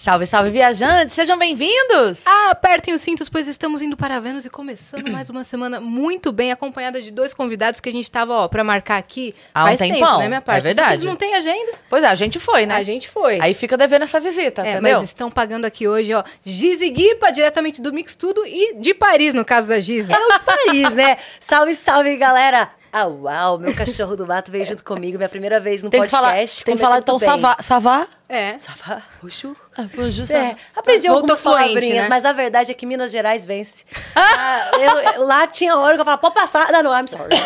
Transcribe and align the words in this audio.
Salve, 0.00 0.26
salve, 0.26 0.48
viajantes! 0.48 1.12
Sejam 1.14 1.36
bem-vindos! 1.36 2.22
Ah, 2.24 2.52
apertem 2.52 2.94
os 2.94 3.02
cintos, 3.02 3.28
pois 3.28 3.46
estamos 3.46 3.82
indo 3.82 3.98
para 3.98 4.18
Vênus 4.18 4.46
e 4.46 4.48
começando 4.48 5.06
mais 5.12 5.28
uma 5.28 5.44
semana 5.44 5.78
muito 5.78 6.32
bem, 6.32 6.50
acompanhada 6.50 7.02
de 7.02 7.10
dois 7.10 7.34
convidados 7.34 7.80
que 7.80 7.88
a 7.90 7.92
gente 7.92 8.10
tava, 8.10 8.32
ó, 8.32 8.48
pra 8.48 8.64
marcar 8.64 8.96
aqui 8.96 9.34
Há 9.54 9.64
um 9.64 9.66
faz 9.66 9.78
tempão, 9.78 9.98
tempo, 9.98 10.18
né, 10.20 10.28
minha 10.28 10.40
parte? 10.40 10.60
é 10.60 10.68
verdade. 10.68 10.88
Vocês 10.92 11.04
não 11.04 11.16
têm 11.16 11.34
agenda? 11.34 11.72
Pois 11.90 12.02
é, 12.02 12.06
a 12.06 12.14
gente 12.14 12.38
foi, 12.38 12.64
né? 12.64 12.76
A 12.76 12.82
gente 12.82 13.10
foi. 13.10 13.40
Aí 13.42 13.52
fica 13.52 13.76
devendo 13.76 14.04
essa 14.04 14.18
visita, 14.18 14.62
é, 14.62 14.70
entendeu? 14.72 15.00
mas 15.00 15.10
estão 15.10 15.30
pagando 15.30 15.66
aqui 15.66 15.86
hoje, 15.86 16.14
ó, 16.14 16.24
Giz 16.42 16.80
e 16.80 16.88
Guipa, 16.88 17.30
diretamente 17.30 17.82
do 17.82 17.92
Mix 17.92 18.14
Tudo 18.14 18.42
e 18.46 18.76
de 18.76 18.94
Paris, 18.94 19.34
no 19.34 19.44
caso 19.44 19.68
da 19.68 19.80
Giz. 19.80 20.08
É 20.08 20.16
o 20.16 20.32
de 20.32 20.38
Paris, 20.38 20.94
né? 20.94 21.18
Salve, 21.38 21.74
salve, 21.74 22.16
galera! 22.16 22.70
Ah, 22.92 23.06
uau, 23.06 23.56
meu 23.56 23.72
cachorro 23.74 24.16
do 24.16 24.26
mato 24.26 24.50
veio 24.50 24.64
junto 24.64 24.82
comigo, 24.82 25.16
minha 25.16 25.28
primeira 25.28 25.60
vez 25.60 25.82
no 25.82 25.90
Tem 25.90 26.02
que 26.02 26.08
falar, 26.08 26.30
podcast. 26.30 26.64
tem 26.64 26.74
que 26.74 26.82
falar 26.82 26.98
então 26.98 27.18
savá. 27.20 27.56
Savá? 27.60 28.08
É. 28.28 28.58
Savá, 28.58 29.02
Ruxu. 29.22 29.56
Ah, 29.80 30.36
É, 30.36 30.56
aprendi 30.76 31.06
Voltou 31.06 31.14
algumas 31.22 31.40
fluente, 31.40 31.68
palavrinhas, 31.68 32.04
né? 32.04 32.08
mas 32.08 32.24
a 32.24 32.32
verdade 32.32 32.70
é 32.70 32.74
que 32.74 32.84
Minas 32.86 33.10
Gerais 33.10 33.44
vence. 33.46 33.84
Ah, 34.14 34.70
eu- 35.14 35.24
lá 35.24 35.46
tinha 35.46 35.76
hora 35.76 35.94
que 35.94 36.00
eu 36.00 36.04
falava, 36.04 36.20
pode 36.20 36.34
passar. 36.34 36.70
Não, 36.72 36.82
não, 36.82 36.92
I'm 36.98 37.06
sorry. 37.08 37.30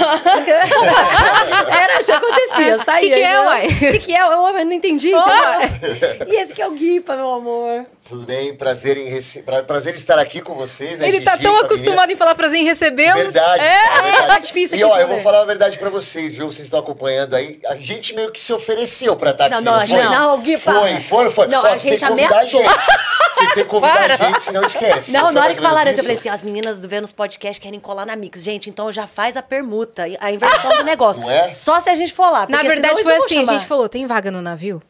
Era, 1.71 2.03
já 2.03 2.17
acontecia, 2.17 2.79
saía. 2.79 3.11
Que 3.11 3.15
que 3.17 3.23
é, 3.23 3.41
uai? 3.41 3.69
Que 3.69 3.99
que 3.99 4.15
é? 4.17 4.21
Eu, 4.23 4.27
eu 4.31 4.65
não 4.65 4.73
entendi. 4.73 5.11
entendeu? 5.11 6.29
E 6.29 6.37
esse 6.41 6.53
que 6.55 6.63
é 6.63 6.67
o 6.67 6.73
Guipa, 6.73 7.15
meu 7.17 7.31
amor. 7.35 7.87
Tudo 8.09 8.27
bem? 8.27 8.55
Prazer 8.55 8.97
em, 8.99 9.09
rece... 9.09 9.43
pra- 9.43 9.63
prazer 9.63 9.95
em 9.95 9.97
estar 9.97 10.19
aqui 10.19 10.41
com 10.43 10.55
vocês. 10.55 10.99
né, 10.99 11.09
Ele 11.09 11.23
tá 11.23 11.33
Gigi, 11.33 11.43
tão 11.45 11.53
Camila? 11.53 11.67
acostumado 11.67 12.13
em 12.13 12.17
falar 12.17 12.35
prazer 12.35 12.61
em 12.61 12.65
recebê-los. 12.65 13.23
Verdade. 13.33 13.63
É. 13.65 14.03
verdade. 14.03 14.27
Tá 14.27 14.39
difícil 14.39 14.77
E 14.77 14.83
aqui 14.83 14.93
ó, 14.93 14.99
eu 14.99 15.09
vou 15.09 15.19
falar 15.21 15.41
a 15.41 15.45
verdade 15.45 15.79
pra 15.79 15.89
vocês, 15.89 16.35
viu? 16.35 16.47
Vocês 16.51 16.67
estão 16.67 16.81
acompanhando 16.81 17.35
aí. 17.35 17.61
A 17.67 17.77
gente 17.77 18.15
meio 18.15 18.31
que 18.31 18.39
se 18.41 18.53
ofereceu 18.53 19.17
pra 19.17 19.31
estar 19.31 19.49
Não, 19.49 19.59
aqui. 19.59 19.65
não, 19.65 19.87
foi? 19.87 20.03
não, 20.17 20.39
Gui, 20.41 20.59
Foi, 20.59 21.01
foi, 21.01 21.31
foi. 21.31 21.47
Não, 21.47 21.63
Ó, 21.63 21.67
a 21.67 21.77
gente 21.79 22.05
convidar 22.29 22.41
ameaçou. 22.41 22.61
a 22.61 22.65
gente. 22.65 23.05
Vocês 23.35 23.53
têm 23.53 23.65
que 23.65 23.71
convidar 23.71 24.11
a 24.11 24.17
gente, 24.17 24.45
senão 24.45 24.63
esquece. 24.63 25.13
Não, 25.13 25.33
na 25.33 25.43
hora 25.43 25.55
que 25.55 25.61
falaram 25.61 25.91
isso, 25.91 26.01
eu 26.01 26.05
falei 26.05 26.19
assim, 26.19 26.29
as 26.29 26.43
meninas 26.43 26.79
do 26.79 26.89
Vênus 26.89 27.13
Podcast 27.13 27.61
querem 27.61 27.81
colar 27.81 28.07
na 28.07 28.15
Mix. 28.15 28.43
Gente, 28.43 28.71
então 28.71 28.93
já 28.93 29.07
faz 29.07 29.37
a 29.37 29.43
permuta, 29.43 30.05
a 30.21 30.31
inversão 30.31 30.77
do 30.77 30.85
negócio. 30.85 31.21
Não 31.21 31.31
é? 31.31 31.51
Só 31.51 31.81
se 31.81 31.91
a 31.91 31.95
gente 31.95 32.13
for 32.13 32.31
lá. 32.31 32.47
Na 32.49 32.63
verdade, 32.63 33.03
foi 33.03 33.17
assim, 33.17 33.43
a 33.43 33.45
gente 33.45 33.67
falou, 33.67 33.89
tem 33.89 34.07
vaga 34.07 34.31
no 34.31 34.41
navio? 34.41 34.81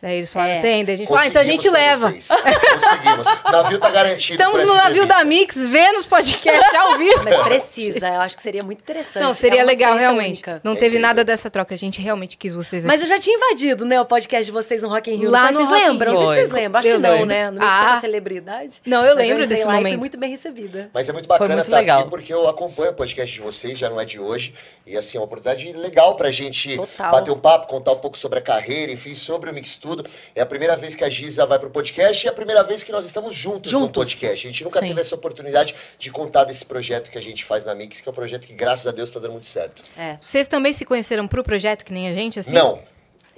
Daí 0.00 0.18
eles 0.18 0.32
falaram, 0.32 0.52
É. 0.54 0.60
tem. 0.60 0.84
Daí 0.84 0.94
a 0.94 0.98
gente 0.98 1.08
falou, 1.08 1.22
ah, 1.22 1.26
então 1.26 1.42
a 1.42 1.44
gente 1.44 1.68
leva. 1.68 2.12
Conseguimos. 2.12 3.26
O 3.44 3.50
navio 3.50 3.78
tá 3.78 3.90
garantido. 3.90 4.40
Estamos 4.40 4.66
no 4.66 4.74
navio 4.74 5.06
da. 5.06 5.24
Mix, 5.24 5.56
Vênus 5.56 6.06
Podcast 6.06 6.76
ao 6.76 6.96
vivo. 6.96 7.22
Mas 7.24 7.36
precisa, 7.36 8.08
eu 8.08 8.20
acho 8.20 8.36
que 8.36 8.42
seria 8.42 8.62
muito 8.62 8.80
interessante. 8.80 9.22
Não, 9.22 9.34
seria 9.34 9.60
É 9.60 9.64
legal, 9.64 9.96
realmente. 9.96 10.28
única. 10.36 10.60
Não 10.64 10.72
É 10.72 10.74
teve 10.76 10.86
incrível. 10.86 11.02
nada 11.08 11.24
dessa 11.24 11.50
troca. 11.50 11.74
A 11.74 11.78
gente 11.78 12.00
realmente 12.00 12.36
quis 12.36 12.54
vocês 12.54 12.84
aqui. 12.84 12.86
Mas 12.86 13.02
eu 13.02 13.08
já 13.08 13.18
tinha 13.18 13.36
invadido, 13.36 13.84
né, 13.84 14.00
o 14.00 14.04
podcast 14.06 14.46
de 14.46 14.52
vocês 14.52 14.82
no 14.82 14.88
Rock 14.88 15.10
in 15.10 15.16
Rio. 15.16 15.30
Lá 15.30 15.50
no 15.50 15.58
vocês 15.58 15.68
Rock 15.68 15.80
lembram? 15.82 16.12
Não 16.12 16.18
sei 16.20 16.26
se 16.28 16.34
vocês 16.34 16.50
lembram. 16.50 16.78
Acho 16.78 16.88
Eu 16.88 16.96
que 16.96 17.02
não, 17.02 17.10
lembro. 17.10 17.26
né? 17.26 17.50
No 17.50 17.58
meio 17.58 17.70
Ah. 17.70 17.94
da 17.94 18.00
celebridade. 18.00 18.80
Não, 18.86 19.04
eu 19.04 19.14
lembro 19.14 19.42
entrei 19.42 19.46
desse 19.48 19.64
lá 19.66 19.74
e 19.74 19.76
momento. 19.78 19.92
fui 19.92 19.98
muito 19.98 20.16
bem 20.18 20.30
recebida. 20.30 20.90
Mas 20.94 21.08
é 21.08 21.12
muito 21.12 21.28
bacana 21.28 21.54
muito 21.56 21.66
estar 21.66 21.76
legal. 21.78 22.00
aqui 22.00 22.10
porque 22.10 22.32
eu 22.32 22.48
acompanho 22.48 22.92
o 22.92 22.94
podcast 22.94 23.34
de 23.34 23.40
vocês, 23.40 23.76
já 23.76 23.90
não 23.90 24.00
é 24.00 24.04
de 24.04 24.18
hoje. 24.20 24.54
E 24.86 24.96
assim, 24.96 25.18
é 25.18 25.20
uma 25.20 25.24
oportunidade 25.26 25.70
legal 25.72 26.14
pra 26.14 26.30
gente 26.30 26.76
Total. 26.76 27.10
bater 27.10 27.30
um 27.32 27.38
papo, 27.38 27.66
contar 27.66 27.92
um 27.92 27.98
pouco 27.98 28.16
sobre 28.16 28.38
a 28.38 28.42
carreira, 28.42 28.90
enfim, 28.92 29.14
sobre 29.14 29.50
o 29.50 29.54
Mix 29.54 29.76
Tudo. 29.88 30.04
É 30.34 30.40
a 30.40 30.46
primeira 30.46 30.76
vez 30.76 30.94
que 30.94 31.02
a 31.02 31.08
Giza 31.08 31.46
vai 31.46 31.58
pro 31.58 31.70
podcast 31.70 32.24
e 32.24 32.28
é 32.28 32.30
a 32.30 32.34
primeira 32.34 32.62
vez 32.62 32.84
que 32.84 32.92
nós 32.92 33.04
estamos 33.06 33.34
juntos, 33.34 33.72
no 33.72 33.80
Juntos. 33.80 34.04
podcast. 34.04 34.46
A 34.46 34.50
gente 34.50 34.64
nunca 34.64 34.80
Sim. 34.80 34.88
teve 34.88 35.00
essa 35.00 35.14
oportunidade 35.14 35.74
de 35.98 36.10
contar 36.10 36.44
desse 36.44 36.64
projeto 36.64 37.10
que 37.10 37.16
a 37.16 37.22
gente 37.22 37.44
faz 37.44 37.64
na 37.64 37.74
Mix, 37.74 38.00
que 38.00 38.08
é 38.08 38.12
um 38.12 38.14
projeto 38.14 38.46
que, 38.46 38.54
graças 38.54 38.86
a 38.86 38.90
Deus, 38.90 39.10
tá 39.10 39.18
dando 39.18 39.32
muito 39.32 39.46
certo. 39.46 39.82
É. 39.96 40.18
Vocês 40.22 40.46
também 40.46 40.72
se 40.72 40.84
conheceram 40.84 41.26
pro 41.26 41.42
projeto, 41.42 41.84
que 41.84 41.92
nem 41.92 42.08
a 42.08 42.12
gente, 42.12 42.38
assim? 42.38 42.52
Não. 42.52 42.80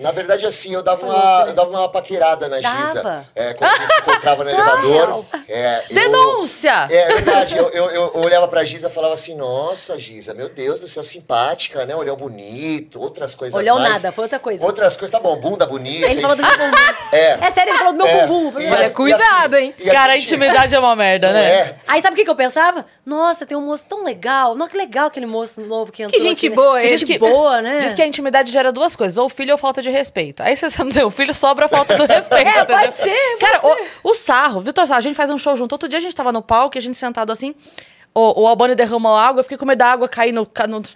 Na 0.00 0.10
verdade, 0.10 0.46
assim, 0.46 0.72
eu 0.72 0.82
dava, 0.82 1.04
uma, 1.06 1.44
eu 1.48 1.52
dava 1.52 1.68
uma 1.70 1.88
paquerada 1.88 2.48
na 2.48 2.56
Giza. 2.60 2.94
Dava? 3.02 3.26
É, 3.34 3.52
quando 3.54 3.70
a 3.70 3.74
gente 3.76 3.92
se 3.94 4.00
encontrava 4.00 4.44
no 4.44 4.50
elevador. 4.50 5.24
É, 5.48 5.82
eu- 5.90 5.94
Denúncia! 5.94 6.86
É, 6.90 6.96
é 6.96 7.06
verdade, 7.14 7.56
eu, 7.56 7.68
eu, 7.70 7.90
eu 7.90 8.16
olhava 8.16 8.48
pra 8.48 8.64
Giza 8.64 8.88
e 8.88 8.90
falava 8.90 9.14
assim, 9.14 9.34
nossa, 9.34 9.98
Giza, 9.98 10.32
meu 10.34 10.48
Deus 10.48 10.80
do 10.80 10.88
céu, 10.88 11.02
simpática, 11.04 11.84
né? 11.84 11.94
Olhão 11.94 12.16
bonito, 12.16 13.00
outras 13.00 13.34
coisas 13.34 13.54
Olhão 13.54 13.78
mais. 13.78 14.02
nada, 14.02 14.12
foi 14.12 14.24
outra 14.24 14.38
coisa. 14.38 14.64
Outras 14.64 14.96
coisas, 14.96 15.10
tá 15.10 15.20
bom, 15.20 15.36
bunda 15.36 15.66
bonita. 15.66 16.06
Ele 16.06 16.20
falou 16.20 16.36
do 16.36 16.42
meu 16.42 16.52
bumbum. 16.58 16.76
É. 17.12 17.38
É 17.44 17.50
sério, 17.50 17.70
ele 17.72 17.78
falou 17.78 17.92
do 17.92 17.98
meu 17.98 18.06
É. 18.06 18.26
bumbum. 18.26 18.60
E 18.60 18.66
Olha, 18.68 18.84
assim- 18.84 18.94
cuidado, 18.94 19.56
hein? 19.56 19.74
e 19.78 19.90
a 19.90 19.92
Cara, 19.92 20.12
a 20.12 20.16
gente- 20.16 20.26
intimidade 20.26 20.74
é 20.74 20.78
uma 20.78 20.94
merda, 20.94 21.32
né? 21.32 21.44
é? 21.50 21.76
Aí 21.88 22.00
sabe 22.00 22.14
o 22.14 22.16
que, 22.16 22.24
que 22.24 22.30
eu 22.30 22.36
pensava? 22.36 22.86
Nossa, 23.04 23.44
tem 23.44 23.58
um 23.58 23.66
moço 23.66 23.84
tão 23.88 24.04
legal. 24.04 24.54
Nossa, 24.54 24.70
que 24.70 24.76
legal 24.76 25.08
aquele 25.08 25.26
moço 25.26 25.60
novo 25.60 25.90
que 25.90 26.04
entrou 26.04 26.20
gente 26.20 26.46
aqui, 26.46 26.50
né? 26.50 26.54
boa 26.56 26.80
Que 26.80 26.86
ele. 26.86 26.96
gente 26.98 27.18
boa, 27.18 27.60
né? 27.60 27.80
Diz 27.80 27.92
que 27.92 28.00
a 28.00 28.06
intimidade 28.06 28.52
gera 28.52 28.70
duas 28.70 28.94
coisas, 28.94 29.18
ou 29.18 29.28
filho 29.28 29.50
ou 29.52 29.58
falta 29.58 29.82
de 29.82 29.89
respeito. 29.90 30.42
Aí 30.42 30.56
você 30.56 30.82
não 30.82 30.90
tem 30.90 31.04
o 31.04 31.10
filho, 31.10 31.34
sobra 31.34 31.66
a 31.66 31.68
falta 31.68 31.96
do 31.96 32.04
respeito, 32.12 32.48
É, 32.48 32.62
entendeu? 32.62 32.78
pode 32.78 32.94
ser, 32.96 33.36
pode 33.38 33.52
Cara, 33.52 33.66
o, 34.04 34.10
o 34.10 34.14
sarro, 34.14 34.60
Vitor 34.60 34.86
Sarro, 34.86 34.98
a 34.98 35.02
gente 35.02 35.14
faz 35.16 35.30
um 35.30 35.38
show 35.38 35.56
junto. 35.56 35.72
Outro 35.72 35.88
dia 35.88 35.98
a 35.98 36.02
gente 36.02 36.14
tava 36.14 36.32
no 36.32 36.42
palco, 36.42 36.76
a 36.78 36.80
gente 36.80 36.96
sentado 36.96 37.30
assim, 37.30 37.54
o, 38.14 38.42
o 38.42 38.46
Albani 38.46 38.74
derramou 38.74 39.16
água, 39.16 39.40
eu 39.40 39.44
fiquei 39.44 39.56
com 39.58 39.64
medo 39.64 39.78
da 39.78 39.92
água 39.92 40.08
cair 40.08 40.32
no, 40.32 40.48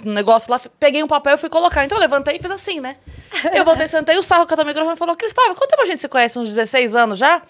no 0.04 0.12
negócio 0.12 0.50
lá, 0.50 0.60
peguei 0.80 1.02
um 1.02 1.06
papel 1.06 1.34
e 1.34 1.36
fui 1.38 1.48
colocar. 1.48 1.84
Então 1.84 1.96
eu 1.96 2.00
levantei 2.00 2.36
e 2.36 2.38
fiz 2.40 2.50
assim, 2.50 2.80
né? 2.80 2.96
Eu 3.52 3.64
voltei, 3.64 3.86
sentei, 3.86 4.16
o 4.18 4.22
sarro 4.22 4.46
catou 4.46 4.64
o 4.64 4.66
microfone 4.66 4.94
e 4.94 4.98
falou, 4.98 5.16
Cris 5.16 5.32
Paiva, 5.32 5.54
quanto 5.54 5.70
tempo 5.70 5.82
a 5.82 5.86
gente 5.86 6.00
se 6.00 6.08
conhece? 6.08 6.38
Uns 6.38 6.48
16 6.48 6.94
anos 6.94 7.18
já? 7.18 7.42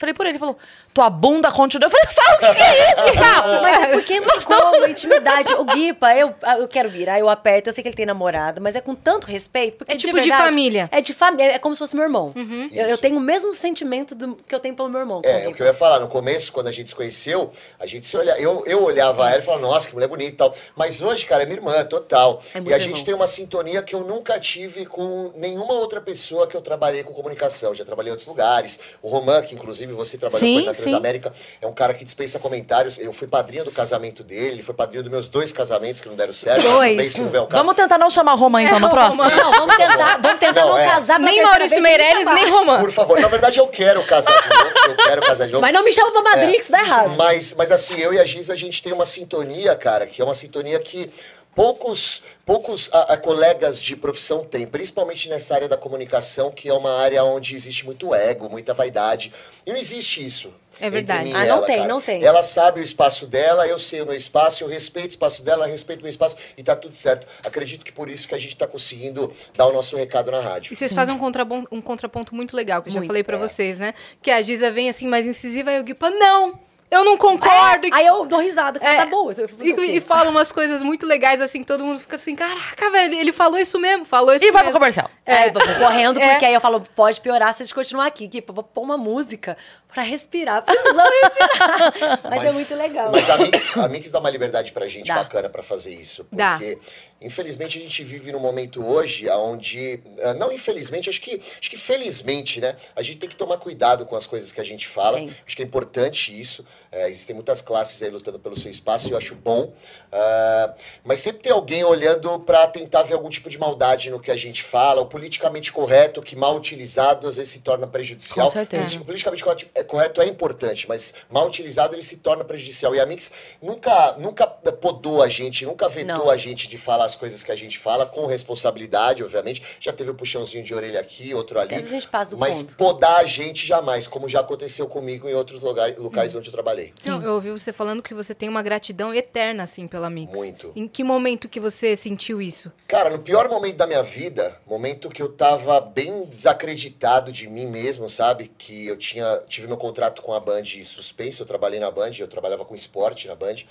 Falei 0.00 0.14
por 0.14 0.24
ele, 0.24 0.32
ele 0.32 0.38
falou, 0.38 0.56
tua 0.94 1.10
bunda 1.10 1.50
continua. 1.52 1.86
Eu 1.86 1.90
falei, 1.90 2.06
Sarro, 2.08 2.34
o 2.36 2.38
que, 2.38 2.54
que 2.54 2.62
é 2.62 2.90
isso, 2.90 3.18
Sarro? 3.22 3.60
Mas 3.62 3.82
é 3.82 3.86
porque 3.92 4.18
não 4.20 4.40
como, 4.40 4.86
intimidade. 4.86 5.52
O 5.54 5.64
Guipa, 5.64 6.14
eu, 6.16 6.34
eu 6.58 6.66
quero 6.66 6.88
virar, 6.88 7.18
eu 7.20 7.28
aperto, 7.28 7.68
eu 7.68 7.72
sei 7.72 7.82
que 7.82 7.88
ele 7.88 7.96
tem 7.96 8.06
namorado, 8.06 8.60
mas 8.62 8.74
é 8.74 8.80
com 8.80 8.94
tanto 8.94 9.26
respeito. 9.26 9.76
Porque 9.78 9.92
É 9.92 9.96
tipo 9.96 10.14
de 10.16 10.20
verdade, 10.28 10.42
família. 10.42 10.88
É 10.90 11.00
de 11.02 11.12
família, 11.12 11.52
é 11.52 11.58
como 11.58 11.74
se 11.74 11.78
fosse 11.78 11.94
meu 11.94 12.02
irmão. 12.04 12.32
Uhum. 12.34 12.68
Eu, 12.72 12.86
eu 12.88 12.98
tenho 12.98 13.16
o 13.18 13.20
mesmo 13.20 13.52
sentimento 13.52 14.14
do- 14.14 14.36
que 14.36 14.54
eu 14.54 14.58
tenho 14.58 14.74
pelo 14.74 14.88
meu 14.88 15.00
irmão. 15.00 15.20
com 15.22 15.28
o 15.28 15.30
É, 15.30 15.46
o 15.48 15.52
que 15.54 15.62
eu 15.62 15.66
ia 15.66 15.74
falar, 15.74 16.00
no 16.00 16.08
começo, 16.08 16.50
quando 16.52 16.68
a 16.68 16.72
gente 16.72 16.88
se 16.88 16.94
conheceu, 16.94 17.50
a 17.78 17.86
gente 17.86 18.06
se 18.06 18.16
olhava, 18.16 18.40
eu, 18.40 18.64
eu 18.66 18.82
olhava 18.82 19.28
ela 19.28 19.38
e 19.38 19.42
falava, 19.42 19.62
nossa, 19.62 19.86
que 19.86 19.94
mulher 19.94 20.08
bonita 20.08 20.30
e 20.32 20.36
tal. 20.36 20.54
Mas 20.74 21.02
hoje, 21.02 21.26
cara, 21.26 21.42
é 21.42 21.46
minha 21.46 21.58
irmã, 21.58 21.84
total. 21.84 22.40
É 22.54 22.58
e 22.58 22.60
a 22.60 22.62
irmão. 22.62 22.78
gente 22.80 23.04
tem 23.04 23.14
uma 23.14 23.26
sintonia 23.26 23.82
que 23.82 23.94
eu 23.94 24.00
nunca 24.00 24.40
tive 24.40 24.86
com 24.86 25.30
nenhuma 25.36 25.74
outra 25.74 26.00
pessoa 26.00 26.46
que 26.46 26.56
eu 26.56 26.62
trabalhei 26.62 27.02
com 27.04 27.12
comunicação. 27.12 27.74
Já 27.74 27.84
trabalhei 27.84 28.08
em 28.10 28.12
outros 28.12 28.26
lugares. 28.28 28.80
O 29.02 29.08
Roman, 29.08 29.42
que 29.42 29.54
inclusive 29.54 29.89
você 29.92 30.16
trabalhou 30.18 30.40
Sim, 30.46 30.52
com 30.54 30.58
ele 30.60 30.66
na 30.66 30.74
sim. 30.74 30.82
Transamérica, 30.82 31.32
é 31.60 31.66
um 31.66 31.72
cara 31.72 31.94
que 31.94 32.04
dispensa 32.04 32.38
comentários. 32.38 32.98
Eu 32.98 33.12
fui 33.12 33.26
padrinho 33.28 33.64
do 33.64 33.72
casamento 33.72 34.22
dele, 34.22 34.56
ele 34.56 34.62
foi 34.62 34.74
padrinho 34.74 35.02
dos 35.02 35.10
meus 35.10 35.28
dois 35.28 35.52
casamentos 35.52 36.00
que 36.00 36.08
não 36.08 36.16
deram 36.16 36.32
certo. 36.32 36.62
Dois. 36.62 37.16
bem. 37.30 37.46
Vamos 37.50 37.74
tentar 37.74 37.98
não 37.98 38.10
chamar 38.10 38.34
Romã 38.34 38.62
então 38.62 38.78
no 38.80 38.86
É, 38.86 38.90
próximo? 38.90 39.22
Romã. 39.22 39.36
Não, 39.36 39.50
vamos 39.52 39.76
tentar, 39.76 40.16
vamos 40.20 40.38
tentar 40.38 40.60
Não, 40.60 40.68
não, 40.70 40.78
é. 40.78 40.86
casar 40.86 41.18
Nem 41.20 41.42
Maurício 41.42 41.80
Meirelles, 41.82 42.26
nem 42.26 42.50
Romã. 42.50 42.80
Por 42.80 42.90
favor, 42.92 43.20
na 43.20 43.28
verdade 43.28 43.58
eu 43.58 43.66
quero 43.68 44.02
casar 44.04 44.32
de 44.40 44.48
novo, 44.48 44.70
eu 44.88 44.96
quero 44.96 45.22
casar 45.22 45.46
de 45.46 45.52
novo. 45.52 45.62
Mas 45.62 45.72
não 45.74 45.84
me 45.84 45.92
chama 45.92 46.10
pra 46.10 46.22
madrinha 46.22 46.54
que 46.56 46.62
isso 46.62 46.72
dá 46.72 46.80
errado. 46.80 47.16
Mas, 47.16 47.54
mas 47.54 47.70
assim, 47.72 47.98
eu 48.00 48.12
e 48.12 48.18
a 48.18 48.24
Giz, 48.24 48.50
a 48.50 48.56
gente 48.56 48.82
tem 48.82 48.92
uma 48.92 49.06
sintonia, 49.06 49.74
cara, 49.74 50.06
que 50.06 50.20
é 50.20 50.24
uma 50.24 50.34
sintonia 50.34 50.78
que 50.80 51.10
poucos, 51.54 52.22
poucos 52.44 52.90
a, 52.92 53.14
a, 53.14 53.16
colegas 53.16 53.80
de 53.80 53.96
profissão 53.96 54.44
têm, 54.44 54.66
principalmente 54.66 55.28
nessa 55.28 55.54
área 55.54 55.68
da 55.68 55.76
comunicação, 55.76 56.50
que 56.50 56.68
é 56.68 56.74
uma 56.74 56.98
área 56.98 57.22
onde 57.24 57.54
existe 57.54 57.84
muito 57.84 58.14
ego, 58.14 58.48
muita 58.48 58.72
vaidade. 58.74 59.32
E 59.66 59.70
não 59.70 59.78
existe 59.78 60.24
isso. 60.24 60.52
É 60.80 60.88
verdade. 60.88 61.28
entre 61.28 61.32
mim 61.34 61.38
Ah, 61.38 61.44
e 61.44 61.48
não 61.48 61.56
ela, 61.58 61.66
tem, 61.66 61.76
cara. 61.76 61.88
não 61.88 62.00
tem. 62.00 62.24
Ela 62.24 62.42
sabe 62.42 62.80
o 62.80 62.82
espaço 62.82 63.26
dela, 63.26 63.66
eu 63.66 63.78
sei 63.78 64.00
o 64.00 64.06
meu 64.06 64.14
espaço, 64.14 64.64
eu 64.64 64.68
respeito 64.68 65.08
o 65.08 65.10
espaço 65.10 65.42
dela, 65.42 65.64
ela 65.64 65.72
respeita 65.72 66.00
o 66.00 66.04
meu 66.04 66.10
espaço 66.10 66.36
e 66.56 66.62
tá 66.62 66.74
tudo 66.74 66.96
certo. 66.96 67.26
Acredito 67.44 67.84
que 67.84 67.92
por 67.92 68.08
isso 68.08 68.26
que 68.26 68.34
a 68.34 68.38
gente 68.38 68.56
tá 68.56 68.66
conseguindo 68.66 69.30
dar 69.54 69.66
o 69.66 69.72
nosso 69.74 69.94
recado 69.96 70.30
na 70.30 70.40
rádio. 70.40 70.72
E 70.72 70.76
vocês 70.76 70.92
fazem 70.92 71.14
um 71.14 71.18
contraponto, 71.18 71.68
um 71.70 71.82
contraponto 71.82 72.34
muito 72.34 72.56
legal, 72.56 72.82
que 72.82 72.88
eu 72.88 72.92
já 72.94 73.00
Muito, 73.00 73.08
falei 73.08 73.22
pra 73.22 73.36
é. 73.36 73.40
vocês, 73.40 73.78
né? 73.78 73.92
Que 74.22 74.30
a 74.30 74.40
Giza 74.40 74.70
vem 74.70 74.88
assim 74.88 75.06
mais 75.06 75.26
incisiva 75.26 75.70
e 75.70 75.80
o 75.80 75.84
Guipa, 75.84 76.08
não! 76.08 76.58
Eu 76.90 77.04
não 77.04 77.16
concordo! 77.16 77.86
É, 77.86 77.90
aí 77.92 78.06
eu 78.06 78.26
dou 78.26 78.40
risada, 78.40 78.80
É, 78.82 78.96
tá 78.96 79.06
boa. 79.06 79.32
E, 79.60 79.96
e 79.96 80.00
fala 80.00 80.28
umas 80.28 80.50
coisas 80.50 80.82
muito 80.82 81.06
legais, 81.06 81.40
assim, 81.40 81.62
todo 81.62 81.84
mundo 81.84 82.00
fica 82.00 82.16
assim, 82.16 82.34
caraca, 82.34 82.90
velho, 82.90 83.14
ele 83.14 83.30
falou 83.32 83.58
isso 83.58 83.78
mesmo, 83.78 84.04
falou 84.04 84.34
isso 84.34 84.44
E 84.44 84.50
vai 84.50 84.62
pro 84.62 84.66
mesmo. 84.68 84.78
comercial. 84.80 85.10
É, 85.24 85.48
eu 85.48 85.52
vou 85.52 85.62
correndo, 85.78 86.18
É. 86.20 86.30
porque 86.30 86.46
aí 86.46 86.54
eu 86.54 86.60
falo, 86.60 86.80
pode 86.96 87.20
piorar 87.20 87.54
se 87.54 87.62
a 87.62 87.66
gente 87.66 87.74
continuar 87.74 88.06
aqui. 88.06 88.28
Eu 88.46 88.54
vou 88.54 88.64
pôr 88.64 88.82
uma 88.82 88.96
música 88.98 89.56
pra 89.92 90.02
respirar. 90.02 90.62
Precisamos 90.62 91.10
respirar. 91.22 92.20
Mas, 92.30 92.44
é 92.44 92.52
muito 92.52 92.74
legal. 92.74 93.10
Mas 93.12 93.28
a 93.30 93.36
Mix, 93.38 93.76
a 93.76 93.88
Mix 93.88 94.10
dá 94.10 94.18
uma 94.20 94.30
liberdade 94.30 94.72
pra 94.72 94.86
gente 94.86 95.06
Dá. 95.08 95.16
bacana 95.16 95.48
pra 95.48 95.62
fazer 95.62 95.92
isso. 95.94 96.26
Dá. 96.32 96.58
Porque, 96.58 96.78
infelizmente, 97.20 97.78
a 97.78 97.80
gente 97.82 98.02
vive 98.04 98.32
num 98.32 98.38
momento 98.40 98.84
hoje 98.84 99.28
onde. 99.30 100.02
eh, 100.18 100.34
Não 100.34 100.50
infelizmente, 100.52 101.08
acho 101.10 101.20
que, 101.20 101.40
acho 101.60 101.70
que 101.70 101.76
felizmente, 101.78 102.60
né? 102.60 102.76
A 102.94 103.02
gente 103.02 103.18
tem 103.18 103.28
que 103.28 103.36
tomar 103.36 103.56
cuidado 103.58 104.06
com 104.06 104.16
as 104.16 104.26
coisas 104.26 104.52
que 104.52 104.60
a 104.60 104.64
gente 104.64 104.86
fala. 104.88 105.18
Tem. 105.18 105.34
Acho 105.46 105.56
que 105.56 105.62
é 105.62 105.66
importante 105.66 106.38
isso. 106.38 106.64
Eh, 106.92 107.08
existem 107.08 107.34
muitas 107.34 107.60
classes 107.60 108.02
aí 108.02 108.10
lutando 108.10 108.38
pelo 108.38 108.58
seu 108.58 108.70
espaço 108.70 109.08
e 109.08 109.12
eu 109.12 109.18
acho 109.18 109.34
bom. 109.34 109.72
Ah, 110.12 110.74
mas 111.04 111.20
sempre 111.20 111.42
tem 111.42 111.52
alguém 111.52 111.84
olhando 111.84 112.38
pra 112.40 112.66
tentar 112.66 113.02
ver 113.02 113.14
algum 113.14 113.28
tipo 113.28 113.48
de 113.50 113.58
maldade 113.58 114.10
no 114.10 114.18
que 114.20 114.30
a 114.30 114.36
gente 114.36 114.62
fala. 114.62 115.00
O 115.00 115.06
politicamente 115.06 115.72
correto, 115.72 116.20
que 116.22 116.34
mal 116.36 116.56
utilizado, 116.56 117.26
às 117.28 117.36
vezes 117.36 117.50
se 117.52 117.60
torna 117.60 117.86
prejudicial. 117.86 118.46
Com 118.46 118.52
certeza. 118.52 118.98
O 118.98 119.04
politicamente 119.04 119.42
correto 119.44 119.66
é 119.80 119.84
correto, 119.84 120.20
é 120.20 120.26
importante, 120.26 120.88
mas 120.88 121.14
mal 121.30 121.46
utilizado 121.46 121.94
ele 121.94 122.02
se 122.02 122.16
torna 122.16 122.44
prejudicial. 122.44 122.94
E 122.94 123.00
a 123.00 123.06
Mix 123.06 123.30
nunca, 123.62 124.12
nunca 124.18 124.46
podou 124.46 125.22
a 125.22 125.28
gente, 125.28 125.64
nunca 125.66 125.88
vetou 125.88 126.16
Não. 126.18 126.30
a 126.30 126.36
gente 126.36 126.68
de 126.68 126.76
falar 126.78 127.04
as 127.06 127.16
coisas 127.16 127.42
que 127.42 127.50
a 127.52 127.56
gente 127.56 127.78
fala, 127.78 128.06
com 128.06 128.26
responsabilidade, 128.26 129.22
obviamente. 129.22 129.62
Já 129.80 129.92
teve 129.92 130.10
um 130.10 130.14
puxãozinho 130.14 130.62
de 130.62 130.74
orelha 130.74 131.00
aqui, 131.00 131.34
outro 131.34 131.58
ali. 131.58 131.74
Às 131.74 131.80
vezes 131.82 131.92
a 131.92 132.00
gente 132.00 132.08
passa 132.08 132.30
do 132.32 132.38
mas 132.38 132.62
ponto. 132.62 132.76
podar 132.76 133.20
a 133.20 133.24
gente 133.24 133.66
jamais, 133.66 134.06
como 134.06 134.28
já 134.28 134.40
aconteceu 134.40 134.86
comigo 134.86 135.28
em 135.28 135.34
outros 135.34 135.62
lugares, 135.62 135.98
Hum. 135.98 136.02
locais 136.02 136.34
onde 136.34 136.48
eu 136.48 136.52
trabalhei. 136.52 136.92
Não, 137.06 137.22
eu 137.22 137.34
ouvi 137.34 137.50
você 137.50 137.72
falando 137.72 138.02
que 138.02 138.12
você 138.14 138.34
tem 138.34 138.48
uma 138.48 138.62
gratidão 138.62 139.12
eterna, 139.14 139.62
assim, 139.62 139.86
pela 139.86 140.10
Mix. 140.10 140.32
Muito. 140.36 140.72
Em 140.76 140.86
que 140.86 141.02
momento 141.02 141.48
que 141.48 141.58
você 141.60 141.96
sentiu 141.96 142.40
isso? 142.40 142.70
Cara, 142.86 143.10
no 143.10 143.18
pior 143.18 143.48
momento 143.48 143.76
da 143.76 143.86
minha 143.86 144.02
vida, 144.02 144.56
momento 144.66 145.08
que 145.08 145.22
eu 145.22 145.28
tava 145.30 145.80
bem 145.80 146.24
desacreditado 146.26 147.32
de 147.32 147.48
mim 147.48 147.66
mesmo, 147.66 148.08
sabe? 148.10 148.50
Que 148.58 148.86
eu 148.86 148.96
tinha 148.96 149.40
tive 149.48 149.66
meu 149.70 149.78
contrato 149.78 150.22
com 150.22 150.34
a 150.34 150.40
Band 150.40 150.64
suspenso, 150.84 151.42
eu 151.42 151.46
trabalhei 151.46 151.80
na 151.80 151.90
Band, 151.90 152.10
eu 152.18 152.28
trabalhava 152.28 152.64
com 152.64 152.74
esporte 152.74 153.26
na 153.26 153.34
Band. 153.34 153.64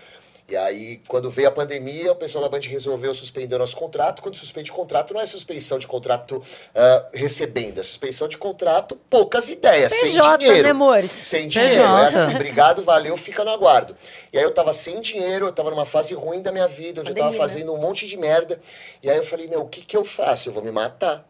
E 0.49 0.57
aí, 0.57 0.99
quando 1.07 1.29
veio 1.29 1.47
a 1.47 1.51
pandemia, 1.51 2.11
o 2.11 2.15
pessoal 2.15 2.43
da 2.43 2.49
Band 2.49 2.61
resolveu 2.63 3.13
suspender 3.13 3.53
o 3.53 3.59
nosso 3.59 3.75
contrato. 3.77 4.19
Quando 4.19 4.35
suspende 4.35 4.71
o 4.71 4.73
contrato, 4.73 5.13
não 5.13 5.21
é 5.21 5.25
suspensão 5.27 5.77
de 5.77 5.85
contrato 5.85 6.41
ah, 6.73 7.05
recebendo, 7.13 7.79
é 7.79 7.83
suspensão 7.83 8.27
de 8.27 8.35
contrato, 8.35 8.95
poucas 9.07 9.47
ideias, 9.47 9.93
sem 9.93 10.09
PJ, 10.09 10.37
dinheiro. 10.39 10.63
né, 10.63 10.69
amores? 10.71 11.11
Sem 11.11 11.47
dinheiro, 11.47 11.83
é 11.83 12.05
PJ. 12.05 12.07
assim, 12.07 12.35
obrigado, 12.35 12.81
valeu, 12.81 13.15
fica 13.15 13.43
no 13.43 13.51
aguardo. 13.51 13.95
E 14.33 14.39
aí 14.39 14.43
eu 14.43 14.51
tava 14.51 14.73
sem 14.73 14.99
dinheiro, 15.01 15.45
eu 15.45 15.51
tava 15.51 15.69
numa 15.69 15.85
fase 15.85 16.15
ruim 16.15 16.41
da 16.41 16.51
minha 16.51 16.67
vida, 16.67 17.01
onde 17.01 17.11
eu 17.11 17.15
tava 17.15 17.27
Pandemia, 17.27 17.45
né? 17.45 17.53
fazendo 17.53 17.73
um 17.73 17.77
monte 17.77 18.07
de 18.07 18.17
merda. 18.17 18.59
E 19.03 19.09
aí 19.09 19.17
eu 19.17 19.23
falei, 19.23 19.47
meu, 19.47 19.61
o 19.61 19.67
que 19.67 19.81
que 19.81 19.95
eu 19.95 20.03
faço? 20.03 20.49
Eu 20.49 20.53
vou 20.53 20.63
me 20.63 20.71
matar. 20.71 21.29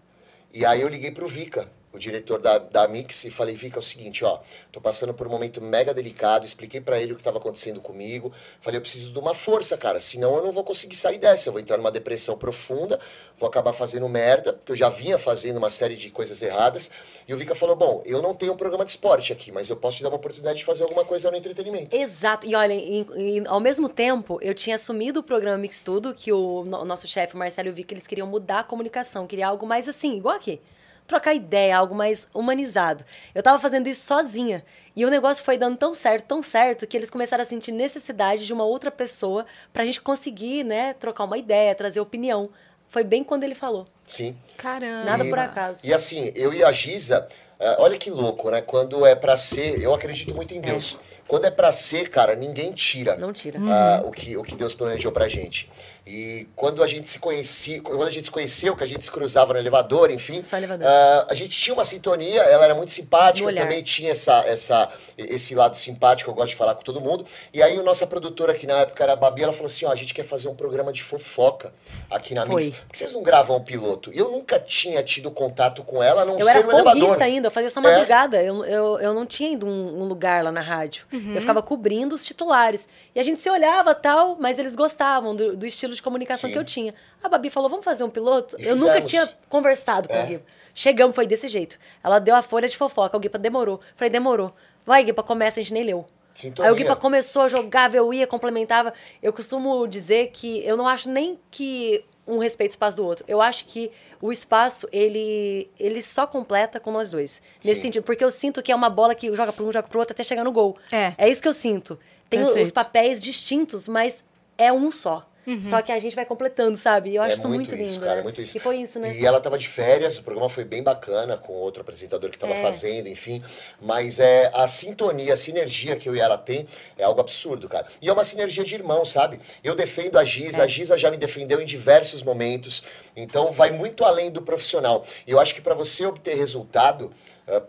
E 0.54 0.66
aí 0.66 0.80
eu 0.80 0.88
liguei 0.88 1.12
pro 1.12 1.28
Vika, 1.28 1.68
o 1.92 1.98
diretor 1.98 2.40
da, 2.42 2.58
da 2.60 2.88
Mix, 2.88 3.24
e 3.26 3.32
falei, 3.32 3.56
Vika, 3.56 3.78
é 3.78 3.80
o 3.80 3.82
seguinte, 3.82 4.24
ó, 4.24 4.40
tô 4.72 4.80
passando 4.80 5.14
por 5.14 5.26
um 5.26 5.30
momento 5.30 5.60
mega 5.62 5.94
delicado, 5.94 6.46
expliquei 6.46 6.80
pra 6.80 7.00
ele 7.02 7.14
o 7.14 7.16
que 7.16 7.24
tava 7.24 7.40
acontecendo 7.40 7.82
comigo. 7.82 8.32
Falei, 8.62 8.78
eu 8.78 8.82
preciso 8.82 9.12
de 9.12 9.18
uma 9.18 9.34
força, 9.34 9.76
cara, 9.76 10.00
senão 10.00 10.36
eu 10.38 10.44
não 10.44 10.52
vou 10.52 10.64
conseguir 10.64 10.96
sair 10.96 11.18
dessa. 11.18 11.50
Eu 11.50 11.54
vou 11.54 11.60
entrar 11.60 11.78
numa 11.78 11.90
depressão 11.92 12.38
profunda, 12.38 13.00
vou 13.40 13.50
acabar 13.50 13.74
fazendo 13.74 14.08
merda, 14.08 14.54
porque 14.54 14.72
eu 14.72 14.76
já 14.76 14.88
vinha 14.90 15.18
fazendo 15.18 15.58
uma 15.58 15.70
série 15.72 15.96
de 15.96 16.12
coisas 16.12 16.42
erradas. 16.42 16.92
E 17.28 17.34
o 17.34 17.38
Vika 17.38 17.56
falou, 17.56 17.76
bom, 17.76 18.04
eu 18.06 18.22
não 18.22 18.36
tenho 18.36 18.54
um 18.54 18.58
programa 18.58 18.86
de 18.86 18.92
esporte 18.92 19.34
aqui, 19.34 19.52
mas 19.52 19.68
eu 19.70 19.76
posso 19.76 19.98
te 19.98 20.04
dar 20.04 20.10
uma 20.10 20.18
oportunidade 20.18 20.60
de 20.60 20.66
fazer 20.66 20.84
alguma 20.84 21.04
coisa 21.04 21.32
no 21.32 21.38
entretenimento. 21.38 21.96
Exato. 21.96 22.46
E 22.46 22.54
olha, 22.54 22.74
em- 22.74 23.08
em- 23.16 23.48
ao 23.48 23.60
mesmo 23.60 23.90
tempo, 23.90 24.38
eu 24.44 24.54
tinha 24.54 24.76
assumido 24.76 25.22
o 25.22 25.24
programa 25.24 25.58
Mix 25.58 25.82
Tudo, 25.82 26.14
que 26.14 26.32
o, 26.32 26.64
no- 26.66 26.86
nosso 26.86 27.08
chefe, 27.08 27.34
o 27.34 27.38
Marcelo, 27.38 27.74
viu 27.74 27.84
que 27.84 27.94
eles 27.96 28.06
queriam 28.06 28.28
mudar 28.28 28.60
a 28.60 28.64
comunicação, 28.64 29.26
queria 29.26 29.48
algo 29.48 29.66
mais 29.66 29.90
assim, 29.90 30.16
igual 30.16 30.36
aqui. 30.36 30.62
Trocar 31.10 31.34
ideia, 31.34 31.76
algo 31.76 31.96
mais 31.96 32.28
humanizado. 32.36 33.04
Eu 33.34 33.42
tava 33.42 33.58
fazendo 33.58 33.88
isso 33.88 34.06
sozinha. 34.06 34.64
E 34.96 35.04
o 35.04 35.10
negócio 35.10 35.44
foi 35.44 35.58
dando 35.58 35.76
tão 35.76 35.92
certo, 35.92 36.28
tão 36.28 36.44
certo, 36.44 36.86
que 36.86 36.96
eles 36.96 37.10
começaram 37.10 37.42
a 37.42 37.46
sentir 37.46 37.72
necessidade 37.72 38.46
de 38.46 38.54
uma 38.54 38.64
outra 38.64 38.92
pessoa 38.92 39.44
pra 39.74 39.84
gente 39.84 40.00
conseguir, 40.02 40.64
né, 40.64 40.94
trocar 40.94 41.24
uma 41.24 41.36
ideia, 41.36 41.74
trazer 41.74 42.00
opinião. 42.00 42.52
Foi 42.90 43.04
bem 43.04 43.24
quando 43.24 43.44
ele 43.44 43.56
falou. 43.56 43.88
Sim. 44.10 44.36
Caramba. 44.58 45.06
Nada 45.06 45.24
E- 45.24 45.30
por 45.30 45.38
acaso. 45.40 45.80
E 45.84 45.94
assim, 45.94 46.32
eu 46.36 46.52
e 46.52 46.64
a 46.64 46.72
Giza, 46.72 47.28
eh, 47.60 47.76
olha 47.78 47.96
que 47.98 48.10
louco, 48.10 48.50
né? 48.50 48.60
Quando 48.62 49.06
é 49.06 49.14
pra 49.14 49.38
ser, 49.38 49.80
eu 49.82 49.94
acredito 49.94 50.34
muito 50.34 50.54
em 50.54 50.60
Deus. 50.60 50.98
Quando 51.28 51.46
é 51.46 51.52
pra 51.52 51.72
ser, 51.72 52.10
cara, 52.10 52.36
ninguém 52.36 52.72
tira. 52.74 53.16
Não 53.16 53.32
tira. 53.32 53.60
ah, 53.62 54.02
o, 54.04 54.10
que, 54.12 54.36
o 54.36 54.42
que 54.44 54.56
Deus 54.56 54.74
planejou 54.74 55.12
pra 55.12 55.28
gente. 55.28 55.70
E 56.08 56.48
quando 56.56 56.82
a 56.82 56.88
gente 56.88 57.08
se 57.08 57.20
conhecia, 57.20 57.80
quando 57.84 58.04
a 58.04 58.10
gente 58.10 58.24
se 58.26 58.32
conheceu, 58.32 58.76
que 58.76 58.84
a 58.84 58.88
gente 58.88 59.06
se 59.06 59.12
cruzava 59.12 59.54
no 59.54 59.60
elevador, 59.60 60.10
enfim, 60.10 60.42
Só 60.42 60.58
elevador. 60.58 60.88
ah, 60.88 61.28
a 61.30 61.36
gente 61.36 61.50
tinha 61.56 61.72
uma 61.72 61.86
sintonia, 61.86 62.42
ela 62.42 62.64
era 62.66 62.74
muito 62.74 62.92
simpática, 62.92 63.48
eu 63.48 63.56
também 63.56 63.84
tinha 63.84 64.10
essa, 64.12 64.40
essa, 64.48 64.90
esse 65.16 65.54
lado 65.54 65.78
simpático, 65.78 66.32
eu 66.32 66.34
gosto 66.34 66.50
de 66.50 66.56
falar 66.56 66.74
com 66.74 66.82
todo 66.82 67.00
mundo. 67.00 67.24
E 67.54 67.62
aí, 67.62 67.78
a 67.78 67.84
nossa 67.84 68.08
produtora, 68.08 68.56
que 68.56 68.66
na 68.66 68.80
época 68.80 69.04
era 69.04 69.14
a 69.14 69.16
Babi, 69.16 69.44
ela 69.44 69.54
falou 69.54 69.68
assim: 69.68 69.86
ó, 69.86 69.92
a 69.92 69.96
gente 69.96 70.16
quer 70.16 70.24
fazer 70.24 70.48
um 70.48 70.56
programa 70.56 70.92
de 70.92 71.04
fofoca 71.04 71.72
aqui 72.10 72.34
na 72.34 72.44
Foi. 72.44 72.64
Mix. 72.64 72.76
Por 72.80 72.88
que 72.92 72.98
vocês 72.98 73.14
não 73.14 73.22
gravam 73.22 73.58
um 73.58 73.64
piloto? 73.64 73.99
E 74.14 74.18
eu 74.18 74.32
nunca 74.32 74.60
tinha 74.60 75.04
tido 75.04 75.30
contato 75.32 75.84
com 75.84 76.02
ela, 76.02 76.22
a 76.22 76.26
não 76.26 76.40
Eu 76.40 76.46
ser 76.46 76.58
era 76.58 76.64
no 76.68 76.72
elevador. 76.72 77.00
folguista 77.02 77.24
ainda, 77.26 77.48
eu 77.48 77.52
fazia 77.52 77.70
só 77.70 77.80
É. 77.80 77.84
madrugada. 77.84 78.42
Eu, 78.42 78.64
eu, 78.66 79.00
eu 79.00 79.14
não 79.14 79.26
tinha 79.26 79.50
ainda 79.50 79.66
um, 79.66 80.02
um 80.02 80.06
lugar 80.06 80.44
lá 80.44 80.52
na 80.52 80.62
rádio. 80.62 81.06
Eu 81.12 81.42
ficava 81.42 81.62
cobrindo 81.62 82.16
os 82.16 82.26
titulares. 82.26 82.88
E 83.14 83.20
a 83.20 83.24
gente 83.24 83.42
se 83.42 83.50
olhava 83.50 83.94
tal, 83.94 84.38
mas 84.40 84.58
eles 84.60 84.76
gostavam 84.76 85.36
do, 85.36 85.58
do 85.58 85.66
estilo 85.66 85.94
de 85.94 86.02
comunicação 86.02 86.48
Sim. 86.50 86.54
que 86.54 86.60
eu 86.60 86.64
tinha. 86.66 86.94
A 87.24 87.28
Babi 87.28 87.50
falou: 87.50 87.70
vamos 87.70 87.84
fazer 87.84 88.04
um 88.04 88.10
piloto? 88.10 88.56
E 88.60 88.64
eu 88.66 88.76
nunca 88.76 89.02
fizemos. 89.02 89.10
tinha 89.10 89.30
conversado 89.50 90.08
com 90.08 90.16
É. 90.16 90.22
a 90.22 90.26
Guipa. 90.26 90.46
Chegamos, 90.74 91.16
foi 91.16 91.28
desse 91.28 91.48
jeito. 91.50 91.78
Ela 92.04 92.20
deu 92.20 92.36
a 92.36 92.42
folha 92.42 92.68
de 92.70 92.78
fofoca, 92.78 93.18
o 93.18 93.20
Guipa 93.20 93.38
demorou. 93.38 93.82
Falei, 93.96 94.10
demorou. 94.10 94.54
Vai, 94.86 95.04
Guipa, 95.04 95.22
começa, 95.24 95.60
a 95.60 95.64
gente 95.64 95.74
nem 95.74 95.84
leu. 95.84 96.06
Sintonia. 96.34 96.70
Aí 96.70 96.74
o 96.74 96.78
Guipa 96.78 96.96
começou 96.96 97.42
a 97.42 97.50
jogar, 97.50 97.94
eu 97.94 98.14
ia, 98.14 98.26
complementava. 98.26 98.94
Eu 99.22 99.34
costumo 99.34 99.86
dizer 99.88 100.28
que 100.32 100.64
eu 100.66 100.78
não 100.78 100.88
acho 100.88 101.10
nem 101.10 101.38
que 101.52 102.06
um 102.30 102.38
respeita 102.38 102.72
o 102.72 102.76
espaço 102.76 102.98
do 102.98 103.06
outro. 103.06 103.26
Eu 103.28 103.42
acho 103.42 103.66
que 103.66 103.92
o 104.22 104.32
espaço, 104.32 104.88
ele, 104.92 105.70
ele 105.80 106.02
só 106.02 106.28
completa 106.28 106.80
com 106.80 106.92
nós 106.92 107.12
dois. 107.12 107.42
Nesse 107.64 107.76
Sim. 107.76 107.82
sentido, 107.88 108.04
porque 108.04 108.24
eu 108.24 108.32
sinto 108.32 108.62
que 108.62 108.72
é 108.72 108.76
uma 108.76 108.90
bola 108.90 109.16
que 109.16 109.34
joga 109.36 109.52
para 109.52 109.64
um, 109.64 109.72
joga 109.74 109.88
pro 109.88 110.00
outro 110.00 110.14
até 110.14 110.24
chegar 110.24 110.44
no 110.44 110.52
gol. 110.52 110.78
É. 110.92 111.14
É 111.18 111.30
isso 111.30 111.42
que 111.42 111.48
eu 111.48 111.54
sinto. 111.54 112.00
Tem 112.30 112.40
o- 112.42 112.44
os 112.44 112.50
Perfeito. 112.54 112.74
papéis 112.74 113.22
distintos, 113.22 113.88
mas 113.88 114.24
é 114.58 114.72
um 114.72 114.92
só. 114.92 115.26
Só 115.62 115.82
que 115.82 115.92
a 115.92 116.00
gente 116.00 116.16
vai 116.16 116.26
completando, 116.26 116.78
sabe? 116.78 117.12
E 117.12 117.16
eu 117.16 117.22
acho 117.22 117.32
é 117.32 117.36
isso 117.36 117.48
muito, 117.50 117.76
isso, 117.76 117.94
lindo. 117.94 118.00
cara, 118.02 118.16
né? 118.16 118.20
é 118.20 118.24
muito 118.24 118.42
isso. 118.42 118.58
E 118.58 118.60
foi 118.60 118.78
isso, 118.78 119.00
né? 119.00 119.16
E 119.18 119.26
ela 119.26 119.40
tava 119.40 119.58
de 119.58 119.68
férias, 119.68 120.18
o 120.18 120.24
programa 120.24 120.50
foi 120.50 120.64
bem 120.64 120.84
bacana 120.84 121.38
com 121.38 121.54
outro 121.54 121.82
apresentador 121.82 122.30
que 122.30 122.38
tava 122.38 122.54
É. 122.54 122.62
fazendo, 122.62 123.08
enfim. 123.08 123.42
Mas 123.82 124.20
é 124.20 124.52
a 124.54 124.68
sintonia, 124.68 125.34
a 125.34 125.38
sinergia 125.38 125.96
que 125.96 126.08
eu 126.10 126.16
e 126.16 126.20
ela 126.20 126.38
tem 126.38 126.68
é 126.98 127.04
algo 127.04 127.20
absurdo, 127.22 127.68
cara. 127.70 127.86
E 128.02 128.10
é 128.10 128.14
uma 128.14 128.24
sinergia 128.24 128.64
de 128.64 128.76
irmão, 128.76 129.04
sabe? 129.06 129.40
Eu 129.64 129.76
defendo 129.76 130.18
a 130.18 130.24
Giza, 130.26 130.62
É. 130.62 130.64
a 130.66 130.68
Giza 130.68 130.98
já 130.98 131.10
me 131.10 131.18
defendeu 131.18 131.62
em 131.62 131.66
diversos 131.66 132.22
momentos. 132.24 132.84
Então 133.16 133.52
vai 133.52 133.72
muito 133.72 134.04
além 134.06 134.30
do 134.32 134.42
profissional. 134.42 135.04
E 135.26 135.32
eu 135.32 135.40
acho 135.40 135.54
que 135.56 135.62
para 135.62 135.74
você 135.76 136.06
obter 136.06 136.36
resultado, 136.36 137.12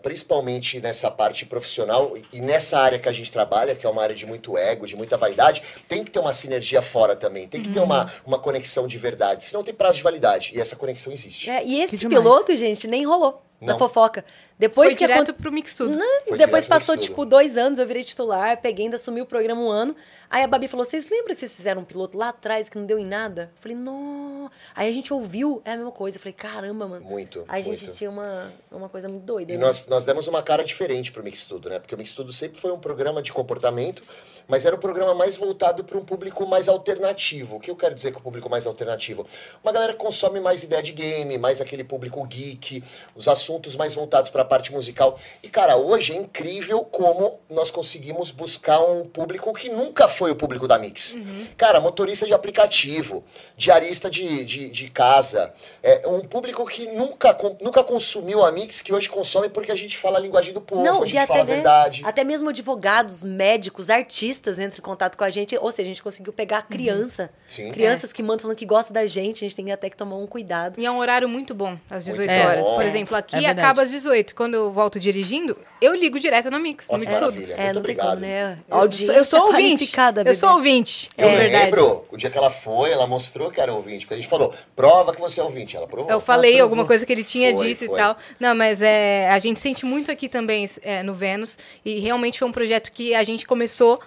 principalmente 0.01 0.79
nessa 0.79 1.09
parte 1.09 1.45
profissional 1.45 2.17
e 2.31 2.41
nessa 2.41 2.79
área 2.79 2.99
que 2.99 3.09
a 3.09 3.11
gente 3.11 3.31
trabalha, 3.31 3.75
que 3.75 3.85
é 3.85 3.89
uma 3.89 4.01
área 4.01 4.15
de 4.15 4.25
muito 4.25 4.57
ego, 4.57 4.85
de 4.85 4.95
muita 4.95 5.17
vaidade, 5.17 5.61
tem 5.87 6.03
que 6.03 6.11
ter 6.11 6.19
uma 6.19 6.33
sinergia 6.33 6.81
fora 6.81 7.15
também, 7.15 7.47
tem 7.47 7.61
que 7.61 7.69
ter 7.69 7.79
uma, 7.79 8.11
uma 8.25 8.39
conexão 8.39 8.87
de 8.87 8.97
verdade, 8.97 9.43
senão 9.43 9.63
tem 9.63 9.73
prazo 9.73 9.97
de 9.97 10.03
validade, 10.03 10.51
e 10.55 10.59
essa 10.59 10.75
conexão 10.75 11.11
existe. 11.11 11.49
É, 11.49 11.63
e 11.65 11.81
esse 11.81 12.07
piloto, 12.07 12.55
gente, 12.55 12.87
nem 12.87 13.05
rolou 13.05 13.41
na 13.61 13.73
Não. 13.73 13.79
fofoca. 13.79 14.25
Depois 14.57 14.89
Foi 14.89 14.97
que 14.97 15.05
direto 15.07 15.31
acon- 15.31 15.41
pro 15.41 15.51
Mix 15.51 15.73
Tudo. 15.75 15.97
Não, 15.97 16.21
Foi 16.27 16.37
depois 16.37 16.65
passou, 16.65 16.97
tipo, 16.97 17.25
dois 17.25 17.57
anos, 17.57 17.77
eu 17.79 17.85
virei 17.87 18.03
titular, 18.03 18.59
peguei, 18.61 18.85
ainda 18.85 18.95
assumi 18.95 19.21
o 19.21 19.25
programa 19.25 19.61
um 19.61 19.69
ano. 19.69 19.95
Aí 20.29 20.43
a 20.43 20.47
Babi 20.47 20.67
falou: 20.67 20.85
vocês 20.85 21.09
lembram 21.09 21.33
que 21.33 21.39
vocês 21.39 21.55
fizeram 21.55 21.81
um 21.81 21.83
piloto 21.83 22.17
lá 22.17 22.29
atrás 22.29 22.69
que 22.69 22.77
não 22.77 22.85
deu 22.85 22.97
em 22.97 23.05
nada? 23.05 23.51
Eu 23.55 23.61
falei, 23.61 23.77
não. 23.77 24.49
Aí 24.73 24.89
a 24.89 24.93
gente 24.93 25.13
ouviu, 25.13 25.61
é 25.65 25.73
a 25.73 25.75
mesma 25.75 25.91
coisa. 25.91 26.17
Eu 26.17 26.21
falei, 26.21 26.33
caramba, 26.33 26.87
mano. 26.87 27.05
Muito, 27.05 27.43
Aí 27.47 27.61
a 27.61 27.63
gente 27.63 27.83
muito. 27.83 27.97
tinha 27.97 28.09
uma, 28.09 28.51
uma 28.71 28.87
coisa 28.87 29.09
muito 29.09 29.23
doida. 29.25 29.51
E 29.51 29.57
né? 29.57 29.65
nós, 29.65 29.85
nós 29.87 30.05
demos 30.05 30.27
uma 30.27 30.41
cara 30.41 30.63
diferente 30.63 31.11
pro 31.11 31.21
Mix 31.23 31.43
Tudo, 31.45 31.69
né? 31.69 31.79
Porque 31.79 31.93
o 31.93 31.97
Mix 31.97 32.13
Tudo 32.13 32.31
sempre 32.31 32.59
foi 32.61 32.71
um 32.71 32.79
programa 32.79 33.21
de 33.21 33.33
comportamento, 33.33 34.01
mas 34.47 34.65
era 34.65 34.75
um 34.75 34.79
programa 34.79 35.13
mais 35.13 35.35
voltado 35.35 35.83
para 35.83 35.97
um 35.97 36.05
público 36.05 36.45
mais 36.47 36.69
alternativo. 36.69 37.57
O 37.57 37.59
que 37.59 37.69
eu 37.69 37.75
quero 37.75 37.93
dizer 37.93 38.11
com 38.13 38.19
o 38.19 38.23
público 38.23 38.49
mais 38.49 38.65
alternativo? 38.65 39.27
Uma 39.63 39.73
galera 39.73 39.91
que 39.93 39.99
consome 39.99 40.39
mais 40.39 40.63
ideia 40.63 40.81
de 40.81 40.93
game, 40.93 41.37
mais 41.37 41.59
aquele 41.59 41.83
público 41.83 42.25
geek, 42.25 42.81
os 43.15 43.27
assuntos 43.27 43.50
mais 43.77 43.93
voltados 43.93 44.29
para 44.29 44.41
a 44.41 44.45
parte 44.45 44.71
musical. 44.71 45.17
E, 45.43 45.47
cara, 45.49 45.75
hoje 45.77 46.13
é 46.13 46.15
incrível 46.15 46.81
como 46.83 47.39
nós 47.49 47.71
conseguimos 47.71 48.31
buscar 48.31 48.79
um 48.81 49.05
público 49.05 49.53
que 49.53 49.69
nunca 49.69 50.07
foi 50.07 50.31
o 50.31 50.35
público 50.35 50.67
da 50.67 50.77
Mix. 50.77 51.17
Cara, 51.57 51.79
motorista 51.79 52.25
de 52.25 52.33
aplicativo, 52.33 53.23
diarista 53.57 54.09
de, 54.09 54.43
de, 54.45 54.69
de 54.69 54.89
casa, 54.89 55.53
é 55.81 56.07
um 56.07 56.21
público 56.21 56.65
que 56.65 56.87
nunca, 56.87 57.35
nunca 57.61 57.83
consumiu 57.83 58.43
a 58.45 58.51
Mix, 58.51 58.81
que 58.81 58.93
hoje 58.93 59.09
consome 59.09 59.49
porque 59.49 59.71
a 59.71 59.75
gente 59.75 59.97
fala 59.97 60.17
a 60.17 60.21
linguagem 60.21 60.53
do 60.53 60.61
povo, 60.61 60.81
a 60.81 60.85
Não, 60.85 61.05
gente 61.05 61.17
e 61.17 61.27
fala 61.27 61.41
até, 61.41 61.41
a 61.41 61.43
verdade. 61.55 62.01
até 62.05 62.23
mesmo 62.23 62.49
advogados, 62.49 63.23
médicos, 63.23 63.89
artistas 63.89 64.59
entram 64.59 64.79
em 64.79 64.81
contato 64.81 65.17
com 65.17 65.23
a 65.23 65.29
gente. 65.29 65.57
Ou 65.57 65.71
seja, 65.71 65.87
a 65.89 65.91
gente 65.93 66.03
conseguiu 66.03 66.33
pegar 66.33 66.59
a 66.59 66.61
criança. 66.61 67.29
Sim. 67.47 67.71
Crianças 67.71 68.13
que 68.13 68.21
mandam 68.21 68.39
falando 68.39 68.57
que 68.57 68.65
gostam 68.65 68.93
da 68.93 69.05
gente. 69.07 69.43
A 69.43 69.47
gente 69.47 69.55
tem 69.55 69.71
até 69.71 69.89
que 69.89 69.97
tomar 69.97 70.15
um 70.17 70.27
cuidado. 70.27 70.79
E 70.79 70.85
é 70.85 70.91
um 70.91 70.97
horário 70.97 71.27
muito 71.27 71.53
bom, 71.53 71.77
às 71.89 72.05
18 72.05 72.29
Muito 72.29 72.47
horas. 72.47 72.65
bom. 72.65 72.75
Por 72.75 72.85
exemplo, 72.85 73.15
aqui 73.17 73.40
É 73.45 73.47
verdade. 73.47 73.65
acaba 73.65 73.81
às 73.83 73.91
18. 73.91 74.33
Quando 74.35 74.55
eu 74.55 74.71
volto 74.71 74.99
dirigindo, 74.99 75.57
eu 75.81 75.93
ligo 75.95 76.19
direto 76.19 76.49
na 76.51 76.59
Mix, 76.59 76.87
no 76.87 76.95
Ó, 76.95 76.99
que 76.99 77.05
Mix 77.05 77.15
Tudo. 77.19 77.33
maravilha. 77.33 77.53
É, 77.55 77.63
Muito 77.65 77.79
obrigado. 77.79 78.07
como, 78.09 78.21
né? 78.21 78.57
Eu, 78.69 78.77
Audiência 78.77 79.11
eu 79.13 79.25
sou 79.25 79.47
ouvinte. 79.47 79.91
Eu 80.25 80.35
sou 80.35 80.49
ouvinte, 80.51 81.09
Eu 81.17 81.27
é 81.27 81.35
verdade. 81.37 81.65
lembro, 81.65 82.05
o 82.11 82.17
dia 82.17 82.29
que 82.29 82.37
ela 82.37 82.49
foi, 82.49 82.91
ela 82.91 83.07
mostrou 83.07 83.49
que 83.51 83.59
era 83.59 83.73
ouvinte. 83.73 84.05
Porque 84.05 84.13
a 84.15 84.17
gente 84.17 84.29
falou, 84.29 84.53
prova 84.75 85.13
que 85.13 85.19
você 85.21 85.39
é 85.39 85.43
ouvinte. 85.43 85.75
Ela 85.75 85.87
provou. 85.87 86.11
Eu 86.11 86.19
falei 86.21 86.51
provou. 86.51 86.63
alguma 86.63 86.85
coisa 86.85 87.05
que 87.05 87.11
ele 87.11 87.23
tinha 87.23 87.53
Foi, 87.55 87.67
dito 87.67 87.85
foi. 87.85 87.95
e 87.95 87.97
tal. 87.97 88.17
Não, 88.39 88.53
mas 88.55 88.81
é, 88.81 89.29
a 89.29 89.39
gente 89.39 89.59
sente 89.59 89.85
muito 89.85 90.11
aqui 90.11 90.27
também 90.29 90.69
é, 90.81 91.03
no 91.03 91.13
Vênus. 91.13 91.57
E 91.83 91.99
realmente 91.99 92.39
foi 92.39 92.47
um 92.47 92.51
projeto 92.51 92.91
que 92.91 93.13
a 93.15 93.23
gente 93.23 93.45
começou 93.45 93.99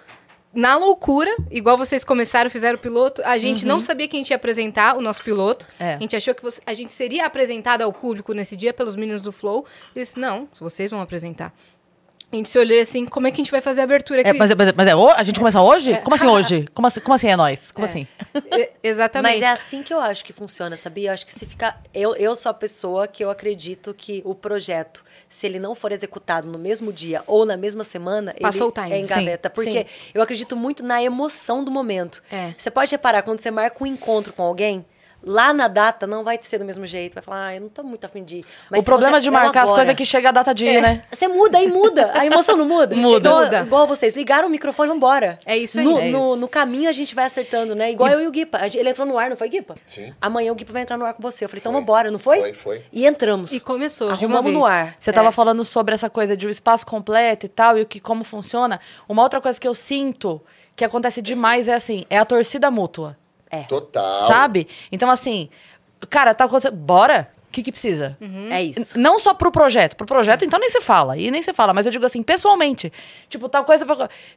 na 0.55 0.77
loucura, 0.77 1.29
igual 1.51 1.77
vocês 1.77 2.03
começaram, 2.03 2.49
fizeram 2.49 2.75
o 2.77 2.79
piloto. 2.81 3.21
A 3.25 3.37
gente 3.37 3.65
não 3.65 3.79
sabia 3.79 4.07
que 4.07 4.15
a 4.15 4.19
gente 4.19 4.29
ia 4.31 4.35
apresentar 4.37 4.95
o 4.97 5.01
nosso 5.01 5.21
piloto. 5.23 5.67
É. 5.79 5.93
A 5.95 5.99
gente 5.99 6.15
achou 6.15 6.33
que 6.33 6.41
você- 6.41 6.61
a 6.65 6.73
gente 6.73 6.93
seria 6.93 7.25
apresentado 7.25 7.81
ao 7.81 7.91
público 7.93 8.33
nesse 8.33 8.55
dia 8.55 8.73
pelos 8.73 8.95
meninos 8.95 9.21
do 9.21 9.31
Flow. 9.31 9.65
Eles, 9.95 10.15
não, 10.15 10.47
vocês 10.59 10.89
vão 10.89 11.01
apresentar. 11.01 11.53
A 12.35 12.37
gente 12.37 12.49
se 12.49 12.59
olhou 12.59 12.79
assim, 12.81 13.05
como 13.05 13.27
é 13.27 13.31
que 13.31 13.35
a 13.35 13.43
gente 13.43 13.51
vai 13.51 13.61
fazer 13.61 13.81
a 13.81 13.83
abertura 13.85 14.21
aqui? 14.21 14.29
É, 14.29 14.33
mas, 14.33 14.51
é- 14.51 14.55
mas, 14.55 14.67
é- 14.67 14.73
mas 14.75 14.87
é 14.87 14.95
ho- 14.95 15.09
a 15.09 15.23
gente 15.23 15.39
começa 15.39 15.61
hoje? 15.61 15.97
Como 15.99 16.15
assim 16.15 16.27
hoje? 16.27 16.65
Como 16.73 16.85
assim, 16.87 16.99
como 16.99 17.13
assim 17.15 17.27
é 17.29 17.35
nós? 17.37 17.71
Como 17.71 17.85
assim? 17.85 18.05
É, 18.51 18.71
exatamente. 18.83 19.33
Mas 19.33 19.41
é 19.41 19.49
assim 19.49 19.81
que 19.81 19.93
eu 19.93 19.99
acho 19.99 20.23
que 20.25 20.33
funciona, 20.33 20.75
sabia? 20.75 21.09
Eu 21.09 21.13
acho 21.13 21.25
que 21.25 21.31
se 21.31 21.45
ficar. 21.45 21.81
Eu, 21.93 22.13
eu 22.15 22.35
sou 22.35 22.49
a 22.49 22.53
pessoa 22.53 23.07
que 23.07 23.23
eu 23.23 23.29
acredito 23.29 23.93
que 23.93 24.21
o 24.25 24.35
projeto, 24.35 25.03
se 25.29 25.45
ele 25.47 25.59
não 25.59 25.73
for 25.73 25.91
executado 25.91 26.47
no 26.47 26.59
mesmo 26.59 26.91
dia 26.91 27.23
ou 27.25 27.45
na 27.45 27.55
mesma 27.55 27.83
semana, 27.83 28.35
Passou 28.41 28.67
ele 28.67 28.69
o 28.69 28.83
time. 28.83 28.91
é 28.95 28.99
em 28.99 29.07
gaveta. 29.07 29.49
Sim, 29.49 29.53
Porque 29.55 29.79
sim. 29.79 30.11
eu 30.13 30.21
acredito 30.21 30.55
muito 30.55 30.83
na 30.83 31.01
emoção 31.01 31.63
do 31.63 31.71
momento. 31.71 32.21
É. 32.31 32.53
Você 32.57 32.69
pode 32.69 32.91
reparar, 32.91 33.23
quando 33.23 33.39
você 33.39 33.49
marca 33.49 33.81
um 33.81 33.87
encontro 33.87 34.33
com 34.33 34.43
alguém. 34.43 34.85
Lá 35.25 35.51
na 35.51 35.67
data 35.67 36.05
não 36.05 36.23
vai 36.23 36.37
ser 36.41 36.59
do 36.59 36.65
mesmo 36.65 36.85
jeito. 36.85 37.15
Vai 37.15 37.23
falar, 37.23 37.47
ah, 37.47 37.55
eu 37.55 37.61
não 37.61 37.69
tô 37.69 37.81
muito 37.83 38.05
afim 38.05 38.23
de 38.23 38.37
ir. 38.37 38.45
Mas 38.69 38.83
o 38.83 38.85
problema 38.85 39.19
de 39.19 39.31
marcar 39.31 39.63
as 39.63 39.69
agora. 39.69 39.75
coisas 39.81 39.89
é 39.91 39.95
que 39.95 40.05
chega 40.05 40.29
a 40.29 40.31
data 40.31 40.53
de 40.53 40.65
ir, 40.67 40.81
né? 40.81 41.03
Você 41.11 41.27
muda 41.27 41.59
e 41.61 41.67
muda. 41.67 42.11
A 42.13 42.25
emoção 42.25 42.55
não 42.55 42.65
muda? 42.67 42.95
Muda. 42.95 43.27
Igual, 43.29 43.43
Muda. 43.45 43.59
igual 43.61 43.87
vocês, 43.87 44.15
ligaram 44.15 44.47
o 44.47 44.51
microfone 44.51 44.89
e 44.89 44.93
vambora. 44.93 45.39
É 45.45 45.57
isso 45.57 45.79
aí. 45.79 45.85
No, 45.85 45.99
É 45.99 46.09
no, 46.11 46.19
isso. 46.19 46.35
no 46.37 46.47
caminho 46.47 46.89
a 46.89 46.91
gente 46.93 47.15
vai 47.15 47.25
acertando, 47.25 47.73
né? 47.75 47.91
Igual 47.91 48.09
eu 48.11 48.21
e 48.21 48.27
o 48.27 48.31
Guipa. 48.31 48.57
A 48.59 48.67
gente- 48.67 48.77
Ele 48.77 48.89
entrou 48.89 49.07
no 49.07 49.17
ar, 49.17 49.29
não 49.29 49.37
foi, 49.37 49.49
Guipa? 49.49 49.75
Sim. 49.87 50.13
Amanhã 50.21 50.51
o 50.51 50.55
Guipa 50.55 50.71
vai 50.73 50.81
entrar 50.83 50.97
no 50.97 51.05
ar 51.05 51.13
com 51.13 51.21
você. 51.21 51.45
Eu 51.45 51.49
falei, 51.49 51.59
então 51.59 51.71
Foi. 51.71 51.81
vambora, 51.81 52.11
não 52.11 52.19
foi? 52.19 52.39
Foi, 52.39 52.53
foi. 52.53 52.83
E 52.93 53.05
entramos. 53.05 53.51
E 53.51 53.59
começou 53.59 54.07
de 54.15 54.25
uma 54.25 54.35
Arrumamos 54.39 54.43
vez. 54.45 54.55
no 54.57 54.65
ar. 54.65 54.95
Você 54.99 55.11
tava 55.11 55.29
É. 55.29 55.31
falando 55.31 55.63
sobre 55.65 55.95
essa 55.95 56.09
coisa 56.09 56.37
de 56.37 56.45
o 56.45 56.49
espaço 56.49 56.85
completo 56.85 57.45
e 57.45 57.49
tal, 57.49 57.77
e 57.77 57.81
o 57.81 57.85
que 57.85 57.99
como 57.99 58.23
funciona. 58.23 58.79
Uma 59.09 59.23
outra 59.23 59.41
coisa 59.41 59.59
que 59.59 59.67
eu 59.67 59.73
sinto 59.73 60.41
que 60.75 60.83
acontece 60.85 61.21
demais 61.21 61.67
é 61.67 61.73
assim, 61.73 62.05
é 62.09 62.17
a 62.17 62.25
torcida 62.25 62.69
mútua. 62.69 63.17
Total. 63.63 64.27
Sabe? 64.27 64.67
Então, 64.91 65.09
assim, 65.09 65.49
cara, 66.09 66.33
tá 66.33 66.45
acontecendo. 66.45 66.75
Bora? 66.75 67.31
O 67.55 67.57
que, 67.57 67.63
que 67.63 67.71
precisa? 67.71 68.17
É 68.51 68.61
isso. 68.61 68.97
N- 68.97 69.03
Não 69.03 69.17
só 69.17 69.33
pro 69.33 69.49
projeto. 69.49 69.95
Pro 69.95 70.05
projeto, 70.05 70.43
então 70.43 70.59
nem 70.59 70.69
se 70.69 70.81
fala. 70.81 71.15
E 71.17 71.31
nem 71.31 71.41
se 71.41 71.53
fala. 71.53 71.73
Mas 71.73 71.85
eu 71.85 71.91
digo 71.93 72.05
assim, 72.05 72.21
pessoalmente. 72.21 72.91
Tipo, 73.29 73.47
tal 73.47 73.63
coisa. 73.63 73.85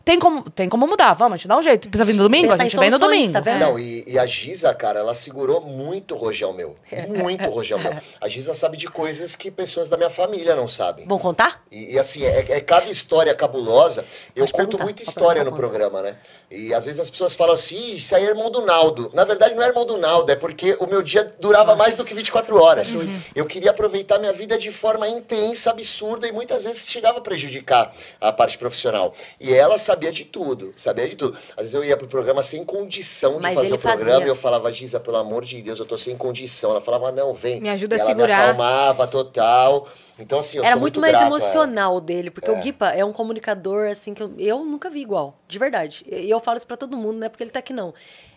Tem 0.04 0.20
como, 0.20 0.48
tem 0.48 0.68
como 0.68 0.86
mudar. 0.86 1.14
Vamos, 1.14 1.34
a 1.34 1.36
gente 1.38 1.48
dá 1.48 1.56
um 1.58 1.62
jeito. 1.62 1.88
Precisa 1.88 2.04
vir 2.04 2.16
no 2.16 2.22
domingo? 2.22 2.50
Pensar 2.50 2.62
a 2.62 2.66
em 2.66 2.70
gente 2.70 2.78
vem 2.78 2.90
no 2.90 2.98
domingo. 2.98 3.32
tá 3.32 3.40
vendo? 3.40 3.58
Não, 3.58 3.76
e, 3.78 4.04
e 4.06 4.16
a 4.16 4.24
Giza, 4.24 4.72
cara, 4.72 5.00
ela 5.00 5.16
segurou 5.16 5.60
muito 5.60 6.14
o 6.14 6.18
rojão 6.18 6.52
meu. 6.52 6.76
Muito 7.08 7.48
rojão 7.50 7.78
meu. 7.80 7.92
A 8.20 8.28
Giza 8.28 8.54
sabe 8.54 8.76
de 8.76 8.86
coisas 8.86 9.34
que 9.34 9.50
pessoas 9.50 9.88
da 9.88 9.96
minha 9.96 10.10
família 10.10 10.54
não 10.54 10.68
sabem. 10.68 11.04
Vamos 11.06 11.22
contar? 11.22 11.62
E, 11.72 11.94
e, 11.94 11.98
assim, 11.98 12.22
é, 12.24 12.44
é 12.50 12.60
cada 12.60 12.88
história 12.88 13.34
cabulosa. 13.34 14.04
Eu 14.36 14.46
Pode 14.46 14.52
conto 14.52 14.78
muita 14.82 15.02
história 15.02 15.42
no 15.42 15.52
programa, 15.52 16.02
né? 16.02 16.14
E 16.50 16.72
às 16.72 16.84
vezes 16.86 17.00
as 17.00 17.10
pessoas 17.10 17.34
falam 17.34 17.54
assim, 17.54 17.74
"Ih, 17.74 17.96
isso 17.96 18.14
aí 18.14 18.24
é 18.24 18.28
irmão 18.28 18.50
do 18.50 18.62
Naldo. 18.64 19.10
Na 19.12 19.24
verdade, 19.24 19.54
não 19.54 19.62
é 19.62 19.66
irmão 19.68 19.84
do 19.84 19.96
Naldo, 19.98 20.30
é 20.30 20.36
porque 20.36 20.76
o 20.80 20.86
meu 20.86 21.02
dia 21.02 21.26
durava 21.40 21.74
mais 21.76 21.96
do 21.96 22.04
que 22.04 22.14
24 22.14 22.62
horas. 22.62 22.94
Eu 23.34 23.46
queria 23.46 23.70
aproveitar 23.70 24.18
minha 24.18 24.32
vida 24.32 24.56
de 24.58 24.70
forma 24.70 25.08
intensa, 25.08 25.70
absurda, 25.70 26.26
e 26.28 26.32
muitas 26.32 26.64
vezes 26.64 26.86
chegava 26.86 27.18
a 27.18 27.20
prejudicar 27.20 27.94
a 28.20 28.32
parte 28.32 28.58
profissional. 28.58 29.14
E 29.40 29.52
ela 29.54 29.78
sabia 29.78 30.10
de 30.10 30.24
tudo, 30.24 30.72
sabia 30.76 31.08
de 31.08 31.16
tudo. 31.16 31.36
Às 31.50 31.56
vezes 31.56 31.74
eu 31.74 31.84
ia 31.84 31.96
pro 31.96 32.06
programa 32.08 32.42
sem 32.42 32.64
condição 32.64 33.36
de 33.36 33.42
Mas 33.42 33.54
fazer 33.54 33.74
o 33.74 33.78
programa, 33.78 34.10
fazia. 34.12 34.26
e 34.26 34.28
eu 34.28 34.36
falava, 34.36 34.72
Giza, 34.72 34.98
pelo 35.00 35.16
amor 35.16 35.44
de 35.44 35.60
Deus, 35.62 35.78
eu 35.78 35.86
tô 35.86 35.96
sem 35.98 36.16
condição. 36.16 36.70
Ela 36.70 36.80
falava, 36.80 37.10
não, 37.12 37.34
vem. 37.34 37.60
Me 37.60 37.68
ajuda 37.70 37.96
E 37.96 37.98
a 37.98 38.00
ela 38.00 38.10
segurar. 38.10 38.36
Me 38.38 38.42
acalmava 38.44 39.06
total. 39.06 39.88
Então, 40.18 40.40
assim, 40.40 40.58
eu 40.58 40.64
Era 40.64 40.72
sou 40.72 40.80
muito, 40.80 40.94
muito, 40.98 41.00
mais 41.00 41.12
grato 41.12 41.26
ela. 41.26 41.36
emocional 41.36 42.00
dele, 42.00 42.30
porque 42.30 42.50
o 42.50 42.56
Guipa 42.56 42.88
é 42.88 43.04
um 43.04 43.12
comunicador, 43.12 43.88
assim, 43.88 44.14
que 44.14 44.22
eu, 44.22 44.32
eu 44.36 44.64
nunca 44.64 44.90
vi 44.90 45.00
igual, 45.00 45.38
de 45.46 45.58
verdade. 45.58 46.04
E 46.10 46.28
eu 46.28 46.40
falo 46.40 46.56
isso 46.56 46.66
pra 46.66 46.76
todo 46.76 46.96
mundo, 46.96 47.18
não 47.18 47.26
é 47.26 47.28
porque 47.28 47.44
ele 47.44 47.50
tá 47.52 47.60
aqui, 47.60 47.72
não. 47.72 47.94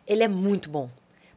Ele 0.08 0.24
é 0.24 0.28
muito 0.28 0.70
bom. 0.70 0.90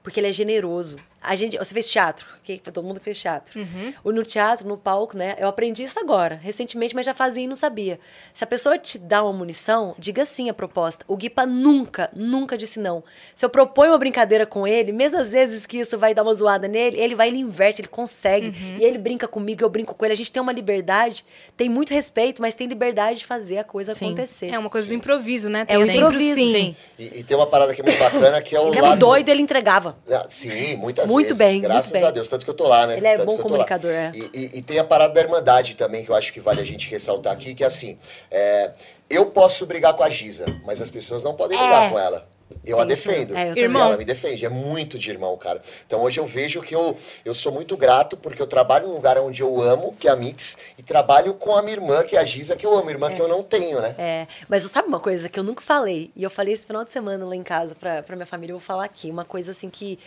Porque 0.02 0.20
ele 0.20 0.28
é 0.28 0.32
generoso. 0.32 0.96
A 1.24 1.34
gente, 1.36 1.56
você 1.56 1.72
fez 1.72 1.90
teatro, 1.90 2.26
que 2.42 2.58
todo 2.58 2.82
mundo 2.82 3.00
fez 3.00 3.18
teatro. 3.18 3.58
O 4.02 4.12
No 4.12 4.22
teatro, 4.22 4.66
no 4.68 4.76
palco, 4.76 5.16
né? 5.16 5.34
Eu 5.38 5.48
aprendi 5.48 5.82
isso 5.82 5.98
agora, 5.98 6.38
recentemente, 6.42 6.94
mas 6.94 7.06
já 7.06 7.14
fazia 7.14 7.44
e 7.44 7.46
não 7.46 7.54
sabia. 7.54 7.98
Se 8.32 8.44
a 8.44 8.46
pessoa 8.46 8.78
te 8.78 8.98
dá 8.98 9.22
uma 9.22 9.32
munição, 9.32 9.94
diga 9.98 10.24
sim 10.24 10.48
a 10.48 10.54
proposta. 10.54 11.04
O 11.08 11.16
Guipa 11.16 11.46
nunca, 11.46 12.10
nunca 12.14 12.56
disse 12.56 12.78
não. 12.78 13.02
Se 13.34 13.44
eu 13.44 13.50
proponho 13.50 13.92
uma 13.92 13.98
brincadeira 13.98 14.46
com 14.46 14.66
ele, 14.66 14.92
mesmo 14.92 15.18
às 15.18 15.32
vezes 15.32 15.66
que 15.66 15.78
isso 15.78 15.96
vai 15.98 16.14
dar 16.14 16.22
uma 16.22 16.34
zoada 16.34 16.68
nele, 16.68 16.98
ele 16.98 17.14
vai, 17.14 17.28
ele 17.28 17.38
inverte, 17.38 17.80
ele 17.80 17.88
consegue. 17.88 18.54
E 18.78 18.84
ele 18.84 18.98
brinca 18.98 19.26
comigo, 19.26 19.64
eu 19.64 19.68
brinco 19.70 19.94
com 19.94 20.04
ele. 20.04 20.12
A 20.14 20.16
gente 20.16 20.30
tem 20.30 20.42
uma 20.42 20.52
liberdade, 20.52 21.24
tem 21.56 21.68
muito 21.68 21.92
respeito, 21.92 22.42
mas 22.42 22.54
tem 22.54 22.66
liberdade 22.66 23.20
de 23.20 23.26
fazer 23.26 23.58
a 23.58 23.64
coisa 23.64 23.94
Sim. 23.94 24.06
acontecer. 24.06 24.50
É 24.50 24.58
uma 24.58 24.70
coisa 24.70 24.86
do 24.86 24.94
improviso, 24.94 25.48
né? 25.48 25.64
É 25.68 25.78
o 25.78 25.82
sempre 25.82 25.96
improviso. 25.98 26.40
sim. 26.40 26.52
Sim. 26.52 26.76
E, 26.98 27.20
e 27.20 27.24
tem 27.24 27.36
uma 27.36 27.46
parada 27.46 27.74
que 27.74 27.80
é 27.80 27.84
muito 27.84 27.98
bacana, 27.98 28.40
que 28.42 28.54
é 28.54 28.60
o 28.60 28.68
Ele 28.68 28.78
é 28.78 28.82
lado... 28.82 28.98
doido, 28.98 29.28
ele 29.28 29.42
entregava. 29.42 29.96
Ah, 30.10 30.26
Sim, 30.28 30.76
muitas 30.76 31.06
Muito 31.14 31.34
bem, 31.34 31.52
muito 31.54 31.62
Graças 31.68 31.90
bem. 31.90 32.04
a 32.04 32.10
Deus, 32.10 32.28
tanto 32.28 32.44
que 32.44 32.50
eu 32.50 32.54
tô 32.54 32.68
lá, 32.68 32.86
né? 32.86 32.96
Ele 32.96 33.06
é 33.06 33.16
Tanto 33.16 33.26
bom 33.26 33.36
comunicador, 33.38 33.90
é. 33.90 34.12
E, 34.14 34.30
e- 34.34 34.50
e 34.58 34.62
tem 34.62 34.78
a 34.78 34.84
parada 34.84 35.14
da 35.14 35.20
irmandade 35.20 35.74
também, 35.76 36.04
que 36.04 36.10
eu 36.10 36.14
acho 36.14 36.32
que 36.32 36.40
vale 36.40 36.60
a 36.60 36.64
gente 36.64 36.88
ressaltar 36.90 37.32
aqui, 37.32 37.54
que 37.54 37.62
é 37.64 37.66
assim, 37.66 37.98
é, 38.30 38.70
eu 39.08 39.26
posso 39.26 39.64
brigar 39.66 39.94
com 39.94 40.02
a 40.02 40.10
Giza, 40.10 40.44
mas 40.64 40.80
as 40.80 40.90
pessoas 40.90 41.22
não 41.22 41.34
podem 41.34 41.58
brigar 41.58 41.84
É. 41.84 41.90
com 41.90 41.98
ela. 41.98 42.26
Eu 42.64 42.78
a 42.78 42.84
defendo. 42.84 43.36
É, 43.36 43.50
eu 43.50 43.54
também. 43.54 43.82
ela 43.82 43.96
me 43.96 44.04
defende. 44.04 44.44
É 44.44 44.48
muito 44.48 44.98
de 44.98 45.10
irmão, 45.10 45.36
cara. 45.36 45.60
Então 45.86 46.02
hoje 46.02 46.20
eu 46.20 46.26
vejo 46.26 46.60
que 46.62 46.74
eu, 46.74 46.96
eu 47.24 47.34
sou 47.34 47.50
muito 47.50 47.76
grato, 47.76 48.16
porque 48.18 48.40
eu 48.40 48.46
trabalho 48.46 48.86
num 48.86 48.94
lugar 48.94 49.18
onde 49.18 49.42
eu 49.42 49.60
amo, 49.60 49.94
que 49.98 50.06
é 50.06 50.10
a 50.10 50.16
Mix, 50.16 50.56
e 50.78 50.82
trabalho 50.82 51.34
com 51.34 51.54
a 51.56 51.62
minha 51.62 51.74
irmã, 51.76 52.02
que 52.04 52.16
é 52.16 52.20
a 52.20 52.24
Giza, 52.24 52.54
que 52.54 52.64
eu 52.64 52.72
amo. 52.76 52.88
Irmã 52.90 53.10
que 53.10 53.20
eu 53.20 53.28
não 53.28 53.42
tenho, 53.42 53.80
né? 53.80 53.94
É, 53.98 54.26
mas 54.48 54.62
sabe 54.62 54.86
uma 54.88 55.00
coisa 55.00 55.28
que 55.28 55.38
eu 55.40 55.42
nunca 55.42 55.62
falei? 55.62 56.10
E 56.14 56.22
eu 56.22 56.30
falei 56.30 56.52
esse 56.54 56.66
final 56.66 56.84
de 56.84 56.92
semana 56.92 57.24
lá 57.24 57.34
em 57.34 57.42
casa 57.42 57.74
pra, 57.74 58.02
pra 58.02 58.14
minha 58.14 58.26
família, 58.26 58.52
eu 58.52 58.58
vou 58.58 58.64
falar 58.66 58.84
aqui. 58.84 59.10
Uma 59.10 59.24
coisa 59.24 59.50
assim 59.50 59.68
que 59.68 59.98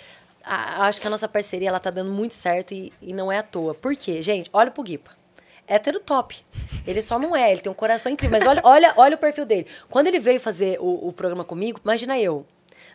a- 0.47 0.87
acho 0.87 0.99
que 1.01 1.07
a 1.07 1.09
nossa 1.09 1.27
parceria 1.27 1.69
ela 1.69 1.79
tá 1.79 1.89
dando 1.89 2.11
muito 2.11 2.33
certo 2.33 2.73
e, 2.73 2.91
e 3.01 3.13
não 3.13 3.31
é 3.31 3.39
à 3.39 3.43
toa. 3.43 3.73
Por 3.73 3.95
quê? 3.95 4.21
Gente, 4.21 4.49
olha 4.53 4.71
pro 4.71 4.83
Guipa. 4.83 5.11
Hétero 5.67 5.99
top. 5.99 6.45
Ele 6.85 7.01
só 7.01 7.19
não 7.19 7.35
é, 7.35 7.51
ele 7.51 7.59
tem 7.61 7.71
um 7.71 7.75
coração 7.75 8.09
incrível. 8.11 8.37
Mas 8.39 8.47
olha, 8.47 8.61
olha, 8.63 8.93
olha 8.95 9.15
o 9.15 9.17
perfil 9.17 9.45
dele. 9.45 9.67
Quando 9.89 10.07
ele 10.07 10.19
veio 10.19 10.39
fazer 10.39 10.79
o, 10.79 11.09
o 11.09 11.11
programa 11.11 11.43
comigo, 11.43 11.79
imagina 11.83 12.17
eu, 12.17 12.45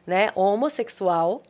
né? 0.07 0.31
Homossexual. 0.35 1.43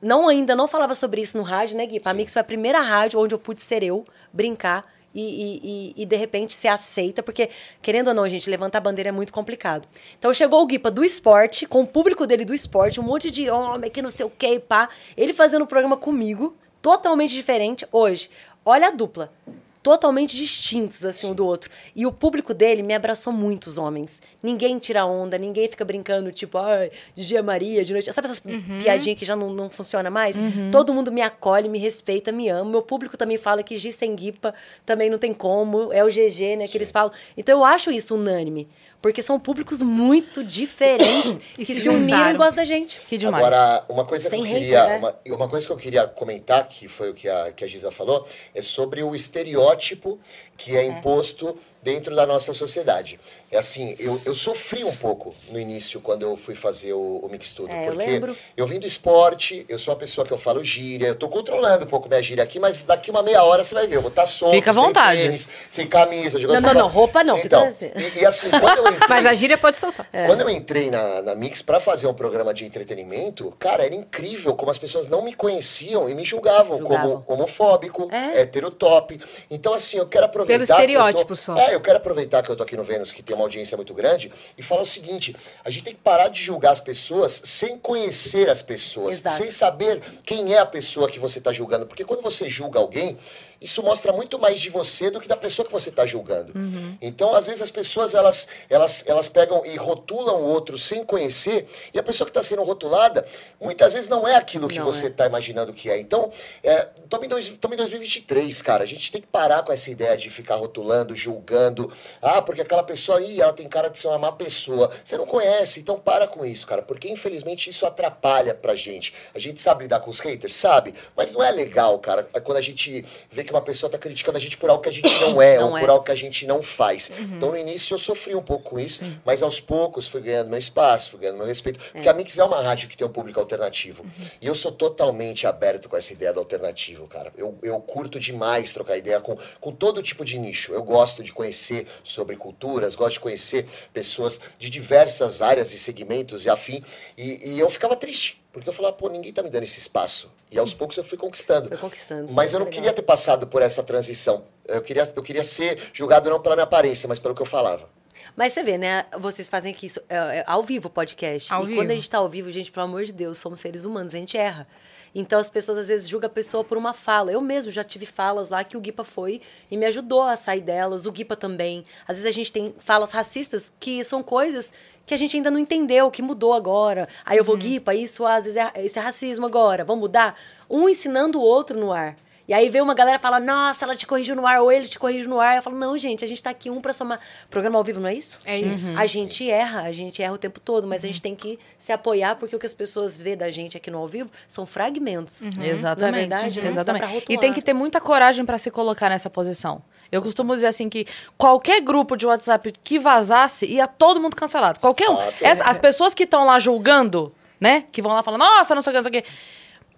Não, 0.00 0.28
ainda 0.28 0.56
não 0.56 0.66
falava 0.66 0.94
sobre 0.94 1.20
isso 1.20 1.36
no 1.36 1.42
rádio, 1.42 1.76
né, 1.76 1.84
Gui? 1.84 2.00
A 2.06 2.14
Mix 2.14 2.32
foi 2.32 2.40
a 2.40 2.44
primeira 2.44 2.80
rádio 2.80 3.20
onde 3.20 3.34
eu 3.34 3.38
pude 3.38 3.60
ser 3.60 3.82
eu, 3.82 4.06
brincar 4.32 4.90
e, 5.14 5.22
e, 5.22 5.60
e, 5.62 6.02
e, 6.02 6.06
de 6.06 6.16
repente 6.16 6.54
ser 6.54 6.68
aceita, 6.68 7.22
porque, 7.22 7.50
querendo 7.82 8.08
ou 8.08 8.14
não, 8.14 8.28
gente, 8.28 8.48
levantar 8.48 8.78
a 8.78 8.80
bandeira 8.80 9.08
é 9.08 9.12
muito 9.12 9.32
complicado. 9.32 9.86
Então 10.18 10.32
chegou 10.32 10.62
o 10.62 10.66
Guipa 10.66 10.90
do 10.90 11.04
esporte, 11.04 11.66
com 11.66 11.82
o 11.82 11.86
público 11.86 12.26
dele 12.26 12.44
do 12.44 12.54
esporte, 12.54 13.00
um 13.00 13.04
monte 13.04 13.30
de 13.30 13.50
homem 13.50 13.90
que 13.90 14.02
não 14.02 14.10
sei 14.10 14.26
o 14.26 14.30
que, 14.30 14.58
pá. 14.60 14.88
Ele 15.16 15.32
fazendo 15.32 15.62
o 15.62 15.66
programa 15.66 15.96
comigo, 15.96 16.56
totalmente 16.80 17.34
diferente. 17.34 17.86
Hoje, 17.90 18.30
olha 18.64 18.88
a 18.88 18.90
dupla. 18.90 19.32
Totalmente 19.82 20.36
distintos, 20.36 21.06
assim, 21.06 21.30
um 21.30 21.34
do 21.34 21.46
outro. 21.46 21.70
E 21.96 22.04
o 22.04 22.12
público 22.12 22.52
dele 22.52 22.82
me 22.82 22.92
abraçou 22.92 23.32
muito, 23.32 23.66
os 23.66 23.78
homens. 23.78 24.20
Ninguém 24.42 24.78
tira 24.78 25.06
onda, 25.06 25.38
ninguém 25.38 25.68
fica 25.70 25.84
brincando, 25.86 26.30
tipo, 26.30 26.58
ai, 26.58 26.90
de 27.14 27.26
dia 27.26 27.42
Maria, 27.42 27.82
de 27.82 27.92
noite. 27.94 28.12
Sabe 28.12 28.26
essas 28.26 28.40
piadinhas 28.40 29.18
que 29.18 29.24
já 29.24 29.34
não, 29.34 29.50
não 29.50 29.70
funciona 29.70 30.10
mais? 30.10 30.36
Todo 30.70 30.92
mundo 30.92 31.10
me 31.10 31.22
acolhe, 31.22 31.66
me 31.66 31.78
respeita, 31.78 32.30
me 32.30 32.50
ama. 32.50 32.70
Meu 32.70 32.82
público 32.82 33.16
também 33.16 33.38
fala 33.38 33.62
que 33.62 33.78
Gi 33.78 33.90
sem 33.90 34.14
Guipa 34.14 34.54
também 34.84 35.08
não 35.08 35.16
tem 35.16 35.32
como. 35.32 35.90
É 35.92 36.04
o 36.04 36.08
GG, 36.08 36.56
né, 36.56 36.66
que 36.66 36.76
eles 36.76 36.90
falam. 36.90 37.10
Então 37.34 37.58
eu 37.58 37.64
acho 37.64 37.90
isso 37.90 38.14
unânime. 38.14 38.68
Porque 39.00 39.22
são 39.22 39.40
públicos 39.40 39.80
muito 39.80 40.44
diferentes 40.44 41.40
E 41.58 41.64
que 41.64 41.74
se 41.74 41.82
se, 41.82 41.88
uniram 41.88 42.30
e 42.30 42.34
gostam 42.34 42.56
da 42.56 42.64
gente. 42.64 43.00
Que 43.06 43.16
demais. 43.16 43.44
Agora, 43.44 43.84
uma 43.88 44.04
coisa 44.04 44.28
Sem 44.28 44.42
que 44.42 44.48
eu 44.48 44.52
hater, 44.52 44.62
queria, 44.62 44.86
né? 44.86 44.98
uma, 44.98 45.36
uma 45.36 45.48
coisa 45.48 45.66
que 45.66 45.72
eu 45.72 45.76
queria 45.76 46.06
comentar, 46.06 46.66
que 46.68 46.88
foi 46.88 47.10
o 47.10 47.14
que 47.14 47.28
a, 47.28 47.52
que 47.52 47.64
a 47.64 47.66
Giza 47.66 47.90
falou, 47.90 48.26
é 48.54 48.62
sobre 48.62 49.02
o 49.02 49.14
estereótipo 49.14 50.18
que 50.56 50.76
é 50.76 50.84
imposto 50.84 51.56
dentro 51.82 52.14
da 52.14 52.26
nossa 52.26 52.52
sociedade. 52.52 53.18
É 53.50 53.56
assim, 53.58 53.94
eu, 53.98 54.20
eu 54.26 54.34
sofri 54.34 54.84
um 54.84 54.94
pouco 54.94 55.34
no 55.50 55.58
início 55.58 56.00
quando 56.00 56.22
eu 56.22 56.36
fui 56.36 56.54
fazer 56.54 56.92
o, 56.92 57.20
o 57.22 57.28
Mix 57.30 57.52
Tudo, 57.52 57.70
É, 57.72 57.82
eu 57.88 57.92
porque 57.92 58.06
lembro. 58.10 58.36
eu 58.56 58.66
vim 58.66 58.78
do 58.78 58.86
esporte, 58.86 59.64
eu 59.68 59.78
sou 59.78 59.92
uma 59.94 59.98
pessoa 60.00 60.26
que 60.26 60.32
eu 60.32 60.36
falo 60.38 60.62
gíria, 60.62 61.06
eu 61.08 61.14
tô 61.14 61.28
controlando 61.28 61.84
um 61.84 61.88
pouco 61.88 62.08
minha 62.08 62.22
gíria 62.22 62.44
aqui, 62.44 62.58
mas 62.60 62.82
daqui 62.82 63.10
uma 63.10 63.22
meia 63.22 63.42
hora 63.42 63.64
você 63.64 63.74
vai 63.74 63.86
ver, 63.86 63.96
eu 63.96 64.02
vou 64.02 64.10
estar 64.10 64.26
solto, 64.26 64.54
Fica 64.54 64.70
à 64.70 64.74
sem 64.74 64.82
vontade. 64.82 65.22
tênis, 65.22 65.48
sem 65.70 65.86
camisa, 65.86 66.38
jogando 66.38 66.62
Não, 66.62 66.74
não, 66.74 66.80
não, 66.82 66.88
roupa 66.88 67.24
não, 67.24 67.38
Então, 67.38 67.64
assim. 67.66 67.90
e, 67.96 68.20
e 68.20 68.26
assim, 68.26 68.50
quando 68.50 68.78
eu 68.78 68.88
entrei... 68.92 69.08
Mas 69.08 69.26
a 69.26 69.34
gíria 69.34 69.56
pode 69.58 69.76
soltar. 69.76 70.06
Quando 70.26 70.42
eu 70.42 70.50
entrei 70.50 70.90
na, 70.90 71.22
na 71.22 71.34
Mix 71.34 71.62
pra 71.62 71.80
fazer 71.80 72.06
um 72.06 72.14
programa 72.14 72.52
de 72.52 72.64
entretenimento, 72.66 73.52
cara, 73.58 73.84
era 73.86 73.94
incrível 73.94 74.54
como 74.54 74.70
as 74.70 74.78
pessoas 74.78 75.08
não 75.08 75.22
me 75.22 75.32
conheciam 75.34 76.08
e 76.08 76.14
me 76.14 76.24
julgavam, 76.24 76.78
Julgavam. 76.78 77.22
como 77.22 77.40
homofóbico, 77.40 78.08
É. 78.12 78.42
heterotop. 78.42 79.18
Então, 79.50 79.72
assim, 79.74 79.96
eu 79.98 80.06
quero 80.06 80.26
aproveitar. 80.26 80.58
Pelo 80.58 80.66
que 80.66 80.72
eu 80.72 80.76
tô- 80.76 80.82
estereótipo 80.82 81.36
só. 81.36 81.56
É, 81.56 81.69
eu 81.72 81.80
quero 81.80 81.96
aproveitar 81.96 82.42
que 82.42 82.50
eu 82.50 82.56
tô 82.56 82.62
aqui 82.62 82.76
no 82.76 82.84
Vênus, 82.84 83.12
que 83.12 83.22
tem 83.22 83.34
uma 83.34 83.44
audiência 83.44 83.76
muito 83.76 83.94
grande, 83.94 84.32
e 84.56 84.62
falar 84.62 84.82
o 84.82 84.86
seguinte: 84.86 85.34
a 85.64 85.70
gente 85.70 85.84
tem 85.84 85.94
que 85.94 86.00
parar 86.00 86.28
de 86.28 86.40
julgar 86.40 86.72
as 86.72 86.80
pessoas 86.80 87.40
sem 87.44 87.78
conhecer 87.78 88.48
as 88.48 88.62
pessoas, 88.62 89.16
Exato. 89.16 89.36
sem 89.36 89.50
saber 89.50 90.00
quem 90.24 90.52
é 90.54 90.58
a 90.58 90.66
pessoa 90.66 91.08
que 91.08 91.18
você 91.18 91.38
está 91.38 91.52
julgando. 91.52 91.86
Porque 91.86 92.04
quando 92.04 92.22
você 92.22 92.48
julga 92.48 92.78
alguém, 92.78 93.16
isso 93.60 93.82
mostra 93.82 94.12
muito 94.12 94.38
mais 94.38 94.60
de 94.60 94.70
você 94.70 95.10
do 95.10 95.20
que 95.20 95.28
da 95.28 95.36
pessoa 95.36 95.66
que 95.66 95.72
você 95.72 95.90
está 95.90 96.06
julgando. 96.06 96.52
Então, 97.00 97.34
às 97.34 97.46
vezes, 97.46 97.60
as 97.60 97.70
pessoas 97.70 98.14
elas, 98.14 98.48
elas, 98.68 99.04
elas 99.06 99.28
pegam 99.28 99.62
e 99.66 99.76
rotulam 99.76 100.36
o 100.36 100.44
outro 100.48 100.78
sem 100.78 101.04
conhecer, 101.04 101.66
e 101.92 101.98
a 101.98 102.02
pessoa 102.02 102.24
que 102.26 102.30
está 102.30 102.42
sendo 102.42 102.62
rotulada, 102.62 103.24
muitas 103.60 103.92
vezes 103.92 104.08
não 104.08 104.26
é 104.26 104.34
aquilo 104.36 104.66
que 104.68 104.78
Não 104.78 104.86
você 104.86 105.06
é. 105.06 105.08
está 105.08 105.26
imaginando 105.26 105.72
que 105.72 105.90
é. 105.90 105.98
Então, 106.00 106.30
é, 106.62 106.88
estamos 107.04 107.26
em, 107.26 107.28
dois- 107.28 107.46
estamos 107.48 107.74
em 107.74 107.78
2023, 107.78 108.62
cara. 108.62 108.82
A 108.82 108.86
gente 108.86 109.12
tem 109.12 109.20
que 109.20 109.26
parar 109.26 109.62
com 109.62 109.72
essa 109.72 109.90
ideia 109.90 110.16
de 110.16 110.30
ficar 110.30 110.54
rotulando, 110.56 111.14
julgando. 111.14 111.92
Ah, 112.22 112.40
porque 112.40 112.62
aquela 112.62 112.82
pessoa 112.82 113.18
aí, 113.18 113.40
ela 113.40 113.52
tem 113.52 113.68
cara 113.68 113.88
de 113.88 113.98
ser 113.98 114.08
uma 114.08 114.18
má 114.18 114.32
pessoa. 114.32 114.90
Você 115.04 115.16
não 115.18 115.26
conhece, 115.26 115.80
então 115.80 115.98
para 115.98 116.26
com 116.26 116.44
isso, 116.44 116.66
cara. 116.66 116.82
Porque 116.82 117.08
infelizmente 117.10 117.68
isso 117.68 117.84
atrapalha 117.84 118.54
pra 118.54 118.74
gente. 118.74 119.12
A 119.34 119.38
gente 119.38 119.60
sabe 119.60 119.84
lidar 119.84 120.00
com 120.00 120.10
os 120.10 120.20
haters, 120.20 120.54
sabe? 120.54 120.94
Mas 121.16 121.30
não 121.30 121.42
é 121.42 121.50
legal, 121.50 121.98
cara, 121.98 122.22
quando 122.42 122.56
a 122.58 122.62
gente 122.62 123.04
vê 123.30 123.44
que 123.44 123.49
uma 123.52 123.62
pessoa 123.62 123.90
tá 123.90 123.98
criticando 123.98 124.38
a 124.38 124.40
gente 124.40 124.56
por 124.56 124.70
algo 124.70 124.82
que 124.82 124.88
a 124.88 124.92
gente 124.92 125.20
não 125.20 125.40
é, 125.40 125.58
Não 125.60 125.70
ou 125.70 125.78
é. 125.78 125.80
por 125.80 125.90
algo 125.90 126.04
que 126.04 126.12
a 126.12 126.16
gente 126.16 126.46
não 126.46 126.62
faz. 126.62 127.10
Então 127.18 127.50
no 127.50 127.56
início 127.56 127.94
eu 127.94 127.98
sofri 127.98 128.34
um 128.34 128.42
pouco 128.42 128.70
com 128.70 128.80
isso, 128.80 129.02
mas 129.24 129.42
aos 129.42 129.60
poucos 129.60 130.06
fui 130.06 130.20
ganhando 130.20 130.48
meu 130.48 130.58
espaço, 130.58 131.10
fui 131.10 131.20
ganhando 131.20 131.38
meu 131.38 131.46
respeito. 131.46 131.78
Porque 131.92 132.08
a 132.08 132.12
Mix 132.12 132.38
é 132.38 132.44
uma 132.44 132.60
rádio 132.60 132.88
que 132.88 132.96
tem 132.96 133.06
um 133.06 133.10
público 133.10 133.40
alternativo. 133.40 134.04
E 134.40 134.46
eu 134.46 134.54
sou 134.54 134.72
totalmente 134.72 135.46
aberto 135.46 135.88
com 135.88 135.96
essa 135.96 136.12
ideia 136.12 136.32
do 136.32 136.40
alternativo, 136.40 137.06
cara. 137.06 137.32
Eu, 137.36 137.58
eu 137.62 137.78
curto 137.80 138.18
demais 138.18 138.72
trocar 138.72 138.96
ideia 138.96 139.20
com, 139.20 139.36
com 139.60 139.72
todo 139.72 140.02
tipo 140.02 140.24
de 140.24 140.38
nicho. 140.38 140.72
Eu 140.72 140.82
gosto 140.82 141.22
de 141.22 141.32
conhecer 141.32 141.86
sobre 142.02 142.36
culturas, 142.36 142.94
gosto 142.94 143.14
de 143.14 143.20
conhecer 143.20 143.66
pessoas 143.92 144.40
de 144.58 144.70
diversas 144.70 145.42
áreas 145.42 145.72
e 145.72 145.78
segmentos 145.78 146.44
e 146.44 146.50
afim. 146.50 146.82
E, 147.16 147.54
e 147.54 147.60
eu 147.60 147.68
ficava 147.70 147.96
triste. 147.96 148.39
Porque 148.52 148.68
eu 148.68 148.72
falava, 148.72 148.94
pô, 148.94 149.08
ninguém 149.08 149.32
tá 149.32 149.42
me 149.42 149.50
dando 149.50 149.62
esse 149.62 149.78
espaço. 149.78 150.30
E 150.50 150.58
aos 150.58 150.74
poucos 150.74 150.96
eu 150.96 151.04
fui 151.04 151.16
conquistando. 151.16 151.68
Foi 151.68 151.78
conquistando. 151.78 152.32
Mas 152.32 152.52
eu 152.52 152.58
não 152.58 152.66
Legal. 152.66 152.78
queria 152.78 152.92
ter 152.92 153.02
passado 153.02 153.46
por 153.46 153.62
essa 153.62 153.82
transição. 153.82 154.44
Eu 154.66 154.82
queria, 154.82 155.04
eu 155.14 155.22
queria 155.22 155.44
ser 155.44 155.78
julgado 155.92 156.28
não 156.28 156.40
pela 156.40 156.56
minha 156.56 156.64
aparência, 156.64 157.08
mas 157.08 157.18
pelo 157.18 157.34
que 157.34 157.42
eu 157.42 157.46
falava. 157.46 157.88
Mas 158.36 158.52
você 158.52 158.62
vê, 158.62 158.76
né? 158.76 159.06
Vocês 159.18 159.48
fazem 159.48 159.72
aqui 159.72 159.86
isso 159.86 160.00
é, 160.08 160.38
é 160.38 160.44
ao 160.46 160.62
vivo 160.62 160.88
o 160.88 160.90
podcast. 160.90 161.52
Ao 161.52 161.62
e 161.62 161.66
vivo. 161.66 161.80
quando 161.80 161.90
a 161.92 161.94
gente 161.94 162.10
tá 162.10 162.18
ao 162.18 162.28
vivo, 162.28 162.50
gente, 162.50 162.70
pelo 162.72 162.86
amor 162.86 163.04
de 163.04 163.12
Deus, 163.12 163.38
somos 163.38 163.60
seres 163.60 163.84
humanos, 163.84 164.14
a 164.14 164.18
gente 164.18 164.36
erra. 164.36 164.66
Então 165.14 165.38
as 165.38 165.50
pessoas 165.50 165.78
às 165.78 165.88
vezes 165.88 166.08
julgam 166.08 166.28
a 166.28 166.32
pessoa 166.32 166.62
por 166.62 166.78
uma 166.78 166.92
fala. 166.92 167.32
Eu 167.32 167.40
mesmo 167.40 167.70
já 167.70 167.82
tive 167.82 168.06
falas 168.06 168.50
lá 168.50 168.62
que 168.62 168.76
o 168.76 168.80
Guipa 168.80 169.04
foi 169.04 169.40
e 169.70 169.76
me 169.76 169.86
ajudou 169.86 170.22
a 170.22 170.36
sair 170.36 170.60
delas, 170.60 171.06
o 171.06 171.12
Guipa 171.12 171.36
também. 171.36 171.84
Às 172.06 172.16
vezes 172.16 172.26
a 172.26 172.32
gente 172.32 172.52
tem 172.52 172.74
falas 172.78 173.12
racistas 173.12 173.72
que 173.80 174.02
são 174.04 174.22
coisas 174.22 174.72
que 175.04 175.14
a 175.14 175.16
gente 175.16 175.36
ainda 175.36 175.50
não 175.50 175.58
entendeu, 175.58 176.10
que 176.10 176.22
mudou 176.22 176.54
agora. 176.54 177.08
Aí 177.24 177.36
eu 177.36 177.44
vou, 177.44 177.56
Guipa, 177.56 177.94
isso 177.94 178.24
às 178.24 178.44
vezes 178.44 178.56
é, 178.56 178.72
esse 178.76 178.98
é 178.98 179.02
racismo 179.02 179.44
agora, 179.44 179.84
vamos 179.84 180.02
mudar? 180.02 180.38
Um 180.68 180.88
ensinando 180.88 181.40
o 181.40 181.42
outro 181.42 181.78
no 181.78 181.92
ar. 181.92 182.16
E 182.50 182.52
aí 182.52 182.68
vem 182.68 182.82
uma 182.82 182.94
galera 182.94 183.16
e 183.16 183.20
fala, 183.20 183.38
nossa, 183.38 183.84
ela 183.84 183.94
te 183.94 184.04
corrigiu 184.04 184.34
no 184.34 184.44
ar, 184.44 184.60
ou 184.60 184.72
ele 184.72 184.88
te 184.88 184.98
corrige 184.98 185.28
no 185.28 185.38
ar. 185.38 185.54
Eu 185.54 185.62
falo, 185.62 185.78
não, 185.78 185.96
gente, 185.96 186.24
a 186.24 186.28
gente 186.28 186.42
tá 186.42 186.50
aqui 186.50 186.68
um 186.68 186.80
pra 186.80 186.92
somar. 186.92 187.20
Programa 187.48 187.78
ao 187.78 187.84
vivo, 187.84 188.00
não 188.00 188.08
é 188.08 188.14
isso? 188.14 188.40
É 188.44 188.58
isso. 188.58 188.98
A 188.98 189.06
gente 189.06 189.48
erra, 189.48 189.82
a 189.82 189.92
gente 189.92 190.20
erra 190.20 190.32
o 190.32 190.36
tempo 190.38 190.58
todo, 190.58 190.84
mas 190.88 191.04
a 191.04 191.06
gente 191.06 191.22
tem 191.22 191.36
que 191.36 191.60
se 191.78 191.92
apoiar, 191.92 192.34
porque 192.34 192.56
o 192.56 192.58
que 192.58 192.66
as 192.66 192.74
pessoas 192.74 193.16
vê 193.16 193.36
da 193.36 193.50
gente 193.52 193.76
aqui 193.76 193.88
no 193.88 193.98
ao 193.98 194.08
vivo 194.08 194.28
são 194.48 194.66
fragmentos. 194.66 195.42
Exatamente. 195.64 196.00
Não 196.00 196.08
é 196.08 196.12
verdade? 196.12 196.58
Uhum. 196.60 196.66
Exatamente. 196.66 197.02
E 197.32 197.38
tem 197.38 197.52
que 197.52 197.62
ter 197.62 197.72
muita 197.72 198.00
coragem 198.00 198.44
pra 198.44 198.58
se 198.58 198.68
colocar 198.68 199.08
nessa 199.08 199.30
posição. 199.30 199.80
Eu 200.10 200.20
costumo 200.20 200.52
dizer 200.52 200.66
assim 200.66 200.88
que 200.88 201.06
qualquer 201.38 201.80
grupo 201.80 202.16
de 202.16 202.26
WhatsApp 202.26 202.72
que 202.82 202.98
vazasse, 202.98 203.64
ia 203.64 203.86
todo 203.86 204.20
mundo 204.20 204.34
cancelado. 204.34 204.80
Qualquer 204.80 205.08
um. 205.08 205.16
Essa- 205.40 205.62
as 205.70 205.78
pessoas 205.78 206.14
que 206.14 206.24
estão 206.24 206.44
lá 206.44 206.58
julgando, 206.58 207.32
né? 207.60 207.84
Que 207.92 208.02
vão 208.02 208.12
lá 208.12 208.24
falando, 208.24 208.40
nossa, 208.40 208.74
não 208.74 208.82
sei 208.82 208.90
o 208.90 208.94
que, 208.94 208.96
não 209.04 209.12
sei 209.12 209.20
o 209.20 209.22
que. 209.22 209.30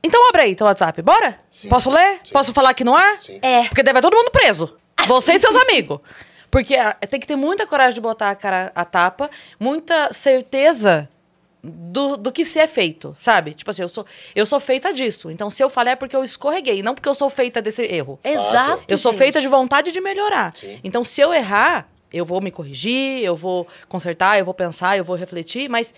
Então 0.02 0.28
abre 0.28 0.42
aí 0.42 0.54
teu 0.56 0.66
WhatsApp, 0.66 1.00
bora? 1.02 1.38
Sim. 1.50 1.68
Posso 1.68 1.90
ler? 1.90 2.20
Sim. 2.24 2.32
Posso 2.32 2.52
falar 2.52 2.70
aqui 2.70 2.82
no 2.82 2.94
ar? 2.94 3.20
Sim. 3.20 3.38
É. 3.40 3.64
Porque 3.64 3.82
daí 3.82 3.92
vai 3.92 4.02
todo 4.02 4.16
mundo 4.16 4.30
preso. 4.30 4.76
Você 5.06 5.34
e 5.34 5.38
seus 5.38 5.56
amigos. 5.56 6.00
Porque 6.50 6.74
ah, 6.76 6.94
tem 7.08 7.18
que 7.18 7.26
ter 7.26 7.36
muita 7.36 7.66
coragem 7.66 7.94
de 7.94 8.00
botar 8.00 8.30
a 8.30 8.34
cara 8.34 8.70
a 8.74 8.84
tapa, 8.84 9.30
muita 9.58 10.12
certeza 10.12 11.08
do, 11.62 12.16
do 12.16 12.32
que 12.32 12.44
se 12.44 12.58
é 12.58 12.66
feito, 12.66 13.14
sabe? 13.18 13.54
Tipo 13.54 13.70
assim, 13.70 13.82
eu 13.82 13.88
sou, 13.88 14.04
eu 14.34 14.44
sou 14.44 14.58
feita 14.58 14.92
disso. 14.92 15.30
Então, 15.30 15.48
se 15.48 15.62
eu 15.62 15.70
falei 15.70 15.92
é 15.92 15.96
porque 15.96 16.16
eu 16.16 16.24
escorreguei, 16.24 16.82
não 16.82 16.94
porque 16.94 17.08
eu 17.08 17.14
sou 17.14 17.30
feita 17.30 17.62
desse 17.62 17.82
erro. 17.82 18.18
Exato. 18.24 18.82
Eu 18.88 18.98
sou 18.98 19.12
gente. 19.12 19.18
feita 19.18 19.40
de 19.40 19.48
vontade 19.48 19.92
de 19.92 20.00
melhorar. 20.00 20.54
Sim. 20.56 20.80
Então, 20.82 21.04
se 21.04 21.20
eu 21.20 21.32
errar, 21.32 21.88
eu 22.12 22.24
vou 22.24 22.40
me 22.40 22.50
corrigir, 22.50 23.22
eu 23.24 23.36
vou 23.36 23.66
consertar, 23.88 24.38
eu 24.38 24.44
vou 24.44 24.54
pensar, 24.54 24.98
eu 24.98 25.04
vou 25.04 25.16
refletir, 25.16 25.68
mas 25.68 25.94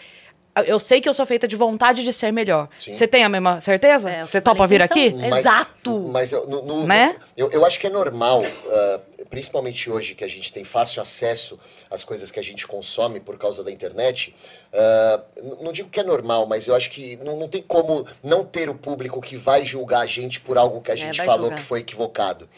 eu 0.66 0.78
sei 0.78 1.00
que 1.00 1.08
eu 1.08 1.14
sou 1.14 1.26
feita 1.26 1.48
de 1.48 1.56
vontade 1.56 2.02
de 2.04 2.12
ser 2.12 2.32
melhor. 2.32 2.68
Sim. 2.78 2.92
Você 2.92 3.06
tem 3.08 3.24
a 3.24 3.28
mesma 3.28 3.60
certeza? 3.60 4.08
É, 4.10 4.24
Você 4.24 4.40
topa 4.40 4.66
vir 4.66 4.80
aqui? 4.82 5.14
É. 5.20 5.38
Exato. 5.38 6.00
Mas 6.12 6.32
eu, 6.32 6.46
no- 6.46 6.62
no- 6.62 6.86
Né? 6.86 7.16
eu, 7.36 7.50
eu 7.50 7.64
acho 7.66 7.78
que 7.80 7.86
é 7.86 7.90
normal, 7.90 8.42
ah, 8.70 9.00
principalmente 9.30 9.90
hoje 9.90 10.14
que 10.14 10.22
a 10.24 10.28
gente 10.28 10.52
tem 10.52 10.62
fácil 10.64 11.02
acesso 11.02 11.58
às 11.90 12.04
coisas 12.04 12.30
que 12.30 12.38
a 12.38 12.42
gente 12.42 12.66
consome 12.66 13.18
por 13.20 13.36
causa 13.36 13.64
da 13.64 13.70
internet. 13.72 14.34
ah, 14.72 15.20
n- 15.42 15.56
não 15.60 15.72
digo 15.72 15.88
que 15.88 15.98
é 16.00 16.04
normal, 16.04 16.46
mas 16.46 16.66
eu 16.68 16.74
acho 16.74 16.90
que 16.90 17.16
não, 17.16 17.36
não 17.38 17.48
tem 17.48 17.62
como 17.62 18.06
não 18.22 18.44
ter 18.44 18.68
o 18.68 18.74
público 18.74 19.20
que 19.20 19.36
vai 19.36 19.64
julgar 19.64 20.00
a 20.00 20.06
gente 20.06 20.40
por 20.40 20.56
algo 20.58 20.80
que 20.80 20.90
a 20.92 20.96
gente 20.96 21.16
vai 21.18 21.26
falou 21.26 21.44
julgar. 21.44 21.58
que 21.58 21.64
foi 21.64 21.80
equivocado. 21.80 22.48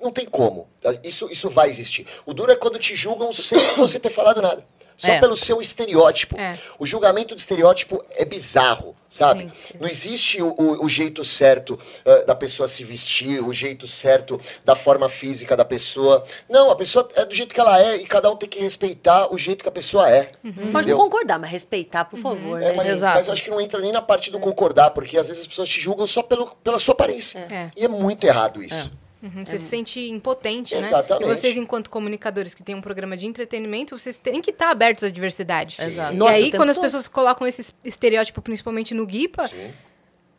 Não 0.00 0.10
tem 0.10 0.26
como. 0.26 0.66
Isso, 1.04 1.28
isso 1.30 1.48
vai 1.48 1.70
existir. 1.70 2.04
O 2.26 2.34
duro 2.34 2.50
é 2.50 2.56
quando 2.56 2.78
te 2.78 2.94
julgam 2.96 3.32
sem 3.32 3.58
você 3.76 4.00
ter 4.00 4.10
falado 4.10 4.42
nada. 4.42 4.64
Só 4.96 5.12
É. 5.12 5.20
pelo 5.20 5.36
seu 5.36 5.60
estereótipo. 5.60 6.38
É. 6.38 6.58
O 6.78 6.86
julgamento 6.86 7.34
do 7.34 7.38
estereótipo 7.38 8.02
é 8.10 8.24
bizarro, 8.24 8.94
sabe? 9.10 9.50
Não 9.80 9.88
existe 9.88 10.40
o, 10.42 10.48
o- 10.56 10.84
o 10.84 10.88
jeito 10.88 11.24
certo 11.24 11.78
ah, 12.06 12.24
da 12.26 12.34
pessoa 12.34 12.68
se 12.68 12.84
vestir, 12.84 13.42
o 13.42 13.52
jeito 13.52 13.86
certo 13.86 14.40
da 14.64 14.74
forma 14.76 15.08
física 15.08 15.56
da 15.56 15.64
pessoa. 15.64 16.24
Não, 16.48 16.70
a 16.70 16.76
pessoa 16.76 17.08
é 17.16 17.24
do 17.24 17.34
jeito 17.34 17.52
que 17.54 17.60
ela 17.60 17.80
é 17.80 17.96
e 17.96 18.04
cada 18.06 18.30
um 18.30 18.36
tem 18.36 18.48
que 18.48 18.60
respeitar 18.60 19.32
o 19.32 19.38
jeito 19.38 19.62
que 19.62 19.68
a 19.68 19.72
pessoa 19.72 20.08
é. 20.10 20.32
Pode 20.70 20.88
não 20.90 20.96
concordar, 20.98 21.38
mas 21.38 21.50
respeitar, 21.50 22.04
por 22.04 22.18
favor. 22.18 22.60
É, 22.62 22.70
né, 22.70 22.74
mas? 22.76 22.86
Exato. 22.88 23.16
mas 23.18 23.26
eu 23.26 23.32
acho 23.32 23.42
que 23.42 23.50
não 23.50 23.60
entra 23.60 23.80
nem 23.80 23.92
na 23.92 24.02
parte 24.02 24.30
do 24.30 24.38
concordar, 24.38 24.90
porque 24.90 25.18
às 25.18 25.28
vezes 25.28 25.42
as 25.42 25.48
pessoas 25.48 25.68
te 25.68 25.80
julgam 25.80 26.06
só 26.06 26.22
pelo, 26.22 26.46
pela 26.62 26.78
sua 26.78 26.92
aparência. 26.92 27.38
É. 27.50 27.70
E 27.76 27.84
é 27.84 27.88
muito 27.88 28.24
errado 28.24 28.62
isso. 28.62 28.90
Uhum, 29.22 29.46
Você 29.46 29.56
se 29.58 29.66
sente 29.66 30.00
impotente, 30.10 30.74
né? 30.74 30.80
Exatamente. 30.80 31.30
E 31.30 31.36
vocês, 31.36 31.56
enquanto 31.56 31.88
comunicadores 31.88 32.54
que 32.54 32.62
têm 32.64 32.74
um 32.74 32.80
programa 32.80 33.16
de 33.16 33.26
entretenimento, 33.26 33.96
vocês 33.96 34.16
têm 34.16 34.42
que 34.42 34.50
estar 34.50 34.68
abertos 34.70 35.04
à 35.04 35.10
diversidade. 35.10 35.76
Exato. 35.80 36.12
E 36.12 36.16
Nossa, 36.16 36.40
o 36.40 36.42
aí, 36.44 36.50
quando 36.50 36.70
as 36.70 36.76
todo. 36.76 36.84
pessoas 36.84 37.06
colocam 37.06 37.46
esse 37.46 37.72
estereótipo, 37.84 38.42
principalmente 38.42 38.94
no 38.94 39.06
Guipa, 39.06 39.46
Sim. 39.46 39.70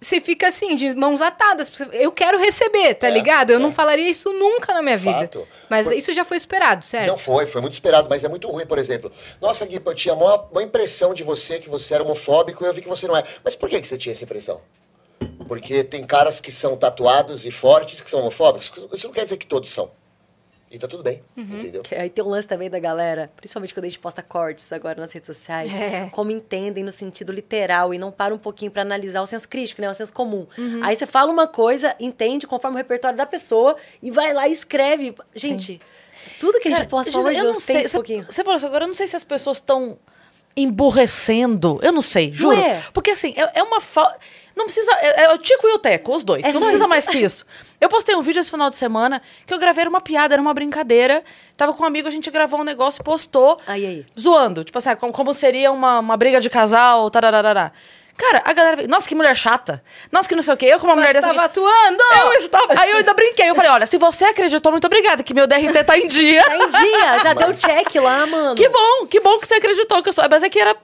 você 0.02 0.20
fica 0.20 0.50
assim, 0.50 0.76
de 0.76 0.94
mãos 0.96 1.22
atadas. 1.22 1.72
Eu 1.94 2.12
quero 2.12 2.38
receber, 2.38 2.96
tá 2.96 3.08
É, 3.08 3.12
ligado? 3.12 3.52
Eu 3.52 3.58
é. 3.58 3.62
não 3.62 3.72
falaria 3.72 4.10
isso 4.10 4.34
nunca 4.34 4.74
na 4.74 4.82
minha 4.82 4.98
vida. 4.98 5.14
Fato. 5.22 5.48
Mas 5.70 5.88
Por- 5.88 5.96
isso 5.96 6.12
já 6.12 6.26
foi 6.26 6.36
esperado, 6.36 6.84
certo? 6.84 7.08
Não 7.08 7.18
foi, 7.18 7.46
foi 7.46 7.62
muito 7.62 7.74
esperado, 7.74 8.10
mas 8.10 8.26
é 8.26 8.28
muito 8.28 8.50
ruim, 8.50 8.66
por 8.66 8.78
exemplo. 8.78 9.10
Nossa, 9.42 9.66
Gui, 9.66 9.82
eu 9.84 9.96
tinha 9.96 10.14
uma, 10.14 10.36
uma 10.52 10.62
impressão 10.62 11.14
de 11.14 11.24
você 11.24 11.58
que 11.58 11.70
você 11.70 11.94
era 11.94 12.04
homofóbico 12.04 12.62
e 12.66 12.68
eu 12.68 12.74
vi 12.74 12.82
que 12.82 12.90
você 12.90 13.08
não 13.08 13.16
é. 13.16 13.24
Mas 13.46 13.56
por 13.56 13.70
que, 13.70 13.80
que 13.80 13.88
você 13.88 13.98
tinha 13.98 14.12
essa 14.12 14.26
impressão? 14.26 14.60
Porque 15.48 15.84
tem 15.84 16.06
caras 16.06 16.40
que 16.40 16.52
são 16.52 16.76
tatuados 16.78 17.46
e 17.46 17.52
fortes 17.52 18.02
que 18.02 18.10
são 18.10 18.20
homofóbicos. 18.22 18.72
Isso 18.94 19.08
não 19.08 19.14
quer 19.14 19.24
dizer 19.24 19.38
que 19.38 19.46
todos 19.48 19.70
são. 19.72 19.92
E 20.72 20.80
tá 20.80 20.88
tudo 20.88 21.04
bem, 21.04 21.22
entendeu? 21.38 21.84
Aí 21.92 22.10
tem 22.10 22.24
um 22.26 22.30
lance 22.30 22.48
também 22.48 22.68
da 22.68 22.80
galera, 22.80 23.32
principalmente 23.38 23.76
quando 23.76 23.84
a 23.86 23.90
gente 23.90 24.00
posta 24.00 24.24
cortes 24.24 24.74
agora 24.74 25.00
nas 25.00 25.14
redes 25.14 25.28
sociais, 25.28 25.72
É. 25.72 26.10
como 26.12 26.32
entendem 26.32 26.84
no 26.84 26.92
sentido 26.92 27.32
literal 27.32 27.94
e 27.94 28.00
não 28.00 28.12
para 28.12 28.34
um 28.34 28.40
pouquinho 28.40 28.72
pra 28.72 28.82
analisar 28.82 29.22
o 29.22 29.26
senso 29.28 29.48
crítico, 29.48 29.80
né? 29.84 29.90
O 29.90 29.94
senso 29.94 30.12
comum. 30.12 30.48
Aí 30.82 30.96
você 30.96 31.06
fala 31.06 31.32
uma 31.32 31.46
coisa, 31.46 31.96
entende 32.00 32.48
conforme 32.48 32.74
o 32.74 32.78
repertório 32.80 33.16
da 33.16 33.28
pessoa 33.28 33.76
e 34.02 34.10
vai 34.10 34.34
lá 34.34 34.48
e 34.48 34.52
escreve. 34.52 35.14
Gente, 35.36 35.80
tudo 36.40 36.60
que 36.60 36.68
a 36.70 36.72
gente 36.72 36.78
Cara, 36.80 36.90
posta, 36.90 37.12
Jesus, 37.12 37.38
eu 37.38 37.44
não 37.44 37.54
sei. 37.60 37.76
pensa 37.76 37.88
um 37.88 37.92
Você, 37.92 37.98
pouquinho. 37.98 38.26
você 38.28 38.44
falou 38.44 38.58
isso 38.58 38.66
agora, 38.66 38.84
eu 38.86 38.88
não 38.88 38.96
sei 38.96 39.06
se 39.06 39.16
as 39.16 39.24
pessoas 39.24 39.58
estão 39.58 40.00
emburrecendo. 40.56 41.80
Eu 41.84 41.92
não 41.92 42.02
sei, 42.02 42.32
juro. 42.34 42.58
é? 42.58 42.82
Porque 42.94 43.12
assim, 43.12 43.34
é, 43.38 43.60
é 43.60 43.64
uma 43.64 43.80
falta. 43.80 44.18
Não 44.56 44.66
precisa. 44.66 44.92
É, 45.02 45.24
é 45.24 45.34
o 45.34 45.38
Tico 45.38 45.68
e 45.68 45.74
o 45.74 45.80
Teco, 45.80 46.14
os 46.16 46.24
dois. 46.24 46.44
É 46.44 46.52
não 46.52 46.60
precisa 46.60 46.84
isso. 46.84 46.90
mais 46.90 47.08
que 47.08 47.18
isso. 47.18 47.46
Eu 47.82 47.90
postei 47.90 48.16
um 48.16 48.22
vídeo 48.22 48.40
esse 48.40 48.52
final 48.52 48.70
de 48.70 48.76
semana 48.76 49.22
que 49.46 49.54
eu 49.54 49.60
gravei 49.60 49.82
era 49.82 49.90
uma 49.90 50.02
piada, 50.02 50.34
era 50.36 50.42
uma 50.42 50.54
brincadeira. 50.54 51.24
Tava 51.58 51.74
com 51.74 51.84
um 51.84 51.86
amigo, 51.86 52.08
a 52.08 52.12
gente 52.12 52.30
gravou 52.30 52.60
um 52.60 52.64
negócio 52.64 53.02
e 53.02 53.04
postou. 53.04 53.60
Aí, 53.66 53.86
aí. 53.86 54.06
Zoando. 54.20 54.64
Tipo 54.64 54.78
assim, 54.78 54.96
como, 54.96 55.12
como 55.12 55.34
seria 55.34 55.72
uma, 55.72 56.00
uma 56.00 56.18
briga 56.18 56.40
de 56.40 56.50
casal, 56.50 57.10
tarararará. 57.10 57.72
Cara, 58.16 58.44
a 58.46 58.54
galera. 58.54 58.88
Nossa, 58.88 59.08
que 59.08 59.16
mulher 59.16 59.36
chata. 59.36 59.84
Nossa, 60.12 60.30
que 60.30 60.36
não 60.36 60.44
sei 60.44 60.54
o 60.54 60.58
quê. 60.58 60.68
Eu, 60.68 60.80
com 60.80 60.86
uma 60.86 60.96
mulher 60.96 61.14
dessa. 61.14 61.30
estava 61.30 61.46
atuando! 61.46 62.04
Eu 62.26 62.34
estava. 62.34 62.80
Aí 62.80 62.92
eu 62.92 62.98
ainda 62.98 63.14
brinquei. 63.14 63.50
Eu 63.50 63.56
falei, 63.56 63.72
olha, 63.72 63.86
se 63.88 63.98
você 63.98 64.26
acreditou, 64.26 64.72
muito 64.72 64.86
obrigada, 64.86 65.24
que 65.24 65.34
meu 65.34 65.48
DRT 65.48 65.84
tá 65.84 65.98
em 65.98 66.08
dia. 66.08 66.44
Tá 66.44 66.56
em 66.58 66.70
dia, 66.70 67.20
já 67.20 67.34
deu 67.34 67.48
Mas- 67.50 67.60
check 67.60 67.96
lá, 67.96 68.26
mano. 68.28 68.56
Que 68.56 68.70
bom, 68.70 69.08
que 69.08 69.20
bom 69.20 69.40
que 69.40 69.48
você 69.48 69.56
acreditou 69.56 70.04
que 70.04 70.10
eu 70.10 70.14
sou. 70.14 70.24
Mas 70.30 70.44
é 70.44 70.50
que 70.50 70.60
era. 70.60 70.76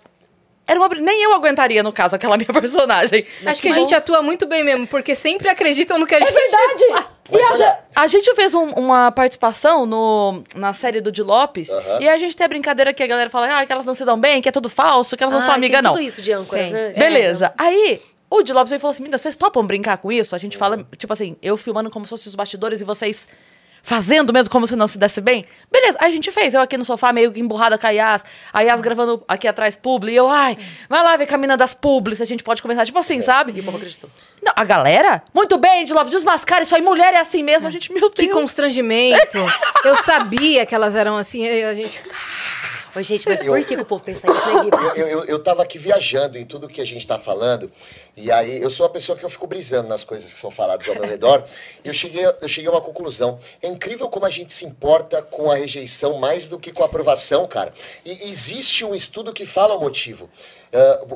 Era 0.70 0.80
uma. 0.80 0.88
Nem 0.90 1.24
eu 1.24 1.34
aguentaria, 1.34 1.82
no 1.82 1.92
caso, 1.92 2.16
aquela 2.16 2.38
minha 2.38 2.54
personagem. 2.54 3.26
Acho 3.46 3.62
que 3.62 3.68
a 3.70 3.74
gente 3.74 3.94
atua 3.96 4.22
muito 4.22 4.46
bem 4.46 4.64
mesmo, 4.64 4.86
porque 4.88 5.16
sempre 5.16 5.50
acreditam 5.50 5.98
no 5.98 6.06
que 6.06 6.14
a 6.16 6.20
gente 6.20 6.32
verdade. 6.32 6.86
Mas 7.32 7.42
E 7.42 7.44
a- 7.44 7.54
olha- 7.54 7.80
a, 7.96 8.08
gente 8.08 8.34
fez 8.36 8.54
um- 8.54 8.70
uma 8.72 9.12
participação 9.12 9.86
no, 9.86 10.44
na 10.56 10.74
série 10.74 11.02
do 11.02 11.12
Di 11.12 11.22
Lopes. 11.24 11.70
E 12.00 12.08
a 12.08 12.18
gente 12.18 12.36
tem 12.38 12.46
a 12.46 12.48
brincadeira 12.48 12.94
que 12.94 13.04
a 13.04 13.08
galera 13.08 13.30
fala 13.30 13.60
ah, 13.60 13.66
que 13.66 13.72
elas 13.72 13.86
não 13.86 13.94
se 13.94 14.04
dão 14.06 14.20
bem, 14.20 14.42
que 14.42 14.50
é 14.50 14.52
tudo 14.52 14.70
falso, 14.70 15.16
que 15.18 15.24
elas 15.24 15.34
não 15.34 15.42
Ah, 15.42 15.46
são 15.46 15.56
amigas, 15.56 15.78
tem 15.82 15.84
não. 15.84 15.94
tudo 15.94 16.02
isso 16.04 16.22
de 16.22 16.32
âncoras, 16.32 16.72
né? 16.72 16.94
Beleza. 16.98 17.54
Aí, 17.58 18.02
o 18.30 18.42
Di 18.44 18.54
Lopes 18.54 18.72
aí 18.74 18.80
falou 18.80 18.92
assim: 18.92 19.04
Minda, 19.04 19.18
vocês 19.18 19.36
topam 19.36 19.66
brincar 19.66 19.98
com 19.98 20.12
isso? 20.12 20.36
A 20.36 20.40
gente 20.40 20.58
fala, 20.58 20.86
tipo 20.98 21.12
assim, 21.14 21.36
eu 21.42 21.56
filmando 21.58 21.90
como 21.90 22.06
se 22.06 22.10
fossem 22.12 22.30
os 22.30 22.36
bastidores 22.36 22.82
e 22.82 22.84
vocês 22.84 23.28
fazendo 23.82 24.32
mesmo 24.34 24.50
como 24.50 24.66
se 24.68 24.76
não 24.76 24.88
se 24.88 24.98
desse 24.98 25.22
bem? 25.22 25.46
Beleza, 25.72 25.98
aí 26.00 26.10
a 26.10 26.14
gente 26.14 26.32
fez. 26.32 26.54
Eu 26.54 26.62
aqui 26.62 26.78
no 26.78 26.86
sofá, 26.86 27.12
meio 27.14 27.32
que 27.32 27.40
emburrada 27.40 27.78
com 27.78 27.88
a 27.88 27.90
Yas, 27.90 28.24
a 28.54 28.62
Yas 28.62 28.82
gravando 28.82 29.24
aqui 29.28 29.48
atrás 29.48 29.76
publi, 29.76 30.12
e 30.12 30.16
eu, 30.16 30.30
ai, 30.30 30.58
vai 30.88 31.04
lá 31.04 31.16
ver 31.18 31.28
com 31.28 31.36
a 31.36 31.38
mina 31.38 31.56
das 31.58 31.74
publi, 31.74 32.16
se 32.16 32.24
a 32.24 32.26
gente 32.26 32.44
pode 32.44 32.62
começar, 32.62 32.86
tipo 32.86 33.00
assim, 33.00 33.22
sabe? 33.22 33.54
E 33.56 33.60
o 33.62 33.64
povo 33.64 33.78
acreditou. 33.78 34.10
Não, 34.42 34.54
a 34.56 34.64
galera, 34.64 35.22
muito 35.34 35.58
bem, 35.58 35.84
de 35.86 35.94
Lopes, 35.94 36.12
desmascara 36.12 36.64
isso 36.64 36.76
aí, 36.76 36.82
mulher 36.82 37.14
é 37.14 37.20
assim 37.20 37.44
mesmo, 37.44 37.68
a 37.68 37.72
gente, 37.72 37.92
meu 37.92 38.10
Que 38.10 38.24
Deus. 38.28 38.34
constrangimento. 38.34 39.38
Eu 39.84 39.96
sabia 39.98 40.66
que 40.66 40.74
elas 40.76 40.96
eram 40.96 41.16
assim, 41.18 41.48
a 41.48 41.74
gente. 41.74 42.00
Oi, 42.96 43.04
gente, 43.04 43.28
mas 43.28 43.42
por 43.44 43.60
que, 43.66 43.76
que 43.76 43.82
o 43.82 43.86
povo 43.86 44.04
pensa 44.04 44.28
isso, 44.32 44.46
né? 44.48 44.70
Eu, 44.96 45.08
eu, 45.08 45.26
eu 45.26 45.40
tava 45.40 45.62
aqui 45.62 45.78
viajando 45.78 46.38
em 46.38 46.46
tudo 46.46 46.68
que 46.68 46.82
a 46.82 46.86
gente 46.86 47.06
tá 47.06 47.20
falando, 47.20 47.72
e 48.18 48.32
aí 48.32 48.62
eu 48.62 48.70
sou 48.70 48.86
uma 48.86 48.92
pessoa 48.92 49.18
que 49.18 49.24
eu 49.24 49.30
fico 49.30 49.46
brisando 49.46 49.88
nas 49.88 50.04
coisas 50.04 50.34
que 50.34 50.40
são 50.40 50.50
faladas 50.50 50.88
ao 50.90 50.96
meu 50.96 51.06
redor, 51.06 51.44
e 51.84 51.88
eu 51.88 51.94
cheguei, 51.94 52.26
eu 52.26 52.50
cheguei 52.50 52.68
a 52.68 52.74
uma 52.74 52.82
conclusão. 52.82 53.38
É 53.62 53.68
incrível 53.68 54.10
como 54.10 54.26
a 54.26 54.30
gente 54.30 54.52
se 54.52 54.66
importa 54.66 55.22
com 55.22 55.52
a 55.52 55.56
rejeição 55.56 56.18
mais 56.18 56.50
do 56.50 56.58
que 56.58 56.72
com 56.74 56.82
a 56.82 56.88
aprovação, 56.88 57.48
cara. 57.48 57.72
E 58.04 58.12
existe 58.30 58.84
um 58.84 58.96
estudo 58.96 59.32
que 59.34 59.46
fala 59.46 59.76
o 59.76 59.80
motivo. 59.80 60.30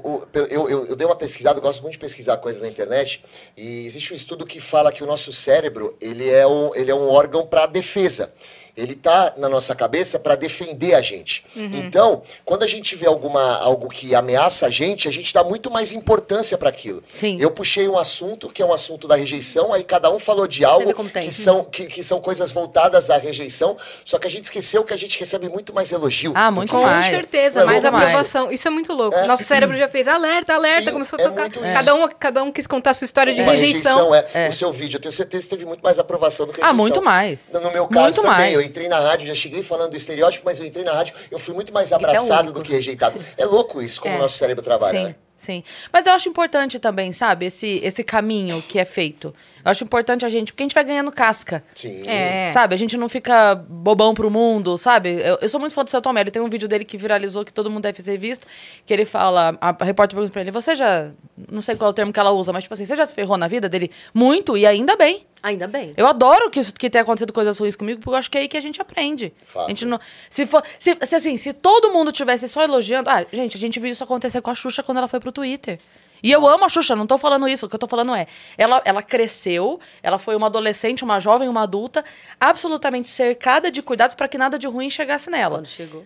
O- 0.03 0.23
eu, 0.33 0.69
eu, 0.69 0.85
eu 0.87 0.95
dei 0.95 1.05
uma 1.07 1.15
pesquisada, 1.15 1.59
gosto 1.59 1.81
muito 1.81 1.93
de 1.93 1.99
pesquisar 1.99 2.37
coisas 2.37 2.61
na 2.61 2.67
internet, 2.67 3.23
e 3.57 3.85
existe 3.85 4.13
um 4.13 4.15
estudo 4.15 4.45
que 4.45 4.59
fala 4.59 4.91
que 4.91 5.03
o 5.03 5.07
nosso 5.07 5.31
cérebro 5.31 5.97
ele 5.99 6.29
é 6.29 6.45
um, 6.45 6.73
ele 6.75 6.91
é 6.91 6.95
um 6.95 7.09
órgão 7.09 7.45
para 7.45 7.65
defesa. 7.65 8.31
Ele 8.75 8.95
tá 8.95 9.33
na 9.37 9.47
nossa 9.47 9.75
cabeça 9.75 10.17
para 10.17 10.35
defender 10.35 10.95
a 10.95 11.01
gente. 11.01 11.43
Então, 11.55 12.23
quando 12.43 12.63
a 12.63 12.67
gente 12.67 12.95
vê 12.95 13.05
alguma, 13.05 13.57
algo 13.57 13.87
que 13.87 14.15
ameaça 14.15 14.65
a 14.65 14.69
gente, 14.71 15.07
a 15.07 15.11
gente 15.11 15.31
dá 15.31 15.43
muito 15.43 15.69
mais 15.69 15.93
importância 15.93 16.57
para 16.57 16.69
aquilo. 16.69 17.03
Sim. 17.13 17.37
Eu 17.39 17.51
puxei 17.51 17.87
um 17.87 17.97
assunto 17.97 18.49
que 18.49 18.61
é 18.63 18.65
um 18.65 18.73
assunto 18.73 19.07
da 19.07 19.15
rejeição, 19.15 19.71
aí 19.73 19.83
cada 19.83 20.09
um 20.11 20.17
falou 20.17 20.47
de 20.47 20.65
algo 20.65 20.91
que 21.09 21.31
são, 21.31 21.63
que, 21.63 21.85
que 21.85 22.03
são 22.03 22.19
coisas 22.19 22.51
voltadas 22.51 23.11
à 23.11 23.17
rejeição, 23.17 23.77
só 24.03 24.17
que 24.17 24.25
a 24.25 24.29
gente 24.31 24.45
esqueceu 24.45 24.83
que 24.83 24.93
a 24.93 24.97
gente 24.97 25.19
recebe 25.19 25.47
muito 25.49 25.71
mais 25.73 25.91
elogio. 25.91 26.33
Ah, 26.35 26.49
muito 26.49 26.71
Com 26.73 26.81
mais. 26.81 27.05
certeza, 27.07 27.61
É 27.61 27.65
mais 27.65 27.85
aprovação. 27.85 28.51
Isso 28.51 28.67
é 28.67 28.71
muito 28.71 28.91
louco. 28.91 29.15
É. 29.15 29.27
Nosso 29.27 29.43
cérebro 29.43 29.77
já 29.77 29.87
fez 29.87 30.07
alerta, 30.07 30.53
alerta, 30.55 30.85
Sim, 30.85 30.93
começou 30.93 31.19
a 31.19 31.21
é 31.21 31.25
tocar. 31.25 31.41
muito 31.41 31.59
isso. 31.59 31.73
Cada 31.73 31.93
um, 31.95 32.07
cada 32.07 32.43
um 32.43 32.51
quis 32.51 32.65
contar 32.65 32.89
a 32.89 32.93
sua 32.95 33.05
história 33.05 33.35
de 33.35 33.41
Uma 33.41 33.51
rejeição. 33.51 34.15
é, 34.15 34.49
O 34.49 34.53
seu 34.53 34.71
vídeo, 34.71 34.97
eu 34.97 35.01
tenho 35.01 35.11
certeza 35.13 35.43
que 35.43 35.49
teve 35.49 35.65
muito 35.65 35.81
mais 35.83 35.99
aprovação 35.99 36.47
do 36.47 36.53
que 36.53 36.59
Ah, 36.61 36.65
rejeição. 36.71 36.83
muito 36.83 37.01
mais. 37.03 37.49
No 37.53 37.71
meu 37.71 37.87
caso 37.87 38.03
Muito 38.03 38.21
também, 38.23 38.37
mais. 38.37 38.53
eu 38.53 38.62
entrei 38.63 38.87
na 38.87 38.99
rádio, 38.99 39.27
já 39.27 39.35
cheguei 39.35 39.61
falando 39.63 39.91
do 39.91 39.97
estereótipo, 39.97 40.43
mas 40.45 40.59
eu 40.59 40.65
entrei 40.65 40.83
na 40.85 40.93
rádio, 40.93 41.13
eu 41.29 41.37
fui 41.39 41.53
muito 41.53 41.73
mais 41.73 41.91
é 41.91 41.95
abraçado 41.95 42.47
único. 42.47 42.59
do 42.59 42.63
que 42.63 42.71
rejeitado. 42.73 43.19
É 43.37 43.45
louco 43.45 43.81
isso, 43.81 43.99
como 44.01 44.13
É. 44.13 44.17
o 44.17 44.21
nosso 44.21 44.37
cérebro 44.37 44.63
trabalha, 44.63 44.97
Sim, 44.99 45.05
né? 45.05 45.15
sim. 45.37 45.63
Mas 45.91 46.05
eu 46.05 46.13
acho 46.13 46.29
importante 46.29 46.79
também, 46.79 47.11
sabe, 47.11 47.45
esse, 47.47 47.79
esse 47.83 48.03
caminho 48.03 48.61
que 48.61 48.79
é 48.79 48.85
feito. 48.85 49.33
Eu 49.63 49.71
acho 49.71 49.83
importante 49.83 50.25
a 50.25 50.29
gente, 50.29 50.51
porque 50.51 50.63
a 50.63 50.65
gente 50.65 50.75
vai 50.75 50.83
ganhando 50.83 51.11
casca. 51.11 51.63
Sim. 51.73 52.03
É. 52.05 52.51
Sabe, 52.51 52.73
a 52.75 52.77
gente 52.77 52.97
não 52.97 53.07
fica 53.07 53.55
bobão 53.55 54.13
pro 54.13 54.29
mundo, 54.29 54.77
sabe? 54.77 55.09
Eu, 55.09 55.37
eu 55.41 55.49
sou 55.49 55.59
muito 55.59 55.73
fã 55.73 55.83
do 55.83 55.89
seu 55.89 56.01
Tomé. 56.01 56.21
Ele 56.21 56.31
tem 56.31 56.41
um 56.41 56.49
vídeo 56.49 56.67
dele 56.67 56.83
que 56.83 56.97
viralizou, 56.97 57.45
que 57.45 57.53
todo 57.53 57.69
mundo 57.71 57.83
deve 57.83 58.03
ter 58.03 58.17
visto, 58.17 58.45
que 58.85 58.93
ele 58.93 59.05
fala, 59.05 59.57
a, 59.61 59.69
a 59.69 59.85
repórter 59.85 60.15
pergunta 60.15 60.33
pra 60.33 60.41
ele, 60.41 60.51
você 60.51 60.75
já, 60.75 61.11
não 61.49 61.61
sei 61.61 61.75
qual 61.75 61.89
é 61.89 61.91
o 61.91 61.93
termo 61.93 62.11
que 62.11 62.19
ela 62.19 62.31
usa, 62.31 62.51
mas 62.51 62.63
tipo 62.63 62.73
assim, 62.73 62.85
você 62.85 62.95
já 62.95 63.05
se 63.05 63.13
ferrou 63.15 63.37
na 63.37 63.47
vida 63.47 63.69
dele? 63.69 63.89
Muito, 64.13 64.57
e 64.57 64.65
ainda 64.65 64.95
bem. 64.95 65.25
Ainda 65.41 65.67
bem. 65.67 65.93
Eu 65.97 66.07
adoro 66.07 66.49
que, 66.49 66.59
isso, 66.59 66.73
que 66.73 66.89
tenha 66.89 67.01
acontecido 67.01 67.33
coisas 67.33 67.57
ruins 67.57 67.75
comigo, 67.75 67.99
porque 67.99 68.15
eu 68.15 68.19
acho 68.19 68.31
que 68.31 68.37
é 68.37 68.41
aí 68.41 68.47
que 68.47 68.57
a 68.57 68.61
gente 68.61 68.81
aprende. 68.81 69.33
Fato. 69.45 69.65
A 69.65 69.67
gente 69.69 69.85
não, 69.85 69.99
se, 70.29 70.45
for, 70.45 70.63
se, 70.79 70.97
se 71.01 71.15
assim, 71.15 71.35
se 71.35 71.51
todo 71.51 71.91
mundo 71.91 72.11
tivesse 72.11 72.47
só 72.47 72.63
elogiando. 72.63 73.09
Ah, 73.09 73.25
gente, 73.31 73.57
a 73.57 73.59
gente 73.59 73.79
viu 73.79 73.91
isso 73.91 74.03
acontecer 74.03 74.41
com 74.41 74.49
a 74.49 74.55
Xuxa 74.55 74.81
quando 74.81 74.99
ela 74.99 75.07
foi 75.07 75.19
pro 75.19 75.31
Twitter. 75.33 75.79
E 76.23 76.31
eu 76.31 76.47
amo 76.47 76.63
a 76.63 76.69
Xuxa, 76.69 76.95
não 76.95 77.05
tô 77.05 77.17
falando 77.17 77.47
isso. 77.49 77.65
O 77.65 77.69
que 77.69 77.75
eu 77.75 77.79
tô 77.79 77.87
falando 77.87 78.15
é. 78.15 78.25
Ela, 78.57 78.81
ela 78.85 79.03
cresceu, 79.03 79.79
ela 80.01 80.17
foi 80.17 80.35
uma 80.35 80.47
adolescente, 80.47 81.03
uma 81.03 81.19
jovem, 81.19 81.49
uma 81.49 81.63
adulta, 81.63 82.03
absolutamente 82.39 83.09
cercada 83.09 83.69
de 83.69 83.81
cuidados 83.81 84.15
para 84.15 84.29
que 84.29 84.37
nada 84.37 84.57
de 84.57 84.65
ruim 84.65 84.89
chegasse 84.89 85.29
nela. 85.29 85.57
Quando 85.57 85.67
chegou. 85.67 86.03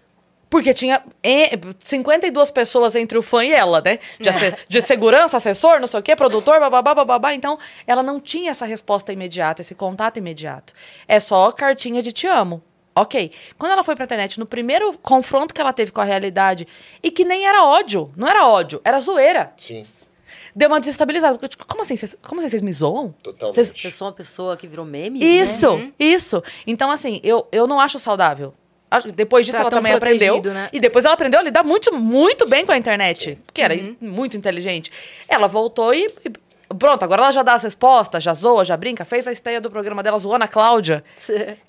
Porque 0.49 0.73
tinha 0.73 1.03
é, 1.21 1.51
52 1.79 2.51
pessoas 2.51 2.95
entre 2.95 3.17
o 3.17 3.21
fã 3.21 3.43
e 3.43 3.51
ela, 3.51 3.81
né? 3.81 3.99
De, 4.19 4.29
de 4.67 4.81
segurança, 4.81 5.37
assessor, 5.37 5.79
não 5.79 5.87
sei 5.87 5.99
o 5.99 6.03
quê, 6.03 6.15
produtor, 6.15 6.59
bababá, 6.59 6.95
bababá. 6.95 7.33
Então, 7.33 7.59
ela 7.85 8.01
não 8.01 8.19
tinha 8.19 8.51
essa 8.51 8.65
resposta 8.65 9.11
imediata, 9.11 9.61
esse 9.61 9.75
contato 9.75 10.17
imediato. 10.17 10.73
É 11.07 11.19
só 11.19 11.51
cartinha 11.51 12.01
de 12.01 12.11
te 12.11 12.27
amo. 12.27 12.63
Ok. 12.95 13.31
Quando 13.57 13.73
ela 13.73 13.83
foi 13.83 13.95
pra 13.95 14.05
internet, 14.05 14.39
no 14.39 14.45
primeiro 14.45 14.97
confronto 14.99 15.53
que 15.53 15.61
ela 15.61 15.71
teve 15.71 15.91
com 15.91 16.01
a 16.01 16.03
realidade, 16.03 16.67
e 17.03 17.11
que 17.11 17.23
nem 17.23 17.45
era 17.45 17.63
ódio, 17.63 18.11
não 18.15 18.27
era 18.27 18.47
ódio, 18.47 18.81
era 18.83 18.99
zoeira. 18.99 19.53
Sim, 19.55 19.85
Deu 20.57 20.69
uma 20.69 20.79
desestabilizada. 20.79 21.35
Porque, 21.35 21.49
tipo, 21.49 21.67
como 21.67 21.83
assim? 21.83 21.95
Vocês, 21.95 22.15
como 22.21 22.41
assim? 22.41 22.49
Vocês 22.49 22.61
me 22.63 22.73
zoam? 22.73 23.13
totalmente. 23.21 23.55
Vocês- 23.55 23.85
Eu 23.85 23.91
sou 23.91 24.07
uma 24.07 24.13
pessoa 24.13 24.57
que 24.57 24.67
virou 24.67 24.83
meme. 24.85 25.19
isso, 25.23 25.77
Né? 25.77 25.91
isso. 25.99 26.43
Então, 26.65 26.89
assim, 26.89 27.21
eu, 27.23 27.47
eu 27.51 27.67
não 27.67 27.79
acho 27.79 27.99
saudável. 27.99 28.53
Que 29.03 29.11
Depois 29.11 29.45
disso, 29.45 29.57
Tá 29.57 29.61
ela 29.63 29.69
também 29.69 29.93
aprendeu. 29.93 30.41
né? 30.41 30.69
E 30.73 30.79
depois 30.79 31.05
ela 31.05 31.13
aprendeu 31.13 31.39
a 31.39 31.43
lidar 31.43 31.61
muito, 31.63 31.93
muito 31.93 32.47
bem 32.49 32.65
com 32.65 32.71
a 32.71 32.77
internet. 32.77 33.37
Porque 33.45 33.61
era 33.61 33.75
muito 34.01 34.35
inteligente. 34.35 34.91
Ela 35.27 35.45
voltou 35.47 35.93
e, 35.93 36.07
e 36.25 36.31
Pronto, 36.79 37.03
agora 37.03 37.21
ela 37.21 37.31
já 37.31 37.43
dá 37.43 37.53
as 37.53 37.63
respostas, 37.63 38.23
já 38.23 38.33
zoa, 38.33 38.65
já 38.65 38.75
brinca. 38.75 39.05
Fez 39.05 39.25
a 39.27 39.31
estreia 39.31 39.61
do 39.61 39.69
programa 39.69 40.01
dela 40.03 40.17
zoando 40.17 40.43
a 40.43 40.47
Cláudia. 40.49 41.03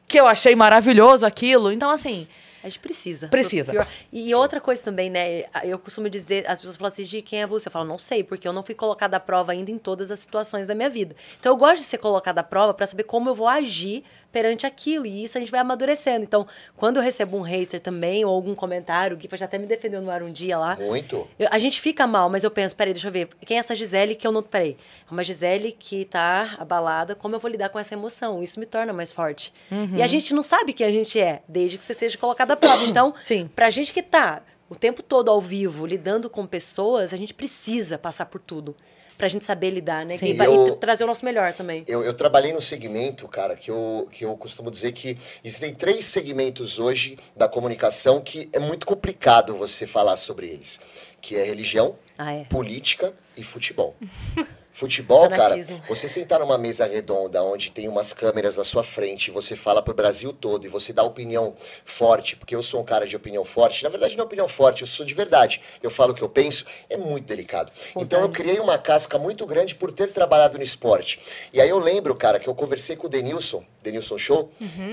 Que 0.08 0.18
eu 0.18 0.26
achei 0.26 0.56
maravilhoso 0.56 1.26
aquilo. 1.26 1.70
Então, 1.70 1.90
assim... 1.90 2.26
A 2.62 2.68
gente 2.68 2.78
precisa. 2.80 3.28
Precisa. 3.28 3.72
Pior- 3.72 3.86
E 4.12 4.34
outra 4.34 4.60
coisa 4.60 4.82
também, 4.82 5.08
né? 5.10 5.44
Eu 5.64 5.78
costumo 5.78 6.08
dizer, 6.10 6.44
as 6.50 6.60
pessoas 6.60 6.76
falam 6.76 6.92
assim, 6.92 7.04
de 7.04 7.22
quem 7.22 7.42
é 7.42 7.46
você? 7.46 7.68
Eu 7.68 7.72
falo, 7.72 7.86
não 7.86 7.98
sei, 7.98 8.24
porque 8.24 8.46
eu 8.48 8.52
não 8.52 8.62
fui 8.62 8.74
colocada 8.74 9.16
à 9.16 9.20
prova 9.20 9.52
ainda 9.52 9.70
em 9.70 9.78
todas 9.78 10.10
as 10.10 10.18
situações 10.20 10.68
da 10.68 10.74
minha 10.74 10.90
vida. 10.90 11.14
Então 11.38 11.52
eu 11.52 11.56
gosto 11.56 11.78
de 11.78 11.84
ser 11.84 11.98
colocada 11.98 12.40
à 12.40 12.44
prova 12.44 12.74
para 12.74 12.86
saber 12.86 13.04
como 13.04 13.28
eu 13.30 13.34
vou 13.34 13.46
agir 13.48 14.02
perante 14.38 14.64
aquilo. 14.66 15.04
E 15.04 15.24
isso 15.24 15.36
a 15.36 15.40
gente 15.40 15.50
vai 15.50 15.58
amadurecendo. 15.60 16.22
Então, 16.22 16.46
quando 16.76 16.98
eu 16.98 17.02
recebo 17.02 17.36
um 17.36 17.40
hater 17.40 17.80
também, 17.80 18.24
ou 18.24 18.32
algum 18.32 18.54
comentário, 18.54 19.16
o 19.16 19.18
Gui 19.18 19.28
já 19.34 19.46
até 19.46 19.58
me 19.58 19.66
defendeu 19.66 20.00
no 20.00 20.10
ar 20.10 20.22
um 20.22 20.32
dia 20.32 20.56
lá. 20.56 20.76
Muito. 20.76 21.26
Eu- 21.38 21.48
a 21.50 21.58
gente 21.58 21.80
fica 21.80 22.06
mal, 22.06 22.30
mas 22.30 22.44
eu 22.44 22.50
penso, 22.52 22.76
peraí, 22.76 22.92
deixa 22.92 23.08
eu 23.08 23.12
ver. 23.12 23.28
Quem 23.44 23.56
é 23.56 23.60
essa 23.60 23.74
Gisele 23.74 24.14
que 24.14 24.24
eu 24.26 24.30
não. 24.32 24.42
Peraí. 24.42 24.76
É 25.08 25.12
uma 25.12 25.24
Gisele 25.24 25.72
que 25.72 26.04
tá 26.04 26.54
abalada. 26.58 27.14
Como 27.16 27.34
eu 27.34 27.40
vou 27.40 27.50
lidar 27.50 27.68
com 27.70 27.78
essa 27.80 27.94
emoção? 27.94 28.42
Isso 28.42 28.60
me 28.60 28.66
torna 28.66 28.92
mais 28.92 29.10
forte. 29.10 29.52
E 29.96 30.00
a 30.02 30.06
gente 30.06 30.32
não 30.32 30.42
sabe 30.42 30.72
quem 30.72 30.86
a 30.86 30.92
gente 30.92 31.18
é, 31.18 31.42
desde 31.48 31.76
que 31.76 31.82
você 31.84 31.94
seja 31.94 32.16
colocado 32.16 32.52
à 32.52 32.56
prova. 32.56 32.78
Então, 32.88 33.12
Sim. 33.22 33.50
pra 33.56 33.68
gente 33.70 33.92
que 33.92 34.02
tá 34.02 34.40
o 34.70 34.74
tempo 34.76 35.02
todo 35.02 35.30
ao 35.30 35.40
vivo, 35.40 35.84
lidando 35.84 36.30
com 36.30 36.46
pessoas, 36.46 37.12
a 37.12 37.16
gente 37.16 37.34
precisa 37.34 37.98
passar 37.98 38.26
por 38.26 38.40
tudo. 38.40 38.76
Pra 39.18 39.26
gente 39.28 39.44
saber 39.44 39.70
lidar, 39.70 40.06
né? 40.06 40.16
Sim. 40.16 40.26
E, 40.28 40.32
vai- 40.34 40.46
e 40.48 40.54
Eu- 40.54 40.76
trazer 40.76 41.02
o 41.02 41.06
nosso 41.08 41.24
melhor 41.24 41.52
também. 41.52 41.84
Eu, 41.88 42.04
eu 42.04 42.14
trabalhei 42.14 42.52
no 42.52 42.60
segmento, 42.60 43.26
cara, 43.28 43.56
que 43.56 43.68
eu, 43.70 44.08
que 44.12 44.24
eu 44.24 44.36
costumo 44.36 44.70
dizer 44.70 44.92
que 44.92 45.18
existem 45.44 45.74
três 45.74 46.04
segmentos 46.04 46.78
hoje 46.78 47.18
da 47.36 47.48
comunicação 47.48 48.20
que 48.20 48.48
é 48.52 48.60
muito 48.60 48.86
complicado 48.86 49.56
você 49.56 49.86
falar 49.86 50.16
sobre 50.16 50.46
eles. 50.46 50.80
Que 51.20 51.34
é 51.36 51.42
religião, 51.42 51.96
Ah, 52.16 52.32
é. 52.32 52.44
política 52.44 53.12
e 53.36 53.42
futebol. 53.42 53.96
Futebol, 54.78 55.28
cara, 55.28 55.56
você 55.88 56.08
sentar 56.08 56.38
numa 56.38 56.56
mesa 56.56 56.86
redonda 56.86 57.42
onde 57.42 57.68
tem 57.68 57.88
umas 57.88 58.12
câmeras 58.12 58.56
na 58.56 58.62
sua 58.62 58.84
frente, 58.84 59.28
você 59.28 59.56
fala 59.56 59.82
pro 59.82 59.92
Brasil 59.92 60.32
todo 60.32 60.66
e 60.66 60.68
você 60.68 60.92
dá 60.92 61.02
opinião 61.02 61.56
forte, 61.84 62.36
porque 62.36 62.54
eu 62.54 62.62
sou 62.62 62.80
um 62.80 62.84
cara 62.84 63.04
de 63.04 63.16
opinião 63.16 63.44
forte. 63.44 63.82
Na 63.82 63.88
verdade, 63.90 64.16
não 64.16 64.22
é 64.22 64.26
opinião 64.26 64.46
forte, 64.46 64.82
eu 64.82 64.86
sou 64.86 65.04
de 65.04 65.14
verdade. 65.14 65.60
Eu 65.82 65.90
falo 65.90 66.12
o 66.12 66.14
que 66.14 66.22
eu 66.22 66.28
penso, 66.28 66.64
é 66.88 66.96
muito 66.96 67.24
delicado. 67.26 67.72
Então 67.96 68.20
eu 68.20 68.28
criei 68.28 68.60
uma 68.60 68.78
casca 68.78 69.18
muito 69.18 69.44
grande 69.46 69.74
por 69.74 69.90
ter 69.90 70.12
trabalhado 70.12 70.56
no 70.58 70.62
esporte. 70.62 71.18
E 71.52 71.60
aí 71.60 71.68
eu 71.68 71.80
lembro, 71.80 72.14
cara, 72.14 72.38
que 72.38 72.46
eu 72.48 72.54
conversei 72.54 72.94
com 72.94 73.08
o 73.08 73.10
Denilson, 73.10 73.64
Denilson 73.82 74.16
Show, 74.16 74.48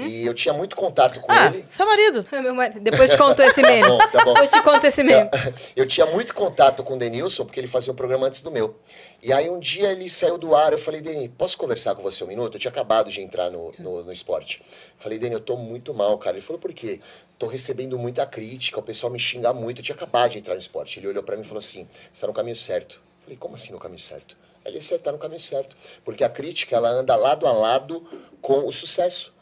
e 0.07 0.25
eu 0.25 0.33
tinha 0.33 0.53
muito 0.53 0.75
contato 0.75 1.19
com 1.19 1.31
Ah, 1.31 1.45
ele. 1.45 1.63
seu 1.69 1.85
marido. 1.85 2.25
É, 2.31 2.41
meu 2.41 2.55
marido. 2.55 2.79
Depois 2.79 3.11
te 3.11 3.17
conto 3.17 3.39
esse 3.43 3.61
meme. 3.63 3.87
bom, 3.87 3.99
tá 3.99 4.25
bom. 4.25 4.33
Depois 4.33 4.49
te 4.49 4.61
conto 4.63 4.87
esse 4.87 5.03
meme. 5.03 5.29
Eu 5.75 5.85
tinha 5.85 6.07
muito 6.07 6.33
contato 6.33 6.81
com 6.83 6.95
o 6.95 6.97
Denilson, 6.97 7.45
porque 7.45 7.59
ele 7.59 7.67
fazia 7.67 7.93
um 7.93 7.95
programa 7.95 8.25
antes 8.25 8.41
do 8.41 8.49
meu. 8.49 8.75
E 9.21 9.33
aí 9.33 9.49
um 9.49 9.59
dia 9.59 9.91
ele 9.91 10.09
saiu 10.09 10.37
do 10.37 10.55
ar, 10.55 10.71
eu 10.71 10.77
falei, 10.77 11.01
Deni, 11.01 11.27
posso 11.27 11.57
conversar 11.57 11.95
com 11.95 12.01
você 12.01 12.23
um 12.23 12.27
minuto? 12.27 12.55
Eu 12.55 12.59
tinha 12.59 12.71
acabado 12.71 13.09
de 13.09 13.21
entrar 13.21 13.49
no, 13.49 13.73
no, 13.79 14.03
no 14.03 14.11
esporte. 14.11 14.61
Falei, 14.97 15.17
Deni, 15.17 15.33
eu 15.33 15.39
tô 15.39 15.55
muito 15.55 15.93
mal, 15.93 16.17
cara. 16.17 16.37
Ele 16.37 16.45
falou, 16.45 16.59
por 16.59 16.73
quê? 16.73 16.99
Tô 17.39 17.47
recebendo 17.47 17.97
muita 17.97 18.25
crítica, 18.25 18.79
o 18.79 18.83
pessoal 18.83 19.11
me 19.11 19.19
xinga 19.19 19.51
muito. 19.53 19.79
Eu 19.79 19.83
tinha 19.83 19.95
acabado 19.95 20.31
de 20.31 20.37
entrar 20.37 20.53
no 20.53 20.59
esporte. 20.59 20.99
Ele 20.99 21.07
olhou 21.07 21.23
pra 21.23 21.35
mim 21.35 21.41
e 21.41 21.45
falou 21.45 21.59
assim, 21.59 21.87
você 22.13 22.21
tá 22.21 22.27
no 22.27 22.33
caminho 22.33 22.55
certo. 22.55 22.95
Eu 22.95 23.23
falei, 23.23 23.37
como 23.37 23.55
assim 23.55 23.71
no 23.71 23.79
caminho 23.79 23.99
certo? 23.99 24.37
Ele, 24.63 24.81
você 24.81 24.97
tá 24.97 25.11
no 25.11 25.17
caminho 25.17 25.39
certo. 25.39 25.75
Porque 26.03 26.23
a 26.23 26.29
crítica, 26.29 26.75
ela 26.75 26.89
anda 26.89 27.15
lado 27.15 27.47
a 27.47 27.51
lado 27.51 28.03
com 28.41 28.65
o 28.65 28.71
sucesso. 28.71 29.33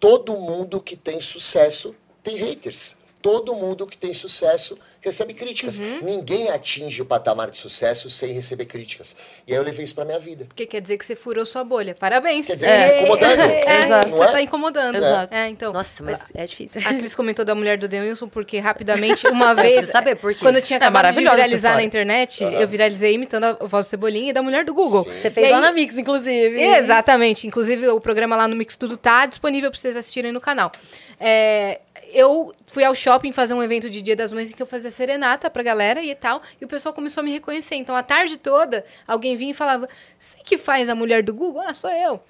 Todo 0.00 0.36
mundo 0.36 0.80
que 0.80 0.96
tem 0.96 1.20
sucesso 1.20 1.94
tem 2.22 2.36
haters. 2.36 2.96
todo 3.22 3.54
mundo 3.54 3.86
que 3.86 3.96
tem 3.96 4.14
sucesso 4.14 4.78
recebe 5.00 5.32
críticas. 5.34 5.78
Uhum. 5.78 6.00
Ninguém 6.02 6.50
atinge 6.50 7.00
o 7.00 7.04
patamar 7.04 7.50
de 7.50 7.56
sucesso 7.56 8.10
sem 8.10 8.32
receber 8.32 8.64
críticas. 8.66 9.14
E 9.46 9.52
aí 9.52 9.58
eu 9.58 9.62
levei 9.62 9.84
isso 9.84 9.94
pra 9.94 10.04
minha 10.04 10.18
vida. 10.18 10.44
Porque 10.46 10.66
quer 10.66 10.80
dizer 10.80 10.98
que 10.98 11.04
você 11.04 11.14
furou 11.16 11.46
sua 11.46 11.62
bolha. 11.64 11.94
Parabéns. 11.94 12.46
Quer 12.46 12.54
dizer, 12.56 12.68
você 12.70 12.78
tá 12.78 12.98
incomodando. 13.00 13.40
É, 13.40 13.84
Exato. 13.84 14.08
você 14.10 14.22
é? 14.22 14.32
tá 14.32 14.42
incomodando. 14.42 14.96
Exato. 14.96 15.34
É, 15.34 15.48
então. 15.48 15.72
Nossa, 15.72 16.02
mas 16.02 16.30
é 16.34 16.44
difícil. 16.44 16.80
A 16.84 16.94
Cris 16.94 17.14
comentou 17.14 17.44
da 17.44 17.54
mulher 17.54 17.78
do 17.78 17.86
Denilson, 17.88 18.28
porque 18.28 18.58
rapidamente, 18.58 19.26
uma 19.28 19.54
vez. 19.54 19.68
preciso 19.72 19.92
saber 19.92 20.16
por 20.16 20.32
quê. 20.34 20.40
Quando 20.40 20.56
eu 20.56 20.62
tinha 20.62 20.76
É 20.76 20.82
acabado 20.82 21.02
de 21.14 21.20
maravilhosa 21.20 21.36
essa 21.36 21.46
viralizar 21.48 21.74
na 21.76 21.82
internet, 21.82 22.42
eu 22.44 22.66
viralizei 22.68 23.14
imitando 23.14 23.44
a 23.44 23.52
voz 23.66 23.86
do 23.86 23.88
Cebolinha 23.90 24.30
e 24.30 24.32
da 24.32 24.42
mulher 24.42 24.64
do 24.64 24.74
Google. 24.74 25.04
Sim. 25.04 25.10
Você 25.20 25.30
fez 25.30 25.48
E 25.48 25.50
lá 25.50 25.56
aí- 25.58 25.62
na 25.62 25.72
Mix, 25.72 25.96
inclusive. 25.96 26.60
Exatamente. 26.60 27.46
Inclusive, 27.46 27.88
o 27.88 28.00
programa 28.00 28.36
lá 28.36 28.48
no 28.48 28.56
Mix 28.56 28.76
Tudo 28.76 28.96
tá 28.96 29.26
disponível 29.26 29.70
pra 29.70 29.78
vocês 29.78 29.96
assistirem 29.96 30.32
no 30.32 30.40
canal. 30.40 30.72
É, 31.20 31.80
eu 32.12 32.54
fui 32.66 32.84
ao 32.84 32.94
shopping 32.94 33.32
fazer 33.32 33.54
um 33.54 33.62
evento 33.62 33.88
de 33.90 34.02
Dia 34.02 34.16
das 34.16 34.32
Mães 34.32 34.50
em 34.50 34.54
que 34.54 34.62
eu 34.62 34.66
fazia 34.66 34.90
serenata 34.90 35.50
pra 35.50 35.62
galera 35.62 36.02
e 36.02 36.14
tal, 36.14 36.42
e 36.60 36.64
o 36.64 36.68
pessoal 36.68 36.94
começou 36.94 37.20
a 37.20 37.24
me 37.24 37.30
reconhecer. 37.30 37.76
Então, 37.76 37.94
a 37.94 38.02
tarde 38.02 38.36
toda, 38.36 38.84
alguém 39.06 39.36
vinha 39.36 39.50
e 39.50 39.54
falava: 39.54 39.88
Você 40.18 40.38
que 40.44 40.58
faz 40.58 40.88
a 40.88 40.94
mulher 40.94 41.22
do 41.22 41.34
Google? 41.34 41.62
Ah, 41.66 41.74
sou 41.74 41.90
eu. 41.90 42.20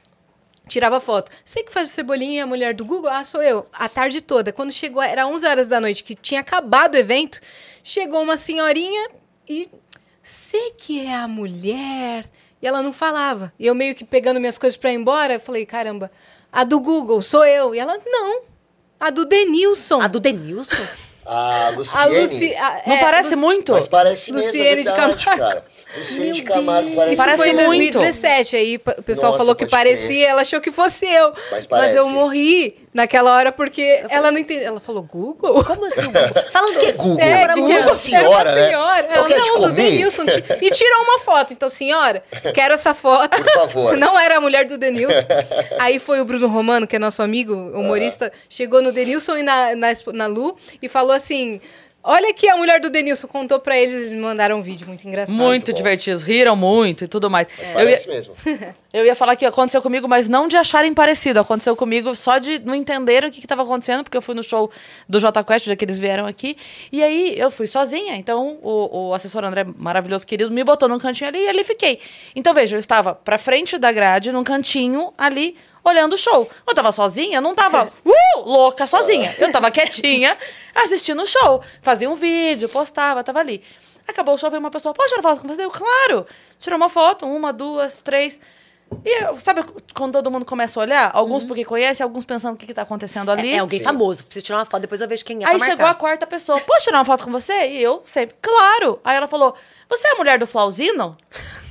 Tirava 0.67 1.01
foto. 1.01 1.33
Você 1.45 1.63
que 1.63 1.73
faz 1.73 1.89
o 1.89 1.93
Cebolinha 1.93 2.39
e 2.39 2.41
a 2.41 2.47
mulher 2.47 2.75
do 2.75 2.85
Google? 2.85 3.11
Ah, 3.11 3.25
sou 3.25 3.43
eu. 3.43 3.67
A 3.73 3.89
tarde 3.89 4.21
toda. 4.21 4.53
Quando 4.53 4.71
chegou, 4.71 5.03
era 5.03 5.27
11 5.27 5.47
horas 5.47 5.67
da 5.67 5.81
noite, 5.81 6.05
que 6.05 6.15
tinha 6.15 6.41
acabado 6.41 6.95
o 6.95 6.99
evento, 6.99 7.41
chegou 7.83 8.23
uma 8.23 8.37
senhorinha 8.37 9.09
e. 9.49 9.69
Você 10.23 10.73
que 10.77 11.07
é 11.07 11.15
a 11.15 11.27
mulher? 11.27 12.27
E 12.61 12.67
ela 12.67 12.83
não 12.83 12.93
falava. 12.93 13.51
E 13.59 13.67
eu 13.67 13.75
meio 13.75 13.95
que 13.95 14.05
pegando 14.05 14.39
minhas 14.39 14.59
coisas 14.59 14.77
pra 14.77 14.93
ir 14.93 14.97
embora, 14.97 15.35
eu 15.35 15.41
falei, 15.41 15.65
caramba, 15.65 16.11
a 16.53 16.65
do 16.65 16.81
Google, 16.81 17.23
sou 17.23 17.47
eu. 17.47 17.75
E 17.75 17.79
ela, 17.79 17.99
não. 18.05 18.43
A 19.01 19.11
do 19.11 19.25
Denilson. 19.25 20.01
A 20.01 20.07
do 20.09 20.21
Denilson? 20.21 20.75
A 21.31 21.67
A 21.67 21.71
Luciene. 21.71 22.21
Luci... 22.23 22.55
a- 22.57 22.83
Não 22.87 22.97
é, 22.97 23.01
parece 23.01 23.29
Luci- 23.31 23.41
muito? 23.41 23.73
Mas 23.73 23.87
parece 23.87 24.33
mesmo, 24.33 24.47
Luciene 24.47 24.67
é 24.67 24.77
de 24.77 24.85
verdade, 24.85 25.25
Camargo. 25.25 25.43
cara. 25.45 25.65
De 26.33 26.43
Camargo 26.43 26.95
parece 26.95 27.15
Isso 27.15 27.23
Parece 27.23 27.39
foi 27.43 27.51
em 27.51 27.55
muito. 27.55 27.93
2017, 27.99 28.57
aí 28.57 28.77
o 28.99 29.03
pessoal 29.03 29.33
Nossa, 29.33 29.39
falou 29.39 29.55
que 29.57 29.65
pode 29.65 29.71
parecia, 29.71 30.07
crer. 30.07 30.23
ela 30.25 30.43
achou 30.43 30.61
que 30.61 30.71
fosse 30.71 31.07
eu. 31.07 31.33
Mas 31.51 31.67
parece. 31.67 31.97
eu 31.97 32.11
morri 32.11 32.77
naquela 32.93 33.35
hora 33.35 33.51
porque 33.51 34.05
ela 34.11 34.31
não 34.31 34.39
entendeu. 34.39 34.67
Ela 34.67 34.81
falou, 34.81 35.03
Google? 35.03 35.65
Como 35.65 35.87
assim? 35.87 36.13
Falando 36.53 36.79
que 36.79 36.87
é 36.87 36.93
Google? 36.93 37.19
É, 37.21 37.49
que 37.49 37.55
Google 37.55 37.73
era- 37.73 37.91
é 37.93 37.95
senhora, 37.97 38.27
era 38.29 38.29
uma 38.29 38.45
né? 38.55 38.67
senhora. 38.69 39.07
Então 39.11 39.17
Ela, 39.17 39.29
quer 39.29 39.41
te 39.41 39.49
não, 39.49 39.55
do 39.61 39.69
comer? 39.69 39.75
Denilson. 39.91 40.27
Ti- 40.27 40.45
E 40.61 40.71
tirou 40.71 41.03
uma 41.05 41.19
foto. 41.21 41.53
Então, 41.55 41.71
senhora, 41.71 42.23
quero 42.55 42.75
essa 42.75 42.93
foto. 42.95 43.43
Por 43.43 43.53
favor. 43.53 43.97
Não 43.99 44.19
era 44.19 44.37
a 44.37 44.41
mulher 44.41 44.67
do 44.67 44.77
Denilson. 44.77 45.15
Aí 45.79 45.99
foi 45.99 46.21
o 46.21 46.25
Bruno 46.25 46.49
Romano, 46.49 46.87
que 46.87 46.97
é 46.97 46.99
nosso 46.99 47.23
amigo, 47.23 47.55
humorista, 47.55 48.31
chegou 48.49 48.83
no 48.83 48.93
Denilson 48.93 49.39
e 49.39 49.43
na, 49.43 49.75
na, 49.75 49.89
na 50.13 50.27
Lu 50.27 50.57
e 50.83 50.89
falou 50.89 51.13
assim... 51.13 51.61
Olha 52.11 52.31
aqui 52.31 52.49
a 52.49 52.57
mulher 52.57 52.81
do 52.81 52.89
Denilson, 52.89 53.29
contou 53.29 53.61
pra 53.61 53.77
eles, 53.77 53.95
eles 53.95 54.13
me 54.13 54.19
mandaram 54.19 54.57
um 54.57 54.63
vídeo 54.63 54.89
muito 54.89 55.07
engraçado. 55.07 55.37
Muito 55.37 55.71
bom. 55.71 55.77
divertidos, 55.77 56.23
riram 56.23 56.57
muito 56.57 57.05
e 57.05 57.07
tudo 57.07 57.29
mais. 57.29 57.47
Mas 57.59 57.69
Eu 57.69 57.87
ia, 57.87 57.99
mesmo. 58.07 58.35
eu 58.95 59.05
ia 59.05 59.15
falar 59.15 59.37
que 59.37 59.45
aconteceu 59.45 59.83
comigo, 59.83 60.09
mas 60.09 60.27
não 60.27 60.49
de 60.49 60.57
acharem 60.57 60.95
parecido. 60.95 61.39
Aconteceu 61.39 61.77
comigo 61.77 62.15
só 62.17 62.39
de 62.39 62.61
não 62.61 62.75
entenderem 62.75 63.29
o 63.29 63.31
que 63.31 63.41
estava 63.41 63.63
acontecendo, 63.63 64.05
porque 64.05 64.17
eu 64.17 64.23
fui 64.23 64.35
no 64.35 64.43
show 64.43 64.71
do 65.07 65.21
Jota 65.21 65.45
Quest, 65.45 65.67
já 65.67 65.77
que 65.77 65.85
eles 65.85 65.99
vieram 65.99 66.25
aqui. 66.25 66.57
E 66.91 67.03
aí 67.03 67.39
eu 67.39 67.51
fui 67.51 67.67
sozinha. 67.67 68.17
Então 68.17 68.59
o, 68.63 69.09
o 69.09 69.15
assessor 69.15 69.45
André, 69.45 69.67
maravilhoso 69.77 70.27
querido, 70.27 70.51
me 70.51 70.65
botou 70.65 70.89
num 70.89 70.99
cantinho 70.99 71.29
ali 71.29 71.45
e 71.45 71.49
ali 71.51 71.63
fiquei. 71.63 72.01
Então 72.35 72.55
veja, 72.55 72.75
eu 72.75 72.81
estava 72.81 73.15
pra 73.15 73.37
frente 73.37 73.77
da 73.77 73.93
grade, 73.93 74.33
num 74.33 74.45
cantinho 74.45 75.13
ali, 75.19 75.59
olhando 75.89 76.15
o 76.15 76.19
show. 76.19 76.49
Eu 76.67 76.75
tava 76.75 76.93
sozinha, 76.93 77.39
eu 77.39 77.43
não 77.43 77.55
tava 77.55 77.91
uh, 78.05 78.41
louca 78.41 78.87
sozinha. 78.87 79.35
Eu 79.39 79.51
tava 79.51 79.71
quietinha, 79.71 80.37
assistindo 80.75 81.23
o 81.23 81.27
show. 81.27 81.63
Fazia 81.83 82.09
um 82.09 82.15
vídeo, 82.15 82.69
postava, 82.69 83.25
tava 83.25 83.41
ali. 83.41 83.63
Acabou 84.07 84.35
o 84.35 84.39
show, 84.39 84.51
veio 84.51 84.61
uma 84.61 84.71
pessoa, 84.71 84.95
pode 84.95 85.11
tirar 85.11 85.23
foto 85.23 85.43
com 85.43 85.49
você? 85.49 85.65
Eu, 85.65 85.71
claro! 85.71 86.27
Tirou 86.59 86.77
uma 86.77 86.89
foto, 86.89 87.27
uma, 87.27 87.53
duas, 87.53 88.01
três. 88.01 88.41
E 89.05 89.23
eu, 89.23 89.39
sabe 89.39 89.63
quando 89.95 90.15
todo 90.15 90.31
mundo 90.31 90.45
começa 90.45 90.81
a 90.81 90.83
olhar? 90.83 91.11
Alguns 91.13 91.45
porque 91.45 91.65
conhece, 91.65 92.03
alguns 92.03 92.25
pensando 92.25 92.55
o 92.55 92.57
que, 92.57 92.67
que 92.67 92.75
tá 92.75 92.83
acontecendo 92.83 93.31
ali. 93.31 93.53
É, 93.53 93.57
é 93.57 93.59
alguém 93.59 93.79
Sim. 93.79 93.85
famoso. 93.85 94.25
Preciso 94.25 94.47
tirar 94.47 94.59
uma 94.59 94.65
foto, 94.65 94.81
depois 94.81 95.01
eu 95.01 95.09
vejo 95.09 95.25
quem 95.25 95.45
é 95.45 95.47
Aí 95.47 95.61
chegou 95.61 95.87
a 95.87 95.95
quarta 95.95 96.27
pessoa, 96.27 96.59
posso 96.61 96.85
tirar 96.85 96.99
uma 96.99 97.05
foto 97.05 97.25
com 97.25 97.31
você? 97.31 97.69
E 97.69 97.83
eu 97.83 98.01
sempre, 98.05 98.35
claro! 98.41 98.99
Aí 99.05 99.17
ela 99.17 99.29
falou, 99.29 99.55
você 99.89 100.09
é 100.09 100.13
a 100.13 100.15
mulher 100.15 100.39
do 100.39 100.47
Flauzino? 100.47 101.17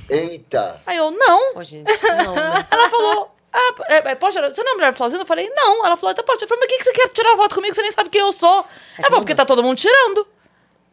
Eita. 0.08 0.80
Aí 0.86 0.96
eu, 0.96 1.10
não. 1.10 1.56
Ô, 1.56 1.64
gente, 1.64 1.90
não, 2.24 2.34
né? 2.34 2.66
Ela 2.70 2.88
falou, 2.88 3.34
ah, 3.52 3.74
é, 3.88 4.10
é, 4.10 4.14
pode 4.14 4.34
tirar, 4.34 4.52
você 4.52 4.62
não 4.62 4.70
é 4.70 4.74
a 4.74 4.76
mulher 4.76 4.94
Flauzino? 4.94 5.22
Eu 5.22 5.26
falei, 5.26 5.48
não. 5.54 5.84
Ela 5.84 5.96
falou, 5.96 6.12
então 6.12 6.24
pode. 6.24 6.42
Eu 6.42 6.48
falei, 6.48 6.60
mas 6.60 6.68
por 6.68 6.72
que, 6.76 6.78
que 6.78 6.84
você 6.84 6.92
quer 6.92 7.08
tirar 7.08 7.30
uma 7.30 7.42
foto 7.42 7.54
comigo? 7.54 7.74
Você 7.74 7.82
nem 7.82 7.90
sabe 7.92 8.10
quem 8.10 8.20
eu 8.20 8.32
sou. 8.32 8.64
Ela 8.98 9.08
falou, 9.08 9.20
porque 9.20 9.34
tá 9.34 9.44
todo 9.44 9.62
mundo 9.62 9.76
tirando. 9.78 10.26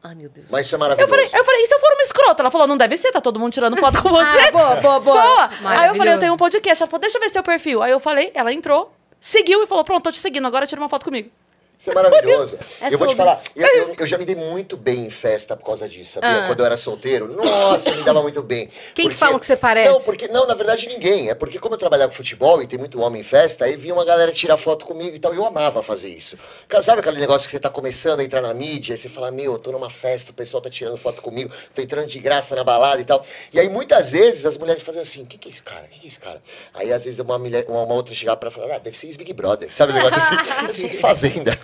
Ai, 0.03 0.15
meu 0.15 0.29
Deus. 0.29 0.47
Mas 0.51 0.65
isso 0.67 0.75
é 0.75 0.77
Eu 0.77 0.79
maravilhoso. 0.79 1.09
falei, 1.09 1.25
eu 1.25 1.43
falei, 1.43 1.61
e 1.63 1.67
se 1.67 1.73
eu 1.75 1.79
for 1.79 1.91
uma 1.93 2.01
escrota? 2.03 2.43
Ela 2.43 2.51
falou, 2.51 2.67
não 2.67 2.77
deve 2.77 2.95
ser, 2.95 3.11
tá 3.11 3.19
todo 3.19 3.39
mundo 3.39 3.51
tirando 3.53 3.75
foto 3.77 4.01
com 4.01 4.09
você. 4.09 4.39
Ah, 4.39 4.51
boa, 4.51 4.75
boa, 4.75 4.99
boa. 4.99 5.49
Aí 5.65 5.87
eu 5.89 5.95
falei, 5.95 6.13
eu 6.13 6.19
tenho 6.19 6.33
um 6.33 6.37
podcast. 6.37 6.83
Ela 6.83 6.89
falou, 6.89 7.01
deixa 7.01 7.17
eu 7.17 7.21
ver 7.21 7.29
seu 7.29 7.43
perfil. 7.43 7.81
Aí 7.81 7.91
eu 7.91 7.99
falei, 7.99 8.31
ela 8.35 8.53
entrou, 8.53 8.93
seguiu 9.19 9.63
e 9.63 9.67
falou, 9.67 9.83
pronto, 9.83 10.03
tô 10.03 10.11
te 10.11 10.19
seguindo, 10.19 10.45
agora 10.47 10.67
tira 10.67 10.79
uma 10.79 10.89
foto 10.89 11.05
comigo. 11.05 11.29
Isso 11.77 11.91
é 11.91 11.93
maravilhoso. 11.93 12.57
É 12.81 12.93
eu 12.93 12.97
vou 12.97 13.07
te 13.07 13.15
falar, 13.15 13.41
eu, 13.55 13.65
eu- 13.67 13.95
eu 13.97 14.05
já 14.07 14.17
me 14.17 14.25
dei 14.25 14.35
muito 14.35 14.77
bem 14.77 15.05
em 15.05 15.09
festa 15.09 15.55
por 15.55 15.65
causa 15.65 15.87
disso, 15.89 16.13
sabia? 16.13 16.47
Quando 16.47 16.59
eu 16.59 16.65
era 16.65 16.77
solteiro. 16.77 17.27
Nossa, 17.33 17.91
me 17.95 18.03
dava 18.03 18.21
muito 18.21 18.41
bem. 18.43 18.69
Quem 18.93 19.09
que 19.09 19.15
falam 19.15 19.39
que 19.39 19.45
você 19.45 19.55
parece? 19.55 19.89
Não, 19.91 20.01
porque, 20.01 20.27
não, 20.27 20.45
na 20.45 20.53
verdade 20.53 20.87
ninguém. 20.87 21.29
É 21.29 21.35
porque 21.35 21.57
como 21.59 21.73
eu 21.75 21.77
trabalhava 21.79 22.11
com 22.11 22.15
futebol 22.17 22.61
e 22.61 22.67
tem 22.67 22.77
muito 22.77 22.99
homem 23.01 23.21
em 23.21 23.23
festa, 23.23 23.65
aí 23.65 23.75
vinha 23.75 23.93
uma 23.93 24.05
galera 24.05 24.31
tirar 24.31 24.57
foto 24.57 24.85
comigo 24.85 25.15
e 25.15 25.19
tal. 25.19 25.33
E 25.33 25.37
eu 25.37 25.45
amava 25.45 25.81
fazer 25.81 26.09
isso. 26.09 26.37
Sabe 26.81 26.99
aquele 26.99 27.19
negócio 27.19 27.47
que 27.47 27.51
você 27.51 27.59
tá 27.59 27.69
começando 27.69 28.19
a 28.19 28.23
entrar 28.23 28.41
na 28.41 28.53
mídia, 28.53 28.93
e 28.93 28.97
você 28.97 29.09
fala, 29.09 29.31
meu, 29.31 29.53
eu 29.53 29.59
tô 29.59 29.71
numa 29.71 29.89
festa, 29.89 30.31
o 30.31 30.33
pessoal 30.33 30.61
tá 30.61 30.69
tirando 30.69 30.97
foto 30.97 31.21
comigo, 31.21 31.51
tô 31.73 31.81
entrando 31.81 32.07
de 32.07 32.19
graça 32.19 32.55
na 32.55 32.63
balada 32.63 33.01
e 33.01 33.05
tal. 33.05 33.25
E 33.51 33.59
aí 33.59 33.69
muitas 33.69 34.11
vezes 34.11 34.45
as 34.45 34.57
mulheres 34.57 34.81
faziam 34.81 35.01
assim, 35.01 35.25
quem 35.25 35.39
que 35.39 35.47
é 35.47 35.51
esse 35.51 35.63
cara? 35.63 35.87
Quem 35.89 35.99
que 35.99 36.07
é 36.07 36.09
esse 36.09 36.19
cara? 36.19 36.41
Aí 36.73 36.91
às 36.93 37.05
vezes 37.05 37.19
uma, 37.19 37.37
mulher, 37.39 37.65
uma, 37.67 37.83
uma 37.83 37.93
outra 37.95 38.13
chegava 38.13 38.37
pra 38.37 38.51
falar, 38.51 38.75
ah, 38.75 38.77
deve 38.79 38.97
ser 38.97 39.07
ex-Big 39.07 39.33
Brother. 39.33 39.73
Sabe 39.73 39.91
o 39.91 39.95
negócio 39.95 40.19
assim? 40.19 40.35
deve 40.67 40.79
ser 40.79 40.85
ex-fazenda. 40.87 41.57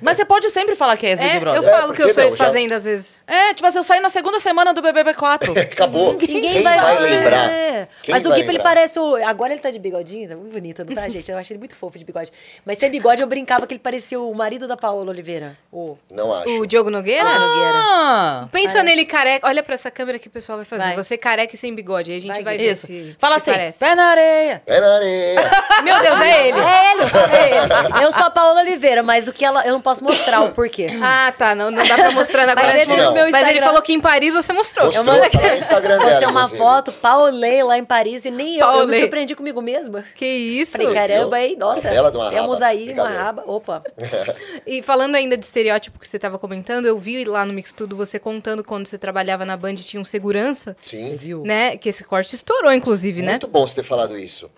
Mas 0.00 0.16
você 0.16 0.24
pode 0.24 0.48
sempre 0.50 0.74
falar 0.74 0.96
que 0.96 1.06
é 1.06 1.10
ex-Big 1.10 1.36
É, 1.36 1.40
Brother. 1.40 1.62
eu 1.62 1.68
É, 1.68 1.72
falo 1.80 1.92
que 1.94 2.02
eu 2.02 2.12
sou 2.14 2.22
ex-fazenda 2.24 2.74
às 2.76 2.84
vezes. 2.84 3.22
É, 3.26 3.52
tipo 3.54 3.66
assim, 3.66 3.78
eu 3.78 3.82
saí 3.84 4.00
na 4.00 4.08
segunda 4.08 4.40
semana 4.40 4.72
do 4.72 4.82
BBB4. 4.82 5.56
Acabou. 5.72 6.12
Ninguém 6.14 6.40
Quem 6.42 6.62
vai, 6.62 6.80
vai, 6.80 6.98
lembrar? 7.00 7.50
É. 7.50 7.88
Quem 8.02 8.14
Mas 8.14 8.24
o 8.26 8.32
Gui, 8.32 8.40
ele 8.40 8.58
parece 8.58 8.98
o. 8.98 9.16
Agora 9.16 9.52
ele 9.52 9.60
tá 9.60 9.70
de 9.70 9.78
bigodinho, 9.78 10.28
tá 10.28 10.34
muito 10.36 10.52
bonito, 10.52 10.84
não 10.84 10.94
tá, 10.94 11.08
gente? 11.08 11.30
Eu 11.30 11.38
achei 11.38 11.54
ele 11.54 11.58
muito 11.58 11.76
fofo 11.76 11.98
de 11.98 12.04
bigode. 12.04 12.32
Mas 12.64 12.78
sem 12.78 12.90
bigode 12.90 13.20
eu 13.22 13.28
brincava 13.28 13.66
que 13.66 13.74
ele 13.74 13.78
parecia 13.80 14.20
o 14.20 14.34
marido 14.34 14.66
da 14.66 14.76
Paola 14.76 15.10
Oliveira. 15.10 15.56
O 15.72 15.96
Não 16.10 16.32
acho. 16.32 16.60
O 16.60 16.66
Diogo 16.66 16.90
Nogueira? 16.90 17.24
Nogueira. 17.38 17.78
Ah, 17.78 18.48
Pensa 18.50 18.82
nele 18.82 19.04
careca. 19.04 19.46
Olha 19.46 19.62
pra 19.62 19.74
essa 19.74 19.90
câmera 19.90 20.18
que 20.18 20.28
o 20.28 20.30
pessoal 20.30 20.56
vai 20.58 20.64
fazer. 20.64 20.82
Vai. 20.82 20.96
Você 20.96 21.16
careca 21.18 21.54
e 21.54 21.58
sem 21.58 21.74
bigode. 21.74 22.10
Aí 22.10 22.18
a 22.18 22.20
gente 22.20 22.32
Vai, 22.32 22.42
vai, 22.42 22.56
ver 22.58 22.72
isso. 22.72 22.86
se, 22.86 23.16
Fala 23.18 23.38
se 23.38 23.42
assim, 23.50 23.58
parece. 23.58 23.78
pé 23.78 23.94
na 23.94 24.04
areia. 24.06 24.62
É 24.66 24.80
na 24.80 24.94
areia. 24.94 25.50
Meu 25.84 26.00
Deus, 26.00 26.20
é 26.20 26.48
ele. 26.48 26.58
É 26.58 26.92
ele, 26.92 27.02
é 27.32 27.58
ele. 27.58 27.68
Eu 28.04 28.12
sou 28.12 28.26
a 28.26 28.30
Paola 28.30 28.60
Oliveira, 28.60 29.02
mas 29.02 29.28
o 29.28 29.32
que 29.32 29.44
ela. 29.44 29.66
Eu 29.68 29.74
não 29.74 29.80
posso 29.80 30.02
mostrar 30.02 30.40
o 30.42 30.52
porquê. 30.54 30.86
Ah, 31.02 31.32
tá. 31.36 31.54
Não, 31.54 31.70
não 31.70 31.86
dá 31.86 31.94
pra 31.94 32.10
mostrar 32.10 32.42
agora. 32.48 32.66
Mas 32.66 32.74
ele 32.88 33.30
mas 33.30 33.48
ele 33.50 33.60
falou 33.60 33.82
que 33.82 33.92
em 33.92 34.00
Paris 34.00 34.34
você 34.34 34.52
mostrou. 34.52 34.86
Mostrou, 34.86 35.04
Eu 35.06 35.12
mandei- 35.12 35.30
tá 35.30 35.40
no 35.50 35.56
Instagram 35.56 35.98
dela, 35.98 36.10
Postei 36.10 36.28
uma 36.28 36.40
inclusive. 36.40 36.58
foto, 36.58 36.92
Paulei 36.92 37.62
lá 37.62 37.78
em 37.78 37.84
Paris, 37.84 38.24
e 38.24 38.30
nem 38.30 38.56
eu, 38.58 38.66
eu 38.66 38.86
me 38.86 38.98
surpreendi 38.98 39.34
comigo 39.34 39.60
mesma. 39.62 40.04
Que 40.14 40.26
isso? 40.26 40.72
Falei, 40.72 40.92
caramba, 40.92 41.36
aí, 41.36 41.56
nossa, 41.56 41.88
uma 41.90 42.30
temos 42.30 42.58
raba. 42.60 42.66
aí 42.66 42.92
uma 42.92 43.08
raba. 43.08 43.42
Opa. 43.46 43.82
E 44.66 44.82
falando 44.82 45.14
ainda 45.14 45.36
de 45.36 45.44
estereótipo 45.44 45.98
que 45.98 46.06
você 46.06 46.18
tava 46.18 46.38
comentando, 46.38 46.86
eu 46.86 46.98
vi 46.98 47.24
lá 47.24 47.44
no 47.44 47.52
Mix 47.52 47.72
Tudo 47.72 47.96
você 47.96 48.18
contando 48.18 48.62
quando 48.62 48.86
você 48.86 48.98
trabalhava 48.98 49.44
na 49.44 49.56
Band 49.56 49.72
e 49.72 49.76
tinha 49.76 50.00
um 50.00 50.04
segurança, 50.04 50.76
Sim. 50.80 51.16
Viu? 51.16 51.42
né? 51.42 51.76
Que 51.76 51.88
esse 51.88 52.04
corte 52.04 52.34
estourou, 52.34 52.72
inclusive, 52.72 53.22
né? 53.22 53.32
Muito 53.32 53.48
bom 53.48 53.66
você 53.66 53.76
ter 53.76 53.82
falado 53.82 54.18
isso. 54.18 54.50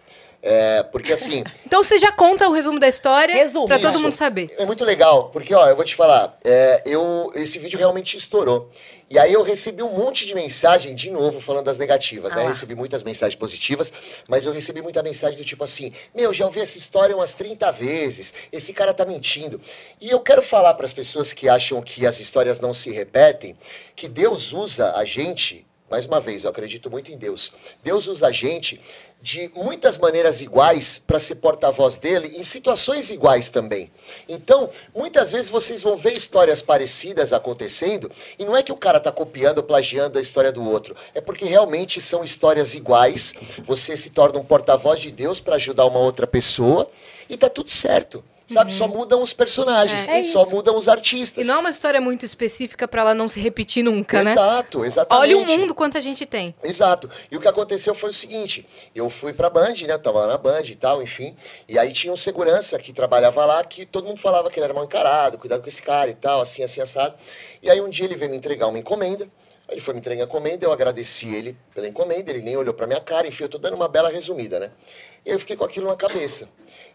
É, 0.43 0.83
porque 0.85 1.13
assim. 1.13 1.45
Então 1.67 1.85
você 1.85 1.99
já 1.99 2.11
conta 2.11 2.49
o 2.49 2.53
resumo 2.53 2.81
da 2.81 2.89
história 2.89 3.49
pra 3.67 3.79
todo 3.79 4.01
mundo 4.01 4.13
saber. 4.13 4.53
É 4.59 4.65
muito 4.65 4.85
legal, 4.85 5.29
porque 5.29 5.55
ó, 5.55 5.69
eu 5.69 5.77
vou 5.77 5.85
te 5.85 5.95
falar, 5.95 6.35
é, 6.45 6.83
eu, 6.85 7.31
esse 7.35 7.59
vídeo 7.59 7.79
realmente 7.79 8.17
estourou. 8.17 8.69
E 9.09 9.19
aí 9.19 9.33
eu 9.33 9.43
recebi 9.43 9.83
um 9.83 9.93
monte 9.93 10.25
de 10.25 10.35
mensagem, 10.35 10.95
de 10.95 11.11
novo, 11.11 11.41
falando 11.41 11.65
das 11.65 11.79
negativas, 11.79 12.33
né? 12.33 12.41
Ah 12.41 12.45
lá. 12.45 12.49
Recebi 12.49 12.77
muitas 12.77 13.03
mensagens 13.03 13.35
positivas, 13.35 13.93
mas 14.29 14.47
eu 14.47 14.53
recebi 14.53 14.81
muita 14.81 15.03
mensagem 15.03 15.37
do 15.37 15.45
tipo 15.45 15.65
assim: 15.65 15.93
Meu, 16.15 16.33
já 16.33 16.45
ouvi 16.45 16.61
essa 16.61 16.79
história 16.79 17.15
umas 17.15 17.35
30 17.35 17.71
vezes, 17.73 18.33
esse 18.53 18.73
cara 18.73 18.95
tá 18.95 19.05
mentindo. 19.05 19.61
E 20.01 20.11
eu 20.11 20.21
quero 20.21 20.43
falar 20.43 20.75
para 20.75 20.87
as 20.87 20.93
pessoas 20.93 21.33
que 21.33 21.49
acham 21.49 21.83
que 21.83 22.07
as 22.07 22.21
histórias 22.21 22.61
não 22.61 22.73
se 22.73 22.91
repetem, 22.91 23.57
que 23.97 24.09
Deus 24.09 24.53
usa 24.53 24.93
a 24.95 25.05
gente, 25.05 25.67
mais 25.91 26.07
uma 26.07 26.21
vez, 26.21 26.45
eu 26.45 26.51
acredito 26.51 26.89
muito 26.89 27.11
em 27.11 27.19
Deus. 27.19 27.53
Deus 27.83 28.07
usa 28.07 28.29
a 28.29 28.31
gente 28.31 28.81
de 29.23 29.51
muitas 29.55 29.99
maneiras 29.99 30.41
iguais 30.41 30.99
para 30.99 31.19
ser 31.19 31.37
porta-voz 31.37 31.99
dele 31.99 32.39
em 32.39 32.43
situações 32.43 33.11
iguais 33.11 33.51
também. 33.51 33.91
Então, 34.29 34.71
muitas 34.95 35.31
vezes 35.31 35.51
vocês 35.51 35.83
vão 35.83 35.97
ver 35.97 36.13
histórias 36.13 36.63
parecidas 36.63 37.33
acontecendo 37.33 38.11
e 38.39 38.45
não 38.45 38.57
é 38.57 38.63
que 38.63 38.73
o 38.73 38.77
cara 38.77 38.99
tá 38.99 39.13
copiando 39.13 39.59
ou 39.59 39.65
plagiando 39.65 40.19
a 40.19 40.23
história 40.23 40.51
do 40.51 40.65
outro, 40.65 40.97
é 41.15 41.21
porque 41.21 41.45
realmente 41.45 42.01
são 42.01 42.25
histórias 42.25 42.75
iguais. 42.75 43.35
Você 43.63 43.97
se 43.97 44.11
torna 44.11 44.39
um 44.39 44.45
porta-voz 44.45 45.01
de 45.01 45.11
Deus 45.11 45.41
para 45.41 45.57
ajudar 45.57 45.85
uma 45.85 45.99
outra 45.99 46.27
pessoa 46.27 46.91
e 47.29 47.37
tá 47.37 47.49
tudo 47.49 47.71
certo. 47.71 48.25
Sabe? 48.53 48.73
Só 48.73 48.87
mudam 48.89 49.23
os 49.23 49.33
personagens, 49.33 50.07
É. 50.09 50.21
É 50.21 50.25
só 50.25 50.43
isso. 50.43 50.51
mudam 50.55 50.77
os 50.77 50.89
artistas. 50.89 51.45
E 51.45 51.49
não 51.49 51.57
é 51.57 51.59
uma 51.59 51.71
história 51.71 52.01
muito 52.01 52.25
específica 52.27 52.87
pra 52.89 53.03
ela 53.03 53.15
não 53.15 53.29
se 53.29 53.41
repetir 53.41 53.83
nunca, 53.85 54.23
né? 54.23 54.33
Exato, 54.33 54.85
exatamente. 54.85 55.35
Olha 55.35 55.39
o 55.39 55.47
mundo 55.47 55.75
quanto 55.75 55.97
a 55.97 56.01
gente 56.01 56.27
tem. 56.27 56.55
Exato. 56.63 57.09
E 57.31 57.37
o 57.37 57.41
que 57.41 57.49
aconteceu 57.49 57.95
foi 57.95 58.11
o 58.11 58.13
seguinte: 58.13 58.67
eu 58.95 59.09
fui 59.09 59.33
pra 59.33 59.49
Band, 59.51 59.75
né? 59.87 59.93
Eu 59.95 59.99
tava 59.99 60.21
lá 60.21 60.27
na 60.29 60.39
Band 60.39 60.63
e 60.65 60.75
tal, 60.75 61.03
enfim. 61.03 61.35
E 61.69 61.79
aí 61.79 61.93
tinha 61.93 62.13
um 62.13 62.17
segurança 62.17 62.79
que 62.79 62.93
trabalhava 62.93 63.45
lá 63.45 63.63
que 63.65 63.87
todo 63.87 64.07
mundo 64.07 64.21
falava 64.21 64.51
que 64.51 64.59
ele 64.59 64.65
era 64.65 64.75
mal 64.75 64.85
encarado, 64.85 65.39
cuidado 65.39 65.63
com 65.63 65.69
esse 65.69 65.83
cara 65.83 66.11
e 66.11 66.15
tal, 66.15 66.41
assim, 66.41 66.63
assim, 66.63 66.81
assado. 66.81 67.15
E 67.63 67.71
aí 67.71 67.81
um 67.81 67.89
dia 67.89 68.05
ele 68.05 68.15
veio 68.17 68.31
me 68.31 68.37
entregar 68.37 68.67
uma 68.67 68.79
encomenda. 68.79 69.29
Ele 69.71 69.81
foi 69.81 69.95
me 69.95 70.01
entregar 70.01 70.23
a 70.23 70.27
encomenda, 70.27 70.67
eu 70.67 70.73
agradeci 70.73 71.33
ele 71.33 71.57
pela 71.75 71.87
encomenda, 71.87 72.31
ele 72.31 72.43
nem 72.43 72.57
olhou 72.57 72.75
pra 72.75 72.87
minha 72.87 73.01
cara, 73.01 73.27
enfim, 73.27 73.45
eu 73.45 73.49
tô 73.49 73.59
dando 73.59 73.75
uma 73.75 73.89
bela 73.89 74.11
resumida, 74.11 74.59
né? 74.59 74.71
E 75.25 75.31
eu 75.31 75.39
fiquei 75.39 75.57
com 75.57 75.65
aquilo 75.65 75.87
na 75.87 75.97
cabeça. 75.97 76.49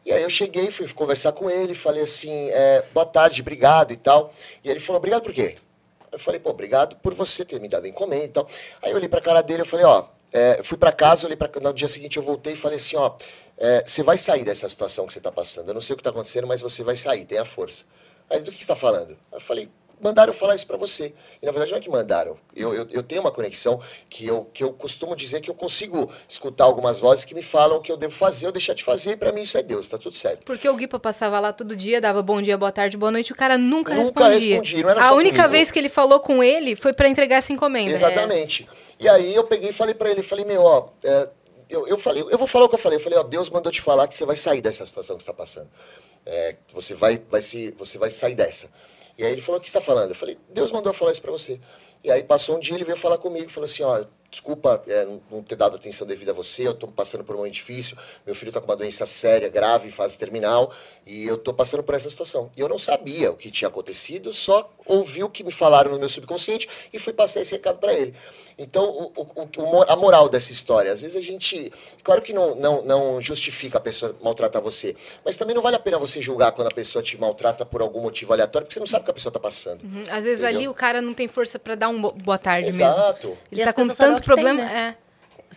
E 0.05 0.11
aí 0.11 0.21
eu 0.21 0.29
cheguei, 0.29 0.69
fui 0.69 0.87
conversar 0.89 1.31
com 1.31 1.49
ele, 1.49 1.73
falei 1.73 2.03
assim, 2.03 2.49
é, 2.51 2.83
boa 2.93 3.05
tarde, 3.05 3.41
obrigado 3.41 3.91
e 3.91 3.97
tal. 3.97 4.33
E 4.63 4.69
ele 4.69 4.79
falou, 4.79 4.97
obrigado 4.97 5.23
por 5.23 5.33
quê? 5.33 5.55
Eu 6.11 6.19
falei, 6.19 6.39
pô, 6.39 6.49
obrigado 6.49 6.95
por 6.97 7.13
você 7.13 7.43
ter 7.45 7.59
me 7.59 7.67
dado 7.67 7.85
a 7.85 7.87
encomenda 7.87 8.25
e 8.25 8.29
tal. 8.29 8.47
Aí 8.81 8.91
eu 8.91 8.97
olhei 8.97 9.09
pra 9.09 9.21
cara 9.21 9.41
dele, 9.41 9.61
eu 9.61 9.65
falei, 9.65 9.85
ó, 9.85 10.05
é, 10.33 10.61
fui 10.63 10.77
pra 10.77 10.91
casa, 10.91 11.25
olhei 11.25 11.37
pra 11.37 11.49
no 11.61 11.73
dia 11.73 11.87
seguinte 11.87 12.17
eu 12.17 12.23
voltei 12.23 12.53
e 12.53 12.55
falei 12.55 12.77
assim, 12.77 12.95
ó, 12.97 13.15
é, 13.57 13.83
você 13.85 14.03
vai 14.03 14.17
sair 14.17 14.43
dessa 14.43 14.67
situação 14.67 15.07
que 15.07 15.13
você 15.13 15.21
tá 15.21 15.31
passando. 15.31 15.69
Eu 15.69 15.73
não 15.73 15.81
sei 15.81 15.93
o 15.93 15.97
que 15.97 16.03
tá 16.03 16.09
acontecendo, 16.09 16.45
mas 16.45 16.61
você 16.61 16.83
vai 16.83 16.95
sair, 16.95 17.25
tenha 17.25 17.45
força. 17.45 17.85
Aí 18.29 18.37
ele, 18.37 18.45
do 18.45 18.51
que 18.51 18.61
você 18.61 18.67
tá 18.67 18.75
falando? 18.75 19.17
Eu 19.31 19.39
falei, 19.39 19.69
mandaram 20.01 20.33
falar 20.33 20.55
isso 20.55 20.67
pra 20.67 20.77
você. 20.77 21.13
E 21.41 21.45
na 21.45 21.51
verdade 21.51 21.71
não 21.71 21.77
é 21.77 21.81
que 21.81 21.89
mandaram. 21.89 22.37
Eu, 22.55 22.73
eu, 22.73 22.87
eu 22.91 23.03
tenho 23.03 23.21
uma 23.21 23.31
conexão 23.31 23.79
que 24.09 24.25
eu, 24.27 24.45
que 24.53 24.63
eu 24.63 24.71
costumo 24.73 25.15
dizer 25.15 25.41
que 25.41 25.49
eu 25.49 25.53
consigo 25.55 26.11
escutar 26.27 26.63
algumas 26.65 26.99
vozes 26.99 27.25
que 27.25 27.33
me 27.33 27.41
falam 27.41 27.77
o 27.77 27.81
que 27.81 27.91
eu 27.91 27.97
devo 27.97 28.13
fazer 28.13 28.45
ou 28.47 28.51
deixar 28.51 28.73
de 28.73 28.83
fazer, 28.83 29.11
e 29.11 29.17
pra 29.17 29.31
mim 29.31 29.41
isso 29.41 29.57
é 29.57 29.63
Deus, 29.63 29.87
tá 29.89 29.97
tudo 29.97 30.15
certo. 30.15 30.43
Porque 30.45 30.67
o 30.67 30.75
Guipa 30.75 30.99
passava 30.99 31.39
lá 31.39 31.51
todo 31.53 31.75
dia, 31.75 31.99
dava 32.01 32.21
bom 32.21 32.41
dia, 32.41 32.57
boa 32.57 32.71
tarde, 32.71 32.97
boa 32.97 33.11
noite, 33.11 33.31
o 33.31 33.35
cara 33.35 33.57
nunca, 33.57 33.93
Nunca 33.95 34.27
respondia. 34.27 34.49
respondia, 34.61 34.83
não 34.83 34.89
era 34.89 35.05
a 35.05 35.13
única 35.13 35.35
comigo. 35.37 35.51
vez 35.51 35.71
que 35.71 35.79
ele 35.79 35.89
falou 35.89 36.19
com 36.19 36.43
ele 36.43 36.75
foi 36.75 36.93
pra 36.93 37.07
entregar 37.07 37.37
essa 37.37 37.51
encomenda. 37.53 37.91
Exatamente. 37.93 38.67
E 38.99 39.07
aí 39.09 39.33
eu 39.35 39.43
peguei 39.43 39.69
e 39.69 39.73
falei 39.73 39.93
pra 39.93 40.09
ele, 40.09 40.21
falei, 40.23 40.45
meu, 40.45 40.61
ó, 40.63 40.87
é, 41.03 41.29
eu, 41.69 41.87
eu 41.87 41.97
falei, 41.97 42.23
eu 42.29 42.37
vou 42.37 42.47
falar 42.47 42.65
o 42.65 42.69
que 42.69 42.75
eu 42.75 42.79
falei. 42.79 42.97
Eu 42.97 43.01
falei, 43.03 43.17
ó, 43.19 43.23
Deus 43.23 43.49
mandou 43.49 43.71
te 43.71 43.81
falar 43.81 44.07
que 44.07 44.15
você 44.15 44.25
vai 44.25 44.35
sair 44.35 44.61
dessa 44.61 44.85
situação 44.85 45.17
que 45.17 45.23
você 45.23 45.29
está 45.29 45.33
passando. 45.33 45.67
É, 46.25 46.55
você 46.73 46.93
vai, 46.93 47.21
vai 47.29 47.41
se, 47.41 47.71
você 47.77 47.97
vai 47.97 48.09
sair 48.09 48.35
dessa. 48.35 48.67
E 49.17 49.23
aí 49.23 49.31
ele 49.31 49.41
falou, 49.41 49.59
o 49.59 49.63
que 49.63 49.69
você 49.69 49.77
está 49.77 49.85
falando? 49.85 50.09
Eu 50.09 50.15
falei, 50.15 50.37
Deus 50.49 50.71
mandou 50.71 50.93
falar 50.93 51.11
isso 51.11 51.21
pra 51.21 51.31
você. 51.31 51.59
E 52.03 52.11
aí 52.11 52.23
passou 52.23 52.57
um 52.57 52.59
dia, 52.59 52.75
ele 52.75 52.83
veio 52.83 52.97
falar 52.97 53.17
comigo, 53.17 53.49
falou 53.49 53.65
assim, 53.65 53.83
ó, 53.83 54.05
desculpa 54.29 54.83
é, 54.87 55.05
não- 55.31 55.41
ter 55.43 55.55
dado 55.55 55.75
atenção 55.75 56.05
devida 56.05 56.31
a 56.31 56.33
você, 56.33 56.67
eu 56.67 56.73
tô 56.73 56.87
passando 56.87 57.23
por 57.23 57.35
um 57.35 57.39
momento 57.39 57.53
difícil, 57.53 57.95
meu 58.25 58.35
filho 58.35 58.51
tá 58.51 58.59
com 58.59 58.67
uma 58.67 58.75
doença 58.75 59.05
séria, 59.05 59.47
grave, 59.49 59.89
fase 59.91 60.17
terminal, 60.17 60.71
e 61.05 61.25
eu 61.27 61.37
tô 61.37 61.53
passando 61.53 61.83
por 61.83 61.95
essa 61.95 62.09
situação. 62.09 62.51
E 62.57 62.59
eu 62.61 62.67
não 62.67 62.77
sabia 62.79 63.31
o 63.31 63.35
que 63.35 63.49
tinha 63.51 63.67
acontecido, 63.67 64.33
só 64.33 64.69
ouvi 64.85 65.23
o 65.23 65.29
que 65.29 65.43
me 65.43 65.51
falaram 65.51 65.91
no 65.91 65.99
meu 65.99 66.09
subconsciente 66.09 66.67
e 66.91 66.99
fui 66.99 67.13
passar 67.13 67.41
esse 67.41 67.53
recado 67.53 67.79
para 67.79 67.93
ele. 67.93 68.13
Então, 68.57 68.85
o, 68.89 69.11
o- 69.21 69.79
o- 69.79 69.83
a 69.83 69.95
moral 69.97 70.29
dessa 70.29 70.51
história, 70.53 70.89
às 70.91 71.01
vezes 71.01 71.17
a 71.17 71.21
gente, 71.21 71.71
claro 72.03 72.21
que 72.21 72.31
não, 72.31 72.55
não, 72.55 72.81
não 72.83 73.21
justifica 73.21 73.77
a 73.77 73.81
pessoa 73.81 74.15
maltratar 74.21 74.61
você, 74.61 74.95
mas 75.25 75.35
também 75.35 75.53
não 75.53 75.61
vale 75.61 75.75
a 75.75 75.79
pena 75.79 75.97
você 75.99 76.21
julgar 76.21 76.53
quando 76.53 76.67
a 76.67 76.71
pessoa 76.71 77.03
te 77.03 77.17
maltrata 77.17 77.65
por 77.65 77.81
algum 77.81 77.99
motivo 78.01 78.31
aleatório, 78.31 78.65
porque 78.65 78.73
você 78.75 78.79
não 78.79 78.87
sabe 78.87 79.01
o 79.01 79.05
que 79.05 79.11
a 79.11 79.13
pessoa 79.13 79.31
tá 79.31 79.39
passando. 79.41 79.83
Uhum. 79.83 80.03
Às 80.09 80.23
vezes 80.23 80.39
Entendeu? 80.41 80.59
ali 80.59 80.67
o 80.69 80.73
cara 80.73 81.01
não 81.01 81.13
tem 81.13 81.27
força 81.27 81.59
pra 81.59 81.75
dar 81.75 81.89
um 81.89 82.01
bo- 82.01 82.13
boa 82.13 82.37
tarde 82.37 82.67
mesmo. 82.71 82.83
Exato. 82.85 83.37
Ele 83.51 83.61
E 83.61 83.63
tá 83.63 83.71
as 83.71 83.75
com 83.75 83.87
tanto 83.89 84.23
tem, 84.25 84.35
problema. 84.35 84.61
né? 84.63 84.95
É. 85.01 85.05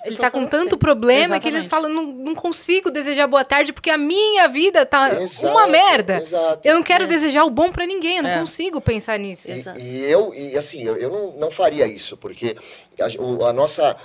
Ele 0.04 0.16
tá 0.16 0.30
com 0.30 0.46
tanto 0.46 0.70
tem. 0.70 0.78
problema 0.78 1.40
que 1.40 1.48
ele 1.48 1.56
Exatamente. 1.58 1.68
fala: 1.70 1.88
não, 1.88 2.04
não 2.04 2.34
consigo 2.34 2.88
desejar 2.90 3.26
boa 3.26 3.44
tarde 3.44 3.72
porque 3.72 3.90
a 3.90 3.98
minha 3.98 4.46
vida 4.48 4.86
tá 4.86 5.12
Exato, 5.20 5.52
uma 5.52 5.66
merda. 5.66 6.18
exato. 6.18 6.60
Eu 6.68 6.76
não 6.76 6.82
quero 6.84 7.06
desejar 7.06 7.44
o 7.44 7.50
bom 7.50 7.72
pra 7.72 7.84
ninguém, 7.84 8.18
eu 8.18 8.22
não 8.22 8.30
É. 8.30 8.38
consigo 8.38 8.80
pensar 8.80 9.18
nisso. 9.18 9.48
E, 9.50 9.80
e 9.80 10.04
eu, 10.04 10.32
e 10.34 10.56
assim, 10.56 10.82
eu, 10.84 10.96
eu 10.96 11.10
não, 11.10 11.32
não 11.32 11.50
faria 11.50 11.84
isso, 11.86 12.16
porque 12.16 12.54
a, 13.00 13.20
o- 13.22 13.44
a 13.44 13.52
nossa. 13.52 13.96